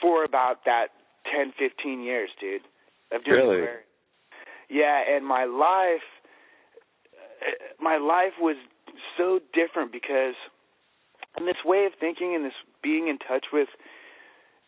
for 0.00 0.24
about 0.24 0.64
that 0.64 0.88
ten, 1.28 1.52
fifteen 1.58 2.00
years, 2.02 2.30
dude. 2.40 2.62
of 3.12 3.24
doing 3.24 3.36
Really? 3.36 3.58
Aquarius. 3.60 3.84
Yeah, 4.70 5.00
and 5.16 5.24
my 5.26 5.44
life, 5.44 6.04
uh, 7.40 7.82
my 7.82 7.96
life 7.96 8.36
was 8.40 8.56
so 9.16 9.40
different 9.54 9.92
because, 9.92 10.34
and 11.38 11.48
this 11.48 11.62
way 11.64 11.86
of 11.86 11.92
thinking 11.98 12.34
and 12.34 12.44
this 12.44 12.58
being 12.82 13.08
in 13.08 13.18
touch 13.18 13.46
with 13.52 13.68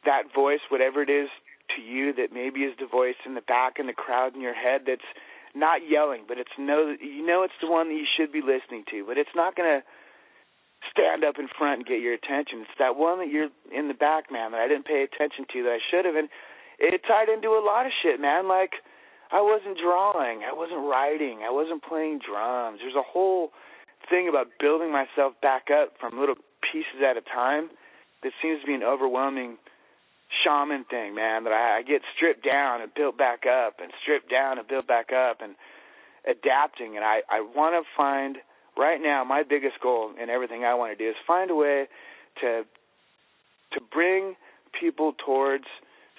that 0.05 0.33
voice, 0.35 0.61
whatever 0.71 1.03
it 1.03 1.11
is 1.11 1.29
to 1.77 1.83
you 1.83 2.13
that 2.15 2.33
maybe 2.33 2.61
is 2.61 2.75
the 2.79 2.87
voice 2.87 3.19
in 3.27 3.35
the 3.35 3.45
back 3.45 3.79
in 3.79 3.87
the 3.87 3.93
crowd 3.93 4.35
in 4.35 4.41
your 4.41 4.55
head 4.55 4.83
that's 4.87 5.07
not 5.55 5.83
yelling, 5.89 6.25
but 6.27 6.39
it's 6.39 6.55
no 6.59 6.95
you 7.01 7.27
know 7.27 7.43
it's 7.43 7.59
the 7.61 7.71
one 7.71 7.89
that 7.89 7.95
you 7.95 8.07
should 8.07 8.33
be 8.33 8.41
listening 8.41 8.85
to, 8.91 9.05
but 9.07 9.19
it's 9.19 9.35
not 9.35 9.57
gonna 9.57 9.83
stand 10.89 11.25
up 11.25 11.39
in 11.39 11.49
front 11.59 11.83
and 11.83 11.87
get 11.87 12.01
your 12.01 12.15
attention. 12.15 12.63
It's 12.63 12.79
that 12.79 12.97
one 12.97 13.19
that 13.19 13.29
you're 13.29 13.51
in 13.71 13.89
the 13.89 13.99
back, 13.99 14.33
man, 14.33 14.53
that 14.53 14.61
I 14.61 14.69
didn't 14.69 14.87
pay 14.87 15.03
attention 15.03 15.45
to 15.53 15.63
that 15.65 15.77
I 15.77 15.83
should 15.91 16.05
have, 16.07 16.15
and 16.15 16.29
it 16.79 17.03
tied 17.07 17.29
into 17.29 17.59
a 17.59 17.63
lot 17.63 17.87
of 17.87 17.93
shit, 18.03 18.21
man. 18.21 18.49
Like 18.49 18.79
I 19.31 19.43
wasn't 19.43 19.79
drawing, 19.79 20.43
I 20.47 20.55
wasn't 20.55 20.87
writing, 20.87 21.43
I 21.47 21.51
wasn't 21.51 21.83
playing 21.83 22.21
drums. 22.23 22.79
There's 22.83 22.99
a 22.99 23.07
whole 23.07 23.51
thing 24.09 24.29
about 24.29 24.49
building 24.59 24.91
myself 24.91 25.35
back 25.43 25.69
up 25.71 25.95
from 26.01 26.19
little 26.19 26.39
pieces 26.61 27.03
at 27.05 27.17
a 27.17 27.23
time 27.23 27.71
that 28.23 28.33
seems 28.43 28.61
to 28.61 28.67
be 28.67 28.75
an 28.75 28.83
overwhelming 28.83 29.57
shaman 30.45 30.85
thing, 30.85 31.15
man, 31.15 31.45
that 31.45 31.53
I, 31.53 31.79
I 31.79 31.83
get 31.83 32.03
stripped 32.15 32.45
down 32.45 32.83
and 32.83 32.93
built 32.95 33.19
back 33.19 33.45
up 33.47 33.81
and 33.83 33.91
stripped 34.03 34.31
down 34.31 34.59
and 34.59 34.69
built 34.69 34.87
back 34.87 35.13
up 35.13 35.41
and 35.43 35.55
adapting 36.29 36.97
and 36.97 37.05
I, 37.05 37.23
I 37.31 37.41
wanna 37.41 37.81
find 37.97 38.37
right 38.77 39.01
now 39.01 39.25
my 39.25 39.43
biggest 39.43 39.81
goal 39.81 40.13
in 40.21 40.31
everything 40.31 40.65
I 40.65 40.75
want 40.75 40.97
to 40.97 41.03
do 41.03 41.11
is 41.11 41.17
find 41.27 41.51
a 41.51 41.55
way 41.55 41.87
to 42.41 42.65
to 43.73 43.81
bring 43.93 44.35
people 44.79 45.15
towards 45.25 45.65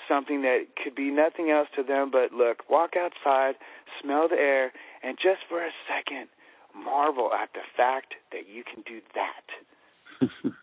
something 0.07 0.41
that 0.41 0.65
could 0.81 0.95
be 0.95 1.11
nothing 1.11 1.51
else 1.51 1.67
to 1.75 1.83
them 1.83 2.09
but 2.11 2.31
look, 2.31 2.69
walk 2.69 2.91
outside, 2.95 3.55
smell 4.01 4.27
the 4.29 4.35
air, 4.35 4.71
and 5.03 5.17
just 5.17 5.41
for 5.49 5.63
a 5.63 5.71
second 5.87 6.27
marvel 6.73 7.31
at 7.33 7.49
the 7.53 7.65
fact 7.75 8.13
that 8.31 8.47
you 8.47 8.63
can 8.63 8.83
do 8.83 9.01
that. 9.15 9.43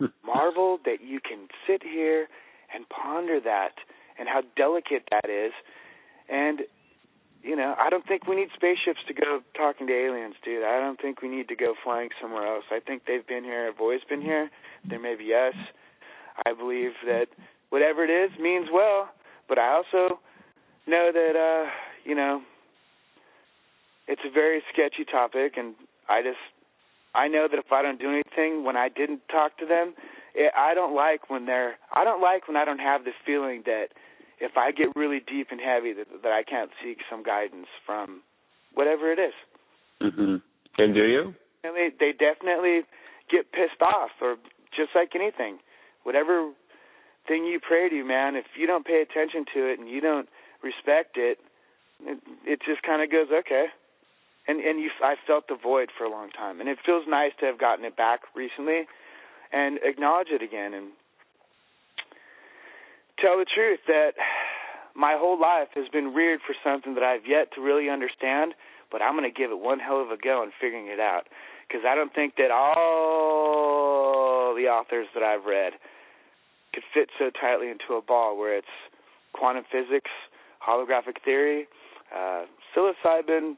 marvel 0.25 0.79
that 0.85 0.99
you 1.03 1.21
can 1.21 1.49
sit 1.67 1.83
here 1.83 2.29
and 2.75 2.89
ponder 2.89 3.41
that 3.41 3.73
and 4.19 4.29
how 4.29 4.43
delicate 4.57 5.05
that 5.11 5.31
is. 5.31 5.53
And 6.29 6.63
you 7.43 7.55
know, 7.55 7.75
I 7.79 7.89
don't 7.89 8.07
think 8.07 8.27
we 8.27 8.35
need 8.35 8.49
spaceships 8.55 8.99
to 9.07 9.15
go 9.15 9.41
talking 9.57 9.87
to 9.87 9.93
aliens, 9.93 10.35
dude. 10.45 10.65
I 10.65 10.81
don't 10.81 11.01
think 11.01 11.23
we 11.23 11.29
need 11.29 11.49
to 11.49 11.57
go 11.57 11.75
flying 11.85 12.09
somewhere 12.21 12.45
else. 12.45 12.65
I 12.71 12.81
think 12.81 13.03
they've 13.07 13.27
been 13.27 13.45
here, 13.45 13.67
have 13.67 13.81
always 13.81 14.01
been 14.09 14.21
here. 14.21 14.51
There 14.85 14.99
may 14.99 15.15
be 15.15 15.33
us. 15.35 15.55
I 16.45 16.53
believe 16.53 16.93
that 17.07 17.27
whatever 17.71 18.05
it 18.05 18.11
is 18.11 18.37
means 18.41 18.69
well, 18.73 19.09
but 19.49 19.59
I 19.59 19.73
also 19.73 20.19
know 20.87 21.11
that 21.13 21.37
uh, 21.37 21.71
you 22.05 22.15
know, 22.15 22.43
it's 24.09 24.23
a 24.27 24.31
very 24.31 24.63
sketchy 24.73 25.05
topic 25.05 25.55
and 25.57 25.75
I 26.09 26.23
just 26.23 26.39
I 27.19 27.27
know 27.27 27.49
that 27.51 27.59
if 27.59 27.73
I 27.73 27.83
don't 27.83 27.99
do 27.99 28.11
anything 28.11 28.65
when 28.65 28.77
I 28.77 28.89
didn't 28.89 29.23
talk 29.29 29.59
to 29.59 29.67
them, 29.67 29.95
it, 30.35 30.53
I 30.57 30.75
don't 30.75 30.95
like 30.95 31.29
when 31.29 31.47
they're 31.47 31.75
I 31.93 32.05
don't 32.05 32.23
like 32.23 32.47
when 32.47 32.57
I 32.57 32.65
don't 32.65 32.79
have 32.79 33.03
the 33.05 33.11
feeling 33.27 33.63
that 33.67 33.89
if 34.39 34.57
I 34.57 34.71
get 34.71 34.95
really 34.95 35.19
deep 35.19 35.49
and 35.51 35.61
heavy 35.61 35.93
that 35.95 36.07
that 36.23 36.33
I 36.33 36.45
can't 36.45 36.71
seek 36.83 36.99
some 37.11 37.25
guidance 37.25 37.67
from 37.85 38.23
whatever 38.75 39.11
it 39.11 39.19
is. 39.19 39.35
Mhm. 40.01 40.43
And 40.79 40.95
do 40.95 41.05
you? 41.05 41.35
They 41.65 41.91
they 41.99 42.13
definitely 42.13 42.83
get 43.29 43.51
pissed 43.51 43.83
off 43.83 44.11
or 44.23 44.37
just 44.71 44.95
like 44.95 45.15
anything. 45.17 45.59
Whatever 46.05 46.53
thing 47.27 47.45
you 47.45 47.59
pray 47.59 47.89
to, 47.89 48.05
man, 48.05 48.37
if 48.37 48.47
you 48.57 48.67
don't 48.67 48.87
pay 48.87 49.03
attention 49.03 49.45
to 49.55 49.67
it 49.67 49.81
and 49.81 49.89
you 49.89 50.01
don't 50.01 50.29
respect 50.63 51.17
it, 51.17 51.39
it, 52.07 52.19
it 52.47 52.59
just 52.65 52.83
kind 52.83 53.03
of 53.03 53.11
goes 53.11 53.27
okay. 53.31 53.67
And 54.49 54.61
and 54.61 54.81
you 54.81 54.91
I 55.03 55.15
felt 55.27 55.49
the 55.49 55.59
void 55.61 55.91
for 55.97 56.05
a 56.05 56.11
long 56.11 56.31
time 56.31 56.61
and 56.61 56.69
it 56.69 56.79
feels 56.85 57.05
nice 57.07 57.33
to 57.41 57.47
have 57.47 57.61
gotten 57.61 57.85
it 57.85 57.97
back 57.97 58.21
recently 58.35 58.89
and 59.53 59.79
acknowledge 59.85 60.29
it 60.31 60.43
again 60.43 60.75
and 60.75 60.89
tell 63.21 63.39
the 63.39 63.47
truth 63.47 63.81
that 63.87 64.13
my 64.95 65.17
whole 65.19 65.41
life 65.41 65.69
has 65.75 65.89
been 65.89 66.15
reared 66.15 66.41
for 66.45 66.55
something 66.65 66.95
that 66.95 67.05
I've 67.05 67.27
yet 67.27 67.53
to 67.55 67.61
really 67.61 67.89
understand, 67.89 68.55
but 68.91 69.03
I'm 69.03 69.17
going 69.17 69.31
to 69.31 69.37
give 69.37 69.51
it 69.51 69.59
one 69.59 69.79
hell 69.79 70.03
of 70.03 70.11
a 70.11 70.17
go 70.17 70.43
in 70.43 70.51
figuring 70.61 70.89
it 70.89 70.99
out. 70.99 71.29
Because 71.69 71.85
I 71.87 71.95
don't 71.95 72.13
think 72.15 72.37
that 72.37 72.51
all 72.51 74.55
the 74.57 74.67
authors 74.67 75.07
that 75.15 75.23
I've 75.23 75.45
read 75.45 75.75
could 76.75 76.83
fit 76.93 77.11
so 77.19 77.31
tightly 77.31 77.69
into 77.69 77.95
a 77.95 78.03
ball 78.03 78.39
where 78.39 78.57
it's 78.57 78.67
quantum 79.35 79.65
physics, 79.71 80.11
holographic 80.67 81.23
theory, 81.25 81.69
uh, 82.15 82.45
psilocybin, 82.75 83.57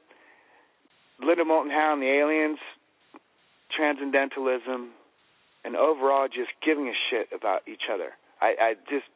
Linda 1.24 1.44
Moulton 1.44 1.70
Howe, 1.70 1.96
the 1.98 2.06
aliens, 2.06 2.58
transcendentalism, 3.76 4.90
and 5.64 5.76
overall 5.76 6.28
just 6.28 6.50
giving 6.64 6.88
a 6.88 6.96
shit 7.10 7.28
about 7.34 7.62
each 7.68 7.88
other. 7.92 8.10
I, 8.40 8.54
I 8.60 8.74
just 8.88 9.06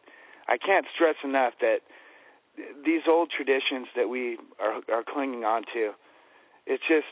I 0.47 0.59
can't 0.59 0.87
stress 0.95 1.17
enough 1.25 1.55
that 1.61 1.79
these 2.85 3.03
old 3.09 3.31
traditions 3.31 3.89
that 3.97 4.09
we 4.09 4.39
are 4.61 4.81
are 4.93 5.05
clinging 5.07 5.45
on 5.45 5.65
to, 5.73 5.93
it's 6.67 6.83
just 6.89 7.09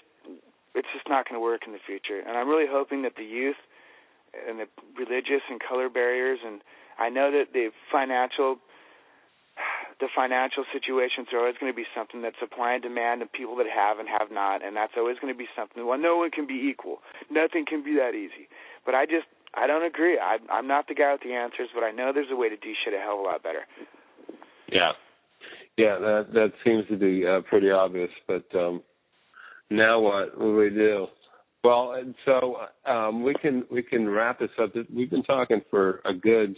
it's 0.74 0.88
just 0.94 1.08
not 1.08 1.28
going 1.28 1.36
to 1.38 1.42
work 1.42 1.62
in 1.66 1.72
the 1.72 1.82
future. 1.84 2.20
And 2.20 2.36
I'm 2.36 2.48
really 2.48 2.68
hoping 2.68 3.02
that 3.02 3.16
the 3.16 3.24
youth 3.24 3.60
and 4.48 4.60
the 4.60 4.68
religious 4.96 5.42
and 5.50 5.60
color 5.60 5.88
barriers 5.88 6.38
and 6.44 6.60
I 6.98 7.08
know 7.08 7.30
that 7.32 7.52
the 7.52 7.70
financial 7.90 8.56
the 10.00 10.08
financial 10.14 10.64
situations 10.72 11.28
are 11.32 11.40
always 11.40 11.56
going 11.60 11.72
to 11.72 11.76
be 11.76 11.86
something 11.94 12.22
that 12.22 12.34
supply 12.40 12.74
and 12.74 12.82
demand 12.82 13.20
and 13.22 13.32
people 13.32 13.56
that 13.56 13.66
have 13.66 13.98
and 13.98 14.08
have 14.08 14.30
not 14.30 14.64
and 14.64 14.76
that's 14.76 14.94
always 14.96 15.18
going 15.20 15.32
to 15.32 15.38
be 15.38 15.48
something 15.56 15.86
well 15.86 15.98
no 15.98 16.16
one 16.16 16.30
can 16.30 16.46
be 16.46 16.68
equal 16.70 17.00
nothing 17.30 17.64
can 17.66 17.82
be 17.84 17.94
that 17.94 18.14
easy 18.14 18.48
but 18.84 18.94
i 18.94 19.04
just 19.04 19.26
i 19.54 19.66
don't 19.66 19.84
agree 19.84 20.18
i 20.18 20.38
i'm 20.50 20.66
not 20.66 20.88
the 20.88 20.94
guy 20.94 21.12
with 21.12 21.22
the 21.22 21.34
answers 21.34 21.68
but 21.74 21.82
i 21.84 21.90
know 21.90 22.12
there's 22.12 22.30
a 22.32 22.36
way 22.36 22.48
to 22.48 22.56
do 22.56 22.72
shit 22.84 22.94
a 22.94 22.98
hell 22.98 23.14
of 23.14 23.20
a 23.20 23.22
lot 23.22 23.42
better 23.42 23.64
Yeah. 24.72 24.92
Yeah, 25.78 25.98
that 25.98 26.26
that 26.34 26.52
seems 26.64 26.86
to 26.88 26.96
be 26.96 27.26
uh, 27.26 27.40
pretty 27.48 27.70
obvious. 27.70 28.10
But 28.26 28.44
um, 28.54 28.82
now 29.70 30.00
what? 30.00 30.38
What 30.38 30.56
we 30.56 30.68
do? 30.70 31.06
Well, 31.64 31.94
and 31.96 32.14
so 32.26 32.56
um, 32.86 33.22
we 33.22 33.34
can 33.40 33.64
we 33.70 33.82
can 33.82 34.08
wrap 34.08 34.38
this 34.38 34.50
up. 34.62 34.72
We've 34.94 35.10
been 35.10 35.22
talking 35.22 35.62
for 35.70 36.00
a 36.04 36.12
good 36.12 36.56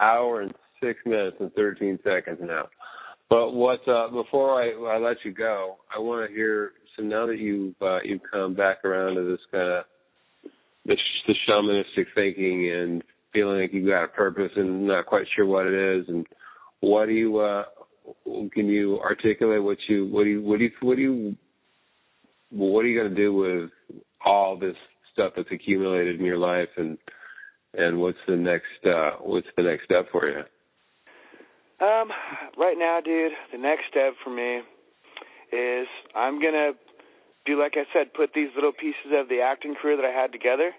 hour 0.00 0.42
and 0.42 0.54
six 0.82 0.98
minutes 1.06 1.36
and 1.40 1.52
thirteen 1.54 1.98
seconds 2.04 2.38
now. 2.42 2.68
But 3.30 3.52
what 3.52 3.80
uh, 3.88 4.08
before 4.08 4.62
I, 4.62 4.96
I 4.96 4.98
let 4.98 5.16
you 5.24 5.32
go, 5.32 5.76
I 5.94 5.98
want 5.98 6.28
to 6.28 6.34
hear. 6.34 6.72
So 6.96 7.02
now 7.02 7.26
that 7.26 7.38
you've 7.38 7.74
uh, 7.80 8.00
you've 8.04 8.20
come 8.30 8.54
back 8.54 8.84
around 8.84 9.14
to 9.14 9.24
this 9.24 9.40
kind 9.50 9.72
of 9.72 9.84
the, 10.84 10.96
the 11.26 11.34
shamanistic 11.48 12.06
thinking 12.14 12.70
and 12.70 13.02
feeling 13.32 13.60
like 13.60 13.72
you've 13.72 13.88
got 13.88 14.04
a 14.04 14.08
purpose 14.08 14.50
and 14.56 14.86
not 14.86 15.06
quite 15.06 15.24
sure 15.34 15.46
what 15.46 15.66
it 15.66 15.98
is, 15.98 16.08
and 16.08 16.26
what 16.80 17.06
do 17.06 17.12
you 17.12 17.38
uh, 17.38 17.64
can 18.52 18.66
you 18.66 18.98
articulate 19.00 19.62
what 19.62 19.78
you 19.88 20.06
what 20.08 20.24
do 20.24 20.30
you 20.30 20.42
what 20.42 20.58
do 20.58 20.64
you 20.64 20.70
what 20.80 20.96
do 20.96 21.02
you 21.02 21.36
what 22.50 22.80
are 22.80 22.88
you 22.88 22.98
going 23.00 23.14
to 23.14 23.16
do 23.16 23.32
with 23.32 23.70
all 24.24 24.58
this 24.58 24.76
stuff 25.12 25.32
that's 25.36 25.48
accumulated 25.50 26.18
in 26.18 26.26
your 26.26 26.38
life 26.38 26.68
and 26.76 26.98
and 27.74 27.98
what's 27.98 28.18
the 28.28 28.36
next 28.36 28.64
uh 28.86 29.12
what's 29.20 29.46
the 29.56 29.62
next 29.62 29.84
step 29.84 30.06
for 30.10 30.28
you 30.28 30.42
um 31.82 32.08
right 32.56 32.78
now 32.78 33.00
dude 33.04 33.32
the 33.50 33.58
next 33.58 33.82
step 33.90 34.14
for 34.22 34.30
me 34.30 34.60
is 35.52 35.86
i'm 36.14 36.40
to 36.54 36.72
do 37.44 37.58
like 37.58 37.74
i 37.76 37.84
said 37.92 38.14
put 38.14 38.30
these 38.34 38.48
little 38.54 38.72
pieces 38.72 39.12
of 39.12 39.28
the 39.28 39.40
acting 39.40 39.74
career 39.74 39.96
that 39.96 40.04
i 40.06 40.10
had 40.10 40.32
together 40.32 40.70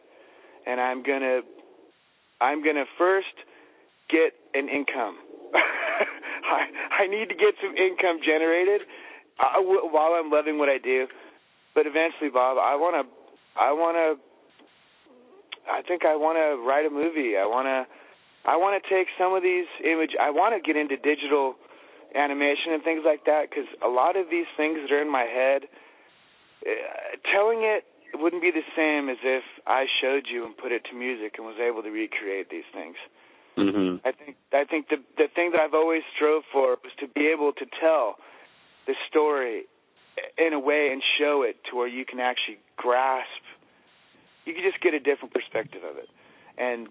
and 0.65 0.79
i'm 0.79 1.03
to 1.21 1.41
i'm 2.41 2.63
to 2.75 2.85
first 2.97 3.35
get 4.09 4.33
an 4.53 4.69
income 4.69 5.17
I 6.43 7.03
I 7.03 7.07
need 7.07 7.29
to 7.29 7.35
get 7.35 7.55
some 7.61 7.75
income 7.75 8.19
generated 8.25 8.81
uh, 9.39 9.61
w- 9.61 9.87
while 9.89 10.13
I'm 10.13 10.29
loving 10.29 10.57
what 10.57 10.69
I 10.69 10.77
do. 10.77 11.07
But 11.75 11.87
eventually, 11.87 12.29
Bob, 12.29 12.57
I 12.57 12.75
want 12.75 12.95
to 12.99 13.03
I 13.59 13.71
want 13.73 13.95
to 13.97 14.07
I 15.71 15.81
think 15.81 16.05
I 16.05 16.15
want 16.15 16.37
to 16.37 16.61
write 16.67 16.85
a 16.85 16.89
movie. 16.89 17.37
I 17.37 17.45
want 17.45 17.67
to 17.67 17.85
I 18.45 18.57
want 18.57 18.81
to 18.81 18.89
take 18.89 19.07
some 19.17 19.33
of 19.33 19.43
these 19.43 19.67
image 19.83 20.11
I 20.19 20.29
want 20.29 20.55
to 20.55 20.61
get 20.61 20.75
into 20.79 20.97
digital 20.97 21.55
animation 22.15 22.73
and 22.73 22.83
things 22.83 23.03
like 23.05 23.25
that 23.25 23.51
cuz 23.51 23.65
a 23.81 23.87
lot 23.87 24.15
of 24.15 24.29
these 24.29 24.47
things 24.57 24.79
that 24.81 24.91
are 24.91 25.01
in 25.01 25.09
my 25.09 25.23
head 25.23 25.67
uh, 26.65 26.71
telling 27.31 27.63
it 27.63 27.85
wouldn't 28.13 28.41
be 28.41 28.51
the 28.51 28.65
same 28.75 29.09
as 29.09 29.17
if 29.23 29.43
I 29.65 29.87
showed 30.01 30.27
you 30.27 30.45
and 30.45 30.55
put 30.55 30.71
it 30.71 30.83
to 30.85 30.93
music 30.95 31.35
and 31.37 31.47
was 31.47 31.57
able 31.59 31.81
to 31.83 31.89
recreate 31.89 32.49
these 32.49 32.69
things. 32.73 32.95
mhm 33.57 33.99
I 34.05 34.11
think 34.11 34.35
I 34.51 34.65
think 34.65 34.89
the 34.89 34.99
the 35.17 35.27
thing 35.35 35.51
that 35.51 35.59
I've 35.59 35.73
always 35.73 36.03
strove 36.15 36.43
for 36.51 36.77
was 36.83 36.93
to 36.99 37.07
be 37.07 37.27
able 37.27 37.53
to 37.53 37.65
tell 37.79 38.17
the 38.87 38.95
story 39.09 39.65
in 40.37 40.53
a 40.53 40.59
way 40.59 40.89
and 40.91 41.01
show 41.17 41.41
it 41.43 41.55
to 41.69 41.75
where 41.77 41.87
you 41.87 42.05
can 42.05 42.19
actually 42.19 42.59
grasp. 42.77 43.43
You 44.45 44.53
can 44.53 44.63
just 44.63 44.81
get 44.81 44.93
a 44.93 44.99
different 44.99 45.33
perspective 45.33 45.83
of 45.83 45.97
it, 45.97 46.09
and 46.57 46.89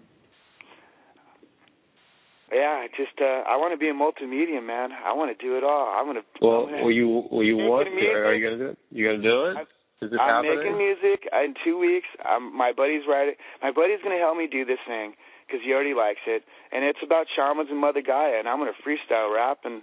yeah, 2.53 2.85
just 2.95 3.17
uh, 3.19 3.43
I 3.49 3.57
want 3.57 3.73
to 3.73 3.77
be 3.81 3.89
a 3.89 3.93
multimedia 3.97 4.61
man. 4.63 4.91
I 4.93 5.13
want 5.13 5.35
to 5.35 5.37
do 5.43 5.57
it 5.57 5.63
all. 5.63 5.89
I 5.89 6.01
want 6.05 6.17
to. 6.21 6.23
Well, 6.45 6.65
gonna, 6.67 6.83
will 6.83 6.91
you 6.91 7.25
will 7.31 7.43
you 7.43 7.57
want 7.57 7.87
to? 7.89 7.93
Are 7.93 8.33
you 8.35 8.43
gonna 8.45 8.57
do 8.57 8.69
it? 8.71 8.77
You 8.91 9.01
gonna 9.09 9.23
do 9.23 9.37
it? 9.51 9.57
I- 9.57 10.05
Is 10.05 10.11
it 10.11 10.19
I'm 10.19 10.43
happening? 10.43 10.59
making 10.59 10.77
music 10.77 11.19
in 11.31 11.55
two 11.63 11.79
weeks. 11.79 12.07
I'm, 12.23 12.51
my 12.55 12.71
buddy's 12.75 13.03
writing. 13.07 13.35
My 13.61 13.71
buddy's 13.71 13.99
gonna 14.03 14.19
help 14.19 14.35
me 14.37 14.47
do 14.51 14.65
this 14.65 14.79
thing 14.85 15.13
because 15.47 15.61
he 15.63 15.71
already 15.73 15.93
likes 15.95 16.19
it, 16.27 16.43
and 16.71 16.83
it's 16.83 16.99
about 17.03 17.27
shamans 17.35 17.69
and 17.71 17.79
Mother 17.79 18.01
Gaia, 18.05 18.39
and 18.39 18.47
I'm 18.47 18.59
gonna 18.59 18.75
freestyle 18.85 19.33
rap, 19.33 19.59
and 19.63 19.81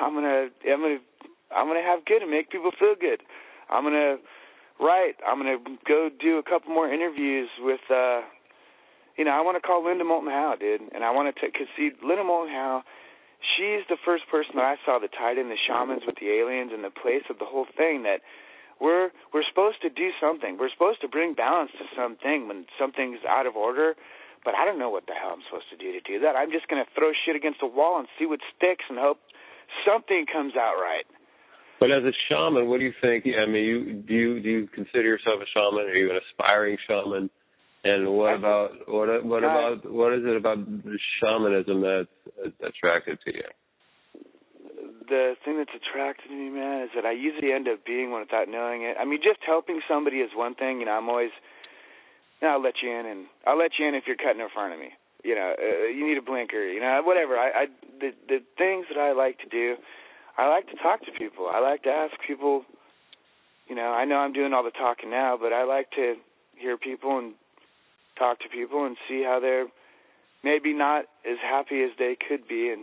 I'm 0.00 0.12
gonna 0.14 0.48
I'm 0.68 0.80
gonna 0.84 1.00
I'm 1.56 1.66
gonna 1.66 1.82
have 1.82 2.04
good 2.04 2.20
and 2.22 2.30
make 2.30 2.50
people 2.50 2.72
feel 2.78 2.94
good. 3.00 3.22
I'm 3.70 3.84
gonna 3.84 4.16
write. 4.80 5.16
I'm 5.26 5.38
gonna 5.40 5.58
go 5.86 6.10
do 6.12 6.36
a 6.38 6.42
couple 6.44 6.72
more 6.74 6.92
interviews 6.92 7.48
with. 7.60 7.80
uh 7.90 8.22
you 9.18 9.26
know, 9.26 9.34
I 9.34 9.42
want 9.42 9.58
to 9.58 9.64
call 9.66 9.82
Linda 9.82 10.06
Moulton 10.06 10.30
Howe, 10.30 10.54
dude, 10.54 10.80
and 10.94 11.02
I 11.02 11.10
want 11.10 11.34
to 11.34 11.34
because 11.42 11.66
see, 11.74 11.90
Linda 12.06 12.22
Moulton 12.22 12.54
Howe, 12.54 12.86
she's 13.42 13.82
the 13.90 13.98
first 14.06 14.30
person 14.30 14.54
that 14.54 14.64
I 14.64 14.78
saw 14.86 15.02
that 15.02 15.10
tied 15.10 15.42
in 15.42 15.50
the 15.50 15.58
shamans 15.58 16.06
with 16.06 16.22
the 16.22 16.30
aliens 16.30 16.70
and 16.72 16.86
the 16.86 16.94
place 16.94 17.26
of 17.26 17.42
the 17.42 17.44
whole 17.44 17.66
thing. 17.66 18.06
That 18.06 18.22
we're 18.78 19.10
we're 19.34 19.42
supposed 19.42 19.82
to 19.82 19.90
do 19.90 20.14
something. 20.22 20.54
We're 20.54 20.70
supposed 20.70 21.02
to 21.02 21.10
bring 21.10 21.34
balance 21.34 21.74
to 21.82 21.86
something 21.98 22.46
when 22.46 22.70
something's 22.78 23.18
out 23.26 23.50
of 23.50 23.58
order. 23.58 23.98
But 24.46 24.54
I 24.54 24.64
don't 24.64 24.78
know 24.78 24.88
what 24.88 25.10
the 25.10 25.18
hell 25.18 25.34
I'm 25.34 25.42
supposed 25.50 25.66
to 25.74 25.76
do 25.76 25.90
to 25.90 26.00
do 26.00 26.22
that. 26.22 26.38
I'm 26.38 26.54
just 26.54 26.70
gonna 26.70 26.86
throw 26.94 27.10
shit 27.10 27.34
against 27.34 27.58
the 27.58 27.66
wall 27.66 27.98
and 27.98 28.06
see 28.22 28.24
what 28.24 28.38
sticks 28.54 28.86
and 28.88 29.02
hope 29.02 29.18
something 29.82 30.30
comes 30.30 30.54
out 30.54 30.78
right. 30.78 31.10
But 31.82 31.90
as 31.90 32.06
a 32.06 32.14
shaman, 32.30 32.70
what 32.70 32.78
do 32.78 32.86
you 32.86 32.94
think? 33.02 33.26
I 33.26 33.50
mean, 33.50 33.66
you 33.66 33.78
do 33.98 34.14
you 34.14 34.30
do 34.38 34.48
you 34.48 34.68
consider 34.70 35.10
yourself 35.10 35.42
a 35.42 35.48
shaman? 35.50 35.90
Are 35.90 35.98
you 35.98 36.14
an 36.14 36.22
aspiring 36.22 36.78
shaman? 36.86 37.30
And 37.84 38.08
what 38.08 38.34
about 38.34 38.70
what 38.88 39.24
what 39.24 39.44
about 39.44 39.90
what 39.90 40.12
is 40.12 40.24
it 40.24 40.36
about 40.36 40.58
shamanism 41.20 41.80
that's 41.80 42.52
attractive 42.60 43.18
to 43.24 43.34
you? 43.34 43.44
the 45.08 45.34
thing 45.44 45.56
that's 45.56 45.72
attracted 45.74 46.28
to 46.28 46.34
me, 46.34 46.50
man, 46.50 46.84
is 46.84 46.90
that 46.94 47.04
I 47.04 47.12
usually 47.12 47.52
end 47.52 47.68
up 47.68 47.84
being 47.84 48.10
one 48.10 48.20
without 48.20 48.48
knowing 48.48 48.82
it. 48.82 48.96
I 49.00 49.04
mean, 49.04 49.20
just 49.22 49.40
helping 49.44 49.80
somebody 49.88 50.18
is 50.18 50.30
one 50.34 50.54
thing. 50.54 50.80
You 50.80 50.86
know, 50.86 50.92
I'm 50.92 51.08
always, 51.08 51.32
you 52.40 52.48
know, 52.48 52.54
I'll 52.54 52.62
let 52.62 52.74
you 52.82 52.90
in, 52.90 53.06
and 53.06 53.26
I'll 53.46 53.58
let 53.58 53.72
you 53.78 53.88
in 53.88 53.94
if 53.94 54.04
you're 54.06 54.20
cutting 54.20 54.40
in 54.40 54.48
front 54.52 54.74
of 54.74 54.80
me. 54.80 54.92
You 55.24 55.34
know, 55.34 55.54
uh, 55.58 55.88
you 55.88 56.06
need 56.06 56.18
a 56.18 56.22
blinker. 56.22 56.62
You 56.62 56.80
know, 56.80 57.00
whatever. 57.04 57.36
I, 57.36 57.64
I, 57.64 57.66
the 58.00 58.10
the 58.28 58.38
things 58.56 58.86
that 58.92 59.00
I 59.00 59.12
like 59.12 59.38
to 59.40 59.48
do, 59.48 59.76
I 60.36 60.48
like 60.48 60.68
to 60.68 60.76
talk 60.76 61.00
to 61.06 61.12
people. 61.18 61.48
I 61.50 61.60
like 61.60 61.82
to 61.84 61.90
ask 61.90 62.14
people. 62.26 62.62
You 63.66 63.74
know, 63.74 63.92
I 63.92 64.04
know 64.04 64.16
I'm 64.16 64.32
doing 64.32 64.54
all 64.54 64.64
the 64.64 64.70
talking 64.70 65.10
now, 65.10 65.36
but 65.40 65.52
I 65.52 65.64
like 65.64 65.90
to 65.92 66.14
hear 66.56 66.78
people 66.78 67.18
and 67.18 67.34
talk 68.18 68.40
to 68.40 68.48
people 68.48 68.84
and 68.84 68.96
see 69.08 69.22
how 69.22 69.38
they're 69.40 69.66
maybe 70.44 70.72
not 70.72 71.04
as 71.28 71.38
happy 71.42 71.82
as 71.82 71.90
they 71.98 72.16
could 72.16 72.46
be 72.48 72.70
and 72.70 72.82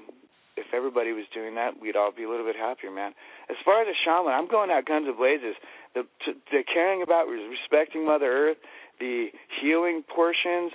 if 0.58 0.68
everybody 0.74 1.12
was 1.12 1.26
doing 1.34 1.56
that, 1.56 1.82
we'd 1.82 1.98
all 1.98 2.12
be 2.16 2.24
a 2.24 2.30
little 2.30 2.46
bit 2.46 2.56
happier, 2.56 2.90
man. 2.90 3.12
As 3.50 3.58
far 3.66 3.82
as 3.82 3.88
a 3.92 3.98
shaman, 4.06 4.32
I'm 4.32 4.48
going 4.48 4.72
out 4.72 4.86
guns 4.86 5.06
and 5.08 5.18
blazes. 5.18 5.56
The 5.94 6.08
the 6.52 6.64
caring 6.64 7.02
about 7.02 7.28
respecting 7.28 8.06
Mother 8.06 8.32
Earth, 8.32 8.58
the 9.00 9.28
healing 9.60 10.04
portions, 10.08 10.72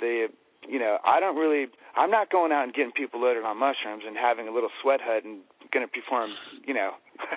the 0.00 0.28
you 0.66 0.78
know, 0.78 0.96
I 1.04 1.20
don't 1.20 1.36
really. 1.36 1.66
I'm 1.96 2.10
not 2.10 2.30
going 2.30 2.52
out 2.52 2.64
and 2.64 2.72
getting 2.72 2.92
people 2.92 3.20
loaded 3.20 3.44
on 3.44 3.58
mushrooms 3.58 4.04
and 4.06 4.16
having 4.16 4.48
a 4.48 4.52
little 4.52 4.70
sweat 4.80 5.00
hut 5.02 5.24
and 5.24 5.40
going 5.72 5.84
to 5.86 5.92
perform, 5.92 6.30
you 6.66 6.74
know, 6.74 6.92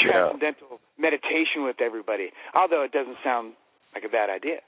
Yeah. 0.00 0.10
transcendental 0.10 0.80
meditation 0.98 1.62
with 1.62 1.80
everybody. 1.80 2.30
Although 2.54 2.82
it 2.82 2.90
doesn't 2.92 3.16
sound 3.22 3.52
like 3.94 4.04
a 4.04 4.08
bad 4.08 4.28
idea. 4.28 4.58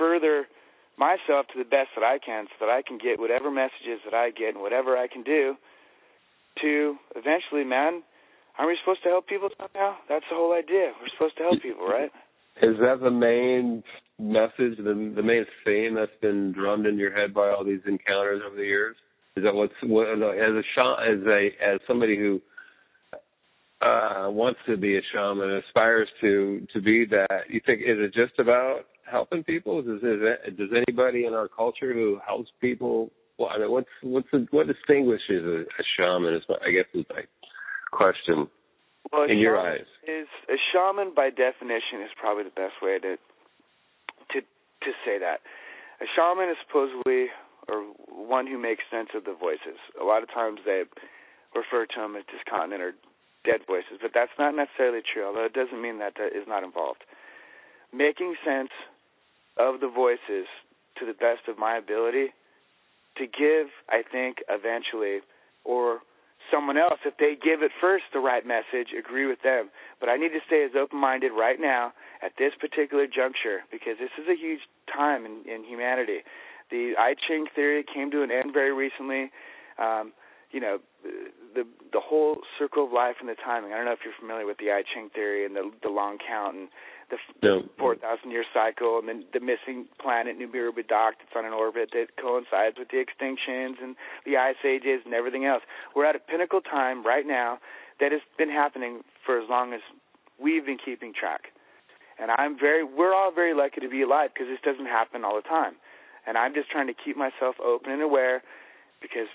Further 0.00 0.48
myself 0.96 1.44
to 1.52 1.60
the 1.60 1.68
best 1.68 1.92
that 1.96 2.04
I 2.04 2.16
can 2.18 2.48
so 2.56 2.64
that 2.64 2.72
I 2.72 2.80
can 2.80 2.96
get 2.96 3.20
whatever 3.20 3.50
messages 3.52 4.00
that 4.04 4.14
I 4.16 4.30
get 4.32 4.56
and 4.56 4.60
whatever 4.64 4.96
I 4.96 5.08
can 5.08 5.22
do 5.22 5.54
to 6.62 6.96
eventually, 7.16 7.64
man, 7.64 8.02
aren't 8.58 8.72
we 8.72 8.78
supposed 8.80 9.02
to 9.04 9.08
help 9.08 9.28
people 9.28 9.48
somehow? 9.56 9.96
That's 10.08 10.24
the 10.30 10.36
whole 10.36 10.52
idea. 10.52 10.92
We're 11.00 11.12
supposed 11.12 11.36
to 11.36 11.42
help 11.44 11.62
people, 11.62 11.86
right? 11.86 12.10
Is 12.62 12.76
that 12.80 13.00
the 13.00 13.10
main 13.10 13.82
message, 14.18 14.76
the 14.76 15.12
the 15.16 15.22
main 15.22 15.46
theme 15.64 15.94
that's 15.94 16.16
been 16.20 16.52
drummed 16.52 16.86
in 16.86 16.98
your 16.98 17.12
head 17.16 17.32
by 17.32 17.48
all 17.48 17.64
these 17.64 17.80
encounters 17.86 18.42
over 18.46 18.56
the 18.56 18.64
years? 18.64 18.96
Is 19.36 19.44
that 19.44 19.54
what's 19.54 19.72
what, 19.82 20.08
as 20.08 20.20
a 20.20 20.62
as 21.00 21.26
a 21.26 21.48
as 21.64 21.80
somebody 21.86 22.16
who 22.18 22.40
uh 23.80 24.28
wants 24.28 24.60
to 24.66 24.76
be 24.76 24.98
a 24.98 25.00
shaman, 25.14 25.62
aspires 25.66 26.08
to 26.20 26.66
to 26.74 26.82
be 26.82 27.06
that? 27.06 27.44
You 27.48 27.60
think 27.64 27.80
is 27.80 27.96
it 27.98 28.12
just 28.12 28.38
about 28.38 28.80
helping 29.10 29.42
people? 29.44 29.82
Does 29.82 29.98
is 29.98 30.20
it, 30.22 30.56
does 30.56 30.70
anybody 30.74 31.26
in 31.26 31.34
our 31.34 31.48
culture 31.48 31.92
who 31.92 32.18
helps 32.26 32.50
people? 32.60 33.10
Well, 33.38 33.48
I 33.54 33.58
mean, 33.58 33.70
what's 33.70 33.88
what's 34.02 34.28
the, 34.32 34.46
what 34.50 34.66
distinguishes 34.66 35.44
a, 35.44 35.64
a 35.64 35.84
shaman? 35.96 36.34
Is 36.34 36.42
my, 36.48 36.56
I 36.66 36.70
guess 36.70 36.86
is 36.94 37.06
my 37.10 37.22
question 37.92 38.48
Well, 39.12 39.24
in 39.24 39.38
your 39.38 39.58
eyes. 39.58 39.86
is 40.06 40.28
a 40.48 40.56
shaman 40.72 41.12
by 41.14 41.30
definition 41.30 42.02
is 42.04 42.10
probably 42.20 42.44
the 42.44 42.56
best 42.56 42.74
way 42.82 42.98
to 42.98 43.16
to 43.16 44.38
to 44.40 44.90
say 45.04 45.18
that. 45.18 45.40
A 46.00 46.06
shaman 46.16 46.48
is 46.48 46.56
supposedly 46.66 47.28
or 47.68 47.84
one 48.08 48.46
who 48.46 48.58
makes 48.58 48.82
sense 48.90 49.10
of 49.14 49.24
the 49.24 49.34
voices. 49.34 49.78
A 50.00 50.04
lot 50.04 50.22
of 50.22 50.28
times 50.30 50.60
they 50.64 50.82
refer 51.54 51.86
to 51.86 51.98
them 52.00 52.16
as 52.16 52.24
discontinent 52.26 52.82
or 52.82 52.92
dead 53.44 53.60
voices, 53.66 53.98
but 54.02 54.10
that's 54.12 54.34
not 54.38 54.54
necessarily 54.54 55.00
true. 55.06 55.24
Although 55.26 55.46
it 55.46 55.54
doesn't 55.54 55.80
mean 55.80 55.98
that 55.98 56.14
that 56.18 56.34
is 56.36 56.46
not 56.48 56.64
involved. 56.64 57.04
Making 57.92 58.34
sense 58.44 58.70
of 59.60 59.80
the 59.80 59.88
voices 59.88 60.48
to 60.98 61.04
the 61.04 61.12
best 61.12 61.48
of 61.48 61.58
my 61.58 61.76
ability 61.76 62.32
to 63.16 63.26
give, 63.26 63.68
I 63.88 64.02
think, 64.02 64.38
eventually, 64.48 65.20
or 65.64 66.00
someone 66.50 66.78
else, 66.78 67.00
if 67.04 67.16
they 67.18 67.36
give 67.36 67.62
it 67.62 67.70
first 67.80 68.04
the 68.12 68.18
right 68.18 68.46
message, 68.46 68.96
agree 68.96 69.26
with 69.26 69.42
them. 69.42 69.70
But 70.00 70.08
I 70.08 70.16
need 70.16 70.30
to 70.30 70.40
stay 70.46 70.64
as 70.64 70.72
open 70.78 70.98
minded 70.98 71.32
right 71.32 71.60
now 71.60 71.92
at 72.22 72.32
this 72.38 72.52
particular 72.58 73.06
juncture 73.06 73.60
because 73.70 73.96
this 74.00 74.10
is 74.18 74.26
a 74.28 74.36
huge 74.38 74.60
time 74.88 75.24
in, 75.24 75.44
in 75.46 75.64
humanity. 75.64 76.24
The 76.70 76.94
I 76.98 77.14
Ching 77.28 77.46
theory 77.54 77.84
came 77.84 78.10
to 78.12 78.22
an 78.22 78.30
end 78.30 78.52
very 78.52 78.72
recently. 78.72 79.30
Um, 79.78 80.12
you 80.50 80.60
know, 80.60 80.78
the 81.54 81.64
the 81.92 82.00
whole 82.00 82.38
circle 82.58 82.84
of 82.86 82.92
life 82.92 83.16
and 83.20 83.28
the 83.28 83.36
timing. 83.44 83.72
I 83.72 83.76
don't 83.76 83.86
know 83.86 83.92
if 83.92 84.00
you're 84.04 84.14
familiar 84.18 84.46
with 84.46 84.58
the 84.58 84.70
I 84.70 84.82
Ching 84.82 85.10
theory 85.14 85.44
and 85.44 85.54
the 85.54 85.70
the 85.82 85.88
long 85.90 86.18
count 86.18 86.56
and 86.56 86.68
the 87.10 87.18
No. 87.42 87.62
four 87.78 87.96
thousand 87.96 88.30
year 88.30 88.44
cycle 88.54 88.98
and 88.98 89.08
then 89.08 89.24
the 89.32 89.40
missing 89.40 89.86
planet 90.00 90.38
Nibiru 90.38 90.70
Badak 90.70 91.18
that's 91.18 91.34
on 91.36 91.44
an 91.44 91.52
orbit 91.52 91.90
that 91.92 92.16
coincides 92.16 92.78
with 92.78 92.88
the 92.88 93.02
extinctions 93.02 93.82
and 93.82 93.96
the 94.24 94.36
ice 94.36 94.62
ages 94.64 95.02
and 95.04 95.14
everything 95.14 95.44
else. 95.44 95.62
We're 95.94 96.06
at 96.06 96.16
a 96.16 96.20
pinnacle 96.20 96.60
time 96.60 97.04
right 97.04 97.26
now 97.26 97.58
that 98.00 98.12
has 98.12 98.22
been 98.38 98.50
happening 98.50 99.00
for 99.26 99.38
as 99.40 99.48
long 99.48 99.72
as 99.72 99.80
we've 100.38 100.64
been 100.64 100.78
keeping 100.82 101.12
track. 101.12 101.52
And 102.18 102.30
I'm 102.30 102.58
very 102.58 102.84
we're 102.84 103.14
all 103.14 103.32
very 103.32 103.54
lucky 103.54 103.80
to 103.80 103.88
be 103.88 104.02
alive 104.02 104.30
because 104.32 104.48
this 104.48 104.60
doesn't 104.64 104.86
happen 104.86 105.24
all 105.24 105.36
the 105.36 105.48
time. 105.48 105.74
And 106.26 106.36
I'm 106.36 106.54
just 106.54 106.70
trying 106.70 106.86
to 106.86 106.94
keep 106.94 107.16
myself 107.16 107.56
open 107.64 107.92
and 107.92 108.02
aware 108.02 108.42
because 109.00 109.28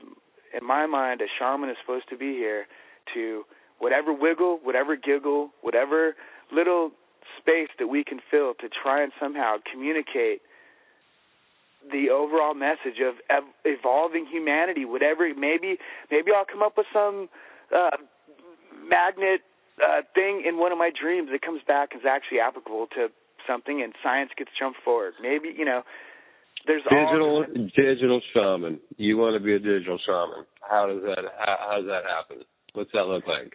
in 0.54 0.66
my 0.66 0.86
mind 0.86 1.22
a 1.22 1.26
shaman 1.40 1.70
is 1.70 1.78
supposed 1.82 2.10
to 2.10 2.18
be 2.18 2.34
here 2.34 2.68
to 3.14 3.44
whatever 3.80 4.14
wiggle, 4.14 4.60
whatever 4.64 4.96
giggle, 4.96 5.50
whatever 5.62 6.16
little 6.52 6.92
space 7.46 7.70
that 7.78 7.88
we 7.88 8.04
can 8.04 8.20
fill 8.32 8.54
to 8.60 8.68
try 8.70 9.04
and 9.04 9.12
somehow 9.20 9.58
communicate 9.72 10.42
the 11.86 12.10
overall 12.10 12.56
message 12.56 12.98
of 12.98 13.22
ev- 13.30 13.54
evolving 13.64 14.26
humanity 14.26 14.86
whatever 14.86 15.30
maybe 15.38 15.78
maybe 16.10 16.32
I'll 16.36 16.46
come 16.46 16.64
up 16.64 16.74
with 16.78 16.88
some 16.92 17.30
uh 17.70 17.98
magnet 18.90 19.42
uh 19.78 20.02
thing 20.16 20.44
in 20.48 20.58
one 20.58 20.72
of 20.72 20.80
my 20.80 20.90
dreams 20.90 21.30
that 21.32 21.44
comes 21.44 21.62
back 21.68 21.90
and 21.94 22.02
is 22.02 22.10
actually 22.10 22.40
applicable 22.40 22.88
to 22.98 23.10
something 23.46 23.84
and 23.84 23.94
science 24.02 24.32
gets 24.36 24.50
jumped 24.58 24.80
forward 24.84 25.14
maybe 25.22 25.54
you 25.56 25.66
know 25.66 25.84
there's 26.66 26.82
all 26.90 26.98
Digital 26.98 27.70
digital 27.76 28.22
shaman. 28.34 28.80
You 28.98 29.18
want 29.18 29.38
to 29.38 29.44
be 29.44 29.54
a 29.54 29.60
digital 29.60 30.00
shaman. 30.04 30.46
How 30.68 30.88
does 30.88 31.04
that 31.04 31.22
how, 31.38 31.58
how 31.60 31.78
does 31.78 31.86
that 31.86 32.04
happen? 32.10 32.44
What's 32.74 32.92
that 32.94 33.06
look 33.06 33.28
like? 33.28 33.54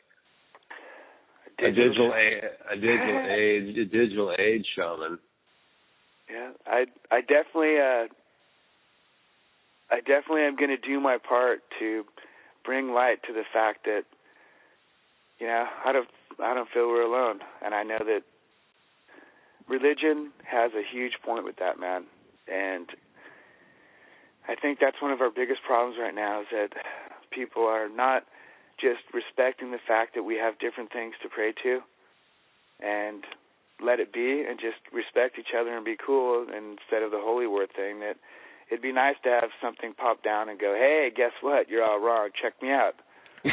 A 1.63 1.71
digital 1.73 2.13
a, 2.13 2.73
a 2.73 2.77
digital 2.77 3.27
age 3.31 3.77
a 3.77 3.85
digital 3.85 4.35
age 4.39 4.67
shaman. 4.77 5.19
Yeah, 6.31 6.51
I 6.67 6.87
I 7.11 7.21
definitely 7.21 7.79
uh 7.79 8.07
I 9.91 10.01
definitely 10.01 10.43
am 10.43 10.57
going 10.57 10.71
to 10.71 10.77
do 10.77 11.01
my 11.01 11.19
part 11.19 11.63
to 11.81 12.05
bring 12.65 12.93
light 12.93 13.23
to 13.27 13.33
the 13.33 13.43
fact 13.53 13.85
that 13.85 14.05
you 15.39 15.47
know, 15.47 15.65
I 15.85 15.93
don't 15.93 16.09
I 16.43 16.55
don't 16.55 16.69
feel 16.73 16.89
we're 16.89 17.03
alone 17.03 17.41
and 17.65 17.75
I 17.75 17.83
know 17.83 17.99
that 17.99 18.23
religion 19.69 20.33
has 20.45 20.73
a 20.73 20.83
huge 20.83 21.15
point 21.25 21.45
with 21.45 21.57
that, 21.57 21.79
man. 21.79 22.05
And 22.47 22.89
I 24.49 24.55
think 24.55 24.79
that's 24.81 25.01
one 25.01 25.13
of 25.13 25.21
our 25.21 25.31
biggest 25.31 25.63
problems 25.67 25.97
right 26.01 26.15
now 26.15 26.43
is 26.43 26.47
that 26.53 26.71
people 27.31 27.65
are 27.65 27.89
not 27.89 28.25
just 28.81 29.05
respecting 29.13 29.71
the 29.71 29.83
fact 29.87 30.15
that 30.15 30.23
we 30.25 30.37
have 30.37 30.59
different 30.59 30.93
things 30.93 31.15
to 31.23 31.29
pray 31.29 31.53
to 31.63 31.81
and 32.81 33.25
let 33.83 34.01
it 34.01 34.13
be 34.13 34.45
and 34.49 34.59
just 34.61 34.81
respect 34.93 35.39
each 35.39 35.55
other 35.59 35.77
and 35.77 35.85
be 35.85 35.97
cool 35.97 36.47
instead 36.49 37.03
of 37.03 37.11
the 37.11 37.21
holy 37.21 37.47
word 37.47 37.69
thing 37.77 38.01
that 38.01 38.17
it'd 38.71 38.83
be 38.83 38.93
nice 38.93 39.17
to 39.25 39.31
have 39.31 39.51
something 39.63 39.93
pop 39.95 40.23
down 40.23 40.49
and 40.49 40.59
go, 40.59 40.75
hey, 40.77 41.11
guess 41.15 41.33
what? 41.41 41.69
You're 41.69 41.85
all 41.85 42.01
wrong. 42.01 42.31
Check 42.41 42.55
me 42.63 42.71
out. 42.71 42.95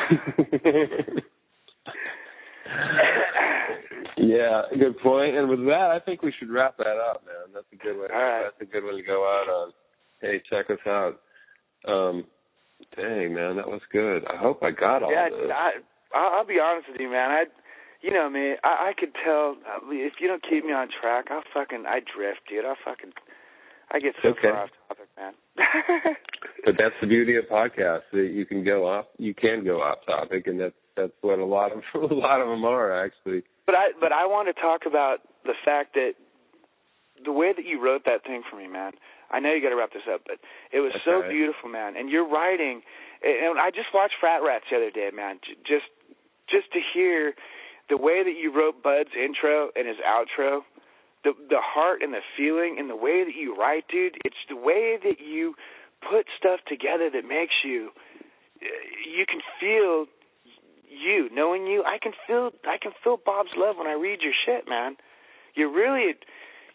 yeah, 4.17 4.61
good 4.77 4.97
point. 4.99 5.35
And 5.35 5.49
with 5.49 5.65
that, 5.65 5.91
I 5.91 5.99
think 6.05 6.21
we 6.21 6.33
should 6.37 6.49
wrap 6.49 6.77
that 6.77 6.97
up, 7.09 7.23
man. 7.25 7.53
That's 7.53 7.65
a 7.73 7.75
good 7.75 7.97
one. 7.97 8.11
All 8.11 8.21
right. 8.21 8.43
That's 8.43 8.69
a 8.69 8.71
good 8.71 8.83
one 8.83 8.95
to 8.95 9.03
go 9.03 9.23
out 9.23 9.49
on. 9.49 9.71
Hey, 10.21 10.41
check 10.49 10.69
us 10.69 10.85
out. 10.85 11.19
Um, 11.87 12.25
dang, 12.97 13.33
man, 13.33 13.55
that 13.55 13.67
was 13.67 13.81
good. 13.91 14.25
I 14.27 14.37
hope 14.37 14.63
I 14.63 14.71
got 14.71 15.03
all 15.03 15.11
yeah, 15.11 15.29
this. 15.29 15.51
I, 15.53 15.71
I'll 16.13 16.45
be 16.45 16.59
honest 16.59 16.87
with 16.91 16.99
you, 16.99 17.09
man. 17.09 17.29
I, 17.29 17.43
you 18.01 18.11
know 18.11 18.29
me. 18.29 18.55
I, 18.63 18.89
I 18.89 18.91
could 18.97 19.13
tell 19.23 19.55
if 19.89 20.13
you 20.19 20.27
don't 20.27 20.43
keep 20.43 20.65
me 20.65 20.73
on 20.73 20.89
track, 20.89 21.25
I'll 21.29 21.43
fucking 21.53 21.85
I 21.87 21.99
drift, 21.99 22.41
dude. 22.49 22.65
I'll 22.65 22.77
fucking 22.83 23.13
I 23.91 23.99
get 23.99 24.15
so 24.21 24.29
Okay. 24.29 24.49
far 24.49 24.63
off 24.63 24.69
topic, 24.89 25.09
man. 25.17 25.33
But 26.65 26.75
that's 26.77 26.95
the 26.99 27.07
beauty 27.07 27.37
of 27.37 27.45
podcasts. 27.45 28.11
That 28.11 28.29
you 28.33 28.45
can 28.45 28.65
go 28.65 28.85
off, 28.85 29.05
you 29.17 29.33
can 29.33 29.63
go 29.63 29.81
off 29.81 29.99
topic, 30.05 30.47
and 30.47 30.59
that's 30.59 30.75
that's 30.97 31.13
what 31.21 31.39
a 31.39 31.45
lot 31.45 31.71
of 31.71 31.79
a 32.11 32.13
lot 32.13 32.41
of 32.41 32.47
them 32.47 32.65
are 32.65 33.05
actually. 33.05 33.43
But 33.65 33.75
I 33.75 33.87
but 33.99 34.11
I 34.11 34.25
want 34.25 34.53
to 34.53 34.61
talk 34.61 34.81
about 34.85 35.19
the 35.45 35.53
fact 35.63 35.93
that 35.93 36.11
the 37.23 37.31
way 37.31 37.53
that 37.55 37.65
you 37.65 37.81
wrote 37.81 38.03
that 38.05 38.23
thing 38.25 38.43
for 38.49 38.57
me, 38.57 38.67
man. 38.67 38.93
I 39.31 39.39
know 39.39 39.53
you 39.53 39.61
got 39.61 39.69
to 39.69 39.75
wrap 39.75 39.93
this 39.93 40.07
up, 40.11 40.21
but 40.25 40.39
it 40.71 40.79
was 40.79 40.91
That's 40.93 41.05
so 41.05 41.19
right. 41.21 41.29
beautiful, 41.29 41.69
man. 41.69 41.95
And 41.97 42.09
your 42.09 42.27
writing, 42.27 42.81
and 43.23 43.59
I 43.59 43.71
just 43.71 43.93
watched 43.93 44.15
Frat 44.19 44.41
Rats 44.43 44.65
the 44.71 44.77
other 44.77 44.91
day, 44.91 45.09
man. 45.13 45.39
Just 45.65 45.89
just 46.49 46.71
to 46.71 46.79
hear 46.93 47.33
the 47.89 47.97
way 47.97 48.23
that 48.23 48.35
you 48.39 48.55
wrote 48.55 48.81
Bud's 48.81 49.11
intro 49.15 49.69
and 49.75 49.87
his 49.87 49.97
outro, 50.03 50.61
the 51.23 51.33
the 51.49 51.59
heart 51.59 52.01
and 52.01 52.13
the 52.13 52.23
feeling 52.37 52.77
and 52.79 52.89
the 52.89 52.95
way 52.95 53.23
that 53.23 53.35
you 53.35 53.55
write, 53.55 53.87
dude. 53.89 54.17
It's 54.23 54.39
the 54.49 54.55
way 54.55 54.97
that 55.03 55.19
you 55.19 55.55
put 56.01 56.27
stuff 56.37 56.59
together 56.67 57.09
that 57.09 57.25
makes 57.27 57.53
you 57.63 57.89
eh, 58.61 58.65
you 59.17 59.25
can 59.27 59.41
feel 59.59 60.05
you 60.89 61.29
knowing 61.33 61.65
you 61.65 61.83
i 61.85 61.97
can 62.01 62.13
feel 62.25 62.51
i 62.65 62.77
can 62.77 62.91
feel 63.03 63.17
bob's 63.17 63.49
love 63.57 63.77
when 63.77 63.87
i 63.87 63.93
read 63.93 64.21
your 64.21 64.33
shit 64.45 64.67
man 64.67 64.95
you're 65.55 65.71
really 65.71 66.13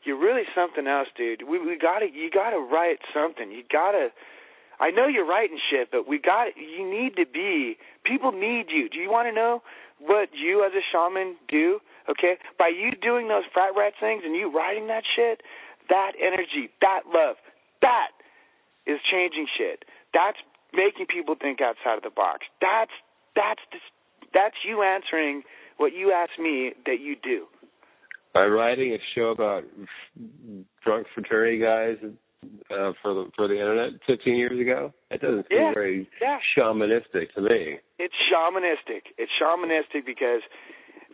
you're 0.05 0.21
really 0.21 0.43
something 0.55 0.87
else 0.87 1.09
dude. 1.17 1.43
We 1.49 1.59
we 1.59 1.79
gotta 1.79 2.07
you 2.13 2.31
gotta 2.31 2.59
write 2.59 2.99
something. 3.15 3.51
You 3.51 3.63
gotta 3.71 4.09
i 4.81 4.91
know 4.91 5.07
you're 5.07 5.27
writing 5.27 5.59
shit 5.71 5.91
but 5.93 6.09
we 6.09 6.19
got 6.19 6.57
you 6.57 6.89
need 6.89 7.17
to 7.17 7.27
be 7.27 7.77
people 8.05 8.33
need 8.33 8.67
you. 8.69 8.89
Do 8.89 8.99
you 8.99 9.11
want 9.11 9.29
to 9.29 9.33
know 9.33 9.63
what 10.01 10.31
you 10.33 10.65
as 10.65 10.73
a 10.73 10.83
shaman 10.93 11.37
do 11.49 11.81
okay? 12.11 12.39
By 12.59 12.69
you 12.69 12.93
doing 13.01 13.29
those 13.29 13.45
frat 13.53 13.73
rat 13.77 13.95
things 14.01 14.23
and 14.25 14.35
you 14.35 14.51
writing 14.51 14.89
that 14.89 15.05
shit 15.17 15.43
that 15.89 16.13
energy 16.21 16.71
that 16.81 17.03
love 17.13 17.37
that 17.83 18.11
is 18.87 18.99
changing 19.11 19.47
shit. 19.59 19.85
That's 20.15 20.39
making 20.73 21.07
people 21.07 21.35
think 21.35 21.61
outside 21.61 21.97
of 21.97 22.03
the 22.03 22.15
box. 22.15 22.47
That's 22.61 22.93
that's 23.37 23.61
that's 24.33 24.57
you 24.67 24.83
answering 24.83 25.43
what 25.77 25.93
you 25.93 26.13
asked 26.13 26.39
me 26.39 26.73
that 26.87 27.01
you 27.01 27.17
do. 27.23 27.47
By 28.35 28.47
writing 28.47 28.93
a 28.95 28.99
show 29.15 29.29
about 29.31 29.65
drunk 30.83 31.07
fraternity 31.15 31.59
guys 31.59 31.97
uh, 32.71 32.93
for 33.03 33.15
the 33.15 33.31
for 33.37 33.47
the 33.47 33.55
internet 33.55 34.01
15 34.07 34.35
years 34.37 34.59
ago, 34.61 34.93
that 35.11 35.21
doesn't 35.21 35.47
seem 35.49 35.59
Yeah, 35.59 35.75
very 35.75 36.09
yeah. 36.21 36.39
shamanistic 36.57 37.33
to 37.35 37.43
me. 37.43 37.79
It's 37.99 38.15
shamanistic. 38.33 39.03
It's 39.19 39.31
shamanistic 39.41 40.07
because 40.07 40.41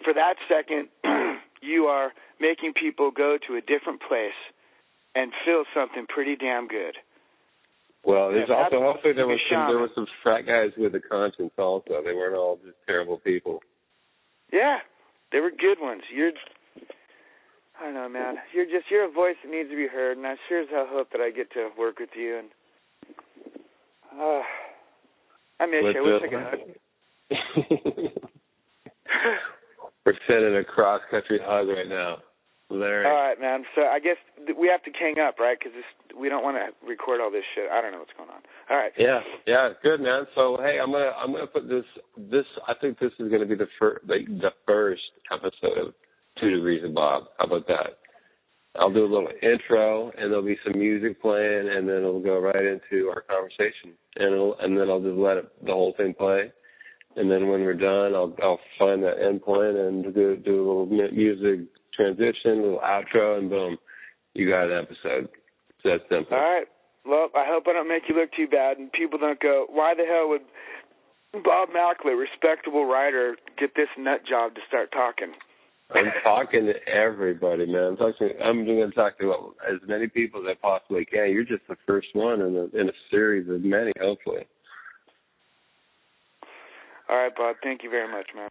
for 0.04 0.14
that 0.14 0.34
second 0.48 0.88
you 1.60 1.84
are 1.86 2.12
making 2.40 2.72
people 2.80 3.10
go 3.10 3.36
to 3.48 3.56
a 3.56 3.60
different 3.60 4.00
place 4.08 4.38
and 5.14 5.32
feel 5.44 5.64
something 5.74 6.06
pretty 6.08 6.36
damn 6.36 6.68
good. 6.68 6.94
Well, 8.04 8.30
there's 8.30 8.48
Yeah, 8.48 8.62
also 8.62 8.80
hopefully 8.80 9.12
there 9.14 9.26
was 9.26 9.40
some 9.50 9.66
there 9.68 9.78
was 9.82 9.90
some 9.96 10.06
frat 10.22 10.46
guys 10.46 10.70
with 10.78 10.94
a 10.94 11.00
conscience 11.00 11.50
also. 11.58 12.00
They 12.04 12.14
weren't 12.14 12.36
all 12.36 12.58
just 12.64 12.76
terrible 12.86 13.18
people. 13.18 13.60
Yeah, 14.52 14.78
they 15.32 15.40
were 15.40 15.50
good 15.50 15.78
ones. 15.80 16.02
You're, 16.14 16.30
I 17.78 17.84
don't 17.84 17.94
know, 17.94 18.08
man. 18.08 18.36
You're 18.52 18.66
just 18.66 18.90
you're 18.90 19.08
a 19.08 19.12
voice 19.12 19.36
that 19.44 19.50
needs 19.50 19.70
to 19.70 19.76
be 19.76 19.86
heard, 19.86 20.16
and 20.16 20.26
I 20.26 20.34
sure 20.48 20.62
as 20.62 20.68
hell 20.70 20.86
hope 20.88 21.10
that 21.12 21.20
I 21.20 21.30
get 21.30 21.52
to 21.52 21.68
work 21.78 22.00
with 22.00 22.10
you. 22.16 22.38
And 22.38 22.48
uh, 24.18 24.42
I 25.60 25.66
miss 25.66 25.84
Let's, 25.84 25.94
you. 25.94 26.02
I 26.02 26.06
wish 26.06 26.22
I 26.22 26.28
could 26.28 26.42
hug. 26.42 26.58
We're 30.06 30.14
sending 30.26 30.56
a 30.56 30.64
cross 30.64 31.02
country 31.10 31.38
hug 31.42 31.68
right 31.68 31.88
now, 31.88 32.16
Larry. 32.70 33.06
All 33.06 33.12
right, 33.12 33.40
man. 33.40 33.64
So 33.76 33.82
I 33.82 34.00
guess 34.00 34.16
th- 34.46 34.58
we 34.58 34.66
have 34.68 34.82
to 34.82 34.90
hang 34.98 35.20
up, 35.20 35.38
right? 35.38 35.56
Because 35.58 35.76
we 36.18 36.28
don't 36.28 36.42
want 36.42 36.56
to 36.56 36.74
record 36.86 37.20
all 37.20 37.30
this 37.30 37.44
shit. 37.54 37.70
I 37.70 37.80
don't 37.80 37.92
know 37.92 37.98
what's 37.98 38.16
going 38.16 38.30
on. 38.30 38.42
All 38.70 38.76
right. 38.76 38.92
Yeah, 38.98 39.20
yeah, 39.46 39.70
good 39.82 40.00
man. 40.00 40.26
So 40.34 40.58
hey, 40.60 40.78
I'm 40.82 40.90
gonna 40.90 41.12
I'm 41.14 41.30
gonna 41.30 41.46
put 41.46 41.68
this 41.68 41.84
this 42.16 42.46
I 42.66 42.74
think 42.80 42.98
this 42.98 43.12
is 43.20 43.30
gonna 43.30 43.46
be 43.46 43.54
the 43.54 43.68
first 43.78 44.02
like 44.08 44.26
the 44.26 44.50
first 44.66 45.02
episode 45.30 45.78
of 45.78 45.94
Two 46.40 46.50
Degrees 46.50 46.84
of 46.84 46.94
Bob. 46.94 47.24
How 47.38 47.46
about 47.46 47.66
that? 47.68 47.98
I'll 48.76 48.92
do 48.92 49.04
a 49.04 49.12
little 49.12 49.30
intro 49.42 50.10
and 50.10 50.30
there'll 50.30 50.44
be 50.44 50.58
some 50.64 50.78
music 50.78 51.20
playing 51.20 51.68
and 51.68 51.88
then 51.88 51.96
it'll 51.96 52.22
go 52.22 52.38
right 52.38 52.64
into 52.64 53.08
our 53.08 53.22
conversation 53.22 53.96
and 54.16 54.54
and 54.60 54.78
then 54.78 54.88
I'll 54.88 55.00
just 55.00 55.16
let 55.16 55.38
it, 55.38 55.50
the 55.64 55.72
whole 55.72 55.94
thing 55.96 56.14
play 56.14 56.52
and 57.16 57.30
then 57.30 57.48
when 57.48 57.62
we're 57.62 57.74
done 57.74 58.14
I'll 58.14 58.34
I'll 58.42 58.60
find 58.78 59.02
that 59.02 59.18
end 59.20 59.42
point 59.42 59.76
and 59.76 60.14
do 60.14 60.36
do 60.36 60.54
a 60.54 60.64
little 60.64 60.86
music 60.86 61.66
transition, 61.98 62.60
a 62.60 62.62
little 62.62 62.80
outro 62.80 63.38
and 63.38 63.50
boom, 63.50 63.76
you 64.34 64.48
got 64.48 64.70
an 64.70 64.78
episode. 64.78 65.28
It's 65.70 65.82
that 65.84 66.00
simple. 66.08 66.36
All 66.36 66.42
right. 66.42 66.66
Well, 67.04 67.28
I 67.34 67.44
hope 67.48 67.64
I 67.66 67.72
don't 67.72 67.88
make 67.88 68.04
you 68.08 68.14
look 68.14 68.30
too 68.36 68.46
bad, 68.46 68.78
and 68.78 68.92
people 68.92 69.18
don't 69.18 69.40
go, 69.40 69.66
"Why 69.70 69.94
the 69.94 70.04
hell 70.04 70.28
would 70.28 70.42
Bob 71.42 71.70
Mackley, 71.72 72.14
respectable 72.14 72.84
writer, 72.84 73.36
get 73.58 73.74
this 73.74 73.88
nut 73.96 74.24
job 74.28 74.54
to 74.54 74.60
start 74.68 74.92
talking?" 74.92 75.34
I'm 75.94 76.04
talking 76.22 76.66
to 76.66 76.74
everybody, 76.92 77.64
man. 77.66 77.82
I'm 77.84 77.96
talking. 77.96 78.30
I'm 78.44 78.64
going 78.66 78.88
to 78.90 78.94
talk 78.94 79.18
to 79.20 79.54
as 79.66 79.80
many 79.88 80.06
people 80.06 80.40
as 80.46 80.46
I 80.50 80.54
possibly 80.60 81.04
can. 81.06 81.30
You're 81.30 81.44
just 81.44 81.62
the 81.68 81.76
first 81.86 82.08
one 82.12 82.40
in 82.42 82.56
a 82.56 82.78
in 82.78 82.88
a 82.88 82.92
series 83.10 83.48
of 83.48 83.62
many, 83.62 83.92
hopefully. 84.00 84.44
All 87.08 87.16
right, 87.16 87.34
Bob. 87.34 87.56
Thank 87.62 87.82
you 87.82 87.88
very 87.88 88.10
much, 88.10 88.26
man. 88.36 88.50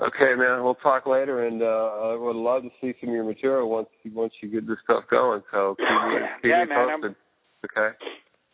Okay, 0.00 0.32
man. 0.34 0.64
We'll 0.64 0.76
talk 0.76 1.04
later, 1.04 1.46
and 1.46 1.60
uh, 1.62 1.66
I 2.08 2.14
would 2.16 2.36
love 2.36 2.62
to 2.62 2.70
see 2.80 2.94
some 3.00 3.10
of 3.10 3.14
your 3.14 3.24
material 3.24 3.68
once 3.68 3.88
once 4.14 4.32
you 4.40 4.48
get 4.48 4.66
this 4.66 4.78
stuff 4.84 5.04
going. 5.10 5.42
So 5.52 5.76
keep 5.76 5.84
me, 5.86 6.26
keep 6.42 6.44
Yeah, 6.50 6.64
me 6.64 6.68
man, 6.70 6.78
I'm- 6.88 7.00
posted. 7.02 7.16
Okay. 7.68 7.96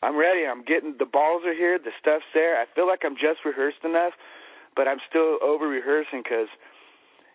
I'm 0.03 0.19
ready. 0.19 0.45
I'm 0.45 0.65
getting 0.65 0.97
the 0.99 1.07
balls 1.07 1.43
are 1.47 1.55
here. 1.55 1.79
The 1.79 1.93
stuff's 2.01 2.27
there. 2.35 2.61
I 2.61 2.67
feel 2.75 2.87
like 2.87 3.01
I'm 3.05 3.15
just 3.15 3.41
rehearsed 3.45 3.85
enough, 3.85 4.13
but 4.77 4.89
I'm 4.89 4.99
still 5.09 5.39
over 5.41 5.69
rehearsing 5.69 6.21
because, 6.25 6.49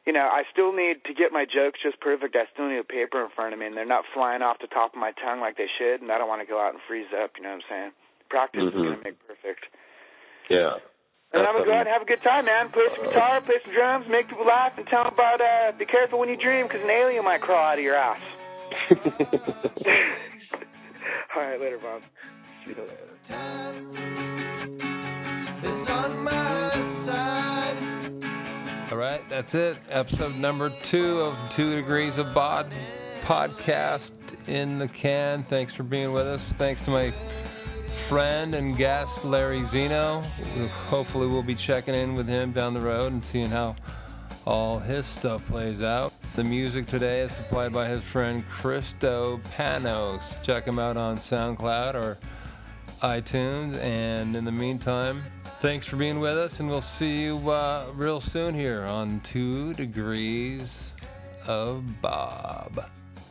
you 0.05 0.13
know, 0.13 0.27
I 0.31 0.43
still 0.51 0.73
need 0.75 1.03
to 1.05 1.13
get 1.13 1.31
my 1.31 1.45
jokes 1.45 1.79
just 1.83 1.99
perfect. 1.99 2.35
I 2.35 2.45
still 2.53 2.67
need 2.69 2.79
a 2.79 2.83
paper 2.83 3.21
in 3.23 3.29
front 3.35 3.53
of 3.53 3.59
me, 3.59 3.67
and 3.67 3.77
they're 3.77 3.85
not 3.85 4.05
flying 4.13 4.41
off 4.41 4.57
the 4.59 4.67
top 4.67 4.93
of 4.93 4.99
my 4.99 5.11
tongue 5.21 5.39
like 5.39 5.57
they 5.57 5.69
should. 5.77 6.01
And 6.01 6.11
I 6.11 6.17
don't 6.17 6.27
want 6.27 6.41
to 6.41 6.47
go 6.47 6.59
out 6.59 6.73
and 6.73 6.81
freeze 6.87 7.07
up. 7.13 7.31
You 7.37 7.43
know 7.43 7.49
what 7.49 7.63
I'm 7.63 7.69
saying? 7.69 7.91
Practice 8.29 8.63
is 8.63 8.73
Mhm. 8.73 8.83
gonna 8.83 8.97
make 9.03 9.27
perfect. 9.27 9.65
Yeah. 10.49 10.77
And 11.31 11.45
That's 11.45 11.47
I'm 11.47 11.53
gonna 11.53 11.65
go 11.65 11.73
out 11.73 11.79
and 11.81 11.89
have 11.89 12.01
a 12.01 12.05
good 12.05 12.23
time, 12.23 12.45
man. 12.45 12.69
Play 12.69 12.87
some 12.95 13.05
guitar, 13.05 13.41
play 13.41 13.59
some 13.63 13.73
drums, 13.73 14.07
make 14.07 14.27
people 14.29 14.45
laugh, 14.45 14.75
and 14.77 14.87
tell 14.87 15.03
them 15.03 15.13
about 15.13 15.41
uh, 15.41 15.71
be 15.77 15.85
careful 15.85 16.17
when 16.19 16.29
you 16.29 16.35
dream 16.37 16.65
because 16.67 16.81
an 16.81 16.89
alien 16.89 17.23
might 17.23 17.41
crawl 17.41 17.63
out 17.63 17.77
of 17.77 17.83
your 17.83 17.95
ass. 17.95 18.19
All 21.35 21.43
right, 21.43 21.59
later, 21.61 21.77
Bob. 21.77 22.01
See 22.65 22.71
you 22.71 22.75
later. 22.81 22.95
All 28.91 28.97
right, 28.97 29.21
that's 29.29 29.53
it. 29.53 29.77
Episode 29.91 30.35
number 30.37 30.71
two 30.81 31.19
of 31.19 31.37
Two 31.51 31.75
Degrees 31.75 32.17
of 32.17 32.33
Bob 32.33 32.71
podcast 33.21 34.11
in 34.47 34.79
the 34.79 34.87
can. 34.87 35.43
Thanks 35.43 35.75
for 35.75 35.83
being 35.83 36.11
with 36.11 36.25
us. 36.25 36.43
Thanks 36.53 36.81
to 36.81 36.89
my 36.89 37.11
friend 38.07 38.55
and 38.55 38.75
guest, 38.75 39.23
Larry 39.23 39.63
Zeno. 39.63 40.21
Hopefully, 40.87 41.27
we'll 41.27 41.43
be 41.43 41.53
checking 41.53 41.93
in 41.93 42.15
with 42.15 42.27
him 42.27 42.51
down 42.51 42.73
the 42.73 42.81
road 42.81 43.11
and 43.11 43.23
seeing 43.23 43.51
how 43.51 43.75
all 44.47 44.79
his 44.79 45.05
stuff 45.05 45.45
plays 45.45 45.83
out. 45.83 46.11
The 46.35 46.43
music 46.43 46.87
today 46.87 47.19
is 47.19 47.33
supplied 47.33 47.71
by 47.71 47.87
his 47.87 48.03
friend 48.03 48.43
Christo 48.49 49.39
Panos. 49.55 50.41
Check 50.41 50.65
him 50.65 50.79
out 50.79 50.97
on 50.97 51.17
SoundCloud 51.17 51.93
or 51.93 52.17
iTunes. 53.01 53.77
And 53.79 54.35
in 54.35 54.45
the 54.45 54.51
meantime, 54.51 55.23
thanks 55.59 55.85
for 55.85 55.95
being 55.95 56.19
with 56.19 56.37
us, 56.37 56.59
and 56.59 56.69
we'll 56.69 56.81
see 56.81 57.23
you 57.23 57.49
uh, 57.49 57.85
real 57.95 58.21
soon 58.21 58.53
here 58.53 58.83
on 58.83 59.19
Two 59.21 59.73
Degrees 59.73 60.91
of 61.47 62.01
Bob. 62.01 62.85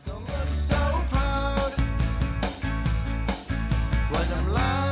Don't 0.06 0.20
look 0.20 0.48
so 0.48 0.74
proud 1.10 1.72
when 4.10 4.32
I'm 4.38 4.52
lying. 4.52 4.87